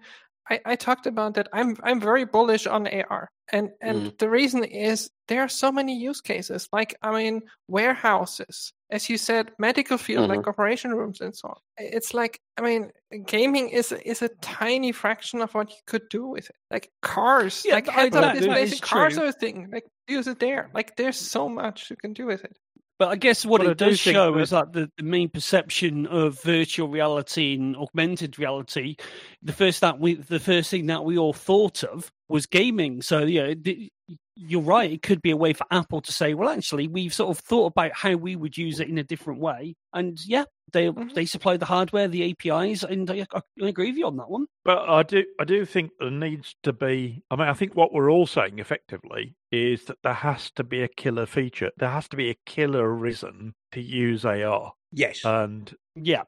I, 0.50 0.60
I 0.64 0.76
talked 0.76 1.06
about 1.06 1.34
that. 1.34 1.48
I'm 1.52 1.76
I'm 1.82 2.00
very 2.00 2.24
bullish 2.24 2.66
on 2.66 2.86
AR, 2.86 3.30
and 3.52 3.70
and 3.80 4.02
mm. 4.02 4.18
the 4.18 4.28
reason 4.28 4.64
is 4.64 5.10
there 5.28 5.42
are 5.42 5.48
so 5.48 5.70
many 5.70 5.96
use 5.96 6.20
cases. 6.20 6.68
Like 6.72 6.96
I 7.02 7.12
mean, 7.12 7.42
warehouses, 7.68 8.72
as 8.90 9.08
you 9.08 9.18
said, 9.18 9.52
medical 9.58 9.98
field, 9.98 10.28
like 10.28 10.40
mm-hmm. 10.40 10.48
operation 10.48 10.92
rooms 10.92 11.20
and 11.20 11.34
so 11.34 11.48
on. 11.48 11.56
It's 11.78 12.12
like 12.12 12.40
I 12.56 12.62
mean, 12.62 12.90
gaming 13.24 13.68
is 13.68 13.92
is 13.92 14.22
a 14.22 14.30
tiny 14.40 14.92
fraction 14.92 15.40
of 15.42 15.54
what 15.54 15.70
you 15.70 15.80
could 15.86 16.08
do 16.08 16.26
with 16.26 16.50
it. 16.50 16.56
Like 16.70 16.90
cars, 17.02 17.62
Yeah, 17.64 17.74
like 17.74 17.88
I- 17.88 17.92
heads 17.92 18.16
up 18.16 18.22
that- 18.22 18.34
that 18.34 18.40
displays, 18.40 18.80
cars 18.80 19.18
are 19.18 19.26
a 19.26 19.32
thing. 19.32 19.70
Like 19.72 19.84
use 20.08 20.26
it 20.26 20.40
there. 20.40 20.70
Like 20.74 20.96
there's 20.96 21.16
so 21.16 21.48
much 21.48 21.88
you 21.88 21.96
can 21.96 22.12
do 22.12 22.26
with 22.26 22.44
it. 22.44 22.56
But 23.02 23.08
I 23.08 23.16
guess 23.16 23.44
what 23.44 23.62
I 23.62 23.72
it 23.72 23.78
do 23.78 23.86
does 23.86 24.00
think 24.00 24.14
show 24.14 24.32
that- 24.34 24.40
is 24.40 24.50
that 24.50 24.72
the, 24.72 24.88
the 24.96 25.02
main 25.02 25.28
perception 25.28 26.06
of 26.06 26.40
virtual 26.40 26.86
reality 26.86 27.54
and 27.54 27.76
augmented 27.76 28.38
reality, 28.38 28.94
the 29.42 29.52
first 29.52 29.80
that 29.80 29.98
we, 29.98 30.14
the 30.14 30.38
first 30.38 30.70
thing 30.70 30.86
that 30.86 31.04
we 31.04 31.18
all 31.18 31.32
thought 31.32 31.82
of 31.82 32.12
was 32.28 32.46
gaming. 32.46 33.02
So 33.02 33.24
yeah, 33.24 33.54
the, 33.60 33.90
you're 34.36 34.62
right. 34.62 34.90
It 34.90 35.02
could 35.02 35.22
be 35.22 35.30
a 35.30 35.36
way 35.36 35.52
for 35.52 35.66
Apple 35.70 36.00
to 36.02 36.12
say, 36.12 36.34
well, 36.34 36.48
actually, 36.48 36.88
we've 36.88 37.14
sort 37.14 37.36
of 37.36 37.44
thought 37.44 37.66
about 37.66 37.92
how 37.92 38.14
we 38.14 38.36
would 38.36 38.56
use 38.56 38.80
it 38.80 38.88
in 38.88 38.98
a 38.98 39.04
different 39.04 39.40
way. 39.40 39.76
And 39.92 40.18
yeah, 40.24 40.44
they 40.72 40.86
Mm-hmm. 40.86 41.14
they 41.14 41.26
supply 41.26 41.56
the 41.56 41.66
hardware, 41.66 42.08
the 42.08 42.30
APIs, 42.30 42.82
and 42.82 43.10
I, 43.10 43.26
I 43.34 43.42
agree 43.66 43.90
with 43.90 43.98
you 43.98 44.06
on 44.06 44.16
that 44.16 44.30
one. 44.30 44.46
But 44.64 44.88
I 44.88 45.02
do, 45.02 45.24
I 45.38 45.44
do 45.44 45.64
think 45.66 45.90
there 45.98 46.10
needs 46.10 46.54
to 46.62 46.72
be. 46.72 47.22
I 47.30 47.36
mean, 47.36 47.48
I 47.48 47.52
think 47.52 47.74
what 47.74 47.92
we're 47.92 48.10
all 48.10 48.26
saying 48.26 48.58
effectively 48.58 49.36
is 49.50 49.84
that 49.84 49.98
there 50.02 50.14
has 50.14 50.50
to 50.52 50.64
be 50.64 50.82
a 50.82 50.88
killer 50.88 51.26
feature. 51.26 51.70
There 51.76 51.90
has 51.90 52.08
to 52.08 52.16
be 52.16 52.30
a 52.30 52.36
killer 52.46 52.88
reason 52.90 53.54
to 53.72 53.82
use 53.82 54.24
AR, 54.24 54.72
yes, 54.92 55.24
and 55.24 55.74
Yeah, 55.94 56.22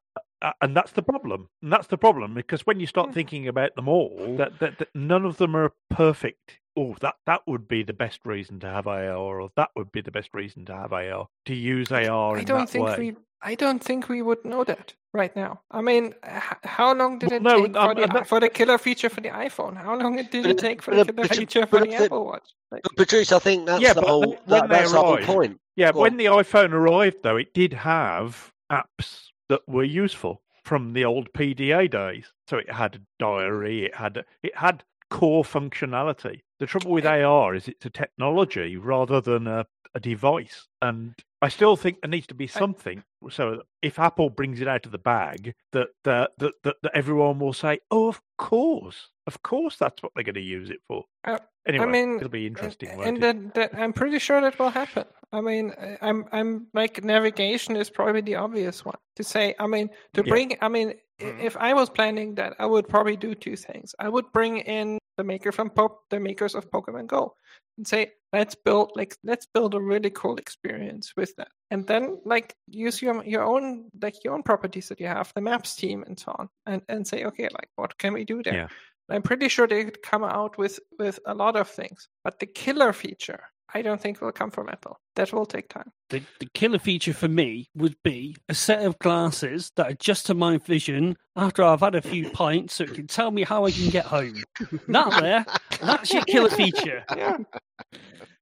and 0.61 0.77
that's 0.77 0.93
the 0.93 1.03
problem. 1.03 1.49
And 1.63 1.73
that's 1.73 1.87
the 1.87 1.99
problem 1.99 2.35
because 2.35 2.67
when 2.67 2.81
you 2.81 2.87
start 2.87 3.15
thinking 3.15 3.49
about 3.49 3.75
them 3.77 3.89
all, 3.89 4.37
that, 4.39 4.59
that, 4.61 4.79
that 4.79 4.89
none 4.95 5.25
of 5.25 5.39
them 5.39 5.57
are 5.57 5.73
perfect. 5.91 6.59
Oh, 6.77 6.97
that 7.01 7.15
that 7.27 7.43
would 7.47 7.69
be 7.69 7.83
the 7.85 7.93
best 7.93 8.21
reason 8.25 8.59
to 8.61 8.67
have 8.67 8.87
AR, 8.87 9.15
or 9.41 9.51
that 9.57 9.71
would 9.77 9.93
be 9.93 10.01
the 10.01 10.11
best 10.11 10.31
reason 10.35 10.65
to 10.67 10.75
have 10.75 10.93
AR 10.93 11.29
to 11.47 11.55
use 11.55 11.93
AR 11.93 12.35
in 12.37 12.41
I 12.41 12.45
don't 12.45 12.61
that 12.61 12.69
think 12.71 12.87
way. 12.87 12.97
we. 12.99 13.17
I 13.43 13.55
don't 13.55 13.85
think 13.85 14.09
we 14.09 14.23
would 14.23 14.43
know 14.45 14.65
that 14.65 14.95
right 15.13 15.35
now. 15.37 15.61
I 15.71 15.83
mean, 15.83 16.15
h- 16.25 16.43
how 16.65 16.95
long 16.95 17.19
did 17.19 17.29
Well, 17.31 17.37
it 17.37 17.43
no, 17.43 17.67
take 17.67 17.77
um, 17.77 17.89
for, 17.89 17.95
the, 17.95 18.03
and 18.03 18.13
that- 18.13 18.27
for 18.27 18.41
the 18.41 18.49
killer 18.49 18.79
feature 18.79 19.11
for 19.11 19.21
the 19.21 19.29
iPhone? 19.29 19.77
How 19.77 19.95
long 19.97 20.17
did 20.17 20.35
it 20.35 20.47
it- 20.47 20.59
take 20.59 20.81
for 20.81 20.93
but 20.93 21.07
the 21.07 21.13
killer 21.13 21.29
but 21.29 21.31
it- 21.33 21.39
feature 21.39 21.67
for 21.67 21.81
the 21.81 21.95
Apple 21.95 22.25
Watch? 22.25 22.49
Like, 22.73 22.83
But 22.83 22.97
Patrice, 22.97 23.31
I 23.33 23.39
think 23.39 23.67
that's 23.67 23.83
Yeah, 23.83 23.93
the 23.93 24.01
whole. 24.01 24.21
when- 24.23 24.39
That, 24.47 24.69
they 24.71 24.77
that's 24.77 24.93
the 24.93 24.99
whole 25.01 25.19
point. 25.19 25.61
Yeah, 25.77 25.93
Go 25.93 26.01
when 26.01 26.13
on. 26.13 26.17
the 26.17 26.25
iPhone 26.25 26.73
arrived, 26.73 27.19
though, 27.23 27.37
it 27.37 27.53
did 27.53 27.75
have 27.75 28.51
apps 28.73 29.27
that 29.51 29.61
were 29.69 29.85
useful 29.85 30.41
from 30.65 30.95
the 30.95 31.05
old 31.05 31.31
PDA 31.35 31.87
days. 31.87 32.33
So 32.49 32.57
it 32.57 32.73
had 32.73 32.95
a 32.97 33.01
diary, 33.19 33.85
it 33.85 33.95
had 33.95 34.25
it 34.43 34.57
had 34.57 34.85
core 35.19 35.45
functionality. 35.45 36.41
The 36.61 36.67
trouble 36.67 36.91
with 36.93 37.07
AR 37.07 37.55
is 37.55 37.69
it's 37.69 37.87
a 37.87 37.91
technology 37.91 38.77
rather 38.77 39.21
than 39.21 39.47
a, 39.47 39.67
a 39.95 40.01
device, 40.01 40.67
and 40.83 41.15
I 41.43 41.49
still 41.49 41.77
think 41.77 42.01
there 42.01 42.11
needs 42.11 42.27
to 42.29 42.35
be 42.35 42.47
something. 42.47 43.03
So 43.31 43.63
if 43.83 43.99
Apple 43.99 44.31
brings 44.31 44.61
it 44.61 44.69
out 44.69 44.87
of 44.87 44.93
the 44.93 44.99
bag, 44.99 45.55
that 45.73 45.89
that 46.05 46.31
that, 46.39 46.53
that, 46.65 46.77
that 46.83 46.93
everyone 46.95 47.39
will 47.39 47.53
say, 47.53 47.79
"Oh, 47.91 48.09
of 48.09 48.21
course, 48.39 49.11
of 49.27 49.43
course, 49.43 49.77
that's 49.77 50.03
what 50.03 50.13
they're 50.15 50.25
going 50.25 50.35
to 50.35 50.41
use 50.41 50.71
it 50.71 50.81
for." 50.89 51.05
Uh, 51.25 51.39
Anyway, 51.67 51.87
I 51.87 51.89
mean, 51.91 52.17
it'll 52.17 52.29
be 52.29 52.47
interesting. 52.47 52.91
and, 52.91 53.03
and 53.03 53.23
that, 53.23 53.55
that 53.55 53.71
I'm 53.81 53.95
pretty 53.95 54.19
sure 54.19 54.39
that 54.43 54.59
will 54.59 54.69
happen. 54.69 55.05
I 55.33 55.41
mean, 55.41 55.73
I- 55.81 55.97
I'm 56.03 56.27
I'm 56.31 56.67
like 56.75 57.03
navigation 57.03 57.75
is 57.77 57.89
probably 57.89 58.21
the 58.21 58.35
obvious 58.35 58.85
one 58.85 58.99
to 59.17 59.25
say. 59.25 59.55
I 59.59 59.67
mean, 59.67 59.89
to 60.13 60.23
Yeah. 60.27 60.31
bring. 60.31 60.59
I 60.61 60.69
mean, 60.69 60.89
i- 60.89 60.93
Mm-hmm. 60.93 61.04
Mm-hmm. 61.21 61.41
if 61.41 61.57
I 61.57 61.75
was 61.75 61.89
planning 61.89 62.35
that, 62.37 62.55
I 62.59 62.67
would 62.67 62.89
probably 62.89 63.17
do 63.17 63.35
two 63.35 63.57
things. 63.57 63.95
I 63.99 64.09
would 64.09 64.33
bring 64.33 64.59
in 64.59 64.99
the 65.17 65.25
maker 65.25 65.53
from 65.53 65.71
Pop, 65.71 66.01
the 66.11 66.19
makers 66.19 66.55
of 66.55 66.71
Pokemon 66.71 67.07
Go, 67.07 67.37
and 67.79 67.87
say, 67.87 68.13
let's 68.33 68.57
build 68.57 68.91
like 68.97 69.17
let's 69.23 69.47
build 69.47 69.75
a 69.75 69.81
really 69.81 70.11
cool 70.11 70.37
experience 70.37 71.13
with 71.17 71.35
that, 71.37 71.49
and 71.71 71.87
then 71.87 72.19
like 72.25 72.55
use 72.67 73.01
your 73.01 73.25
your 73.25 73.45
own 73.45 73.89
like 74.03 74.17
your 74.25 74.35
own 74.35 74.43
properties 74.43 74.89
that 74.89 75.01
you 75.01 75.07
have, 75.07 75.33
the 75.35 75.41
maps 75.41 75.77
team 75.77 76.03
and 76.07 76.19
so 76.19 76.35
on, 76.37 76.49
and 76.67 76.83
and 76.89 77.07
say, 77.07 77.25
okay, 77.25 77.45
like 77.45 77.69
what 77.77 77.97
can 77.99 78.13
we 78.13 78.25
do 78.25 78.43
there? 78.43 78.55
Yeah. 78.55 78.69
I'm 79.09 79.23
pretty 79.23 79.49
sure 79.49 79.67
they 79.67 79.85
could 79.85 80.03
come 80.03 80.25
out 80.25 80.59
with 80.59 80.81
with 80.99 81.21
a 81.27 81.35
lot 81.35 81.57
of 81.57 81.69
things, 81.69 82.09
but 82.25 82.41
the 82.41 82.47
killer 82.47 82.93
feature, 82.93 83.41
I 83.73 83.83
don't 83.83 84.01
think 84.01 84.21
will 84.21 84.33
come 84.33 84.51
from 84.51 84.69
Apple. 84.69 84.99
That 85.17 85.33
will 85.33 85.47
take 85.47 85.69
time. 85.69 85.93
The, 86.11 86.23
the 86.41 86.47
killer 86.55 86.79
feature 86.81 87.15
for 87.15 87.29
me 87.29 87.69
would 87.77 87.97
be 88.03 88.37
a 88.49 88.55
set 88.55 88.85
of 88.85 88.99
glasses 88.99 89.71
that 89.77 89.91
adjust 89.91 90.27
to 90.27 90.35
my 90.35 90.59
vision 90.59 91.17
after 91.37 91.63
I've 91.63 91.81
had 91.81 91.95
a 91.95 92.03
few 92.03 92.31
pints 92.33 92.75
so 92.75 92.85
it 92.85 92.95
can 92.95 93.07
tell 93.07 93.31
me 93.31 93.43
how 93.45 93.65
I 93.65 93.71
can 93.71 93.91
get 93.91 94.05
home. 94.07 94.43
That 94.89 95.21
there, 95.21 95.47
that's 95.81 96.13
your 96.13 96.23
killer 96.25 96.51
feature. 96.51 97.05
Yeah. 97.17 97.39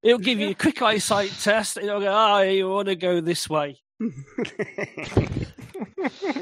It'll 0.03 0.19
give 0.19 0.41
you 0.41 0.49
a 0.51 0.55
quick 0.55 0.83
eyesight 0.83 1.31
test. 1.41 1.77
It'll 1.77 2.01
go, 2.01 2.11
ah, 2.13 2.41
you 2.41 2.69
want 2.69 2.89
to 2.89 2.97
go 2.97 3.21
this 3.21 3.49
way. 3.49 3.81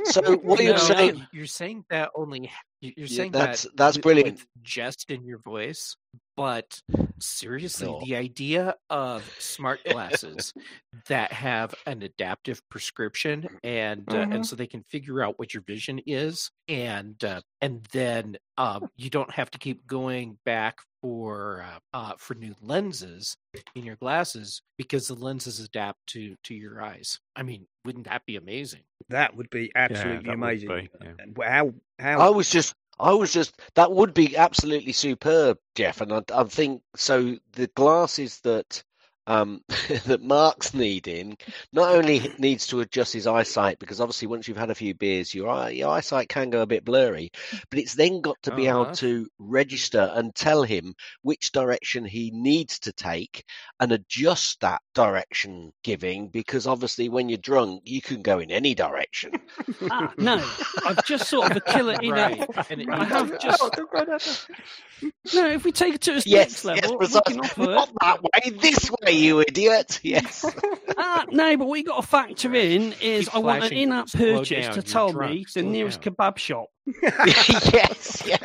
So 0.05 0.37
what 0.39 0.59
are 0.59 0.63
you're 0.63 0.73
know, 0.73 0.79
saying? 0.79 1.27
You're 1.33 1.47
saying 1.47 1.85
that 1.91 2.11
only. 2.15 2.51
you- 2.81 2.93
You're 2.97 3.07
Yeah, 3.07 3.17
saying 3.17 3.33
that's- 3.33 3.63
that 3.63 3.77
that's 3.77 3.97
with- 3.99 4.03
brilliant. 4.03 4.39
with 4.39 4.47
jest 4.63 5.11
in 5.11 5.25
your 5.27 5.39
voice, 5.39 5.97
but 6.37 6.81
seriously, 7.21 7.87
No. 7.89 8.01
the 8.05 8.17
idea 8.17 8.75
of 8.89 9.25
smart 9.39 9.81
glasses 9.85 10.53
that 11.07 11.33
have 11.33 11.75
an 11.87 12.03
adaptive 12.03 12.61
prescription 12.71 13.49
and 13.63 14.09
uh, 14.15 14.27
Mhm. 14.27 14.35
and 14.37 14.47
so 14.47 14.57
they 14.57 14.67
can 14.67 14.83
figure 14.85 15.23
out 15.23 15.39
what 15.39 15.55
your 15.55 15.63
vision 15.63 16.01
is, 16.07 16.51
and 16.69 17.23
uh, 17.25 17.41
and 17.61 17.85
then 17.93 18.37
um, 18.57 18.89
you 18.97 19.11
don't 19.11 19.31
have 19.33 19.51
to 19.53 19.59
keep 19.59 19.87
going 19.87 20.39
back 20.45 20.79
for 21.03 21.63
uh, 21.63 21.79
uh, 21.97 22.15
for 22.19 22.35
new 22.35 22.55
lenses 22.61 23.37
in 23.75 23.85
your 23.85 23.97
glasses 23.97 24.63
because 24.77 25.07
the 25.09 25.15
lenses 25.15 25.61
adapt 25.61 25.99
to 26.09 26.37
to 26.45 26.55
your 26.55 26.83
eyes. 26.83 27.19
I 27.37 27.43
mean, 27.43 27.67
wouldn't 27.85 28.07
that 28.07 28.27
be 28.27 28.37
amazing? 28.37 28.83
That 29.09 29.35
would 29.37 29.51
be 29.51 29.73
absolutely 29.75 30.29
that 30.29 30.39
would 30.39 30.45
amazing. 30.45 30.69
be, 30.69 30.91
yeah. 31.39 31.49
How 31.49 31.73
How? 31.99 32.21
I 32.21 32.31
was 32.31 32.49
just, 32.51 32.75
I 33.01 33.13
was 33.13 33.33
just, 33.33 33.61
that 33.75 33.93
would 33.93 34.15
be 34.15 34.37
absolutely 34.37 34.93
superb, 34.93 35.59
Jeff. 35.75 36.01
And 36.01 36.13
I, 36.13 36.23
I 36.35 36.45
think 36.45 36.83
so. 36.97 37.37
The 37.53 37.67
glasses 37.69 38.41
that 38.41 38.83
um, 39.31 39.63
that 40.07 40.23
Mark's 40.23 40.75
needing 40.75 41.37
not 41.73 41.91
only 41.95 42.31
needs 42.39 42.67
to 42.69 42.81
adjust 42.81 43.13
his 43.15 43.27
eyesight 43.27 43.79
because 43.79 44.01
obviously 44.01 44.29
once 44.29 44.49
you've 44.49 44.57
had 44.57 44.71
a 44.71 44.75
few 44.75 44.95
beers, 44.95 45.35
your 45.35 45.49
eye, 45.49 45.71
your 45.71 45.91
eyesight 45.91 46.29
can 46.29 46.51
go 46.51 46.63
a 46.63 46.67
bit 46.67 46.85
blurry, 46.85 47.31
but 47.71 47.79
it's 47.79 47.95
then 47.95 48.21
got 48.21 48.43
to 48.43 48.53
be 48.53 48.69
Oh, 48.69 48.69
able 48.69 48.87
to 48.87 49.29
register 49.39 50.11
and 50.15 50.35
tell 50.35 50.63
him 50.63 50.95
which 51.23 51.53
direction 51.53 52.05
he 52.05 52.31
needs 52.33 52.79
to 52.81 52.93
take 52.93 53.45
and 53.81 53.93
adjust 53.93 54.61
that 54.61 54.83
direction 54.95 55.73
giving 55.85 56.29
because 56.29 56.67
obviously 56.67 57.09
when 57.09 57.29
you're 57.29 57.39
drunk 57.39 57.83
you 57.85 58.03
can 58.03 58.23
go 58.23 58.39
in 58.41 58.51
any 58.51 58.75
direction. 58.75 59.33
Ah, 59.91 60.13
no, 60.19 60.53
I've 60.85 61.03
just 61.03 61.29
sort 61.29 61.47
of 61.51 61.57
a 61.57 61.61
killer 61.61 61.95
in 61.95 62.15
Right. 62.15 62.37
that. 62.39 62.49
And 62.69 62.81
it 62.81 62.89
I 62.91 63.05
have 63.05 63.39
just 63.39 63.75
don't 63.75 63.91
go 63.91 64.05
that 64.05 64.27
way. 64.27 64.37
no. 65.33 65.47
If 65.51 65.65
we 65.65 65.73
take 65.73 65.95
it 65.95 66.01
to 66.03 66.13
a 66.17 66.23
yes, 66.25 66.25
next 66.27 66.65
yes, 66.73 66.83
level, 66.83 67.03
we 67.09 67.21
precisely. 67.21 67.23
can 67.23 67.41
offer 67.41 67.63
Not 67.75 67.91
that 68.01 68.23
way, 68.23 68.51
this 68.51 68.91
way, 69.03 69.20
you 69.21 69.41
idiot. 69.41 70.01
Yes. 70.05 70.45
Ah, 70.97 71.25
no, 71.31 71.57
but 71.57 71.69
we 71.69 71.83
got 71.83 72.01
to 72.01 72.07
factor 72.07 72.55
in 72.55 72.95
is 73.01 73.27
Keep 73.27 73.35
I 73.35 73.39
want 73.39 73.57
an 73.57 73.61
flashing, 73.69 73.79
in-app 73.79 74.09
slow 74.09 74.39
purchase 74.39 74.67
down, 74.67 74.75
to 74.75 74.77
you're 74.81 74.83
tell 74.83 75.07
me 75.09 75.13
drunk, 75.13 75.47
the 75.53 75.61
slow 75.61 75.71
nearest 75.71 76.01
down. 76.03 76.15
kebab 76.15 76.39
shop. 76.39 76.67
yes, 77.03 78.23
yeah. 78.27 78.37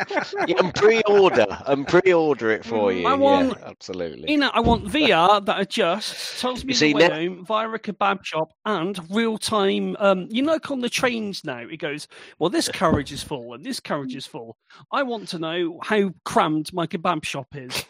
yeah, 0.47 0.59
and 0.59 0.73
pre-order 0.75 1.47
and 1.65 1.87
pre-order 1.87 2.51
it 2.51 2.63
for 2.65 2.91
you. 2.91 3.07
I 3.07 3.13
want- 3.13 3.57
yeah, 3.59 3.67
absolutely. 3.67 4.29
In 4.31 4.43
I 4.43 4.59
want 4.59 4.85
VR 4.85 5.43
that 5.45 5.59
adjusts, 5.59 6.39
tells 6.41 6.63
me 6.63 6.69
You 6.73 6.75
see, 6.75 6.93
the 6.93 6.99
way 6.99 7.07
now- 7.07 7.15
home 7.15 7.45
via 7.45 7.69
a 7.69 7.79
kebab 7.79 8.23
shop 8.23 8.49
and 8.65 8.99
real 9.09 9.37
time. 9.37 9.95
Um, 9.99 10.27
you 10.29 10.41
know, 10.43 10.53
like 10.53 10.69
on 10.71 10.81
the 10.81 10.89
trains 10.89 11.43
now, 11.43 11.59
it 11.59 11.77
goes, 11.77 12.07
well, 12.39 12.49
this 12.49 12.67
carriage 12.69 13.11
is 13.11 13.23
full 13.23 13.53
and 13.53 13.63
this 13.63 13.79
carriage 13.79 14.15
is 14.15 14.27
full. 14.27 14.57
I 14.91 15.03
want 15.03 15.27
to 15.29 15.39
know 15.39 15.79
how 15.83 16.11
crammed 16.23 16.71
my 16.73 16.85
kebab 16.87 17.23
shop 17.25 17.47
is. 17.55 17.85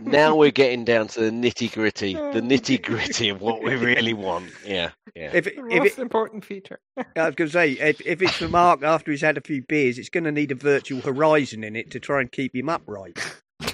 Now 0.00 0.36
we're 0.36 0.50
getting 0.52 0.84
down 0.84 1.08
to 1.08 1.20
the 1.20 1.30
nitty 1.30 1.72
gritty, 1.72 2.16
oh, 2.16 2.32
the 2.32 2.40
nitty 2.40 2.82
gritty 2.82 3.28
of 3.28 3.40
what 3.40 3.62
we 3.62 3.74
really 3.74 4.12
want. 4.14 4.50
Yeah, 4.64 4.90
yeah. 5.14 5.30
If 5.34 5.46
it, 5.48 5.56
The 5.56 5.66
if 5.70 5.78
most 5.82 5.98
it, 5.98 6.02
important 6.02 6.44
feature. 6.44 6.78
I 7.16 7.26
was 7.26 7.34
going 7.34 7.48
to 7.48 7.52
say, 7.52 7.72
if, 7.72 8.00
if 8.06 8.22
it's 8.22 8.34
for 8.36 8.48
Mark 8.48 8.82
after 8.82 9.10
he's 9.10 9.20
had 9.22 9.36
a 9.36 9.40
few 9.40 9.62
beers, 9.62 9.98
it's 9.98 10.08
going 10.08 10.24
to 10.24 10.32
need 10.32 10.52
a 10.52 10.54
virtual 10.54 11.00
horizon 11.00 11.64
in 11.64 11.74
it 11.76 11.90
to 11.92 12.00
try 12.00 12.20
and 12.20 12.30
keep 12.30 12.54
him 12.54 12.68
upright. 12.68 13.18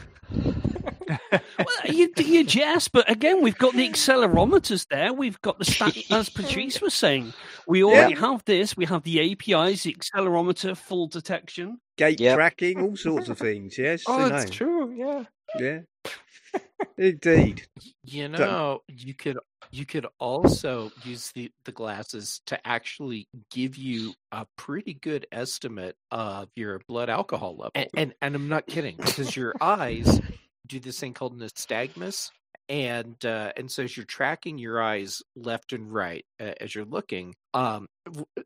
well, 1.30 1.68
you, 1.86 2.10
you 2.16 2.44
jest, 2.44 2.92
but 2.92 3.10
again, 3.10 3.42
we've 3.42 3.58
got 3.58 3.74
the 3.74 3.88
accelerometers 3.88 4.86
there. 4.88 5.12
We've 5.12 5.40
got 5.42 5.58
the 5.58 5.64
stat, 5.64 5.96
as 6.10 6.28
Patrice 6.28 6.80
was 6.80 6.94
saying. 6.94 7.32
We 7.66 7.84
already 7.84 8.14
have 8.14 8.44
this. 8.44 8.76
We 8.76 8.86
have 8.86 9.02
the 9.02 9.20
APIs, 9.32 9.82
the 9.82 9.94
accelerometer, 9.94 10.76
full 10.76 11.06
detection. 11.08 11.80
Gait 11.98 12.20
Yep. 12.20 12.36
tracking, 12.36 12.80
all 12.80 12.96
sorts 12.96 13.28
of 13.28 13.38
things. 13.38 13.76
Yes, 13.76 14.04
Oh, 14.06 14.18
I 14.18 14.40
it's 14.42 14.50
true. 14.50 14.94
Yeah. 14.96 15.24
Yeah, 15.58 15.80
indeed. 16.98 17.66
You 18.04 18.24
So- 18.36 18.44
know, 18.44 18.82
you 18.88 19.14
could 19.14 19.38
you 19.70 19.86
could 19.86 20.06
also 20.18 20.90
use 21.04 21.30
the 21.32 21.50
the 21.64 21.72
glasses 21.72 22.40
to 22.46 22.66
actually 22.66 23.26
give 23.50 23.76
you 23.76 24.14
a 24.32 24.46
pretty 24.56 24.94
good 24.94 25.26
estimate 25.32 25.96
of 26.10 26.48
your 26.56 26.80
blood 26.88 27.08
alcohol 27.10 27.52
level. 27.56 27.72
And 27.74 27.88
and, 27.96 28.14
and 28.20 28.34
I'm 28.34 28.48
not 28.48 28.66
kidding 28.66 28.96
because 28.96 29.34
your 29.36 29.54
eyes 29.60 30.20
do 30.66 30.80
this 30.80 31.00
thing 31.00 31.14
called 31.14 31.38
nystagmus. 31.38 32.30
And 32.68 33.22
uh, 33.24 33.52
and 33.56 33.70
so 33.70 33.82
as 33.82 33.96
you're 33.96 34.06
tracking 34.06 34.56
your 34.56 34.80
eyes 34.82 35.20
left 35.36 35.72
and 35.72 35.92
right 35.92 36.24
uh, 36.40 36.52
as 36.60 36.74
you're 36.74 36.84
looking, 36.84 37.34
um, 37.54 37.86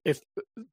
if 0.05 0.21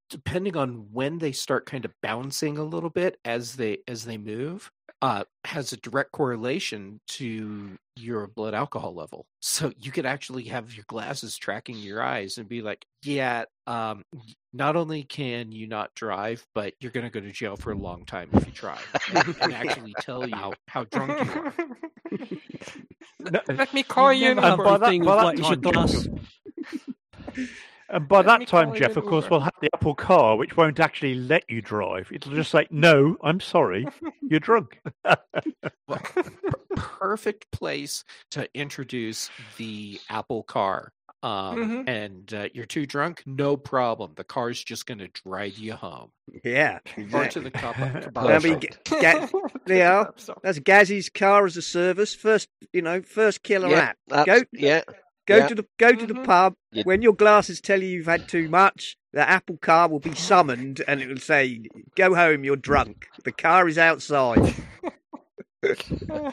depending 0.10 0.58
on 0.58 0.88
when 0.92 1.20
they 1.20 1.32
start 1.32 1.66
kind 1.66 1.86
of 1.86 1.92
bouncing 2.02 2.58
a 2.58 2.64
little 2.64 2.90
bit 2.90 3.18
as 3.26 3.56
they 3.56 3.80
as 3.88 4.06
they 4.06 4.18
move, 4.18 4.72
uh, 5.02 5.24
has 5.46 5.72
a 5.74 5.78
direct 5.78 6.12
correlation 6.12 7.00
to 7.08 7.78
your 7.96 8.28
blood 8.28 8.54
alcohol 8.54 8.94
level. 8.94 9.26
So 9.46 9.72
you 9.78 9.92
could 9.92 10.06
actually 10.06 10.46
have 10.46 10.74
your 10.74 10.86
glasses 10.88 11.38
tracking 11.38 11.76
your 11.78 12.02
eyes 12.02 12.38
and 12.38 12.48
be 12.48 12.62
like, 12.62 12.86
yeah, 13.04 13.44
um, 13.68 14.02
not 14.54 14.76
only 14.78 15.04
can 15.04 15.52
you 15.52 15.68
not 15.68 15.94
drive, 15.96 16.44
but 16.56 16.74
you're 16.80 16.92
going 16.92 17.04
to 17.04 17.10
go 17.10 17.20
to 17.20 17.30
jail 17.32 17.58
for 17.58 17.72
a 17.74 17.78
long 17.78 18.06
time 18.06 18.30
if 18.34 18.46
you 18.48 18.54
try, 18.54 18.80
and 19.42 19.54
actually 19.54 19.94
tell 20.00 20.28
you 20.28 20.34
how, 20.34 20.54
how 20.70 20.86
drunk 20.86 21.10
you 21.26 21.42
are. 21.42 21.54
No, 23.20 23.42
Let 23.50 23.74
me 23.74 23.84
call 23.84 24.14
you. 24.14 24.34
never 24.34 24.40
an 24.40 24.44
have 24.52 24.58
by 24.60 24.78
that- 24.78 24.90
thing 24.90 25.04
by 25.04 25.12
of 25.12 25.18
that 25.18 25.24
like, 25.26 25.40
is 25.40 25.48
your 25.50 25.58
glass. 25.58 26.08
And 27.90 28.08
by 28.08 28.18
Let 28.22 28.40
that 28.40 28.48
time, 28.48 28.74
Jeff, 28.74 28.96
of 28.98 29.06
course, 29.06 29.26
Uber. 29.26 29.32
we'll 29.32 29.40
have 29.42 29.54
the 29.62 29.70
Apple 29.74 29.94
Car, 29.96 30.36
which 30.38 30.56
won't 30.58 30.80
actually 30.80 31.16
let 31.16 31.44
you 31.50 31.62
drive. 31.62 32.10
It'll 32.12 32.34
just 32.34 32.52
say, 32.52 32.68
"No, 32.72 33.18
I'm 33.24 33.40
sorry, 33.40 33.86
you're 34.22 34.40
drunk." 34.40 34.80
Well, 35.04 36.00
per- 36.00 36.24
perfect 36.76 37.52
place 37.52 38.04
to 38.32 38.48
introduce 38.54 39.30
the 39.58 40.00
Apple 40.10 40.44
Car. 40.44 40.92
Um, 41.22 41.86
Mhm. 41.86 41.88
And 41.88 42.34
uh, 42.34 42.50
you're 42.54 42.66
too 42.66 42.86
drunk? 42.86 43.24
No 43.26 43.56
problem. 43.56 44.12
The 44.18 44.26
car's 44.26 44.62
just 44.62 44.86
going 44.86 44.98
to 44.98 45.08
drive 45.08 45.58
you 45.58 45.72
home 45.72 46.12
Yeah, 46.44 46.80
or 47.14 47.26
to 47.28 47.40
the 47.40 47.50
kebab. 47.50 48.18
I 48.18 48.40
mean, 48.40 48.60
Perfect. 48.60 48.90
Ga- 48.90 49.00
Ga- 49.30 49.50
yeah, 49.68 50.04
that's 50.44 50.60
Gazzy's 50.60 51.08
car 51.10 51.46
as 51.46 51.56
a 51.56 51.62
service. 51.62 52.14
First, 52.14 52.50
you 52.74 52.82
know, 52.82 53.02
first 53.04 53.42
killer 53.42 53.70
yeah, 53.70 53.94
app. 54.12 54.26
Go, 54.26 54.42
yeah. 54.52 54.82
Go 55.28 55.38
yeah. 55.38 55.48
to 55.48 55.56
the 55.56 55.66
go 55.78 55.94
to 55.94 56.06
the 56.06 56.14
Mhm. 56.14 56.26
pub. 56.26 56.56
Yeah. 56.72 56.84
When 56.84 57.02
your 57.02 57.14
glasses 57.14 57.62
tell 57.62 57.82
you 57.82 57.90
you've 57.90 58.06
had 58.08 58.28
too 58.28 58.50
much, 58.50 58.98
the 59.14 59.28
Apple 59.28 59.58
car 59.58 59.88
will 59.90 60.00
be 60.00 60.14
summoned, 60.30 60.82
and 60.88 61.02
it 61.02 61.08
will 61.08 61.18
say, 61.18 61.62
"Go 61.96 62.16
home, 62.16 62.44
you're 62.44 62.56
drunk. 62.56 63.08
The 63.24 63.32
car 63.32 63.68
is 63.68 63.78
outside." 63.78 64.54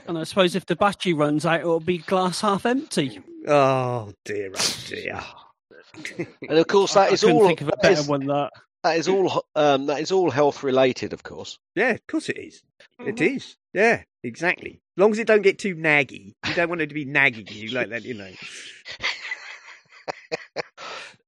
And 0.09 0.19
I 0.19 0.25
suppose 0.25 0.57
if 0.57 0.67
the 0.67 0.75
battery 0.75 1.13
runs 1.13 1.47
out, 1.47 1.61
it'll 1.61 1.79
be 1.79 1.99
glass 1.99 2.41
half 2.41 2.67
empty. 2.67 3.21
Oh 3.47 4.13
dear, 4.25 4.51
oh 4.57 4.77
dear. 4.89 5.21
And 6.49 6.59
of 6.59 6.67
course, 6.67 6.97
I 6.97 7.05
that 7.07 7.13
is 7.13 7.21
couldn't 7.21 7.37
all. 7.37 7.47
think 7.47 7.61
of 7.61 7.69
a 7.69 7.77
better 7.81 8.01
is- 8.01 8.09
one. 8.09 8.27
That 8.27 8.51
That 8.83 8.97
is 8.97 9.09
all. 9.09 9.45
Um, 9.55 9.87
that 9.87 10.01
is 10.01 10.11
all 10.13 10.31
health 10.31 10.63
related, 10.63 11.13
of 11.13 11.23
course. 11.23 11.59
Yeah, 11.75 11.91
of 11.91 12.07
course 12.07 12.29
it 12.31 12.39
is. 12.39 12.63
It 12.99 13.17
Mhm. 13.17 13.37
is. 13.37 13.57
Yeah, 13.75 14.03
exactly. 14.23 14.81
As 14.97 15.01
long 15.01 15.13
as 15.13 15.19
it 15.19 15.27
don't 15.27 15.43
get 15.43 15.59
too 15.59 15.75
naggy. 15.77 16.35
You 16.47 16.55
don't 16.55 16.69
want 16.71 16.81
it 16.81 16.87
to 16.89 16.95
be 16.95 17.05
nagging 17.05 17.47
you 17.51 17.71
like 17.71 17.91
that, 17.91 18.05
you 18.05 18.15
know. 18.15 18.31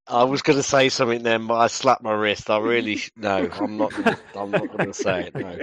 I 0.08 0.24
was 0.24 0.42
going 0.42 0.58
to 0.58 0.62
say 0.62 0.88
something 0.88 1.22
then, 1.22 1.46
but 1.46 1.54
I 1.54 1.68
slapped 1.68 2.02
my 2.02 2.12
wrist. 2.12 2.50
I 2.50 2.58
really 2.58 2.96
sh- 2.96 3.10
no. 3.16 3.48
I'm 3.52 3.76
not. 3.78 3.92
Gonna, 3.94 4.18
I'm 4.34 4.50
not 4.50 4.68
going 4.68 4.86
to 4.88 4.94
say 4.94 5.30
it. 5.32 5.34
No. 5.34 5.58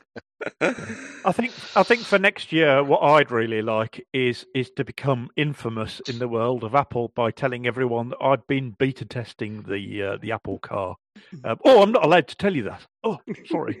I 0.60 1.32
think 1.32 1.52
I 1.74 1.82
think 1.82 2.02
for 2.02 2.18
next 2.18 2.52
year, 2.52 2.82
what 2.84 3.00
I'd 3.02 3.30
really 3.30 3.62
like 3.62 4.06
is 4.12 4.46
is 4.54 4.70
to 4.76 4.84
become 4.84 5.28
infamous 5.36 6.00
in 6.08 6.18
the 6.18 6.28
world 6.28 6.62
of 6.64 6.74
Apple 6.74 7.08
by 7.14 7.30
telling 7.30 7.66
everyone 7.66 8.10
that 8.10 8.18
I've 8.22 8.46
been 8.46 8.70
beta 8.78 9.04
testing 9.04 9.62
the 9.62 10.02
uh, 10.02 10.16
the 10.20 10.32
Apple 10.32 10.58
car. 10.58 10.96
Um, 11.44 11.58
oh, 11.64 11.82
I'm 11.82 11.92
not 11.92 12.04
allowed 12.04 12.28
to 12.28 12.36
tell 12.36 12.54
you 12.54 12.64
that. 12.64 12.86
Oh, 13.02 13.18
sorry. 13.46 13.78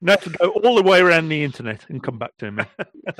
no, 0.00 0.16
to 0.16 0.30
go 0.30 0.48
all 0.50 0.74
the 0.74 0.82
way 0.82 1.00
around 1.00 1.28
the 1.28 1.44
internet 1.44 1.86
and 1.88 2.02
come 2.02 2.18
back 2.18 2.36
to 2.38 2.50
me. 2.50 2.64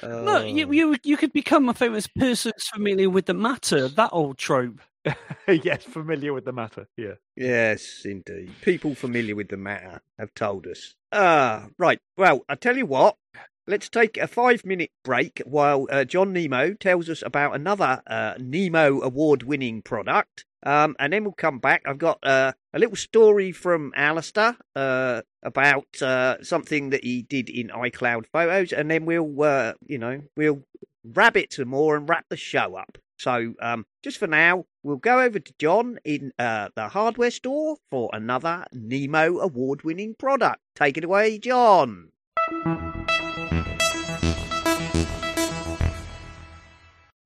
no, 0.02 0.38
Oh. 0.38 0.44
you, 0.44 0.72
you 0.72 0.96
you 1.04 1.16
could 1.16 1.32
become 1.32 1.68
a 1.68 1.74
famous 1.74 2.06
person 2.08 2.52
familiar 2.72 3.08
with 3.08 3.26
the 3.26 3.34
matter. 3.34 3.88
That 3.88 4.10
old 4.12 4.38
trope. 4.38 4.80
yes, 5.48 5.84
familiar 5.84 6.32
with 6.32 6.44
the 6.44 6.52
matter. 6.52 6.88
Yeah. 6.96 7.14
Yes, 7.36 8.02
indeed. 8.04 8.52
People 8.62 8.94
familiar 8.94 9.36
with 9.36 9.48
the 9.48 9.56
matter 9.56 10.00
have 10.18 10.34
told 10.34 10.66
us. 10.66 10.94
Ah, 11.12 11.66
right. 11.78 11.98
Well, 12.16 12.44
I 12.48 12.54
tell 12.54 12.76
you 12.76 12.86
what. 12.86 13.16
Let's 13.66 13.88
take 13.88 14.18
a 14.18 14.26
five-minute 14.26 14.90
break 15.04 15.40
while 15.46 15.86
uh, 15.90 16.04
John 16.04 16.34
Nemo 16.34 16.74
tells 16.74 17.08
us 17.08 17.22
about 17.24 17.54
another 17.54 18.02
uh, 18.06 18.34
Nemo 18.38 19.00
award-winning 19.00 19.80
product, 19.80 20.44
um, 20.64 20.94
and 20.98 21.14
then 21.14 21.24
we'll 21.24 21.32
come 21.32 21.60
back. 21.60 21.80
I've 21.86 21.96
got 21.96 22.18
uh, 22.22 22.52
a 22.74 22.78
little 22.78 22.96
story 22.96 23.52
from 23.52 23.90
Alistair 23.96 24.58
uh, 24.76 25.22
about 25.42 26.02
uh, 26.02 26.42
something 26.42 26.90
that 26.90 27.04
he 27.04 27.22
did 27.22 27.48
in 27.48 27.68
iCloud 27.68 28.26
Photos, 28.30 28.70
and 28.70 28.90
then 28.90 29.06
we'll, 29.06 29.42
uh, 29.42 29.72
you 29.86 29.96
know, 29.96 30.20
we'll 30.36 30.62
rabbit 31.02 31.54
some 31.54 31.68
more 31.68 31.96
and 31.96 32.06
wrap 32.06 32.26
the 32.28 32.36
show 32.36 32.74
up. 32.74 32.98
So, 33.16 33.54
um, 33.60 33.86
just 34.02 34.18
for 34.18 34.26
now, 34.26 34.66
we'll 34.82 34.96
go 34.96 35.20
over 35.20 35.38
to 35.38 35.54
John 35.58 35.98
in 36.04 36.32
uh, 36.38 36.68
the 36.74 36.88
hardware 36.88 37.30
store 37.30 37.76
for 37.90 38.10
another 38.12 38.66
Nemo 38.72 39.38
award 39.38 39.82
winning 39.82 40.14
product. 40.14 40.60
Take 40.74 40.96
it 40.96 41.04
away, 41.04 41.38
John. 41.38 42.10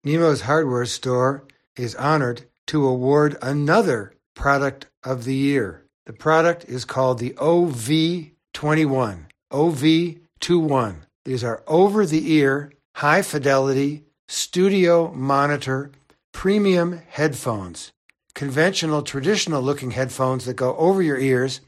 Nemo's 0.05 0.43
hardware 0.43 0.87
store 0.87 1.45
is 1.77 1.95
honored 1.97 2.45
to 2.69 2.87
award 2.87 3.37
another 3.43 4.15
product 4.35 4.87
of 5.03 5.25
the 5.25 5.35
year. 5.35 5.85
The 6.07 6.13
product 6.13 6.65
is 6.65 6.85
called 6.85 7.19
the 7.19 7.31
OV21. 7.31 9.27
OV21. 9.53 10.97
These 11.25 11.45
are 11.45 11.63
over 11.67 12.07
the 12.07 12.33
ear, 12.33 12.73
high 12.95 13.23
fidelity, 13.23 14.05
studio 14.29 15.13
monitor, 15.15 15.91
premium 16.33 17.01
headphones. 17.09 17.91
conventional, 18.35 19.03
traditional 19.03 19.61
looking 19.61 19.91
headphones 19.91 20.45
that 20.45 20.55
go 20.55 20.77
over 20.77 21.03
your 21.03 21.19
ears 21.19 21.61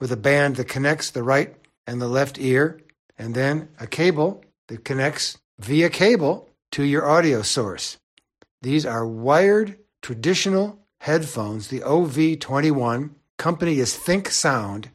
with 0.00 0.10
a 0.10 0.16
band 0.16 0.56
that 0.56 0.66
connects 0.66 1.10
the 1.10 1.22
right 1.22 1.54
and 1.86 2.02
the 2.02 2.08
left 2.08 2.40
ear, 2.40 2.80
and 3.16 3.36
then 3.36 3.68
a 3.78 3.86
cable 3.86 4.42
that 4.66 4.84
connects 4.84 5.38
via 5.60 5.88
cable 5.88 6.48
to 6.72 6.82
your 6.82 7.08
audio 7.08 7.40
source. 7.42 7.98
These 8.62 8.84
are 8.84 9.06
wired 9.06 9.78
traditional 10.02 10.80
headphones, 11.02 11.68
the 11.68 11.80
OV21. 11.80 13.10
Company 13.36 13.78
is 13.78 13.96
Think 13.96 14.28
Sound, 14.28 14.90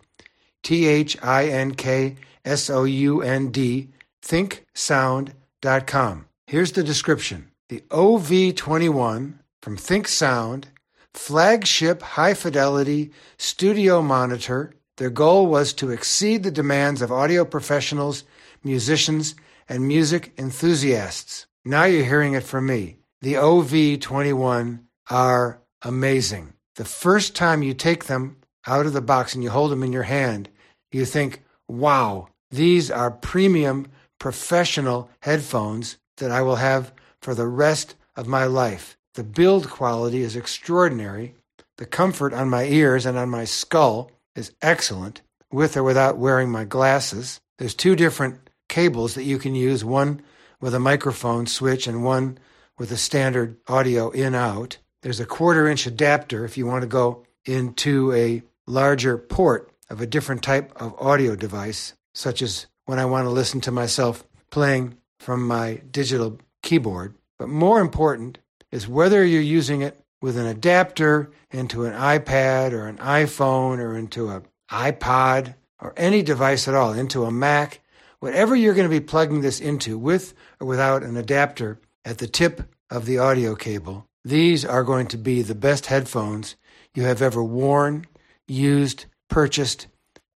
T 0.61 0.87
H 0.87 1.15
I 1.23 1.47
N 1.47 1.73
K 1.75 2.17
S 2.43 2.69
O 2.69 2.83
U 2.83 3.21
N 3.21 3.49
D, 3.49 3.87
thinksound.com. 4.21 6.25
Here's 6.45 6.73
the 6.73 6.83
description 6.83 7.51
The 7.69 7.81
OV21 7.89 9.39
from 9.61 9.77
Think 9.77 10.07
Sound, 10.07 10.67
flagship 11.13 12.01
high 12.01 12.33
fidelity 12.33 13.11
studio 13.37 14.01
monitor. 14.01 14.73
Their 14.97 15.09
goal 15.09 15.47
was 15.47 15.73
to 15.73 15.89
exceed 15.89 16.43
the 16.43 16.51
demands 16.51 17.01
of 17.01 17.11
audio 17.11 17.45
professionals, 17.45 18.25
musicians, 18.63 19.35
and 19.69 19.87
music 19.87 20.33
enthusiasts. 20.37 21.47
Now 21.65 21.85
you're 21.85 22.05
hearing 22.05 22.33
it 22.33 22.43
from 22.43 22.67
me. 22.67 22.97
The 23.21 23.35
OV21 23.35 24.81
are 25.09 25.61
amazing. 25.81 26.53
The 26.75 26.85
first 26.85 27.35
time 27.35 27.63
you 27.63 27.73
take 27.73 28.05
them 28.05 28.37
out 28.67 28.85
of 28.85 28.93
the 28.93 29.01
box 29.01 29.33
and 29.33 29.43
you 29.43 29.49
hold 29.49 29.71
them 29.71 29.81
in 29.81 29.93
your 29.93 30.03
hand, 30.03 30.49
you 30.91 31.05
think, 31.05 31.41
wow, 31.67 32.27
these 32.51 32.91
are 32.91 33.09
premium 33.09 33.87
professional 34.19 35.09
headphones 35.21 35.97
that 36.17 36.31
I 36.31 36.41
will 36.41 36.57
have 36.57 36.93
for 37.21 37.33
the 37.35 37.47
rest 37.47 37.95
of 38.15 38.27
my 38.27 38.45
life. 38.45 38.97
The 39.15 39.23
build 39.23 39.69
quality 39.69 40.21
is 40.21 40.35
extraordinary. 40.35 41.35
The 41.77 41.85
comfort 41.85 42.33
on 42.33 42.49
my 42.49 42.65
ears 42.65 43.05
and 43.05 43.17
on 43.17 43.29
my 43.29 43.45
skull 43.45 44.11
is 44.35 44.53
excellent, 44.61 45.21
with 45.51 45.77
or 45.77 45.83
without 45.83 46.17
wearing 46.17 46.49
my 46.49 46.63
glasses. 46.63 47.39
There's 47.57 47.75
two 47.75 47.95
different 47.95 48.49
cables 48.69 49.13
that 49.15 49.23
you 49.23 49.37
can 49.37 49.55
use 49.55 49.85
one 49.85 50.21
with 50.59 50.73
a 50.73 50.79
microphone 50.79 51.45
switch 51.45 51.87
and 51.87 52.03
one 52.03 52.37
with 52.77 52.91
a 52.91 52.97
standard 52.97 53.57
audio 53.67 54.09
in 54.09 54.33
out. 54.33 54.77
There's 55.01 55.19
a 55.19 55.25
quarter 55.25 55.67
inch 55.67 55.85
adapter 55.85 56.45
if 56.45 56.57
you 56.57 56.65
want 56.65 56.81
to 56.81 56.87
go 56.87 57.25
into 57.45 58.11
a 58.13 58.41
larger 58.65 59.17
port 59.17 59.71
of 59.89 60.01
a 60.01 60.07
different 60.07 60.41
type 60.41 60.71
of 60.81 60.95
audio 60.99 61.35
device, 61.35 61.93
such 62.13 62.41
as 62.41 62.67
when 62.85 62.99
I 62.99 63.05
want 63.05 63.25
to 63.25 63.29
listen 63.29 63.61
to 63.61 63.71
myself 63.71 64.23
playing 64.49 64.97
from 65.23 65.47
my 65.47 65.81
digital 65.89 66.37
keyboard. 66.61 67.15
But 67.39 67.49
more 67.49 67.79
important 67.79 68.39
is 68.71 68.87
whether 68.87 69.25
you're 69.25 69.41
using 69.41 69.81
it 69.81 69.99
with 70.21 70.37
an 70.37 70.45
adapter 70.45 71.31
into 71.51 71.85
an 71.85 71.93
iPad 71.93 72.73
or 72.73 72.87
an 72.87 72.97
iPhone 72.97 73.79
or 73.79 73.97
into 73.97 74.29
an 74.29 74.43
iPod 74.69 75.55
or 75.79 75.93
any 75.97 76.21
device 76.21 76.67
at 76.67 76.75
all, 76.75 76.93
into 76.93 77.23
a 77.23 77.31
Mac, 77.31 77.79
whatever 78.19 78.55
you're 78.55 78.73
going 78.73 78.89
to 78.89 78.99
be 78.99 79.05
plugging 79.05 79.41
this 79.41 79.59
into, 79.59 79.97
with 79.97 80.33
or 80.59 80.67
without 80.67 81.03
an 81.03 81.17
adapter 81.17 81.79
at 82.05 82.17
the 82.17 82.27
tip 82.27 82.61
of 82.89 83.05
the 83.05 83.17
audio 83.17 83.55
cable, 83.55 84.05
these 84.23 84.63
are 84.63 84.83
going 84.83 85.07
to 85.07 85.17
be 85.17 85.41
the 85.41 85.55
best 85.55 85.87
headphones 85.87 86.55
you 86.95 87.03
have 87.03 87.21
ever 87.21 87.43
worn, 87.43 88.05
used, 88.47 89.05
purchased, 89.29 89.87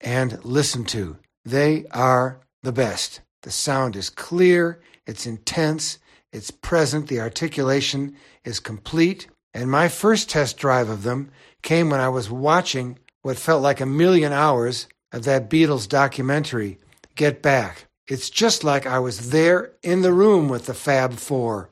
and 0.01 0.43
listened 0.43 0.87
to. 0.89 1.17
They 1.45 1.85
are 1.91 2.39
the 2.63 2.73
best. 2.73 3.21
The 3.43 3.51
sound 3.51 3.95
is 3.95 4.09
clear, 4.09 4.81
it's 5.05 5.25
intense, 5.25 5.99
it's 6.31 6.51
present, 6.51 7.07
the 7.07 7.21
articulation 7.21 8.15
is 8.43 8.59
complete. 8.59 9.27
And 9.53 9.71
my 9.71 9.87
first 9.87 10.29
test 10.29 10.57
drive 10.57 10.89
of 10.89 11.03
them 11.03 11.31
came 11.61 11.89
when 11.89 11.99
I 11.99 12.09
was 12.09 12.29
watching 12.29 12.99
what 13.21 13.37
felt 13.37 13.61
like 13.61 13.81
a 13.81 13.85
million 13.85 14.31
hours 14.31 14.87
of 15.11 15.23
that 15.23 15.49
Beatles 15.49 15.87
documentary, 15.87 16.77
Get 17.15 17.41
Back. 17.41 17.87
It's 18.07 18.29
just 18.29 18.63
like 18.63 18.85
I 18.85 18.99
was 18.99 19.31
there 19.31 19.73
in 19.83 20.01
the 20.01 20.13
room 20.13 20.47
with 20.47 20.65
the 20.65 20.73
Fab 20.73 21.13
Four 21.13 21.69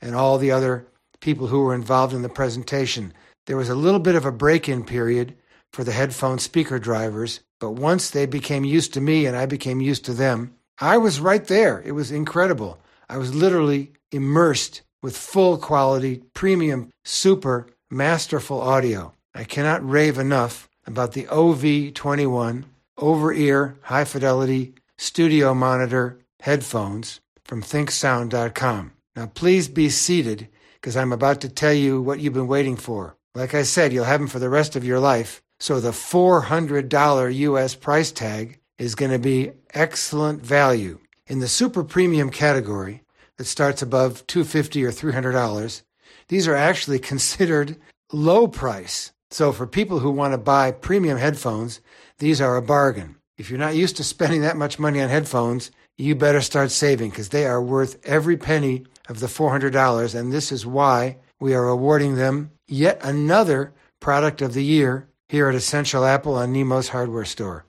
and 0.00 0.14
all 0.14 0.38
the 0.38 0.50
other 0.50 0.86
people 1.20 1.46
who 1.48 1.60
were 1.60 1.74
involved 1.74 2.12
in 2.12 2.22
the 2.22 2.28
presentation. 2.28 3.12
There 3.46 3.56
was 3.56 3.68
a 3.68 3.74
little 3.74 4.00
bit 4.00 4.16
of 4.16 4.24
a 4.24 4.32
break 4.32 4.68
in 4.68 4.84
period 4.84 5.36
for 5.72 5.84
the 5.84 5.92
headphone 5.92 6.38
speaker 6.38 6.78
drivers, 6.78 7.40
but 7.60 7.72
once 7.72 8.10
they 8.10 8.26
became 8.26 8.64
used 8.64 8.92
to 8.94 9.00
me 9.00 9.26
and 9.26 9.36
I 9.36 9.46
became 9.46 9.80
used 9.80 10.04
to 10.06 10.14
them, 10.14 10.55
I 10.78 10.98
was 10.98 11.20
right 11.20 11.44
there. 11.46 11.82
It 11.84 11.92
was 11.92 12.10
incredible. 12.10 12.78
I 13.08 13.16
was 13.16 13.34
literally 13.34 13.92
immersed 14.12 14.82
with 15.02 15.16
full 15.16 15.56
quality, 15.56 16.22
premium, 16.34 16.90
super 17.04 17.66
masterful 17.90 18.60
audio. 18.60 19.14
I 19.34 19.44
cannot 19.44 19.88
rave 19.88 20.18
enough 20.18 20.68
about 20.86 21.12
the 21.12 21.24
OV21 21.24 22.64
over 22.98 23.32
ear 23.32 23.76
high 23.82 24.04
fidelity 24.04 24.74
studio 24.98 25.54
monitor 25.54 26.18
headphones 26.40 27.20
from 27.44 27.62
thinksound.com. 27.62 28.92
Now, 29.14 29.26
please 29.26 29.68
be 29.68 29.88
seated 29.88 30.48
because 30.74 30.96
I'm 30.96 31.12
about 31.12 31.40
to 31.42 31.48
tell 31.48 31.72
you 31.72 32.02
what 32.02 32.20
you've 32.20 32.34
been 32.34 32.48
waiting 32.48 32.76
for. 32.76 33.16
Like 33.34 33.54
I 33.54 33.62
said, 33.62 33.92
you'll 33.92 34.04
have 34.04 34.20
them 34.20 34.28
for 34.28 34.38
the 34.38 34.48
rest 34.48 34.76
of 34.76 34.84
your 34.84 35.00
life. 35.00 35.42
So 35.58 35.80
the 35.80 35.90
$400 35.90 37.34
US 37.34 37.74
price 37.74 38.12
tag 38.12 38.58
is 38.78 38.94
going 38.94 39.10
to 39.10 39.18
be 39.18 39.52
excellent 39.74 40.42
value. 40.42 40.98
In 41.26 41.40
the 41.40 41.48
super 41.48 41.82
premium 41.82 42.30
category 42.30 43.02
that 43.36 43.44
starts 43.44 43.82
above 43.82 44.26
250 44.26 44.84
or 44.84 44.92
$300, 44.92 45.82
these 46.28 46.46
are 46.48 46.54
actually 46.54 46.98
considered 47.12 47.76
low 48.12 48.46
price. 48.46 49.12
So 49.30 49.52
for 49.52 49.66
people 49.66 49.98
who 49.98 50.10
want 50.10 50.32
to 50.32 50.38
buy 50.38 50.70
premium 50.70 51.18
headphones, 51.18 51.80
these 52.18 52.40
are 52.40 52.56
a 52.56 52.62
bargain. 52.62 53.16
If 53.36 53.50
you're 53.50 53.58
not 53.58 53.76
used 53.76 53.96
to 53.96 54.04
spending 54.04 54.42
that 54.42 54.56
much 54.56 54.78
money 54.78 55.02
on 55.02 55.08
headphones, 55.08 55.70
you 55.98 56.14
better 56.14 56.40
start 56.40 56.70
saving 56.70 57.10
because 57.10 57.30
they 57.30 57.46
are 57.46 57.62
worth 57.62 57.98
every 58.06 58.36
penny 58.36 58.84
of 59.08 59.20
the 59.20 59.26
$400. 59.26 60.14
And 60.14 60.32
this 60.32 60.52
is 60.52 60.64
why 60.64 61.18
we 61.40 61.54
are 61.54 61.68
awarding 61.68 62.16
them 62.16 62.50
yet 62.66 62.98
another 63.02 63.74
product 64.00 64.40
of 64.40 64.54
the 64.54 64.64
year 64.64 65.08
here 65.28 65.48
at 65.48 65.54
Essential 65.54 66.04
Apple 66.04 66.34
on 66.34 66.52
Nemo's 66.52 66.88
Hardware 66.88 67.24
Store. 67.24 67.65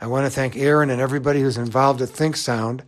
I 0.00 0.06
want 0.06 0.26
to 0.26 0.30
thank 0.30 0.56
Aaron 0.56 0.90
and 0.90 1.00
everybody 1.00 1.40
who's 1.40 1.56
involved 1.56 2.02
at 2.02 2.08
ThinkSound 2.08 2.82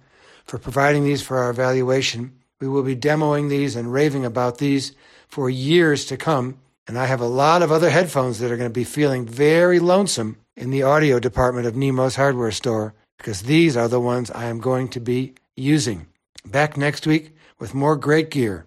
for 0.45 0.59
providing 0.59 1.05
these 1.05 1.23
for 1.23 1.39
our 1.39 1.51
evaluation. 1.51 2.33
We 2.61 2.69
will 2.69 2.83
be 2.83 2.97
demoing 2.97 3.49
these 3.49 3.77
and 3.77 3.93
raving 3.93 4.25
about 4.25 4.59
these 4.59 4.93
for 5.29 5.51
years 5.51 6.05
to 6.07 6.17
come. 6.17 6.59
And 6.89 6.99
I 6.99 7.07
have 7.07 7.21
a 7.21 7.27
lot 7.27 7.63
of 7.63 7.73
other 7.73 7.91
headphones 7.91 8.39
that 8.39 8.51
are 8.51 8.57
going 8.57 8.71
to 8.71 8.75
be 8.75 8.85
feeling 8.85 9.27
very 9.27 9.79
lonesome 9.79 10.37
in 10.57 10.71
the 10.71 10.83
audio 10.83 11.19
department 11.19 11.67
of 11.67 11.75
Nemo's 11.75 12.17
Hardware 12.17 12.53
Store 12.53 12.95
because 13.19 13.43
these 13.43 13.77
are 13.77 13.89
the 13.89 14.01
ones 14.01 14.31
I 14.31 14.47
am 14.47 14.61
going 14.61 14.89
to 14.89 15.01
be 15.01 15.35
using. 15.57 16.07
Back 16.45 16.77
next 16.77 17.07
week 17.07 17.35
with 17.59 17.75
more 17.75 17.97
great 17.97 18.31
gear. 18.31 18.67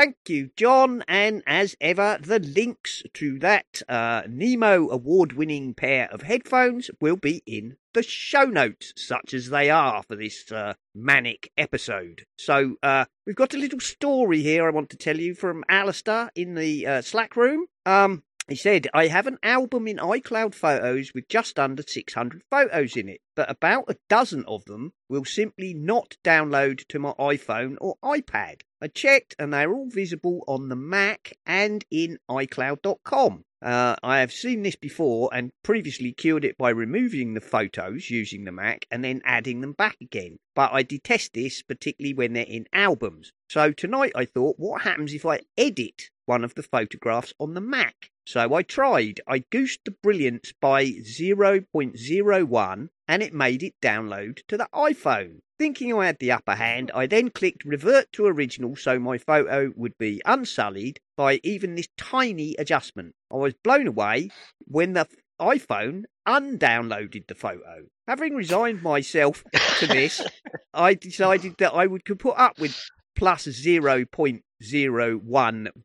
Thank 0.00 0.30
you, 0.30 0.48
John. 0.56 1.04
And 1.06 1.42
as 1.46 1.76
ever, 1.78 2.18
the 2.22 2.38
links 2.38 3.02
to 3.12 3.38
that 3.40 3.82
uh, 3.86 4.22
Nemo 4.26 4.88
award 4.88 5.34
winning 5.34 5.74
pair 5.74 6.08
of 6.10 6.22
headphones 6.22 6.90
will 7.02 7.16
be 7.16 7.42
in 7.44 7.76
the 7.92 8.02
show 8.02 8.44
notes, 8.44 8.94
such 8.96 9.34
as 9.34 9.50
they 9.50 9.68
are 9.68 10.02
for 10.02 10.16
this 10.16 10.50
uh, 10.50 10.72
manic 10.94 11.52
episode. 11.58 12.24
So, 12.38 12.76
uh, 12.82 13.04
we've 13.26 13.36
got 13.36 13.52
a 13.52 13.58
little 13.58 13.78
story 13.78 14.40
here 14.40 14.66
I 14.66 14.70
want 14.70 14.88
to 14.88 14.96
tell 14.96 15.18
you 15.18 15.34
from 15.34 15.64
Alistair 15.68 16.30
in 16.34 16.54
the 16.54 16.86
uh, 16.86 17.02
Slack 17.02 17.36
room. 17.36 17.66
Um, 17.84 18.22
he 18.50 18.56
said, 18.56 18.88
I 18.92 19.06
have 19.06 19.28
an 19.28 19.38
album 19.44 19.86
in 19.86 19.98
iCloud 19.98 20.56
Photos 20.56 21.12
with 21.14 21.28
just 21.28 21.56
under 21.56 21.84
600 21.86 22.42
photos 22.50 22.96
in 22.96 23.08
it, 23.08 23.20
but 23.36 23.48
about 23.48 23.84
a 23.88 23.96
dozen 24.08 24.44
of 24.46 24.64
them 24.64 24.92
will 25.08 25.24
simply 25.24 25.72
not 25.72 26.16
download 26.24 26.84
to 26.88 26.98
my 26.98 27.12
iPhone 27.12 27.76
or 27.80 27.96
iPad. 28.02 28.62
I 28.82 28.88
checked 28.88 29.36
and 29.38 29.52
they're 29.52 29.72
all 29.72 29.88
visible 29.88 30.42
on 30.48 30.68
the 30.68 30.74
Mac 30.74 31.38
and 31.46 31.84
in 31.92 32.18
iCloud.com. 32.28 33.44
Uh, 33.62 33.94
I 34.02 34.20
have 34.20 34.32
seen 34.32 34.62
this 34.62 34.76
before 34.76 35.28
and 35.32 35.52
previously 35.62 36.12
cured 36.12 36.44
it 36.44 36.56
by 36.56 36.70
removing 36.70 37.34
the 37.34 37.40
photos 37.40 38.10
using 38.10 38.44
the 38.44 38.52
Mac 38.52 38.86
and 38.90 39.04
then 39.04 39.20
adding 39.24 39.60
them 39.60 39.74
back 39.74 39.98
again. 40.00 40.38
But 40.56 40.72
I 40.72 40.82
detest 40.82 41.34
this, 41.34 41.62
particularly 41.62 42.14
when 42.14 42.32
they're 42.32 42.44
in 42.44 42.66
albums. 42.72 43.32
So 43.48 43.70
tonight 43.70 44.12
I 44.14 44.24
thought, 44.24 44.56
what 44.58 44.82
happens 44.82 45.12
if 45.12 45.26
I 45.26 45.40
edit 45.58 46.10
one 46.24 46.42
of 46.42 46.54
the 46.54 46.62
photographs 46.62 47.34
on 47.38 47.54
the 47.54 47.60
Mac? 47.60 48.10
So 48.30 48.54
I 48.54 48.62
tried. 48.62 49.20
I 49.26 49.40
goosed 49.50 49.80
the 49.84 49.90
brilliance 49.90 50.52
by 50.60 50.84
0.01 50.84 52.88
and 53.08 53.22
it 53.24 53.34
made 53.34 53.64
it 53.64 53.74
download 53.82 54.46
to 54.46 54.56
the 54.56 54.68
iPhone. 54.72 55.40
Thinking 55.58 55.92
I 55.92 56.06
had 56.06 56.20
the 56.20 56.30
upper 56.30 56.54
hand, 56.54 56.92
I 56.94 57.06
then 57.06 57.30
clicked 57.30 57.64
revert 57.64 58.12
to 58.12 58.26
original 58.26 58.76
so 58.76 59.00
my 59.00 59.18
photo 59.18 59.72
would 59.74 59.98
be 59.98 60.22
unsullied 60.24 61.00
by 61.16 61.40
even 61.42 61.74
this 61.74 61.88
tiny 61.96 62.54
adjustment. 62.56 63.16
I 63.32 63.36
was 63.36 63.54
blown 63.64 63.88
away 63.88 64.30
when 64.60 64.92
the 64.92 65.08
iPhone 65.40 66.04
undownloaded 66.24 67.26
the 67.26 67.34
photo. 67.34 67.86
Having 68.06 68.36
resigned 68.36 68.80
myself 68.80 69.42
to 69.80 69.88
this, 69.88 70.24
I 70.72 70.94
decided 70.94 71.56
that 71.58 71.74
I 71.74 71.88
would 71.88 72.04
could 72.04 72.20
put 72.20 72.38
up 72.38 72.60
with 72.60 72.80
plus 73.16 73.48
0.01 73.48 74.42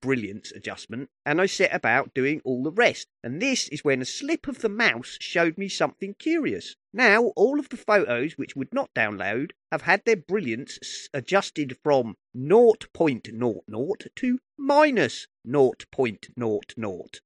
brilliance 0.01 0.51
adjustment, 0.51 1.09
and 1.25 1.39
I 1.39 1.45
set 1.45 1.73
about 1.73 2.13
doing 2.13 2.41
all 2.43 2.61
the 2.61 2.71
rest. 2.71 3.07
And 3.23 3.41
this 3.41 3.69
is 3.69 3.85
when 3.85 4.01
a 4.01 4.05
slip 4.05 4.47
of 4.47 4.59
the 4.59 4.69
mouse 4.69 5.17
showed 5.21 5.57
me 5.57 5.69
something 5.69 6.13
curious. 6.19 6.75
Now, 6.93 7.27
all 7.35 7.59
of 7.59 7.69
the 7.69 7.77
photos 7.77 8.37
which 8.37 8.55
would 8.55 8.73
not 8.73 8.93
download 8.93 9.51
have 9.71 9.83
had 9.83 10.03
their 10.05 10.17
brilliance 10.17 11.07
adjusted 11.13 11.77
from 11.83 12.15
0.00 12.35 14.15
to 14.15 14.39
minus 14.57 15.27
0.00. 15.47 17.19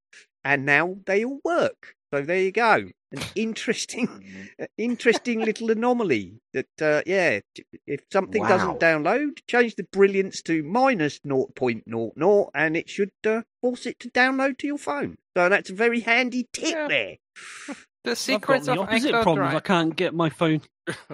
And 0.44 0.66
now 0.66 0.98
they 1.06 1.26
all 1.26 1.40
work. 1.44 1.96
So 2.14 2.22
there 2.22 2.42
you 2.42 2.52
go. 2.52 2.90
An 3.12 3.22
interesting, 3.36 4.08
interesting 4.78 5.42
little 5.42 5.72
anomaly. 5.72 6.42
That 6.54 6.68
uh, 6.82 7.02
yeah, 7.06 7.40
if 7.88 8.02
something 8.12 8.42
Wow. 8.44 8.50
doesn't 8.50 8.80
download, 8.80 9.40
change 9.48 9.76
the 9.76 9.84
brilliance 9.84 10.42
to 10.44 10.62
minus 10.64 11.20
0.00, 11.20 12.50
and 12.54 12.78
it 12.78 12.90
should 12.90 13.12
uh, 13.26 13.42
force 13.62 13.86
it 13.88 14.00
to 14.02 14.10
download 14.12 14.60
to 14.60 14.68
your 14.68 14.78
phone. 14.78 15.18
So 15.36 15.50
that's 15.50 15.70
a 15.72 15.74
very 15.74 16.02
handy 16.02 16.48
tip 16.54 16.70
Yeah. 16.70 16.88
there. 16.88 17.18
The 18.04 18.12
I've 18.12 18.16
got 18.16 18.16
secrets 18.16 18.66
the 18.68 18.74
of 18.74 18.80
opposite 18.80 19.12
iCloud 19.12 19.24
problem. 19.24 19.56
I 19.56 19.60
can't 19.60 19.96
get 19.96 20.14
my 20.14 20.30
phone. 20.30 20.62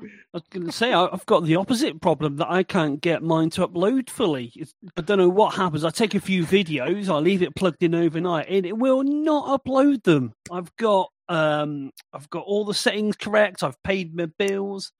I 0.00 0.04
was 0.32 0.42
going 0.50 0.66
to 0.66 0.72
say 0.72 0.92
I- 0.92 1.08
I've 1.12 1.26
got 1.26 1.44
the 1.44 1.56
opposite 1.56 2.00
problem 2.00 2.36
that 2.36 2.50
I 2.50 2.62
can't 2.62 3.00
get 3.00 3.22
mine 3.22 3.50
to 3.50 3.66
upload 3.66 4.08
fully. 4.08 4.52
It's, 4.56 4.74
I 4.96 5.02
don't 5.02 5.18
know 5.18 5.28
what 5.28 5.54
happens. 5.54 5.84
I 5.84 5.90
take 5.90 6.14
a 6.14 6.20
few 6.20 6.44
videos, 6.46 7.08
I 7.08 7.18
leave 7.18 7.42
it 7.42 7.54
plugged 7.54 7.82
in 7.82 7.94
overnight, 7.94 8.46
and 8.48 8.64
it 8.64 8.76
will 8.76 9.02
not 9.02 9.62
upload 9.62 10.02
them. 10.04 10.32
I've 10.50 10.74
got 10.76 11.10
um, 11.28 11.90
I've 12.12 12.28
got 12.30 12.44
all 12.44 12.64
the 12.64 12.74
settings 12.74 13.16
correct. 13.16 13.62
I've 13.62 13.80
paid 13.82 14.14
my 14.14 14.26
bills, 14.38 14.92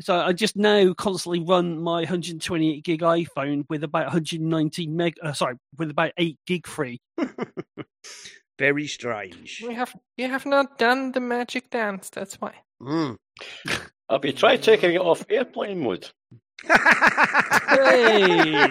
so 0.00 0.18
I 0.18 0.32
just 0.32 0.56
now 0.56 0.92
constantly 0.94 1.40
run 1.40 1.78
my 1.78 2.00
128 2.00 2.84
gig 2.84 3.00
iPhone 3.00 3.64
with 3.68 3.84
about 3.84 4.06
119 4.06 4.96
meg. 4.96 5.14
Uh, 5.22 5.32
sorry, 5.32 5.56
with 5.78 5.90
about 5.90 6.12
eight 6.16 6.38
gig 6.46 6.66
free. 6.66 7.00
Very 8.58 8.86
strange. 8.86 9.62
We 9.66 9.74
have 9.74 9.94
you 10.16 10.28
have 10.28 10.46
not 10.46 10.78
done 10.78 11.12
the 11.12 11.20
magic 11.20 11.70
dance. 11.70 12.08
That's 12.10 12.40
why. 12.40 12.54
Mm. 12.80 13.16
Have 14.10 14.24
you 14.24 14.32
tried 14.32 14.62
taking 14.62 14.94
it 14.94 15.00
off 15.00 15.24
airplane 15.30 15.80
mode? 15.80 16.08
Hey, 16.66 16.70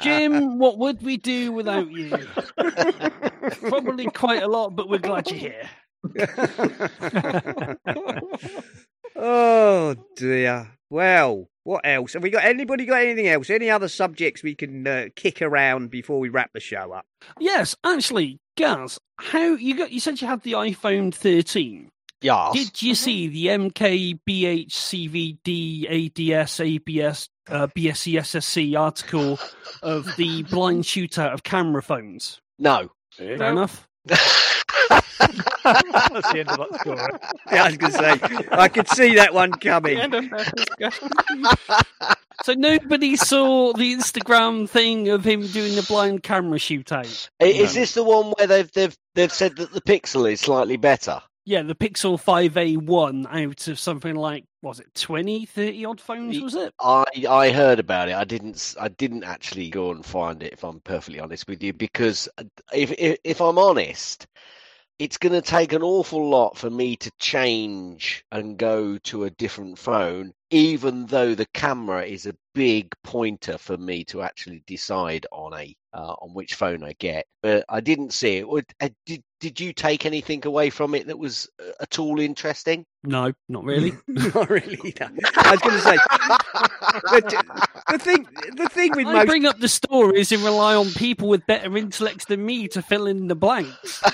Jim, 0.00 0.58
what 0.58 0.78
would 0.78 1.02
we 1.02 1.16
do 1.16 1.52
without 1.52 1.90
you? 1.90 2.10
Probably 3.68 4.06
quite 4.06 4.42
a 4.42 4.48
lot, 4.48 4.74
but 4.74 4.88
we're 4.88 4.98
glad 4.98 5.30
you're 5.30 5.38
here. 5.38 5.68
oh 9.16 9.94
dear. 10.16 10.72
Well, 10.90 11.48
what 11.64 11.86
else? 11.86 12.14
Have 12.14 12.22
we 12.22 12.30
got 12.30 12.44
anybody 12.44 12.84
got 12.84 13.02
anything 13.02 13.28
else? 13.28 13.50
Any 13.50 13.70
other 13.70 13.88
subjects 13.88 14.42
we 14.42 14.54
can 14.54 14.86
uh, 14.86 15.06
kick 15.14 15.40
around 15.40 15.90
before 15.90 16.18
we 16.18 16.28
wrap 16.28 16.50
the 16.52 16.60
show 16.60 16.92
up? 16.92 17.06
Yes, 17.38 17.76
actually, 17.84 18.40
Gaz, 18.56 18.98
how 19.18 19.54
you 19.54 19.76
got? 19.76 19.92
You 19.92 20.00
said 20.00 20.20
you 20.20 20.26
had 20.26 20.42
the 20.42 20.52
iPhone 20.52 21.14
13. 21.14 21.88
Yes. 22.22 22.52
Did 22.54 22.82
you 22.82 22.94
see 22.94 23.28
the 23.28 23.46
MK 23.48 24.20
BHCVD 24.28 25.86
ADS 26.34 26.60
ABS 26.60 27.28
uh, 27.48 27.66
BSC 27.68 28.18
SSC 28.20 28.78
article 28.78 29.38
of 29.82 30.14
the 30.16 30.42
blind 30.44 30.84
shootout 30.84 31.32
of 31.34 31.42
camera 31.42 31.82
phones? 31.82 32.40
No. 32.58 32.90
Fair 33.16 33.32
enough. 33.34 33.86
That's 34.06 34.52
the 36.32 36.40
end 36.40 36.48
of 36.50 36.58
that 36.58 36.80
story. 36.80 36.98
Yeah, 37.52 37.64
I 37.64 37.66
was 37.68 37.76
going 37.76 37.92
to 37.92 37.98
say, 37.98 38.18
I 38.52 38.68
could 38.68 38.88
see 38.88 39.14
that 39.16 39.34
one 39.34 39.52
coming. 39.52 39.98
end 39.98 40.14
of 40.14 40.30
that 40.30 40.54
discussion. 40.56 41.08
So 42.44 42.54
nobody 42.54 43.14
saw 43.14 43.72
the 43.72 43.94
Instagram 43.94 44.68
thing 44.68 45.10
of 45.10 45.24
him 45.24 45.46
doing 45.46 45.76
the 45.76 45.82
blind 45.84 46.24
camera 46.24 46.58
shootout. 46.58 47.28
I- 47.40 47.44
Is 47.44 47.74
this 47.74 47.94
the 47.94 48.02
one 48.02 48.32
where 48.36 48.48
they've 48.48 48.72
they've 48.72 48.96
they've 49.14 49.32
said 49.32 49.54
that 49.58 49.72
the 49.72 49.80
Pixel 49.80 50.28
is 50.32 50.40
slightly 50.40 50.76
better? 50.76 51.22
Yeah, 51.44 51.62
the 51.62 51.74
Pixel 51.74 52.22
5a1 52.22 53.26
out 53.26 53.68
of 53.68 53.78
something 53.78 54.14
like 54.14 54.44
was 54.62 54.78
it 54.78 54.94
20, 54.94 55.44
30 55.44 55.84
odd 55.84 56.00
phones? 56.00 56.40
Was 56.40 56.54
it? 56.54 56.72
I 56.80 57.04
I 57.28 57.50
heard 57.50 57.80
about 57.80 58.08
it. 58.08 58.14
I 58.14 58.24
didn't 58.24 58.76
I 58.80 58.88
didn't 58.88 59.24
actually 59.24 59.68
go 59.68 59.90
and 59.90 60.06
find 60.06 60.42
it. 60.42 60.52
If 60.52 60.62
I'm 60.64 60.80
perfectly 60.80 61.18
honest 61.18 61.48
with 61.48 61.62
you, 61.62 61.72
because 61.72 62.28
uh, 62.38 62.44
if 62.72 62.92
if, 62.92 63.18
if 63.24 63.40
I'm 63.40 63.58
honest, 63.58 64.28
it's 65.00 65.18
going 65.18 65.32
to 65.32 65.42
take 65.42 65.72
an 65.72 65.82
awful 65.82 66.30
lot 66.30 66.56
for 66.56 66.70
me 66.70 66.94
to 66.96 67.10
change 67.18 68.24
and 68.30 68.56
go 68.56 68.98
to 68.98 69.24
a 69.24 69.30
different 69.30 69.76
phone, 69.80 70.32
even 70.50 71.06
though 71.06 71.34
the 71.34 71.46
camera 71.54 72.04
is 72.04 72.26
a 72.26 72.36
big 72.54 72.94
pointer 73.02 73.58
for 73.58 73.76
me 73.76 74.04
to 74.04 74.22
actually 74.22 74.62
decide 74.64 75.26
on 75.32 75.54
a 75.54 75.74
uh, 75.92 76.14
on 76.22 76.34
which 76.34 76.54
phone 76.54 76.84
I 76.84 76.94
get. 77.00 77.26
But 77.42 77.64
I 77.68 77.80
didn't 77.80 78.12
see 78.12 78.36
it. 78.36 78.46
Uh, 78.80 78.88
Did 79.06 79.24
did 79.42 79.58
you 79.58 79.72
take 79.72 80.06
anything 80.06 80.46
away 80.46 80.70
from 80.70 80.94
it 80.94 81.08
that 81.08 81.18
was 81.18 81.50
uh, 81.58 81.72
at 81.80 81.98
all 81.98 82.20
interesting? 82.20 82.86
No, 83.02 83.32
not 83.48 83.64
really. 83.64 83.92
Not 84.06 84.48
really. 84.48 84.94
no. 85.00 85.08
I 85.36 85.50
was 85.50 85.60
going 85.60 85.74
to 85.74 85.80
say, 85.80 85.96
the, 87.10 87.60
the 87.90 87.98
thing, 87.98 88.28
the 88.56 88.68
thing 88.68 88.92
with 88.94 89.08
I 89.08 89.14
most 89.14 89.26
bring 89.26 89.44
up 89.44 89.58
the 89.58 89.66
stories 89.66 90.30
and 90.30 90.44
rely 90.44 90.76
on 90.76 90.90
people 90.90 91.26
with 91.26 91.44
better 91.48 91.76
intellects 91.76 92.26
than 92.26 92.46
me 92.46 92.68
to 92.68 92.82
fill 92.82 93.08
in 93.08 93.26
the 93.26 93.34
blanks. 93.34 94.02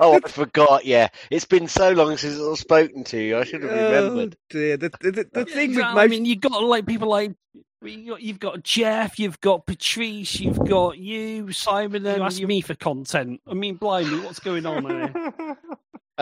Oh, 0.00 0.18
I 0.22 0.28
forgot. 0.28 0.84
Yeah, 0.84 1.08
it's 1.30 1.44
been 1.44 1.68
so 1.68 1.92
long 1.92 2.16
since 2.16 2.40
I've 2.40 2.58
spoken 2.58 3.04
to 3.04 3.18
you. 3.18 3.38
I 3.38 3.44
should 3.44 3.62
have 3.62 3.70
remembered. 3.70 4.34
Oh 4.34 4.44
dear. 4.50 4.76
The, 4.76 4.90
the, 5.00 5.10
the, 5.12 5.28
the 5.32 5.44
thing 5.44 5.76
with 5.76 5.84
I 5.84 5.94
most 5.94 6.10
mean, 6.10 6.24
you've 6.24 6.40
got 6.40 6.60
like 6.64 6.84
people 6.84 7.08
like 7.08 7.30
you 7.30 7.34
got, 7.54 7.73
you've 7.92 8.40
got 8.40 8.62
Jeff, 8.62 9.18
you've 9.18 9.40
got 9.40 9.66
Patrice, 9.66 10.40
you've 10.40 10.64
got 10.66 10.98
you, 10.98 11.52
Simon, 11.52 12.06
and 12.06 12.18
you 12.18 12.22
ask 12.22 12.42
me 12.42 12.60
for 12.60 12.74
content. 12.74 13.40
I 13.46 13.54
mean, 13.54 13.76
blimey, 13.76 14.18
what's 14.20 14.40
going 14.40 14.66
on 14.66 14.84
here? 14.84 15.56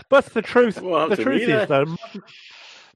But 0.09 0.25
the 0.27 0.41
truth, 0.41 0.81
Well, 0.81 1.11
the 1.11 1.17
truth 1.17 1.43
is 1.43 1.69
though, 1.69 1.85
modern, 1.85 2.23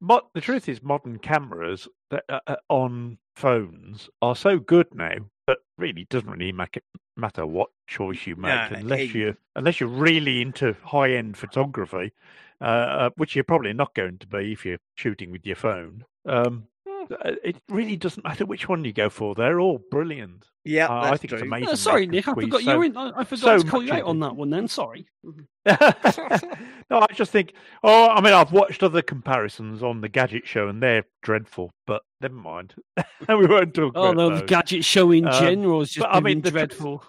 mo- 0.01 0.29
the 0.33 0.41
truth 0.41 0.67
is 0.67 0.83
modern 0.83 1.19
cameras 1.19 1.87
that, 2.11 2.25
on 2.71 3.19
phones 3.35 4.09
are 4.23 4.35
so 4.35 4.59
good 4.59 4.87
now 4.95 5.17
that 5.47 5.59
really 5.77 6.07
doesn't 6.09 6.31
really 6.31 6.53
make 6.53 6.77
it 6.79 6.85
matter 7.17 7.47
what 7.47 7.69
choice 7.87 8.27
you 8.27 8.35
make 8.37 8.71
No, 8.71 8.79
unless 8.79 9.15
you 9.15 9.37
unless 9.55 9.79
you're 9.79 9.89
really 9.89 10.41
into 10.41 10.75
high 10.83 11.13
end 11.13 11.37
photography, 11.37 12.13
uh, 12.61 12.65
uh, 12.65 13.11
which 13.17 13.35
you're 13.35 13.45
probably 13.45 13.75
not 13.75 13.95
going 13.95 14.19
to 14.19 14.27
be 14.27 14.53
if 14.53 14.65
you're 14.65 14.79
shooting 14.95 15.31
with 15.31 15.47
your 15.47 15.57
phone. 15.57 16.05
Um, 16.25 16.67
it 17.11 17.57
really 17.69 17.97
doesn't 17.97 18.25
matter 18.25 18.45
which 18.47 18.69
one 18.69 18.85
you 18.85 18.93
go 18.93 19.09
for; 19.09 19.35
they're 19.35 19.61
all 19.61 19.81
brilliant. 19.91 20.45
Yeah, 20.65 20.87
Uh, 20.89 21.13
I 21.13 21.17
think 21.17 21.29
true. 21.31 21.39
it's 21.39 21.43
amazing. 21.47 21.69
Uh, 21.69 21.77
sorry, 21.77 22.07
Nick, 22.07 22.27
I 22.27 22.35
forgot 22.35 22.63
so- 22.63 22.73
you're 22.73 22.85
in. 22.85 22.97
I, 22.97 23.13
I 23.21 23.25
forgot 23.25 23.41
so 23.41 23.59
to 23.59 23.65
call 23.71 23.83
you 23.83 23.93
out 23.93 24.03
on 24.03 24.19
that 24.21 24.35
one. 24.35 24.51
Then 24.51 24.67
sorry. 24.69 25.07
no, 25.67 26.99
I 27.01 27.07
just 27.15 27.31
think. 27.33 27.53
Oh, 27.83 28.09
I 28.09 28.21
mean, 28.21 28.33
I've 28.33 28.53
watched 28.53 28.83
other 28.83 29.03
comparisons 29.03 29.83
on 29.83 30.01
the 30.01 30.09
Gadget 30.09 30.47
Show, 30.47 30.69
and 30.69 30.83
they're 30.83 31.05
dreadful. 31.23 31.71
But 31.87 32.03
never 32.21 32.35
mind. 32.35 32.75
we 33.29 33.47
won't 33.47 33.75
talk 33.75 33.93
Oh 33.95 34.05
about 34.07 34.17
no, 34.17 34.31
the 34.31 34.37
those. 34.41 34.49
gadget 34.49 34.85
show 34.85 35.11
in 35.13 35.27
Um, 35.27 35.33
general 35.41 35.83
is 35.83 35.91
just 35.93 36.05
but 36.07 36.15
I 36.15 36.21
mean, 36.21 36.41
the 36.41 36.51
tr- 36.51 36.57
dreadful. 36.57 37.05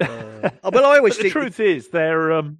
Oh, 0.00 0.50
well, 0.72 0.84
I 0.84 0.98
always 0.98 1.16
But 1.16 1.22
the 1.24 1.30
truth 1.30 1.58
is, 1.60 1.88
they're 1.88 2.32
um. 2.32 2.58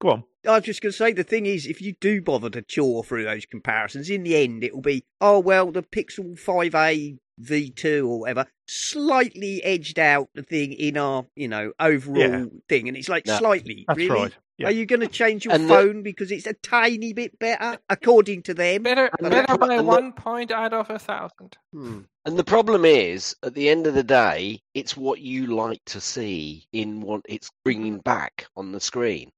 Go 0.00 0.10
on. 0.10 0.24
I 0.46 0.56
was 0.56 0.64
just 0.64 0.80
going 0.82 0.92
to 0.92 0.96
say 0.96 1.12
the 1.12 1.24
thing 1.24 1.46
is, 1.46 1.66
if 1.66 1.80
you 1.80 1.94
do 2.00 2.20
bother 2.22 2.50
to 2.50 2.62
chaw 2.62 3.02
through 3.02 3.24
those 3.24 3.46
comparisons, 3.46 4.10
in 4.10 4.22
the 4.22 4.36
end 4.36 4.64
it 4.64 4.74
will 4.74 4.82
be, 4.82 5.04
oh 5.20 5.38
well, 5.38 5.70
the 5.72 5.82
Pixel 5.82 6.38
5a 6.38 7.18
V2 7.42 8.06
or 8.08 8.20
whatever 8.20 8.46
slightly 8.66 9.62
edged 9.64 9.98
out 9.98 10.28
the 10.34 10.42
thing 10.42 10.72
in 10.72 10.96
our, 10.96 11.26
you 11.34 11.48
know, 11.48 11.72
overall 11.80 12.18
Yeah. 12.18 12.44
thing, 12.68 12.88
and 12.88 12.96
it's 12.96 13.08
like 13.08 13.26
No, 13.26 13.38
slightly. 13.38 13.84
That's 13.88 13.98
really? 13.98 14.10
right. 14.10 14.32
Yeah. 14.56 14.68
Are 14.68 14.72
you 14.72 14.86
going 14.86 15.00
to 15.00 15.08
change 15.08 15.44
your 15.44 15.52
And 15.54 15.64
the- 15.68 15.74
phone 15.74 16.02
because 16.04 16.30
it's 16.30 16.46
a 16.46 16.52
tiny 16.52 17.12
bit 17.12 17.36
better, 17.40 17.76
according 17.88 18.42
to 18.44 18.54
them? 18.54 18.84
Better, 18.84 19.10
better 19.20 19.58
by 19.58 19.70
and 19.74 19.80
the- 19.80 19.82
one 19.82 20.12
point 20.12 20.52
out 20.52 20.72
of 20.72 20.88
a 20.90 20.98
thousand. 21.00 21.58
Hmm. 21.72 22.02
And 22.24 22.38
the 22.38 22.44
problem 22.44 22.84
is, 22.84 23.34
at 23.42 23.54
the 23.54 23.68
end 23.68 23.88
of 23.88 23.94
the 23.94 24.04
day, 24.04 24.60
it's 24.72 24.96
what 24.96 25.20
you 25.20 25.48
like 25.48 25.84
to 25.86 26.00
see 26.00 26.66
in 26.72 27.00
what 27.00 27.22
it's 27.28 27.50
bringing 27.64 27.98
back 27.98 28.46
on 28.56 28.70
the 28.70 28.80
screen, 28.80 29.32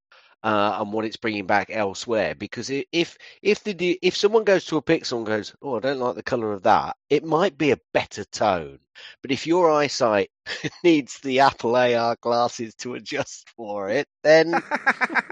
uh, 0.47 0.79
and 0.81 0.93
what 0.93 1.05
it's 1.05 1.17
bringing 1.17 1.47
back 1.47 1.71
elsewhere. 1.71 2.35
Because 2.37 2.71
if 2.71 3.19
if 3.43 3.65
the 3.65 3.99
if 4.03 4.17
someone 4.17 4.45
goes 4.45 4.65
to 4.67 4.77
a 4.77 4.83
pixel 4.83 5.19
and 5.19 5.27
goes, 5.27 5.55
"Oh, 5.61 5.77
I 5.77 5.81
don't 5.81 5.99
like 5.99 6.15
the 6.15 6.23
color 6.23 6.53
of 6.53 6.63
that," 6.63 6.97
it 7.11 7.25
might 7.25 7.59
be 7.59 7.73
a 7.73 7.81
better 7.93 8.25
tone. 8.25 8.79
But 9.23 9.31
if 9.33 9.47
your 9.47 9.71
eyesight 9.71 10.31
needs 10.85 11.19
the 11.21 11.41
Apple 11.41 11.77
AR 11.77 12.17
glasses 12.21 12.75
to 12.77 12.95
adjust 12.95 13.51
for 13.57 13.89
it, 13.89 14.07
then 14.23 14.61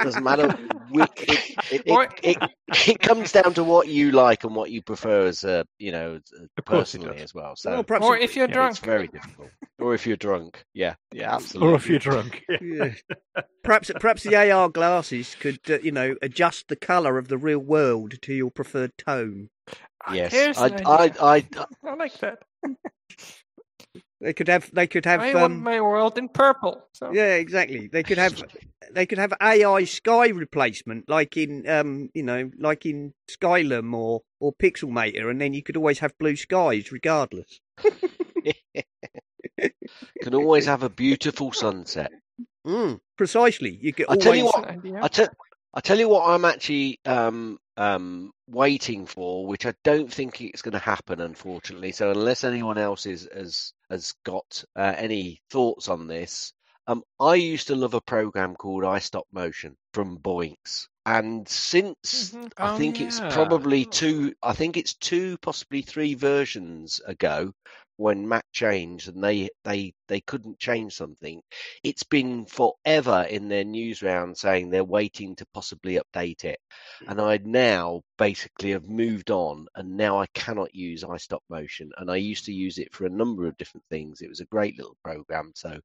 doesn't 0.03 0.25
matter. 0.25 0.49
which- 0.91 1.11
It, 1.17 1.57
it, 1.71 1.83
it, 1.87 2.39
it, 2.39 2.51
it 2.89 3.01
comes 3.01 3.33
down 3.33 3.55
to 3.55 3.65
what 3.65 3.89
you 3.89 4.11
like 4.13 4.45
and 4.45 4.55
what 4.55 4.71
you 4.71 4.83
prefer 4.83 5.27
as 5.27 5.45
a 5.45 5.65
you 5.79 5.93
know 5.93 6.21
Of 6.59 6.65
course 6.65 6.95
it 6.95 6.99
personally 6.99 7.23
as 7.23 7.35
well. 7.35 7.55
So 7.57 7.85
Well, 7.89 8.03
Or 8.05 8.17
if 8.17 8.37
you're 8.37 8.49
yeah, 8.49 8.55
drunk. 8.55 8.71
it's 8.73 8.81
very 8.81 9.09
difficult. 9.09 9.51
Or 9.79 9.95
if 9.95 10.07
you're 10.07 10.17
drunk. 10.17 10.63
Yeah, 10.75 10.95
yeah, 11.13 11.35
absolutely. 11.35 11.73
Or 11.73 11.77
if 11.77 11.89
you're 11.89 11.99
drunk. 11.99 12.43
Yeah. 12.49 12.59
Yeah. 12.63 13.43
Perhaps 13.65 13.91
perhaps 13.99 14.23
the 14.25 14.37
AR 14.53 14.69
glasses 14.69 15.35
could 15.41 15.59
uh, 15.71 15.79
you 15.83 15.91
know 15.91 16.15
adjust 16.21 16.69
the 16.69 16.77
colour 16.77 17.17
of 17.17 17.29
the 17.29 17.39
real 17.39 17.59
world 17.59 18.21
to 18.23 18.35
your 18.35 18.51
preferred 18.51 18.93
tone. 18.99 19.49
Yes, 20.13 20.33
Here's 20.33 20.59
I, 20.59 20.67
I. 20.85 21.13
I, 21.21 21.47
I 21.83 21.95
like 21.95 22.19
that. 22.19 22.39
They 24.25 24.33
could 24.33 24.49
have 24.49 24.71
they 24.73 24.87
could 24.87 25.05
have 25.05 25.21
I 25.21 25.35
want 25.35 25.53
um, 25.53 25.63
my 25.63 25.83
world 25.83 26.17
in 26.17 26.31
purple. 26.31 26.83
So 26.93 27.13
yeah 27.13 27.35
exactly 27.35 27.89
they 27.89 28.03
could 28.03 28.17
have 28.17 28.43
they 28.91 29.05
could 29.05 29.19
have 29.19 29.35
AI 29.39 29.85
sky 29.85 30.29
replacement 30.29 31.11
like 31.11 31.37
in 31.37 31.69
um 31.69 32.09
you 32.15 32.23
know 32.23 32.51
like 32.59 32.87
in 32.87 33.13
Skylum 33.31 33.95
or 33.95 34.23
or 34.41 34.55
Pixelmator 34.55 35.31
and 35.31 35.39
then 35.39 35.53
you 35.53 35.63
could 35.63 35.77
always 35.77 35.99
have 35.99 36.17
blue 36.17 36.37
skies 36.37 36.91
regardless. 36.91 37.61
can 40.23 40.35
always 40.35 40.65
have 40.65 40.83
a 40.83 40.89
beautiful 40.89 41.53
sunset. 41.53 42.11
Mm, 42.67 43.01
precisely. 43.19 43.79
You 43.81 43.93
could 43.93 44.07
I 44.09 44.17
tell 44.17 44.35
you 44.35 44.47
what, 44.47 44.63
That's 44.63 44.69
an 44.69 44.79
idea. 44.79 45.01
I 45.03 45.09
tell, 45.09 45.29
I 45.75 45.81
tell 45.81 45.99
you 45.99 46.09
what, 46.09 46.27
I'm 46.27 46.47
actually 46.47 46.99
um, 47.05 47.59
um, 47.77 48.33
waiting 48.49 49.07
for, 49.07 49.47
which 49.47 49.67
I 49.67 49.75
don't 49.83 50.13
think 50.13 50.41
it's 50.41 50.63
going 50.63 50.73
to 50.73 50.79
happen, 50.79 51.21
unfortunately. 51.21 51.93
So 51.93 52.11
unless 52.11 52.45
anyone 52.45 52.79
else 52.79 53.07
is, 53.07 53.29
has 53.35 53.73
has 53.95 54.15
got 54.25 54.65
uh, 54.77 54.95
any 54.99 55.43
thoughts 55.51 55.89
on 55.89 56.09
this, 56.09 56.53
um, 56.87 57.03
I 57.21 57.37
used 57.37 57.69
to 57.69 57.77
love 57.77 57.95
a 57.95 58.01
program 58.03 58.57
called 58.57 58.85
iStop 58.85 59.25
Motion 59.33 59.77
from 59.95 60.19
Boinx, 60.19 60.89
and 61.07 61.49
since 61.49 62.35
Mhm. 62.35 62.53
I 62.61 62.69
Oh, 62.69 62.79
think 62.79 63.01
it's 63.01 63.21
probably 63.21 63.87
two, 63.87 64.35
I 64.43 64.55
think 64.55 64.77
it's 64.77 64.95
two, 64.95 65.39
possibly 65.39 65.83
three 65.83 66.15
versions 66.15 67.01
ago 67.07 67.53
when 67.97 68.29
Mac 68.29 68.45
changed 68.53 69.09
and 69.09 69.23
they 69.23 69.49
they 69.65 69.93
they 70.09 70.21
couldn't 70.21 70.59
change 70.59 70.95
something. 70.95 71.43
It's 71.83 72.03
been 72.03 72.47
forever 72.47 73.27
in 73.29 73.49
their 73.49 73.65
news 73.65 74.03
round 74.03 74.37
saying 74.37 74.71
they're 74.71 74.85
waiting 74.85 75.37
to 75.37 75.47
possibly 75.55 75.99
update 75.99 76.45
it, 76.45 76.59
and 77.07 77.21
I 77.21 77.39
now 77.39 78.03
basically 78.19 78.71
have 78.71 78.89
moved 78.89 79.31
on, 79.31 79.67
and 79.75 79.97
now 79.97 80.21
I 80.21 80.27
cannot 80.35 80.75
use 80.75 81.03
iStop 81.05 81.41
Motion, 81.49 81.91
and 81.99 82.11
I 82.11 82.17
used 82.17 82.45
to 82.47 82.53
use 82.53 82.79
it 82.79 82.93
for 82.95 83.07
a 83.07 83.11
number 83.11 83.47
of 83.47 83.57
different 83.57 83.85
things. 83.91 84.21
It 84.21 84.29
was 84.29 84.41
a 84.41 84.47
great 84.47 84.77
little 84.79 84.97
program, 85.05 85.53
so. 85.55 85.79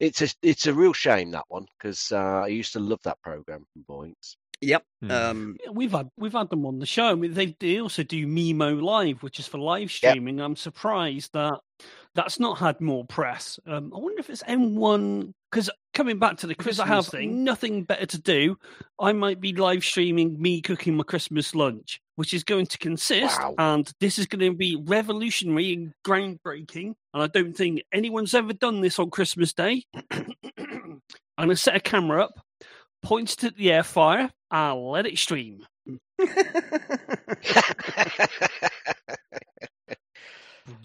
It's 0.00 0.20
a 0.20 0.28
it's 0.42 0.66
a 0.66 0.74
real 0.74 0.92
shame 0.92 1.30
that 1.30 1.44
one 1.48 1.66
because 1.78 2.10
uh, 2.10 2.42
I 2.44 2.48
used 2.48 2.72
to 2.72 2.80
love 2.80 2.98
that 3.04 3.22
program 3.22 3.64
from 3.72 3.84
Boinx. 3.88 4.34
Yep. 4.62 4.84
Hmm. 5.02 5.10
Um, 5.10 5.56
Yeah, 5.64 5.70
we've 5.72 5.90
had 5.92 6.08
we've 6.16 6.32
had 6.32 6.48
them 6.50 6.64
on 6.64 6.78
the 6.78 6.86
show. 6.86 7.06
I 7.10 7.14
mean, 7.16 7.34
they 7.34 7.54
they 7.60 7.80
also 7.80 8.02
do 8.02 8.26
mimoLive, 8.26 9.20
which 9.22 9.38
is 9.38 9.46
for 9.48 9.58
live 9.58 9.90
streaming. 9.90 10.40
I'm 10.40 10.56
surprised 10.56 11.32
that 11.34 11.58
that's 12.14 12.38
not 12.38 12.58
had 12.58 12.80
more 12.80 13.04
press. 13.04 13.58
Um, 13.66 13.92
I 13.94 13.98
wonder 13.98 14.20
if 14.20 14.30
it's 14.30 14.42
M1 14.44 15.32
because 15.50 15.68
coming 15.94 16.18
back 16.18 16.36
to 16.38 16.46
the 16.46 16.54
Because 16.54 16.78
I 16.78 16.84
Christmas 16.86 17.06
have 17.06 17.12
thing, 17.20 17.42
nothing 17.42 17.82
better 17.84 18.06
to 18.06 18.20
do. 18.20 18.56
I 19.00 19.12
might 19.12 19.40
be 19.40 19.52
live 19.54 19.84
streaming 19.84 20.40
me 20.40 20.60
cooking 20.60 20.94
my 20.96 21.02
Christmas 21.04 21.54
lunch, 21.54 22.00
which 22.16 22.32
is 22.32 22.44
going 22.44 22.66
to 22.66 22.78
consist, 22.78 23.40
Wow. 23.40 23.54
and 23.58 23.90
this 24.00 24.18
is 24.18 24.26
going 24.26 24.48
to 24.52 24.56
be 24.56 24.76
revolutionary 24.76 25.72
and 25.72 25.92
groundbreaking. 26.06 26.94
And 27.14 27.22
I 27.22 27.26
don't 27.26 27.56
think 27.56 27.82
anyone's 27.92 28.34
ever 28.34 28.52
done 28.52 28.80
this 28.82 28.98
on 29.00 29.10
Christmas 29.10 29.52
Day. 29.52 29.82
I'm 30.12 31.00
going 31.38 31.48
to 31.50 31.56
set 31.56 31.76
a 31.76 31.80
camera 31.80 32.24
up, 32.24 32.34
point 33.02 33.32
it 33.32 33.44
at 33.44 33.56
the 33.56 33.72
air 33.72 33.82
fryer, 33.82 34.30
and 34.52 34.80
let 34.88 35.06
it 35.06 35.18
stream. 35.18 35.66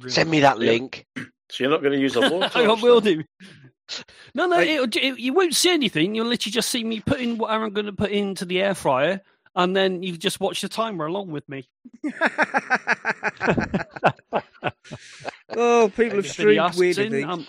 Send 0.08 0.30
me 0.32 0.40
that 0.42 0.60
link. 0.60 1.06
So 1.50 1.64
you're 1.64 1.72
not 1.72 1.80
going 1.82 1.94
to 1.94 2.00
use 2.00 2.14
a 2.18 2.20
blowtorch? 2.20 2.56
I 2.80 2.84
will 2.84 3.00
do. 3.00 3.24
No, 4.36 4.48
no, 4.48 4.58
Like- 4.58 4.68
it'll, 4.68 4.90
it, 5.02 5.18
you 5.18 5.32
won't 5.32 5.56
see 5.56 5.72
anything. 5.72 6.14
You'll 6.14 6.28
literally 6.28 6.52
just 6.52 6.70
see 6.70 6.84
me 6.84 7.00
putting 7.00 7.30
in 7.32 7.38
whatever 7.38 7.64
I'm 7.64 7.72
going 7.74 7.86
to 7.86 7.94
put 7.94 8.12
into 8.12 8.44
the 8.44 8.62
air 8.62 8.76
fryer, 8.76 9.22
and 9.56 9.74
then 9.74 10.04
you 10.04 10.18
just 10.18 10.42
watch 10.42 10.60
the 10.60 10.68
timer 10.68 11.06
along 11.06 11.32
with 11.32 11.48
me. 11.48 11.70
oh, 15.56 15.90
people 15.96 16.18
have 16.18 16.26
If 16.26 16.38
anybody 16.38 16.74
streamed 16.74 16.76
weird 16.76 16.96
things. 16.98 17.24
um, 17.26 17.48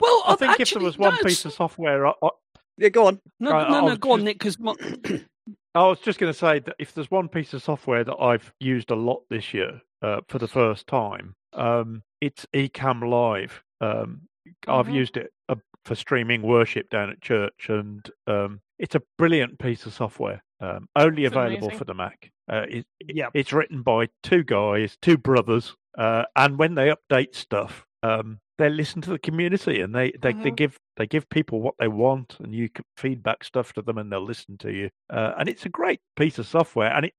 well, 0.00 0.24
I 0.26 0.32
I've 0.32 0.38
think 0.40 0.58
if 0.58 0.70
there 0.72 0.82
was 0.82 0.98
one 0.98 1.14
no, 1.14 1.20
piece 1.22 1.44
of 1.44 1.52
software, 1.52 2.04
I, 2.08 2.14
I, 2.20 2.28
yeah, 2.78 2.88
go 2.88 3.06
on. 3.06 3.20
No, 3.40 3.50
Right, 3.50 3.70
no, 3.70 3.76
I 3.76 3.80
no, 3.80 3.86
was 3.86 3.98
go 3.98 4.12
on, 4.12 4.18
just- 4.20 4.24
Nick, 4.24 4.38
because 4.38 4.56
I 5.74 5.86
was 5.86 6.00
just 6.00 6.18
going 6.18 6.32
to 6.32 6.38
say 6.38 6.58
that 6.60 6.76
if 6.78 6.92
there's 6.94 7.10
one 7.10 7.28
piece 7.28 7.54
of 7.54 7.62
software 7.62 8.04
that 8.04 8.16
I've 8.16 8.52
used 8.60 8.90
a 8.90 8.94
lot 8.94 9.22
this 9.30 9.54
year 9.54 9.80
uh, 10.02 10.20
for 10.28 10.38
the 10.38 10.48
first 10.48 10.86
time, 10.86 11.34
um, 11.54 12.02
it's 12.20 12.46
Ecamm 12.54 13.08
Live. 13.08 13.62
Um, 13.80 14.22
I've 14.68 14.86
Mhm. 14.86 14.94
used 14.94 15.16
it 15.16 15.32
uh, 15.48 15.54
for 15.84 15.94
streaming 15.94 16.42
worship 16.42 16.90
down 16.90 17.10
at 17.10 17.20
church, 17.20 17.68
and 17.68 18.08
um, 18.26 18.60
it's 18.78 18.94
a 18.94 19.02
brilliant 19.18 19.58
piece 19.58 19.86
of 19.86 19.94
software. 19.94 20.42
Um, 20.60 20.88
only 20.94 21.24
It's 21.24 21.34
available 21.34 21.66
amazing. 21.68 21.78
for 21.78 21.84
the 21.84 21.94
Mac. 21.94 22.30
Uh, 22.50 22.66
it, 22.68 22.86
yeah, 23.08 23.28
it's 23.34 23.52
written 23.52 23.82
by 23.82 24.08
two 24.22 24.44
guys, 24.44 24.96
two 25.00 25.16
brothers, 25.16 25.74
uh, 25.98 26.24
and 26.36 26.58
when 26.58 26.74
they 26.74 26.92
update 26.92 27.34
stuff, 27.34 27.86
um, 28.02 28.38
they 28.62 28.70
listen 28.70 29.02
to 29.02 29.10
the 29.10 29.18
community 29.18 29.80
and 29.80 29.94
they, 29.94 30.12
they, 30.12 30.32
they 30.32 30.50
Mhm. 30.50 30.56
give 30.56 30.78
they 30.96 31.06
give 31.06 31.28
people 31.30 31.60
what 31.60 31.74
they 31.78 31.88
want, 31.88 32.36
and 32.40 32.54
you 32.54 32.68
can 32.68 32.84
feedback 32.96 33.44
stuff 33.44 33.72
to 33.72 33.82
them, 33.82 33.98
and 33.98 34.12
they'll 34.12 34.24
listen 34.24 34.56
to 34.58 34.70
you. 34.72 34.90
Uh, 35.10 35.32
and 35.38 35.48
it's 35.48 35.66
a 35.66 35.70
great 35.70 36.00
piece 36.16 36.38
of 36.38 36.46
software, 36.46 36.92
and 36.94 37.06
it. 37.06 37.14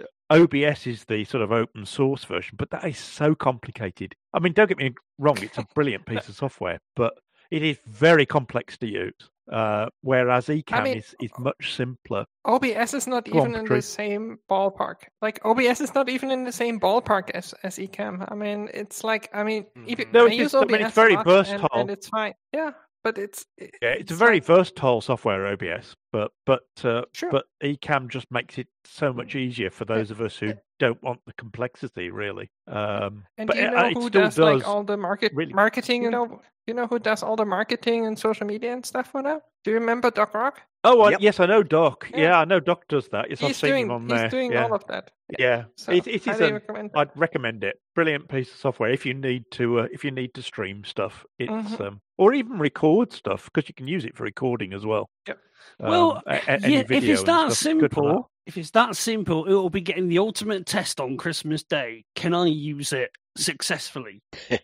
uh, 0.00 0.04
OBS 0.30 0.86
is 0.86 1.04
the 1.04 1.24
sort 1.24 1.42
of 1.42 1.52
open 1.52 1.84
source 1.84 2.24
version, 2.24 2.56
but 2.56 2.70
that 2.70 2.84
is 2.86 2.98
so 2.98 3.34
complicated. 3.34 4.14
I 4.32 4.38
mean, 4.40 4.54
don't 4.54 4.68
get 4.68 4.78
me 4.78 4.92
wrong; 5.18 5.42
it's 5.42 5.58
a 5.58 5.66
brilliant 5.74 6.06
piece 6.24 6.28
of 6.28 6.36
software, 6.36 6.78
but 6.96 7.14
it 7.50 7.62
is 7.62 7.78
very 7.86 8.24
complex 8.24 8.78
to 8.78 8.86
use. 8.86 9.30
Uh, 9.50 9.86
whereas 10.02 10.46
Ecamm 10.46 10.84
mean, 10.84 10.98
is, 10.98 11.14
is 11.20 11.30
much 11.38 11.74
simpler. 11.74 12.24
OBS 12.44 12.94
is 12.94 13.06
not 13.06 13.24
Go 13.28 13.40
on, 13.40 13.48
even 13.50 13.60
in 13.60 13.66
the 13.66 13.82
same 13.82 14.38
ballpark. 14.48 14.96
Like 15.20 15.40
OBS 15.44 15.80
is 15.80 15.94
not 15.94 16.08
even 16.08 16.30
in 16.30 16.44
the 16.44 16.52
same 16.52 16.78
ballpark 16.78 17.30
as 17.30 17.52
as 17.64 17.76
Ecamm. 17.76 18.24
I 18.30 18.34
mean, 18.34 18.68
it's 18.72 19.02
like 19.02 19.28
I 19.34 19.42
mean, 19.42 19.66
even 19.86 20.12
No, 20.12 20.24
I 20.26 20.28
it's 20.28 20.36
use 20.36 20.52
just- 20.52 20.62
I 20.62 20.66
mean, 20.66 20.76
OBS 20.76 20.86
it's 20.86 20.94
very 20.94 21.14
a 21.14 21.16
lot, 21.16 21.26
and- 21.48 21.68
and, 21.74 21.90
it's 21.90 22.08
fine. 22.08 22.34
Yeah, 22.52 22.72
but 23.04 23.18
it's 23.18 23.46
it- 23.58 23.74
Yeah, 23.82 23.90
it's 23.90 24.12
a 24.12 24.16
very 24.16 24.36
like- 24.36 24.44
versatile 24.44 25.00
software, 25.00 25.46
OBS, 25.46 25.96
but 26.12 26.32
but 26.46 26.62
uh, 26.84 27.02
Sure. 27.12 27.30
but 27.30 27.46
Ecamm 27.62 28.08
just 28.08 28.30
makes 28.30 28.58
it 28.58 28.68
so 28.84 29.12
much 29.12 29.34
easier 29.34 29.70
for 29.70 29.84
those 29.84 30.10
of 30.10 30.20
us 30.20 30.36
who 30.38 30.54
don't 30.78 31.02
want 31.02 31.20
the 31.26 31.32
complexity, 31.34 32.10
really. 32.10 32.50
Um, 32.66 33.24
And 33.38 33.46
but 33.46 33.56
do 33.56 33.62
you 33.62 33.70
know 33.70 33.86
it 33.86 33.94
who 33.94 34.00
still 34.08 34.22
does, 34.22 34.34
does. 34.36 34.38
like 34.38 34.68
all 34.68 34.82
the 34.84 34.96
market 34.96 35.32
really- 35.34 35.52
marketing? 35.52 36.02
You 36.02 36.10
know, 36.10 36.40
you 36.66 36.74
know 36.74 36.86
who 36.86 36.98
does 36.98 37.22
all 37.22 37.36
the 37.36 37.44
marketing 37.46 38.06
and 38.06 38.18
social 38.18 38.46
media 38.46 38.72
and 38.72 38.84
stuff 38.86 39.10
for 39.10 39.22
that? 39.22 39.42
Do 39.64 39.70
you 39.70 39.78
remember 39.78 40.10
Doc 40.10 40.34
Rock? 40.34 40.62
oh, 40.84 41.02
I, 41.02 41.10
Yep. 41.12 41.20
yes, 41.20 41.38
I 41.38 41.46
know 41.46 41.62
Doc. 41.62 42.08
Yeah. 42.12 42.20
Yeah, 42.20 42.38
I 42.40 42.44
know 42.44 42.58
Doc 42.58 42.88
does 42.88 43.06
that. 43.10 43.30
Yes, 43.30 43.40
I've 43.40 43.48
he's 43.48 43.56
seen 43.58 43.70
doing 43.70 43.84
him 43.86 43.90
on 43.92 44.02
he's 44.02 44.10
there. 44.10 44.28
doing 44.28 44.50
yeah, 44.52 44.64
all 44.64 44.74
of 44.74 44.84
that. 44.88 45.12
yeah. 45.38 45.64
So 45.76 45.92
it, 45.92 46.08
it 46.08 46.26
is 46.26 46.40
a, 46.40 46.52
recommend. 46.54 46.90
I'd 46.96 47.10
recommend 47.16 47.62
it. 47.62 47.80
Brilliant 47.94 48.28
piece 48.28 48.50
of 48.50 48.56
software 48.58 48.90
if 48.90 49.06
you 49.06 49.14
need 49.14 49.44
to 49.52 49.80
uh, 49.80 49.86
if 49.92 50.02
you 50.04 50.10
need 50.10 50.34
to 50.34 50.42
stream 50.42 50.82
stuff. 50.82 51.24
It's 51.38 51.52
Mhm. 51.52 51.86
um, 51.86 52.00
or 52.22 52.32
even 52.34 52.58
record 52.58 53.12
stuff 53.12 53.50
because 53.52 53.68
you 53.68 53.74
can 53.74 53.88
use 53.88 54.04
it 54.04 54.16
for 54.16 54.22
recording 54.22 54.72
as 54.72 54.86
well. 54.86 55.10
Yep. 55.26 55.38
well, 55.80 56.12
Um, 56.18 56.22
a- 56.26 56.30
a- 56.54 56.68
yeah, 56.70 56.78
if 56.80 56.90
it's 56.90 57.22
that 57.24 57.52
stuff, 57.52 57.78
good 57.78 57.92
for 57.92 58.02
that. 58.04 58.10
simple, 58.12 58.30
if 58.46 58.56
it's 58.58 58.70
that 58.70 58.94
simple, 58.96 59.44
it 59.46 59.52
will 59.52 59.70
be 59.70 59.80
getting 59.80 60.08
the 60.08 60.18
ultimate 60.18 60.64
test 60.66 61.00
on 61.00 61.16
Christmas 61.16 61.62
Day. 61.64 62.04
Can 62.14 62.32
I 62.34 62.46
use 62.46 62.92
it 62.92 63.10
successfully? 63.36 64.22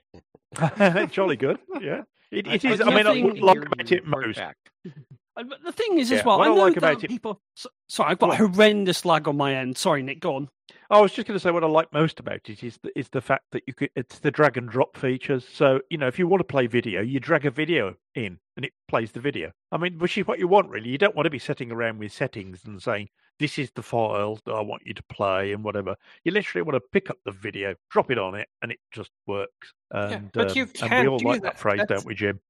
Jolly 1.10 1.36
good. 1.36 1.58
Yeah. 1.80 2.02
It, 2.30 2.46
I- 2.46 2.54
it 2.54 2.64
I 2.64 2.70
is. 2.72 2.80
I 2.80 2.94
mean, 2.94 3.06
I 3.06 3.22
would 3.22 3.40
like 3.40 3.56
Hear 3.56 3.62
about 3.66 3.92
it 3.92 4.06
most. 4.06 4.40
but 5.44 5.62
The 5.62 5.72
thing 5.72 5.98
is, 5.98 6.10
Yeah, 6.10 6.18
as 6.18 6.24
well, 6.24 6.38
what 6.38 6.48
I 6.48 6.50
I 6.50 6.54
know 6.54 6.60
like 6.62 6.76
about 6.76 7.04
it- 7.04 7.08
people. 7.08 7.40
so- 7.54 7.70
Sorry, 7.88 8.10
I've 8.10 8.18
got 8.18 8.36
Go 8.38 8.44
on. 8.44 8.52
horrendous 8.52 9.04
lag 9.04 9.26
on 9.28 9.36
my 9.36 9.54
end. 9.54 9.76
Sorry, 9.78 10.02
Nick, 10.02 10.20
go 10.20 10.36
on. 10.36 10.48
I 10.90 11.00
was 11.00 11.12
just 11.12 11.26
going 11.26 11.36
to 11.36 11.42
say 11.42 11.50
what 11.50 11.64
I 11.64 11.66
like 11.66 11.92
most 11.92 12.20
about 12.20 12.48
it 12.48 12.62
is 12.62 12.78
the, 12.82 12.90
is 12.98 13.08
the 13.10 13.20
fact 13.22 13.44
that 13.52 13.62
you 13.66 13.72
could 13.74 13.90
it's 13.96 14.18
the 14.18 14.30
drag 14.30 14.56
and 14.58 14.68
drop 14.68 14.96
features. 14.96 15.46
So 15.50 15.80
you 15.90 15.96
know, 15.98 16.06
if 16.06 16.18
you 16.18 16.26
want 16.26 16.40
to 16.40 16.44
play 16.44 16.66
video, 16.66 17.00
you 17.00 17.20
drag 17.20 17.46
a 17.46 17.50
video 17.50 17.94
in 18.14 18.38
and 18.56 18.64
it 18.66 18.72
plays 18.88 19.12
the 19.12 19.20
video. 19.20 19.52
I 19.72 19.76
mean, 19.78 19.98
which 19.98 20.16
is 20.18 20.26
what 20.26 20.38
you 20.38 20.48
want 20.48 20.68
really. 20.70 20.88
You 20.90 20.98
don't 20.98 21.14
want 21.16 21.24
to 21.26 21.30
be 21.30 21.38
sitting 21.38 21.70
around 21.72 21.98
with 21.98 22.12
settings 22.12 22.64
and 22.66 22.82
saying 22.82 23.08
this 23.38 23.58
is 23.58 23.70
the 23.74 23.82
file 23.82 24.38
that 24.44 24.52
I 24.52 24.60
want 24.60 24.82
you 24.84 24.92
to 24.94 25.02
play 25.04 25.52
and 25.52 25.62
whatever. 25.64 25.94
You 26.24 26.32
literally 26.32 26.62
want 26.62 26.76
to 26.76 26.88
pick 26.92 27.08
up 27.10 27.18
the 27.24 27.32
video, 27.32 27.74
drop 27.90 28.10
it 28.10 28.18
on 28.18 28.34
it, 28.34 28.48
and 28.62 28.72
it 28.72 28.78
just 28.92 29.10
works. 29.26 29.72
And, 29.90 30.30
but 30.32 30.54
you 30.56 30.64
um, 30.82 30.92
and 30.92 31.02
we 31.04 31.08
all 31.08 31.18
do 31.18 31.28
like 31.28 31.42
that, 31.42 31.52
that. 31.54 31.58
phrase, 31.58 31.78
That's- 31.78 32.00
don't 32.02 32.06
we, 32.06 32.14
Jim? 32.14 32.40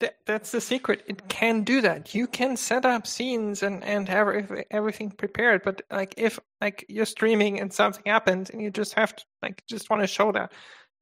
That, 0.00 0.16
that's 0.26 0.52
the 0.52 0.60
secret. 0.60 1.02
It 1.06 1.28
can 1.28 1.62
do 1.62 1.80
that. 1.80 2.14
You 2.14 2.26
can 2.26 2.56
set 2.56 2.84
up 2.84 3.06
scenes 3.06 3.62
and 3.62 3.82
and 3.82 4.08
have 4.08 4.28
everything, 4.70 5.10
prepared. 5.10 5.62
But 5.64 5.82
like 5.90 6.14
if 6.18 6.38
like 6.60 6.84
you're 6.88 7.06
streaming 7.06 7.60
and 7.60 7.72
something 7.72 8.02
happens 8.04 8.50
and 8.50 8.60
you 8.60 8.70
just 8.70 8.94
have 8.94 9.16
to 9.16 9.24
like 9.42 9.62
just 9.66 9.88
want 9.88 10.02
to 10.02 10.06
show 10.06 10.32
that, 10.32 10.52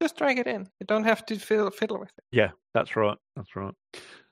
just 0.00 0.16
drag 0.16 0.38
it 0.38 0.46
in. 0.46 0.68
You 0.80 0.86
don't 0.86 1.04
have 1.04 1.26
to 1.26 1.38
fiddle 1.38 1.70
fiddle 1.70 1.98
with 1.98 2.12
it. 2.16 2.24
Yeah, 2.30 2.50
that's 2.72 2.94
right. 2.94 3.18
That's 3.34 3.56
right. 3.56 3.74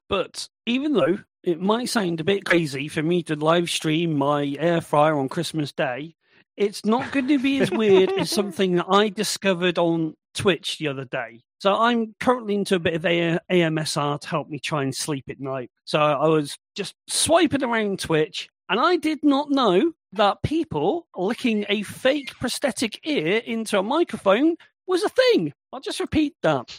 But 0.09 0.49
even 0.67 0.93
though 0.93 1.19
it 1.43 1.61
might 1.61 1.89
sound 1.89 2.21
a 2.21 2.25
bit 2.25 2.45
crazy 2.45 2.87
for 2.87 3.03
me 3.03 3.25
to 3.25 3.35
live 3.35 3.69
stream 3.69 4.17
my 4.17 4.55
air 4.59 4.81
fryer 4.81 5.19
on 5.19 5.29
Christmas 5.29 5.73
Day, 5.73 6.15
it's 6.57 6.85
not 6.85 7.11
going 7.13 7.29
to 7.29 7.39
be 7.39 7.61
as 7.61 7.71
weird 7.71 8.13
as 8.13 8.31
something 8.31 8.77
that 8.77 8.87
I 8.89 9.09
discovered 9.09 9.79
on 9.79 10.15
Twitch 10.35 10.79
the 10.79 10.89
other 10.89 11.05
day. 11.05 11.43
So 11.59 11.75
I'm 11.75 12.15
currently 12.21 12.55
into 12.55 12.77
a 12.77 12.81
bit 12.81 12.95
of 12.95 13.05
A- 13.07 13.39
AMSR 13.51 14.21
to 14.21 14.29
help 14.29 14.49
me 14.49 14.59
try 14.59 14.83
and 14.83 14.95
sleep 14.95 15.25
at 15.29 15.41
night. 15.41 15.71
So 15.85 15.99
I 15.99 16.29
was 16.29 16.57
just 16.75 16.95
swiping 17.09 17.63
around 17.65 18.01
Twitch, 18.01 18.49
and 18.69 18.79
I 18.79 18.97
did 18.97 19.21
not 19.23 19.51
know 19.51 19.93
that 20.13 20.43
people 20.43 21.07
licking 21.17 21.65
a 21.69 21.83
fake 21.83 22.35
prosthetic 22.39 23.01
ear 23.07 23.39
into 23.39 23.79
a 23.79 23.83
microphone 23.83 24.57
was 24.87 25.03
a 25.03 25.09
thing. 25.09 25.53
I'll 25.77 25.83
just 25.83 26.01
repeat 26.01 26.35
that. 26.43 26.75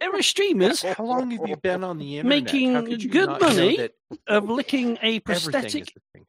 there 0.00 0.16
are 0.16 0.22
streamers 0.22 0.80
How 0.80 1.04
long 1.04 1.30
have 1.30 1.46
you 1.46 1.56
been 1.56 1.84
on 1.84 1.98
the 1.98 2.16
internet? 2.16 2.44
making 2.44 2.72
How 2.72 2.80
could 2.80 3.02
you 3.02 3.10
good 3.10 3.38
money 3.38 3.90
of 4.26 4.48
licking 4.48 4.96
a 5.02 5.20
prosthetic 5.20 5.92
a 6.14 6.20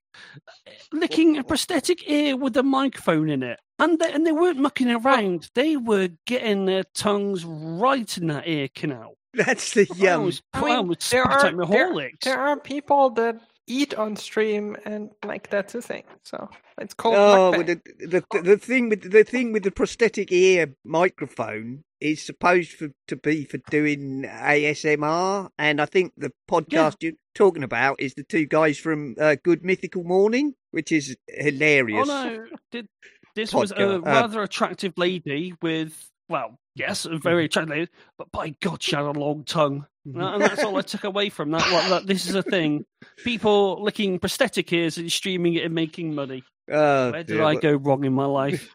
licking 0.92 1.38
a 1.38 1.44
prosthetic 1.46 2.06
ear 2.10 2.36
with 2.36 2.58
a 2.58 2.64
microphone 2.64 3.30
in 3.30 3.44
it. 3.44 3.62
And 3.80 3.98
they, 3.98 4.12
and 4.12 4.28
they 4.28 4.34
weren't 4.34 4.60
mucking 4.60 4.92
around. 4.92 5.50
They 5.56 5.78
were 5.78 6.10
getting 6.28 6.66
their 6.66 6.84
tongues 6.94 7.46
right 7.46 8.18
in 8.18 8.28
that 8.28 8.46
ear 8.46 8.68
canal. 8.76 9.16
That's 9.34 9.74
the 9.74 9.88
I 10.02 10.08
um. 10.12 10.26
was, 10.26 10.42
I 10.52 10.60
I 10.60 10.80
was 10.82 11.10
there 11.10 11.24
are 11.24 11.66
there, 11.66 12.12
there 12.24 12.42
are 12.42 12.60
people 12.60 13.12
that 13.12 13.40
eat 13.72 13.93
on 13.95 14.15
stream, 14.15 14.76
and 14.85 15.11
like 15.26 15.49
that's 15.49 15.73
a 15.76 15.81
thing. 15.81 16.03
So 16.23 16.49
it's 16.77 16.93
called. 16.93 17.15
Oh, 17.15 17.52
well, 17.52 17.64
the, 17.64 17.81
the 17.99 18.41
the 18.41 18.57
thing 18.57 18.89
with 18.89 19.11
the 19.11 19.23
thing 19.23 19.52
with 19.53 19.64
the 19.64 19.72
prosthetic 19.72 20.31
ear 20.31 20.76
microphone 20.84 21.84
is 21.99 22.22
supposed 22.22 22.72
for, 22.72 22.89
to 23.07 23.15
be 23.15 23.45
for 23.45 23.60
doing 23.69 24.23
ASMR, 24.23 25.49
and 25.57 25.80
I 25.81 25.85
think 25.85 26.14
the 26.18 26.31
podcast 26.49 26.98
you're 27.02 27.14
talking 27.35 27.64
about 27.64 28.02
is 28.02 28.14
the 28.15 28.23
two 28.23 28.45
guys 28.45 28.77
from 28.77 29.15
uh, 29.19 29.35
Good 29.41 29.64
Mythical 29.64 30.03
Morning, 30.03 30.56
which 30.72 30.91
is 30.91 31.15
hilarious 31.27 32.10
Oh 32.10 32.11
hilarious. 32.11 32.49
no! 32.52 32.57
Did, 32.72 32.88
this 33.35 33.53
was 33.53 33.72
a 33.72 33.76
Podcast, 33.76 33.98
uh, 33.98 34.02
rather 34.02 34.41
attractive 34.43 34.93
lady 34.98 35.53
with, 35.61 36.11
well, 36.32 36.58
yes, 36.76 37.06
very 37.06 37.45
attractive 37.45 37.90
but 38.18 38.32
by 38.32 38.56
God, 38.62 38.82
she 38.82 38.95
had 38.95 39.06
a 39.06 39.12
long 39.12 39.44
tongue. 39.44 39.86
and 40.06 40.41
that's 40.41 40.64
all 40.64 40.78
I 40.78 40.82
took 40.82 41.03
away 41.03 41.30
from 41.30 41.52
that. 41.52 41.72
What, 41.72 41.90
that 41.90 42.08
this 42.08 42.26
is 42.26 42.36
a 42.36 42.41
thing. 42.41 42.86
People 43.24 43.84
licking 43.84 44.18
prosthetic 44.18 44.72
ears 44.74 44.98
and 44.98 45.12
streaming 45.12 45.53
it 45.56 45.66
and 45.66 45.76
making 45.76 46.16
money. 46.16 46.44
Oh, 46.72 47.12
Where 47.12 47.24
did 47.24 47.36
dear. 47.36 47.44
I 47.44 47.56
go 47.56 47.74
wrong 47.74 48.06
in 48.06 48.14
my 48.14 48.26
life? 48.26 48.74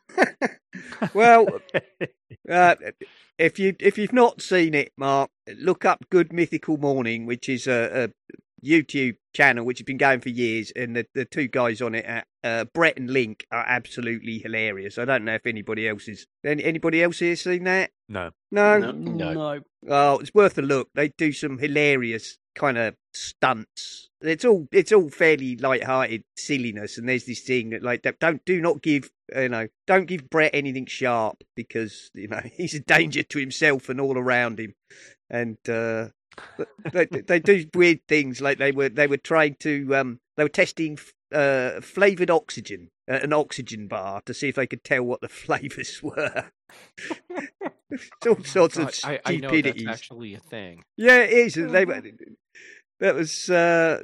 well, 1.15 1.47
uh, 2.51 2.74
if 3.39 3.59
you 3.59 3.74
if 3.81 3.97
you've 3.97 4.12
not 4.12 4.43
seen 4.43 4.74
it, 4.74 4.93
Mark, 4.99 5.31
look 5.59 5.85
up 5.85 6.05
Good 6.11 6.33
Mythical 6.33 6.77
Morning, 6.77 7.27
which 7.27 7.49
is 7.49 7.66
a, 7.66 8.05
a 8.05 8.33
YouTube 8.65 9.16
channel 9.35 9.65
which 9.65 9.78
has 9.78 9.85
been 9.85 9.99
going 9.99 10.20
for 10.20 10.28
years, 10.31 10.73
and 10.74 10.97
the, 10.97 11.07
the 11.15 11.24
two 11.24 11.49
guys 11.49 11.83
on 11.83 11.95
it, 11.95 12.24
uh, 12.43 12.65
Brett 12.73 12.97
and 12.97 13.11
Link, 13.11 13.47
are 13.51 13.65
absolutely 13.66 14.39
hilarious. 14.39 14.99
I 14.99 15.05
don't 15.05 15.24
know 15.24 15.35
if 15.35 15.47
anybody 15.47 15.89
else 15.89 16.09
is. 16.09 16.27
Any, 16.45 16.65
anybody 16.65 17.03
else 17.03 17.19
here 17.19 17.37
seen 17.37 17.65
that? 17.65 17.91
No. 18.09 18.31
No. 18.78 18.78
No. 19.35 19.61
Oh, 19.89 20.19
it's 20.19 20.35
worth 20.35 20.57
a 20.59 20.62
look. 20.62 20.89
They 20.95 21.09
do 21.09 21.33
some 21.33 21.59
hilarious 21.59 22.39
kind 22.55 22.78
of 22.78 22.95
stunts. 23.15 24.09
It's 24.23 24.45
all 24.45 24.66
it's 24.73 24.93
all 24.93 25.11
fairly 25.11 25.57
light-hearted 25.57 26.24
silliness, 26.37 26.97
and 26.97 27.09
there's 27.09 27.27
this 27.27 27.41
thing 27.43 27.70
that 27.70 27.83
like 27.83 28.03
don't- 28.03 28.19
don't 28.19 28.45
do 28.47 28.61
not 28.61 28.83
give 28.83 29.11
you 29.35 29.49
know 29.51 29.69
don't 29.87 30.07
give 30.07 30.31
Brett 30.31 30.55
anything 30.55 30.87
sharp 30.87 31.45
because 31.55 32.11
you 32.15 32.28
know 32.28 32.41
he's 32.57 32.74
a 32.74 32.81
danger 32.81 33.23
to 33.23 33.39
himself 33.39 33.89
and 33.91 34.01
all 34.01 34.16
around 34.16 34.59
him, 34.59 34.74
and 35.28 35.59
uh, 35.69 36.09
they 36.93 37.07
they 37.07 37.41
do 37.41 37.67
weird 37.75 38.01
things 38.09 38.41
like 38.41 38.59
they 38.59 38.73
were 38.73 38.89
they 38.89 39.07
were 39.07 39.17
trying 39.17 39.57
to 39.61 39.95
um 39.95 40.21
they 40.37 40.43
were 40.43 40.49
testing 40.49 40.99
uh 41.33 41.81
flavored 41.81 42.31
oxygen 42.31 42.91
at 43.09 43.23
an 43.25 43.33
oxygen 43.33 43.89
bar 43.89 44.21
to 44.27 44.35
see 44.35 44.49
if 44.49 44.55
they 44.57 44.67
could 44.67 44.85
tell 44.85 45.03
what 45.03 45.21
the 45.21 45.29
flavors 45.45 46.03
were. 46.03 46.51
it's 47.91 48.27
all 48.27 48.43
sorts 48.45 48.77
of 48.77 48.95
I, 49.05 49.21
I 49.25 49.37
know 49.37 49.61
that's 49.61 49.87
actually 49.87 50.35
a 50.35 50.41
thing. 50.41 50.83
Yeah, 50.97 51.19
it 51.19 51.33
is. 51.33 51.55
They 51.55 51.85
were- 51.85 52.03
that 53.01 53.15
was 53.15 53.49
uh, 53.51 54.03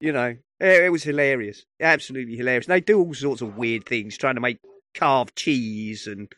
you 0.00 0.12
know 0.12 0.36
it, 0.60 0.84
it 0.84 0.92
was 0.92 1.02
hilarious, 1.02 1.64
absolutely 1.80 2.36
hilarious. 2.36 2.66
And 2.66 2.74
they 2.74 2.80
do 2.80 2.98
all 3.00 3.14
sorts 3.14 3.42
of 3.42 3.56
weird 3.56 3.86
things, 3.86 4.16
trying 4.16 4.34
to 4.34 4.40
make 4.40 4.58
carved 4.92 5.36
cheese 5.36 6.06
and 6.06 6.32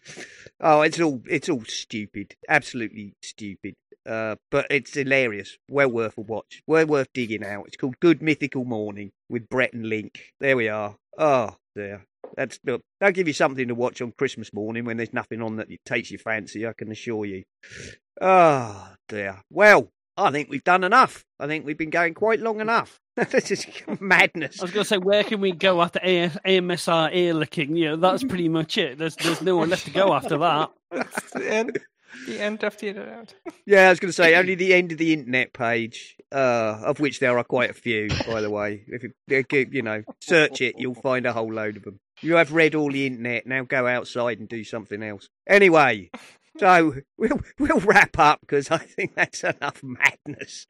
oh, 0.61 0.83
it's 0.83 1.01
all 1.01 1.23
it's 1.29 1.49
all 1.49 1.65
stupid, 1.65 2.37
absolutely 2.49 3.15
stupid. 3.23 3.75
Uh, 4.07 4.37
but 4.51 4.66
it's 4.70 4.95
hilarious. 4.95 5.59
Well 5.69 5.91
worth 5.91 6.19
a 6.19 6.23
watch. 6.23 6.62
Well 6.66 6.87
worth 6.87 7.12
digging 7.12 7.45
out. 7.45 7.66
It's 7.66 7.77
called 7.77 8.01
Good 8.01 8.23
Mythical 8.23 8.65
Morning 8.65 9.12
with 9.29 9.49
Brett 9.49 9.73
and 9.73 9.87
Link. 9.87 10.33
There 10.41 10.57
we 10.57 10.69
are. 10.69 10.97
Oh 11.19 11.57
there. 11.74 12.07
That's 12.37 12.59
look, 12.65 12.83
that'll 13.01 13.12
give 13.12 13.29
you 13.29 13.35
something 13.35 13.69
to 13.69 13.74
watch 13.74 14.01
on 14.01 14.12
Christmas 14.16 14.53
morning 14.53 14.85
when 14.85 14.97
there's 14.97 15.12
nothing 15.12 15.43
on 15.43 15.57
that 15.57 15.69
takes 15.85 16.11
your 16.11 16.19
fancy. 16.19 16.66
I 16.66 16.73
can 16.73 16.91
assure 16.91 17.24
you. 17.24 17.45
Oh 18.20 18.95
dear. 19.09 19.43
Well, 19.51 19.91
I 20.16 20.31
think 20.31 20.51
we've 20.51 20.65
done 20.65 20.85
enough. 20.85 21.24
I 21.41 21.47
think 21.47 21.65
we've 21.65 21.79
been 21.79 21.91
going 21.91 22.15
quite 22.15 22.41
long 22.41 22.61
enough. 22.61 23.01
this 23.16 23.51
is 23.51 23.66
madness. 24.01 24.61
I 24.61 24.65
was 24.65 24.70
going 24.70 24.85
to 24.85 24.89
say, 24.89 24.99
where 24.99 25.24
can 25.24 25.41
we 25.41 25.53
go 25.53 25.81
after 25.83 26.01
A- 26.03 26.29
AMSR 26.47 27.15
ear 27.15 27.35
licking? 27.35 27.77
You 27.77 27.91
know, 27.91 27.97
that's 27.97 28.24
pretty 28.24 28.49
much 28.49 28.79
it. 28.79 28.99
There's 28.99 29.16
there's 29.16 29.43
no 29.43 29.57
one 29.57 29.70
left 29.70 29.87
to 29.87 29.91
go 29.91 30.12
after 30.12 30.39
that. 30.39 30.70
That's 30.91 31.31
the 31.31 31.51
end. 31.51 31.79
The 32.27 32.41
end 32.41 32.63
of 32.63 32.79
the 32.79 32.89
internet. 32.89 33.35
Yeah, 33.65 33.87
I 33.87 33.91
was 33.91 34.01
going 34.01 34.09
to 34.09 34.13
say 34.13 34.35
only 34.35 34.57
the 34.57 34.75
end 34.75 34.91
of 34.91 34.99
the 34.99 35.13
internet 35.13 35.53
page, 35.53 36.17
uh, 36.33 36.81
of 36.83 36.99
which 36.99 37.21
there 37.21 37.39
are 37.39 37.45
quite 37.45 37.71
a 37.71 37.75
few, 37.75 38.09
by 38.27 38.41
the 38.41 38.51
way. 38.51 38.83
If 38.89 39.05
you, 39.05 39.69
you 39.71 39.83
know, 39.83 40.03
search 40.21 40.61
it, 40.61 40.75
you'll 40.79 40.95
find 40.95 41.27
a 41.27 41.33
whole 41.33 41.53
load 41.53 41.77
of 41.77 41.85
them. 41.85 42.01
You 42.23 42.35
have 42.37 42.53
read 42.53 42.75
all 42.75 42.91
the 42.91 43.07
internet. 43.07 43.47
Now 43.47 43.63
go 43.63 43.87
outside 43.87 44.41
and 44.41 44.49
do 44.49 44.65
something 44.65 45.01
else. 45.03 45.29
Anyway, 45.47 46.11
so 46.59 46.95
we'll 47.17 47.41
we'll 47.59 47.81
wrap 47.81 48.19
up 48.19 48.41
because 48.41 48.71
I 48.71 48.79
think 48.79 49.15
that's 49.15 49.45
enough 49.45 49.81
madness. 49.83 50.67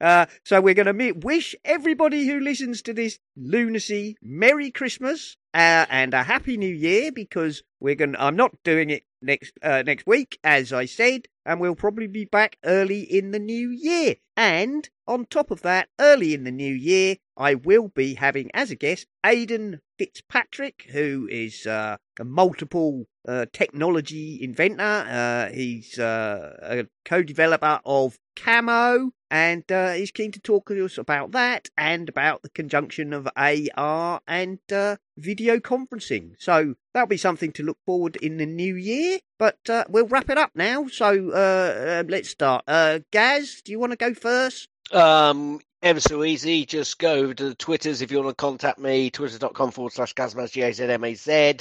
Uh, 0.00 0.26
so 0.44 0.60
we're 0.60 0.74
going 0.74 0.96
to 0.96 1.12
wish 1.12 1.54
everybody 1.64 2.26
who 2.26 2.40
listens 2.40 2.82
to 2.82 2.92
this 2.92 3.18
lunacy 3.36 4.16
Merry 4.22 4.70
Christmas 4.70 5.36
uh, 5.52 5.86
and 5.90 6.14
a 6.14 6.22
Happy 6.22 6.56
New 6.56 6.74
Year 6.74 7.12
because 7.12 7.62
we're 7.80 7.94
going. 7.96 8.16
I'm 8.18 8.36
not 8.36 8.54
doing 8.64 8.90
it 8.90 9.02
next 9.26 9.52
uh, 9.62 9.82
next 9.84 10.06
week, 10.06 10.38
as 10.42 10.72
I 10.72 10.86
said, 10.86 11.28
and 11.44 11.60
we'll 11.60 11.74
probably 11.74 12.06
be 12.06 12.24
back 12.24 12.56
early 12.64 13.00
in 13.00 13.32
the 13.32 13.38
new 13.38 13.70
year. 13.70 14.16
And 14.36 14.88
on 15.06 15.26
top 15.26 15.50
of 15.50 15.62
that, 15.62 15.88
early 16.00 16.34
in 16.34 16.44
the 16.44 16.50
new 16.50 16.74
year, 16.74 17.16
I 17.36 17.54
will 17.54 17.88
be 17.88 18.14
having 18.14 18.50
as 18.54 18.70
a 18.70 18.76
guest 18.76 19.06
Aidan 19.24 19.80
Fitzpatrick, 19.98 20.86
who 20.90 21.28
is 21.30 21.66
uh, 21.66 21.96
a 22.18 22.24
multiple 22.24 23.06
uh, 23.28 23.46
technology 23.52 24.38
inventor. 24.42 24.82
Uh, 24.82 25.48
he's 25.52 25.98
uh, 25.98 26.56
a 26.62 26.86
co-developer 27.04 27.80
of 27.84 28.18
Camo, 28.36 29.10
and 29.30 29.70
uh, 29.72 29.92
he's 29.92 30.10
keen 30.10 30.30
to 30.32 30.40
talk 30.40 30.68
to 30.68 30.84
us 30.84 30.98
about 30.98 31.32
that 31.32 31.68
and 31.76 32.08
about 32.08 32.42
the 32.42 32.48
conjunction 32.50 33.12
of 33.12 33.28
AR 33.36 34.20
and 34.28 34.58
uh, 34.72 34.96
video 35.16 35.58
conferencing. 35.58 36.34
So 36.38 36.74
that'll 36.94 37.08
be 37.08 37.16
something 37.16 37.52
to 37.52 37.62
look 37.62 37.78
forward 37.84 38.16
in 38.16 38.36
the 38.36 38.46
new 38.46 38.76
year. 38.76 39.18
But 39.38 39.58
uh, 39.68 39.84
we'll 39.88 40.06
wrap 40.06 40.30
it 40.30 40.38
up 40.38 40.52
now. 40.54 40.86
So 40.86 41.30
uh, 41.30 42.00
uh, 42.00 42.04
let's 42.08 42.28
start. 42.28 42.64
Uh, 42.68 43.00
Gaz, 43.10 43.62
do 43.64 43.72
you 43.72 43.80
want 43.80 43.92
to 43.92 43.96
go 43.96 44.14
first? 44.14 44.68
Um, 44.92 45.60
ever 45.82 46.00
so 46.00 46.22
easy. 46.24 46.64
Just 46.64 46.98
go 46.98 47.14
over 47.14 47.34
to 47.34 47.48
the 47.48 47.54
Twitters 47.54 48.02
if 48.02 48.10
you 48.10 48.18
want 48.18 48.30
to 48.30 48.34
contact 48.34 48.78
me. 48.78 49.10
Twitter.com 49.10 49.70
forward 49.72 49.92
slash 49.92 50.14
Gazmaz, 50.14 50.52
G 50.52 50.62
A 50.62 50.72
Z 50.72 50.84
M 50.84 51.04
A 51.04 51.14
Z. 51.14 51.56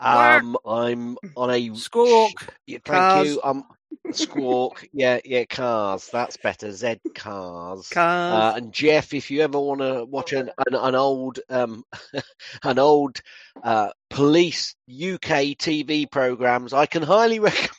Um, 0.00 0.56
I'm 0.66 1.16
on 1.36 1.50
a 1.50 1.74
Squawk. 1.74 2.54
Yeah, 2.66 2.78
thank 2.84 2.98
Cars. 2.98 3.28
you. 3.28 3.40
Um, 3.42 3.64
Squawk. 4.12 4.84
yeah, 4.92 5.20
yeah, 5.24 5.44
cars. 5.44 6.08
That's 6.12 6.36
better. 6.36 6.72
Z 6.72 7.00
cars. 7.14 7.88
Cars. 7.88 8.54
Uh, 8.54 8.56
and 8.56 8.72
Jeff, 8.72 9.12
if 9.14 9.30
you 9.30 9.42
ever 9.42 9.58
want 9.60 9.80
to 9.80 10.04
watch 10.04 10.32
an, 10.32 10.50
an 10.66 10.74
an 10.74 10.94
old 10.94 11.40
um 11.50 11.84
an 12.64 12.78
old 12.78 13.20
uh 13.62 13.90
police 14.10 14.74
UK 14.88 15.56
TV 15.58 16.10
programs, 16.10 16.72
I 16.72 16.86
can 16.86 17.02
highly 17.02 17.38
recommend. 17.40 17.70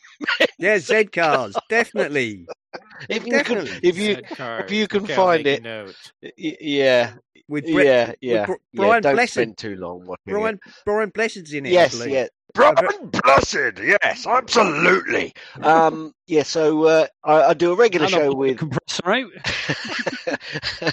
Yeah, 0.59 0.77
Z 0.79 1.05
cars, 1.05 1.57
definitely. 1.69 2.47
If 3.09 3.25
you 3.25 3.31
can, 3.43 3.57
Definitely. 3.57 3.79
if 3.83 3.97
you 3.97 4.17
if 4.65 4.71
you 4.71 4.87
can 4.87 5.03
Okay, 5.03 5.15
find 5.15 5.47
it, 5.47 5.63
y- 6.21 6.57
yeah, 6.59 7.13
With 7.47 7.63
Brett- 7.71 7.85
yeah, 7.85 8.07
with 8.07 8.17
yeah. 8.21 8.45
Br- 8.45 8.53
yeah, 8.73 8.81
Brian 8.81 9.01
don't 9.03 9.13
Blessed. 9.15 9.33
spend 9.33 9.57
too 9.57 9.75
long 9.75 10.05
watching 10.05 10.21
it. 10.25 10.31
Brian 10.31 10.59
Brian 10.85 11.09
Blessed's 11.09 11.53
in 11.53 11.65
it. 11.65 11.69
I 11.69 11.71
Yes, 11.73 12.05
yeah. 12.07 12.27
Brian 12.53 13.09
Blessed, 13.09 13.79
yes, 13.79 14.25
absolutely. 14.25 15.33
Um, 15.61 16.13
yeah, 16.27 16.43
so 16.43 16.85
uh, 16.85 17.07
I, 17.23 17.43
I 17.43 17.53
do 17.53 17.71
a 17.71 17.75
regular 17.75 18.07
show 18.07 18.33
with. 18.33 18.57
compressor 18.57 19.11
out. 19.11 19.31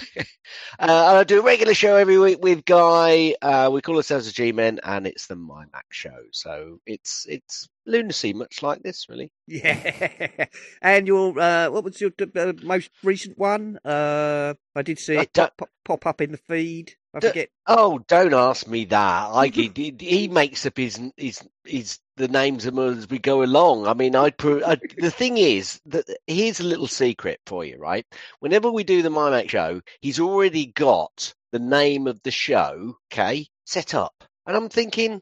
uh, 0.79 1.15
I 1.17 1.23
do 1.23 1.39
a 1.39 1.43
regular 1.43 1.73
show 1.73 1.95
every 1.95 2.19
week 2.19 2.41
with 2.41 2.65
Guy. 2.65 3.35
Uh, 3.41 3.69
we 3.71 3.81
call 3.81 3.97
ourselves 3.97 4.27
the 4.27 4.31
G-Men, 4.31 4.79
and 4.83 5.07
it's 5.07 5.27
the 5.27 5.35
My 5.35 5.65
Mac 5.73 5.85
show. 5.89 6.17
So 6.31 6.79
it's 6.85 7.25
it's 7.27 7.67
lunacy, 7.85 8.33
much 8.33 8.61
like 8.61 8.83
this, 8.83 9.07
really. 9.09 9.31
Yeah, 9.47 10.45
and 10.81 11.07
your 11.07 11.37
uh, 11.39 11.69
what 11.69 11.83
was 11.83 11.99
your 11.99 12.11
uh, 12.35 12.53
most 12.63 12.91
recent 13.03 13.37
one? 13.37 13.79
Uh, 13.83 14.53
I 14.75 14.81
did 14.81 14.99
see 14.99 15.17
I 15.17 15.21
it 15.21 15.33
pop, 15.33 15.57
pop, 15.57 15.69
pop 15.83 16.05
up 16.05 16.21
in 16.21 16.31
the 16.31 16.37
feed. 16.37 16.93
I 17.15 17.21
D- 17.21 17.27
forget. 17.29 17.49
Oh, 17.67 17.99
don't 18.09 18.35
ask 18.35 18.67
me 18.67 18.85
that. 18.87 19.29
I 19.33 19.47
he, 19.49 19.71
he- 19.75 19.95
makes 20.29 20.65
up 20.67 20.77
his 20.77 21.01
his 21.17 21.41
his 21.65 21.99
the 22.17 22.29
names 22.29 22.65
of 22.67 22.77
as 22.99 23.09
we 23.09 23.19
go 23.19 23.43
along. 23.43 23.87
I 23.87 23.95
mean, 23.95 24.15
I'd, 24.15 24.37
pro- 24.37 24.63
i 24.65 24.77
the 24.99 25.11
thing 25.11 25.37
is 25.39 25.81
that 25.87 26.05
here's 26.27 26.61
a 26.61 26.65
little 26.65 26.87
secret 26.87 27.41
for 27.47 27.65
you, 27.65 27.77
right? 27.79 28.05
Whenever 28.41 28.71
we 28.71 28.85
do 28.85 29.03
the 29.03 29.11
My 29.11 29.31
MyMac 29.31 29.49
show, 29.49 29.81
he's 30.01 30.21
already 30.21 30.67
got 30.67 31.35
the 31.53 31.59
name 31.59 32.07
of 32.07 32.21
the 32.23 32.31
show, 32.31 32.97
okay, 33.13 33.47
set 33.65 33.95
up, 33.95 34.15
and 34.47 34.57
I'm 34.57 34.69
thinking. 34.69 35.21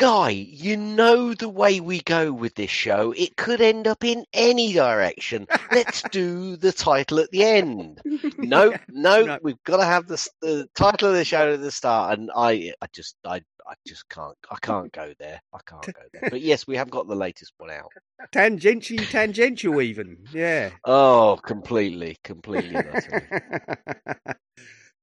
Guy, 0.00 0.30
you 0.30 0.78
know 0.78 1.34
the 1.34 1.50
way 1.50 1.78
we 1.78 2.00
go 2.00 2.32
with 2.32 2.54
this 2.54 2.70
show. 2.70 3.12
It 3.12 3.36
could 3.36 3.60
end 3.60 3.86
up 3.86 4.02
in 4.02 4.24
any 4.32 4.72
direction. 4.72 5.46
Let's 5.70 6.00
do 6.10 6.56
the 6.56 6.72
title 6.72 7.18
at 7.18 7.30
the 7.32 7.44
end. 7.44 8.00
No, 8.38 8.72
no, 8.88 9.24
No. 9.26 9.38
we've 9.42 9.62
got 9.64 9.76
to 9.76 9.84
have 9.84 10.06
the, 10.06 10.26
the 10.40 10.66
title 10.74 11.10
of 11.10 11.14
the 11.16 11.24
show 11.26 11.52
at 11.52 11.60
the 11.60 11.70
start, 11.70 12.18
and 12.18 12.30
I, 12.34 12.72
I 12.80 12.86
just, 12.94 13.14
I, 13.26 13.42
I 13.68 13.74
just 13.86 14.08
can't, 14.08 14.38
I 14.50 14.56
can't 14.62 14.90
go 14.90 15.12
there. 15.18 15.38
I 15.52 15.58
can't 15.66 15.84
go 15.84 16.02
there. 16.14 16.30
But 16.30 16.40
yes, 16.40 16.66
we 16.66 16.78
have 16.78 16.88
got 16.88 17.06
the 17.06 17.14
latest 17.14 17.52
one 17.58 17.70
out. 17.70 17.92
Tangentially 18.32 19.06
tangential, 19.06 19.82
even. 19.82 20.16
Yeah. 20.32 20.70
Oh, 20.86 21.38
completely, 21.44 22.16
completely. 22.24 22.74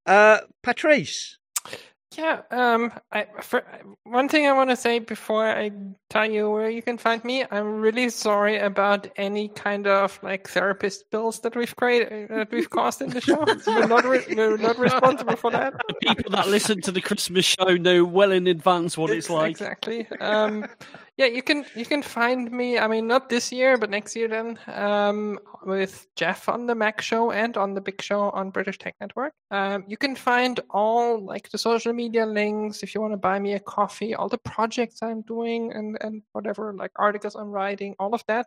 uh, 0.08 0.40
Patrice. 0.64 1.38
Yeah, 2.18 2.42
um, 2.50 2.92
I, 3.12 3.28
for, 3.42 3.64
one 4.04 4.28
thing 4.28 4.48
I 4.48 4.54
want 4.54 4.72
to 4.72 4.76
say 4.76 4.98
before 4.98 5.46
I 5.46 5.72
tell 6.10 6.26
you 6.30 6.50
where 6.50 6.68
you 6.68 6.82
can 6.82 6.98
find 6.98 7.24
me, 7.24 7.46
I'm 7.52 7.80
really 7.80 8.10
sorry 8.10 8.58
about 8.58 9.08
any 9.18 9.50
kind 9.50 9.86
of 9.86 10.18
like 10.24 10.48
therapist 10.50 11.12
bills 11.12 11.40
that 11.42 11.56
we've 11.56 11.76
created, 11.76 12.30
that 12.30 12.52
we've 12.52 12.72
caused 12.72 13.04
in 13.04 13.12
the 13.12 13.22
show. 13.22 13.46
We're 13.68 13.86
not, 13.86 14.04
re- 14.06 14.26
we're 14.36 14.58
not 14.58 14.80
responsible 14.80 15.36
for 15.36 15.52
that. 15.52 15.74
The 15.88 15.94
People 16.02 16.32
that 16.32 16.48
listen 16.48 16.82
to 16.82 16.92
the 16.92 17.02
Christmas 17.02 17.46
show 17.46 17.76
know 17.76 18.04
well 18.04 18.32
in 18.32 18.48
advance 18.48 18.98
what 18.98 19.12
it's 19.12 19.28
Ex- 19.28 19.30
like. 19.30 19.52
Exactly. 19.52 20.08
Um, 20.20 20.66
yeah, 21.18 21.26
you 21.26 21.42
can 21.42 21.66
you 21.76 21.86
can 21.86 22.04
find 22.04 22.52
me. 22.52 22.78
I 22.78 22.88
mean, 22.88 23.08
not 23.08 23.28
this 23.28 23.52
year, 23.52 23.76
but 23.78 23.90
next 23.90 24.16
year 24.16 24.28
then. 24.28 24.60
Um, 24.68 25.40
with 25.66 26.08
Jeff 26.16 26.48
on 26.48 26.68
the 26.68 26.76
Mac 26.76 27.02
Show 27.02 27.32
and 27.32 27.58
on 27.58 27.74
the 27.74 27.82
Big 27.82 28.02
Show 28.02 28.30
on 28.30 28.52
British 28.52 28.78
Tech 28.78 28.96
Network. 29.02 29.34
Um, 29.50 29.84
you 29.88 29.98
can 29.98 30.16
find 30.16 30.60
all 30.70 31.26
like 31.26 31.50
the 31.50 31.58
social 31.58 31.92
media 31.92 32.26
links 32.26 32.84
if 32.84 32.94
you 32.94 33.02
want 33.02 33.14
to 33.14 33.18
buy 33.18 33.40
me 33.40 33.54
a 33.54 33.60
coffee, 33.60 34.14
all 34.14 34.30
the 34.30 34.38
projects 34.38 35.00
I'm 35.02 35.22
doing, 35.24 35.74
and 35.74 35.98
and 36.02 36.22
whatever 36.34 36.72
like 36.74 36.92
articles 36.98 37.36
I'm 37.36 37.50
writing, 37.50 37.96
all 38.00 38.14
of 38.14 38.24
that 38.28 38.46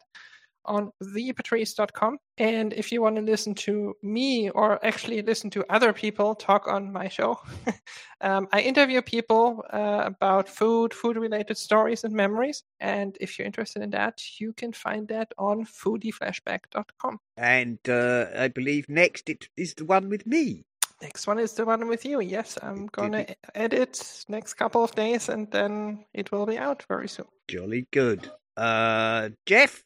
on 0.65 0.91
thepatrice.com. 1.03 2.19
And 2.39 2.73
if 2.73 2.93
you 2.93 3.03
want 3.03 3.17
to 3.17 3.23
listen 3.23 3.55
to 3.67 3.95
me 4.03 4.51
or 4.51 4.85
actually 4.85 5.23
listen 5.23 5.51
to 5.51 5.65
other 5.69 5.93
people 5.93 6.35
talk 6.35 6.69
on 6.69 6.93
my 6.93 7.09
show, 7.09 7.39
um, 8.21 8.49
I 8.53 8.61
interview 8.61 9.03
people 9.03 9.65
uh, 9.71 10.03
about 10.07 10.49
food, 10.49 10.95
food 10.95 11.17
related 11.17 11.57
stories 11.57 12.05
and 12.05 12.15
memories. 12.15 12.63
And 12.81 13.17
if 13.21 13.39
you're 13.39 13.47
interested 13.47 13.83
in 13.83 13.91
that, 13.91 14.23
you 14.41 14.53
can 14.53 14.73
find 14.73 15.09
that 15.09 15.33
on 15.39 15.67
foodieflashback.com. 15.67 17.19
And 17.37 17.79
uh, 17.89 18.27
I 18.37 18.49
believe 18.49 18.89
next 18.89 19.29
it 19.29 19.49
is 19.57 19.75
the 19.75 19.85
one 19.85 20.09
with 20.09 20.27
me. 20.27 20.65
Next 21.03 21.27
one 21.27 21.39
is 21.39 21.55
the 21.55 21.65
one 21.65 21.89
with 21.89 22.05
you. 22.05 22.21
Yes, 22.21 22.59
I'm 22.63 22.87
going 22.87 23.13
to 23.13 23.35
edit 23.55 24.25
next 24.29 24.55
couple 24.55 24.85
of 24.85 24.95
days 24.95 25.31
and 25.31 25.51
then 25.51 26.05
it 26.13 26.31
will 26.31 26.45
be 26.45 26.59
out 26.59 26.85
very 26.89 27.09
soon. 27.09 27.27
Jolly 27.49 27.87
good. 27.91 28.31
Uh, 28.57 29.31
Jeff. 29.47 29.83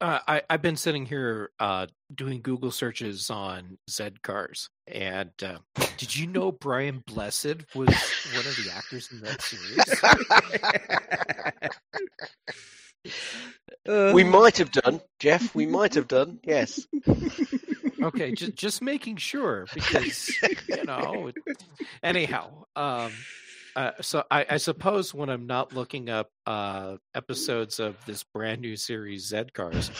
Uh, 0.00 0.18
I, 0.26 0.42
I've 0.48 0.62
been 0.62 0.76
sitting 0.76 1.06
here 1.06 1.50
uh, 1.60 1.86
doing 2.14 2.40
Google 2.40 2.70
searches 2.70 3.30
on 3.30 3.78
Z 3.90 4.10
cars, 4.22 4.70
and 4.86 5.30
uh, 5.42 5.58
did 5.96 6.16
you 6.16 6.26
know 6.26 6.52
Brian 6.52 7.02
Blessed 7.06 7.64
was 7.74 7.88
one 7.88 8.46
of 8.46 8.56
the 8.56 8.72
actors 8.74 9.10
in 9.12 9.20
that 9.20 9.42
series? 9.42 9.84
we 14.14 14.24
might 14.24 14.58
have 14.58 14.70
done, 14.70 15.00
Jeff. 15.18 15.54
We 15.54 15.66
might 15.66 15.94
have 15.94 16.08
done. 16.08 16.40
Yes. 16.42 16.86
okay, 18.02 18.32
just 18.32 18.54
just 18.54 18.82
making 18.82 19.16
sure 19.16 19.66
because 19.74 20.30
you 20.68 20.84
know. 20.84 21.32
Anyhow, 22.02 22.64
um, 22.74 23.12
uh, 23.76 23.92
so 24.00 24.24
I, 24.30 24.46
I 24.50 24.56
suppose 24.56 25.12
when 25.12 25.28
I'm 25.28 25.46
not 25.46 25.74
looking 25.74 26.08
up 26.08 26.30
uh, 26.46 26.96
episodes 27.14 27.78
of 27.78 27.96
this 28.06 28.24
brand 28.24 28.62
new 28.62 28.74
series 28.74 29.28
Z 29.28 29.44
Cars, 29.52 29.90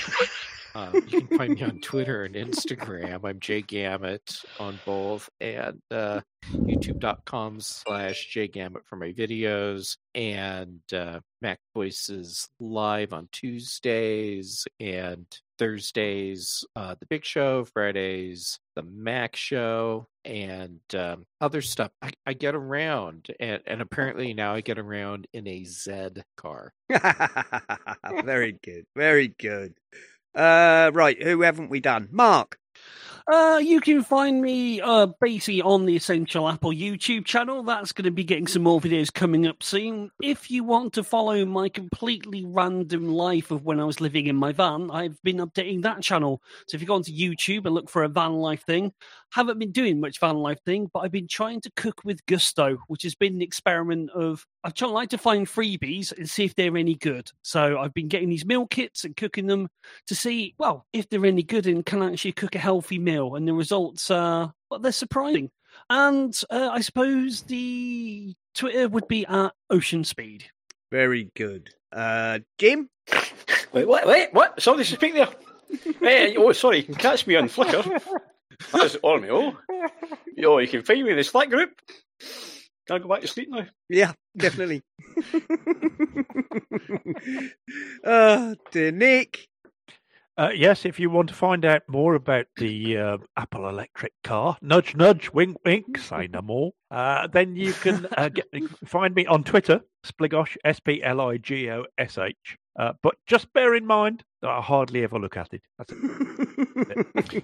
uh, 0.76 0.90
you 1.08 1.22
can 1.22 1.38
find 1.38 1.54
me 1.54 1.62
on 1.62 1.80
Twitter 1.80 2.24
and 2.24 2.34
Instagram. 2.34 3.24
I'm 3.24 3.40
Jay 3.40 3.62
Gamet 3.62 4.44
on 4.60 4.78
both, 4.84 5.26
and 5.40 5.80
uh, 5.90 6.20
YouTube.com 6.52 7.60
slash 7.60 8.26
Jay 8.26 8.46
Gamet 8.46 8.84
for 8.84 8.96
my 8.96 9.10
videos, 9.12 9.96
and 10.14 10.80
uh, 10.92 11.20
Mac 11.40 11.60
Voices 11.74 12.46
live 12.60 13.14
on 13.14 13.26
Tuesdays 13.32 14.66
and 14.78 15.24
Thursdays, 15.58 16.62
uh, 16.76 16.94
the 17.00 17.06
Big 17.06 17.24
Show, 17.24 17.64
Fridays, 17.64 18.58
the 18.74 18.82
Mac 18.82 19.34
Show, 19.34 20.06
and 20.26 20.80
um, 20.94 21.24
other 21.40 21.62
stuff. 21.62 21.90
I, 22.02 22.10
I 22.26 22.34
get 22.34 22.54
around, 22.54 23.28
and, 23.40 23.62
and 23.66 23.80
apparently 23.80 24.34
now 24.34 24.52
I 24.52 24.60
get 24.60 24.78
around 24.78 25.26
in 25.32 25.48
a 25.48 25.64
Z 25.64 26.08
car. 26.36 26.74
very 28.24 28.58
good. 28.62 28.84
Very 28.94 29.28
good. 29.38 29.72
Uh, 30.36 30.90
right. 30.92 31.20
Who 31.22 31.40
haven't 31.40 31.70
we 31.70 31.80
done? 31.80 32.08
Mark. 32.12 32.58
Uh, 33.28 33.60
you 33.60 33.80
can 33.80 34.04
find 34.04 34.40
me 34.40 34.80
uh, 34.80 35.06
basically 35.20 35.60
on 35.60 35.84
the 35.84 35.96
Essential 35.96 36.48
Apple 36.48 36.70
YouTube 36.70 37.24
channel. 37.24 37.64
That's 37.64 37.90
going 37.90 38.04
to 38.04 38.12
be 38.12 38.22
getting 38.22 38.46
some 38.46 38.62
more 38.62 38.80
videos 38.80 39.12
coming 39.12 39.48
up 39.48 39.64
soon. 39.64 40.12
If 40.22 40.48
you 40.48 40.62
want 40.62 40.92
to 40.92 41.02
follow 41.02 41.44
my 41.44 41.68
completely 41.68 42.44
random 42.46 43.08
life 43.08 43.50
of 43.50 43.64
when 43.64 43.80
I 43.80 43.84
was 43.84 44.00
living 44.00 44.28
in 44.28 44.36
my 44.36 44.52
van, 44.52 44.92
I've 44.92 45.20
been 45.24 45.38
updating 45.38 45.82
that 45.82 46.02
channel. 46.02 46.40
So 46.68 46.76
if 46.76 46.80
you 46.80 46.86
go 46.86 46.94
onto 46.94 47.10
YouTube 47.10 47.66
and 47.66 47.74
look 47.74 47.90
for 47.90 48.04
a 48.04 48.08
van 48.08 48.34
life 48.34 48.62
thing, 48.62 48.92
haven't 49.32 49.58
been 49.58 49.72
doing 49.72 49.98
much 49.98 50.20
van 50.20 50.36
life 50.36 50.62
thing, 50.64 50.88
but 50.94 51.00
I've 51.00 51.10
been 51.10 51.26
trying 51.28 51.60
to 51.62 51.70
cook 51.74 52.02
with 52.04 52.24
Gousto, 52.26 52.76
which 52.86 53.02
has 53.02 53.16
been 53.16 53.34
an 53.34 53.42
experiment 53.42 54.10
of 54.10 54.46
I've 54.62 54.74
tried 54.74 54.88
like 54.88 55.10
to 55.10 55.18
find 55.18 55.46
freebies 55.46 56.16
and 56.16 56.28
see 56.28 56.44
if 56.44 56.54
they're 56.54 56.76
any 56.76 56.94
good. 56.94 57.30
So 57.42 57.78
I've 57.78 57.94
been 57.94 58.08
getting 58.08 58.28
these 58.28 58.46
meal 58.46 58.66
kits 58.66 59.04
and 59.04 59.16
cooking 59.16 59.46
them 59.46 59.68
to 60.06 60.14
see, 60.14 60.54
well, 60.58 60.86
if 60.92 61.08
they're 61.08 61.26
any 61.26 61.42
good 61.42 61.66
and 61.66 61.84
can 61.84 62.02
I 62.02 62.12
actually 62.12 62.32
cook 62.32 62.54
a 62.54 62.58
healthy 62.58 62.98
meal. 62.98 63.15
And 63.16 63.48
the 63.48 63.54
results 63.54 64.10
are, 64.10 64.52
well, 64.70 64.80
they're 64.80 64.92
surprising. 64.92 65.50
And 65.90 66.38
uh, 66.50 66.70
I 66.72 66.80
suppose 66.80 67.42
the 67.42 68.34
Twitter 68.54 68.88
would 68.88 69.08
be 69.08 69.26
at 69.26 69.52
Ocean 69.70 70.04
Speed. 70.04 70.44
Very 70.90 71.30
good. 71.34 71.70
Uh, 71.92 72.40
Jim. 72.58 72.88
Wait, 73.72 73.86
what? 73.86 74.06
Wait, 74.06 74.32
what? 74.32 74.60
Somebody 74.60 74.84
should 74.84 74.98
speak 74.98 75.14
there. 75.14 75.28
hey, 76.00 76.36
oh, 76.36 76.52
sorry, 76.52 76.78
you 76.78 76.84
can 76.84 76.94
catch 76.94 77.26
me 77.26 77.36
on 77.36 77.48
Flickr. 77.48 78.00
That's 78.72 78.96
on 79.02 79.22
me, 79.22 79.30
oh. 79.30 79.56
Yo, 80.36 80.58
you 80.58 80.68
can 80.68 80.82
find 80.82 81.02
me 81.04 81.10
in 81.10 81.16
the 81.16 81.24
Slack 81.24 81.50
group. 81.50 81.70
Can 82.86 82.96
I 82.96 82.98
go 83.00 83.08
back 83.08 83.20
to 83.22 83.26
sleep 83.26 83.50
now? 83.50 83.66
Yeah, 83.88 84.12
definitely. 84.36 84.82
uh, 88.04 88.54
dear 88.70 88.92
Nick. 88.92 89.48
Uh, 90.38 90.50
yes, 90.54 90.84
if 90.84 91.00
you 91.00 91.08
want 91.08 91.30
to 91.30 91.34
find 91.34 91.64
out 91.64 91.82
more 91.88 92.14
about 92.14 92.46
the 92.58 92.98
uh, 92.98 93.16
Apple 93.38 93.68
electric 93.70 94.12
car, 94.22 94.58
nudge, 94.60 94.94
nudge, 94.94 95.32
wink, 95.32 95.56
wink, 95.64 95.96
say 96.10 96.28
no 96.30 96.42
more, 96.42 96.72
uh, 96.90 97.26
then 97.26 97.56
you 97.56 97.72
can 97.72 98.06
uh, 98.18 98.28
get, 98.28 98.44
find 98.84 99.14
me 99.14 99.24
on 99.26 99.42
Twitter, 99.42 99.80
Spligosh, 100.04 100.58
S 100.62 100.78
P 100.78 101.02
L 101.02 101.22
I 101.22 101.38
G 101.38 101.70
O 101.70 101.84
S 101.96 102.18
H. 102.18 102.58
Uh, 102.78 102.92
but 103.02 103.14
just 103.26 103.50
bear 103.54 103.74
in 103.74 103.86
mind 103.86 104.22
that 104.42 104.50
I 104.50 104.60
hardly 104.60 105.02
ever 105.04 105.18
look 105.18 105.38
at 105.38 105.54
it. 105.54 105.62
That's 105.78 105.94
it. 105.96 107.42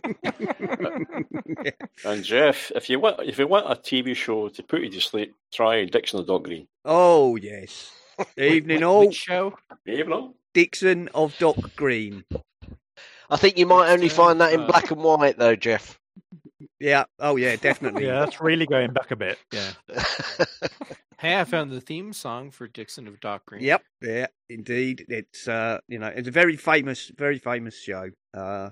And 2.05 2.23
Jeff, 2.25 2.71
if 2.75 2.91
you 2.91 3.01
want 3.01 3.21
if 3.23 3.39
you 3.39 3.47
want 3.47 3.71
a 3.71 3.77
TV 3.77 4.15
show 4.15 4.49
to 4.49 4.63
put 4.63 4.83
you 4.83 4.91
to 4.91 5.01
sleep, 5.01 5.35
try 5.53 5.85
Dixon 5.85 6.21
the 6.21 6.27
Dock 6.27 6.43
Green. 6.43 6.67
Oh 6.85 7.37
yes. 7.37 7.91
Evening 8.37 8.83
all. 8.83 9.07
Which 9.07 9.15
show? 9.15 9.55
Evening. 9.87 10.13
all. 10.13 10.35
Dixon 10.53 11.09
of 11.15 11.39
Dock 11.39 11.75
Green. 11.77 12.25
I 13.33 13.37
think 13.37 13.59
you 13.59 13.67
might 13.67 13.91
only 13.91 14.09
find 14.09 14.41
that 14.41 14.53
in 14.53 14.61
uh, 14.61 14.67
black 14.67 14.91
and 14.91 15.03
white, 15.03 15.39
though, 15.39 15.57
Jeff. 15.57 15.99
Yeah. 16.79 17.05
Oh 17.19 17.37
yeah, 17.37 17.57
definitely. 17.57 18.07
yeah, 18.07 18.21
that's 18.21 18.41
really 18.41 18.67
going 18.67 18.93
back 18.93 19.11
a 19.11 19.17
bit. 19.17 19.39
Yeah. 19.53 19.73
Hey, 21.23 21.39
I 21.39 21.45
found 21.45 21.71
the 21.71 21.81
theme 21.81 22.13
song 22.13 22.51
for 22.51 22.67
Dixon 22.67 23.07
of 23.07 23.21
Dock 23.21 23.47
Green. 23.47 23.63
Yep. 23.63 23.85
Yeah. 24.01 24.27
Indeed. 24.51 25.07
It's 25.09 25.47
uh, 25.47 25.79
you 25.87 26.01
know, 26.01 26.09
it's 26.09 26.27
a 26.27 26.33
very 26.33 26.57
famous, 26.57 27.13
very 27.17 27.39
famous 27.39 27.81
show. 27.81 28.11
Uh, 28.35 28.71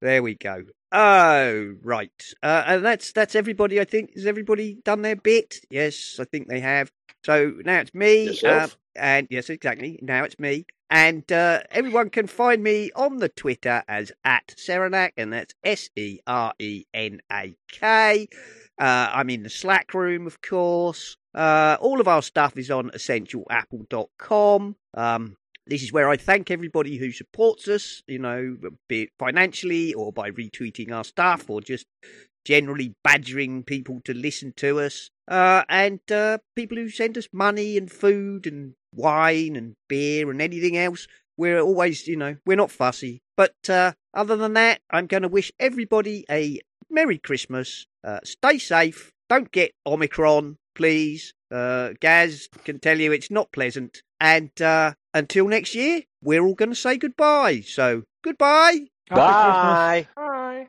there 0.00 0.22
we 0.22 0.34
go. 0.34 0.62
Oh 0.92 1.74
right. 1.82 2.10
Uh, 2.42 2.64
and 2.66 2.84
that's 2.86 3.12
that's 3.12 3.34
everybody. 3.34 3.82
I 3.82 3.84
think 3.84 4.14
has 4.14 4.24
everybody 4.24 4.78
done 4.82 5.02
their 5.02 5.16
bit? 5.16 5.56
Yes, 5.68 6.16
I 6.18 6.24
think 6.24 6.48
they 6.48 6.60
have. 6.60 6.90
So 7.22 7.52
now 7.66 7.80
it's 7.80 7.92
me. 7.92 8.28
Yourself? 8.28 8.72
uh, 8.72 8.76
and 8.96 9.26
yes, 9.30 9.50
exactly. 9.50 9.98
Now 10.02 10.24
it's 10.24 10.38
me. 10.38 10.66
And 10.90 11.30
uh, 11.32 11.62
everyone 11.70 12.10
can 12.10 12.26
find 12.26 12.62
me 12.62 12.90
on 12.94 13.16
the 13.16 13.28
Twitter 13.28 13.82
as 13.88 14.12
at 14.24 14.54
Serenak, 14.56 15.12
and 15.16 15.32
that's 15.32 15.54
S 15.64 15.90
E 15.96 16.20
R 16.26 16.52
E 16.58 16.84
N 16.92 17.20
A 17.32 17.56
K. 17.70 18.28
Uh, 18.78 19.10
I'm 19.12 19.30
in 19.30 19.42
the 19.42 19.50
Slack 19.50 19.94
room, 19.94 20.26
of 20.26 20.40
course. 20.42 21.16
Uh, 21.34 21.76
all 21.80 22.00
of 22.00 22.08
our 22.08 22.22
stuff 22.22 22.56
is 22.56 22.70
on 22.70 22.90
essentialapple.com. 22.90 24.76
Um, 24.94 25.36
this 25.66 25.82
is 25.82 25.92
where 25.92 26.08
I 26.08 26.16
thank 26.16 26.50
everybody 26.50 26.98
who 26.98 27.10
supports 27.10 27.68
us, 27.68 28.02
you 28.06 28.18
know, 28.18 28.56
be 28.88 29.04
it 29.04 29.10
financially 29.18 29.94
or 29.94 30.12
by 30.12 30.30
retweeting 30.30 30.92
our 30.92 31.04
stuff 31.04 31.48
or 31.48 31.60
just 31.60 31.86
generally 32.44 32.94
badgering 33.02 33.62
people 33.62 34.00
to 34.04 34.14
listen 34.14 34.52
to 34.56 34.80
us. 34.80 35.10
Uh, 35.26 35.62
and 35.68 36.00
uh, 36.12 36.38
people 36.54 36.76
who 36.76 36.88
send 36.88 37.16
us 37.16 37.28
money 37.32 37.76
and 37.76 37.90
food 37.90 38.46
and 38.46 38.74
wine 38.94 39.56
and 39.56 39.74
beer 39.88 40.30
and 40.30 40.40
anything 40.40 40.76
else. 40.76 41.06
We're 41.36 41.60
always, 41.60 42.06
you 42.06 42.16
know, 42.16 42.36
we're 42.46 42.56
not 42.56 42.70
fussy. 42.70 43.22
But 43.36 43.54
uh, 43.68 43.92
other 44.12 44.36
than 44.36 44.52
that, 44.54 44.80
I'm 44.90 45.06
going 45.06 45.22
to 45.22 45.28
wish 45.28 45.50
everybody 45.58 46.24
a 46.30 46.60
Merry 46.90 47.18
Christmas. 47.18 47.86
Uh, 48.04 48.20
stay 48.24 48.58
safe. 48.58 49.12
Don't 49.28 49.50
get 49.50 49.72
Omicron, 49.86 50.58
please. 50.74 51.34
Uh, 51.50 51.90
Gaz 52.00 52.48
can 52.64 52.78
tell 52.78 53.00
you 53.00 53.12
it's 53.12 53.30
not 53.30 53.52
pleasant. 53.52 54.02
And 54.20 54.50
uh, 54.60 54.94
until 55.12 55.48
next 55.48 55.74
year, 55.74 56.02
we're 56.22 56.42
all 56.42 56.54
going 56.54 56.70
to 56.70 56.76
say 56.76 56.96
goodbye. 56.96 57.60
So, 57.60 58.04
goodbye. 58.22 58.86
Bye. 59.10 60.08
Bye. 60.16 60.68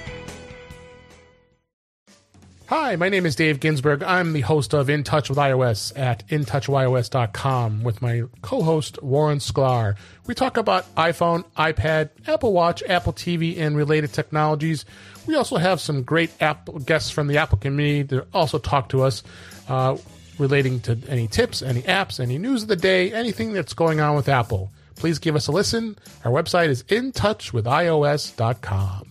Hi, 2.71 2.95
my 2.95 3.09
name 3.09 3.25
is 3.25 3.35
Dave 3.35 3.59
Ginsburg. 3.59 4.01
I'm 4.01 4.31
the 4.31 4.39
host 4.39 4.73
of 4.73 4.89
In 4.89 5.03
Touch 5.03 5.27
with 5.27 5.37
iOS 5.37 5.91
at 5.99 6.25
intouchwithios.com 6.29 7.83
with 7.83 8.01
my 8.01 8.23
co-host 8.41 9.03
Warren 9.03 9.39
Sklar. 9.39 9.97
We 10.25 10.35
talk 10.35 10.55
about 10.55 10.85
iPhone, 10.95 11.43
iPad, 11.57 12.11
Apple 12.29 12.53
Watch, 12.53 12.81
Apple 12.83 13.11
TV, 13.11 13.59
and 13.59 13.75
related 13.75 14.13
technologies. 14.13 14.85
We 15.27 15.35
also 15.35 15.57
have 15.57 15.81
some 15.81 16.03
great 16.03 16.31
Apple 16.39 16.79
guests 16.79 17.11
from 17.11 17.27
the 17.27 17.39
Apple 17.39 17.57
community 17.57 18.03
that 18.03 18.25
also 18.33 18.57
talk 18.57 18.87
to 18.87 19.03
us 19.03 19.21
uh, 19.67 19.97
relating 20.37 20.79
to 20.79 20.97
any 21.09 21.27
tips, 21.27 21.61
any 21.61 21.81
apps, 21.81 22.21
any 22.21 22.37
news 22.37 22.61
of 22.61 22.69
the 22.69 22.77
day, 22.77 23.11
anything 23.11 23.51
that's 23.51 23.73
going 23.73 23.99
on 23.99 24.15
with 24.15 24.29
Apple. 24.29 24.71
Please 24.95 25.19
give 25.19 25.35
us 25.35 25.47
a 25.47 25.51
listen. 25.51 25.97
Our 26.23 26.31
website 26.31 26.69
is 26.69 26.83
intouchwithios.com. 26.83 29.10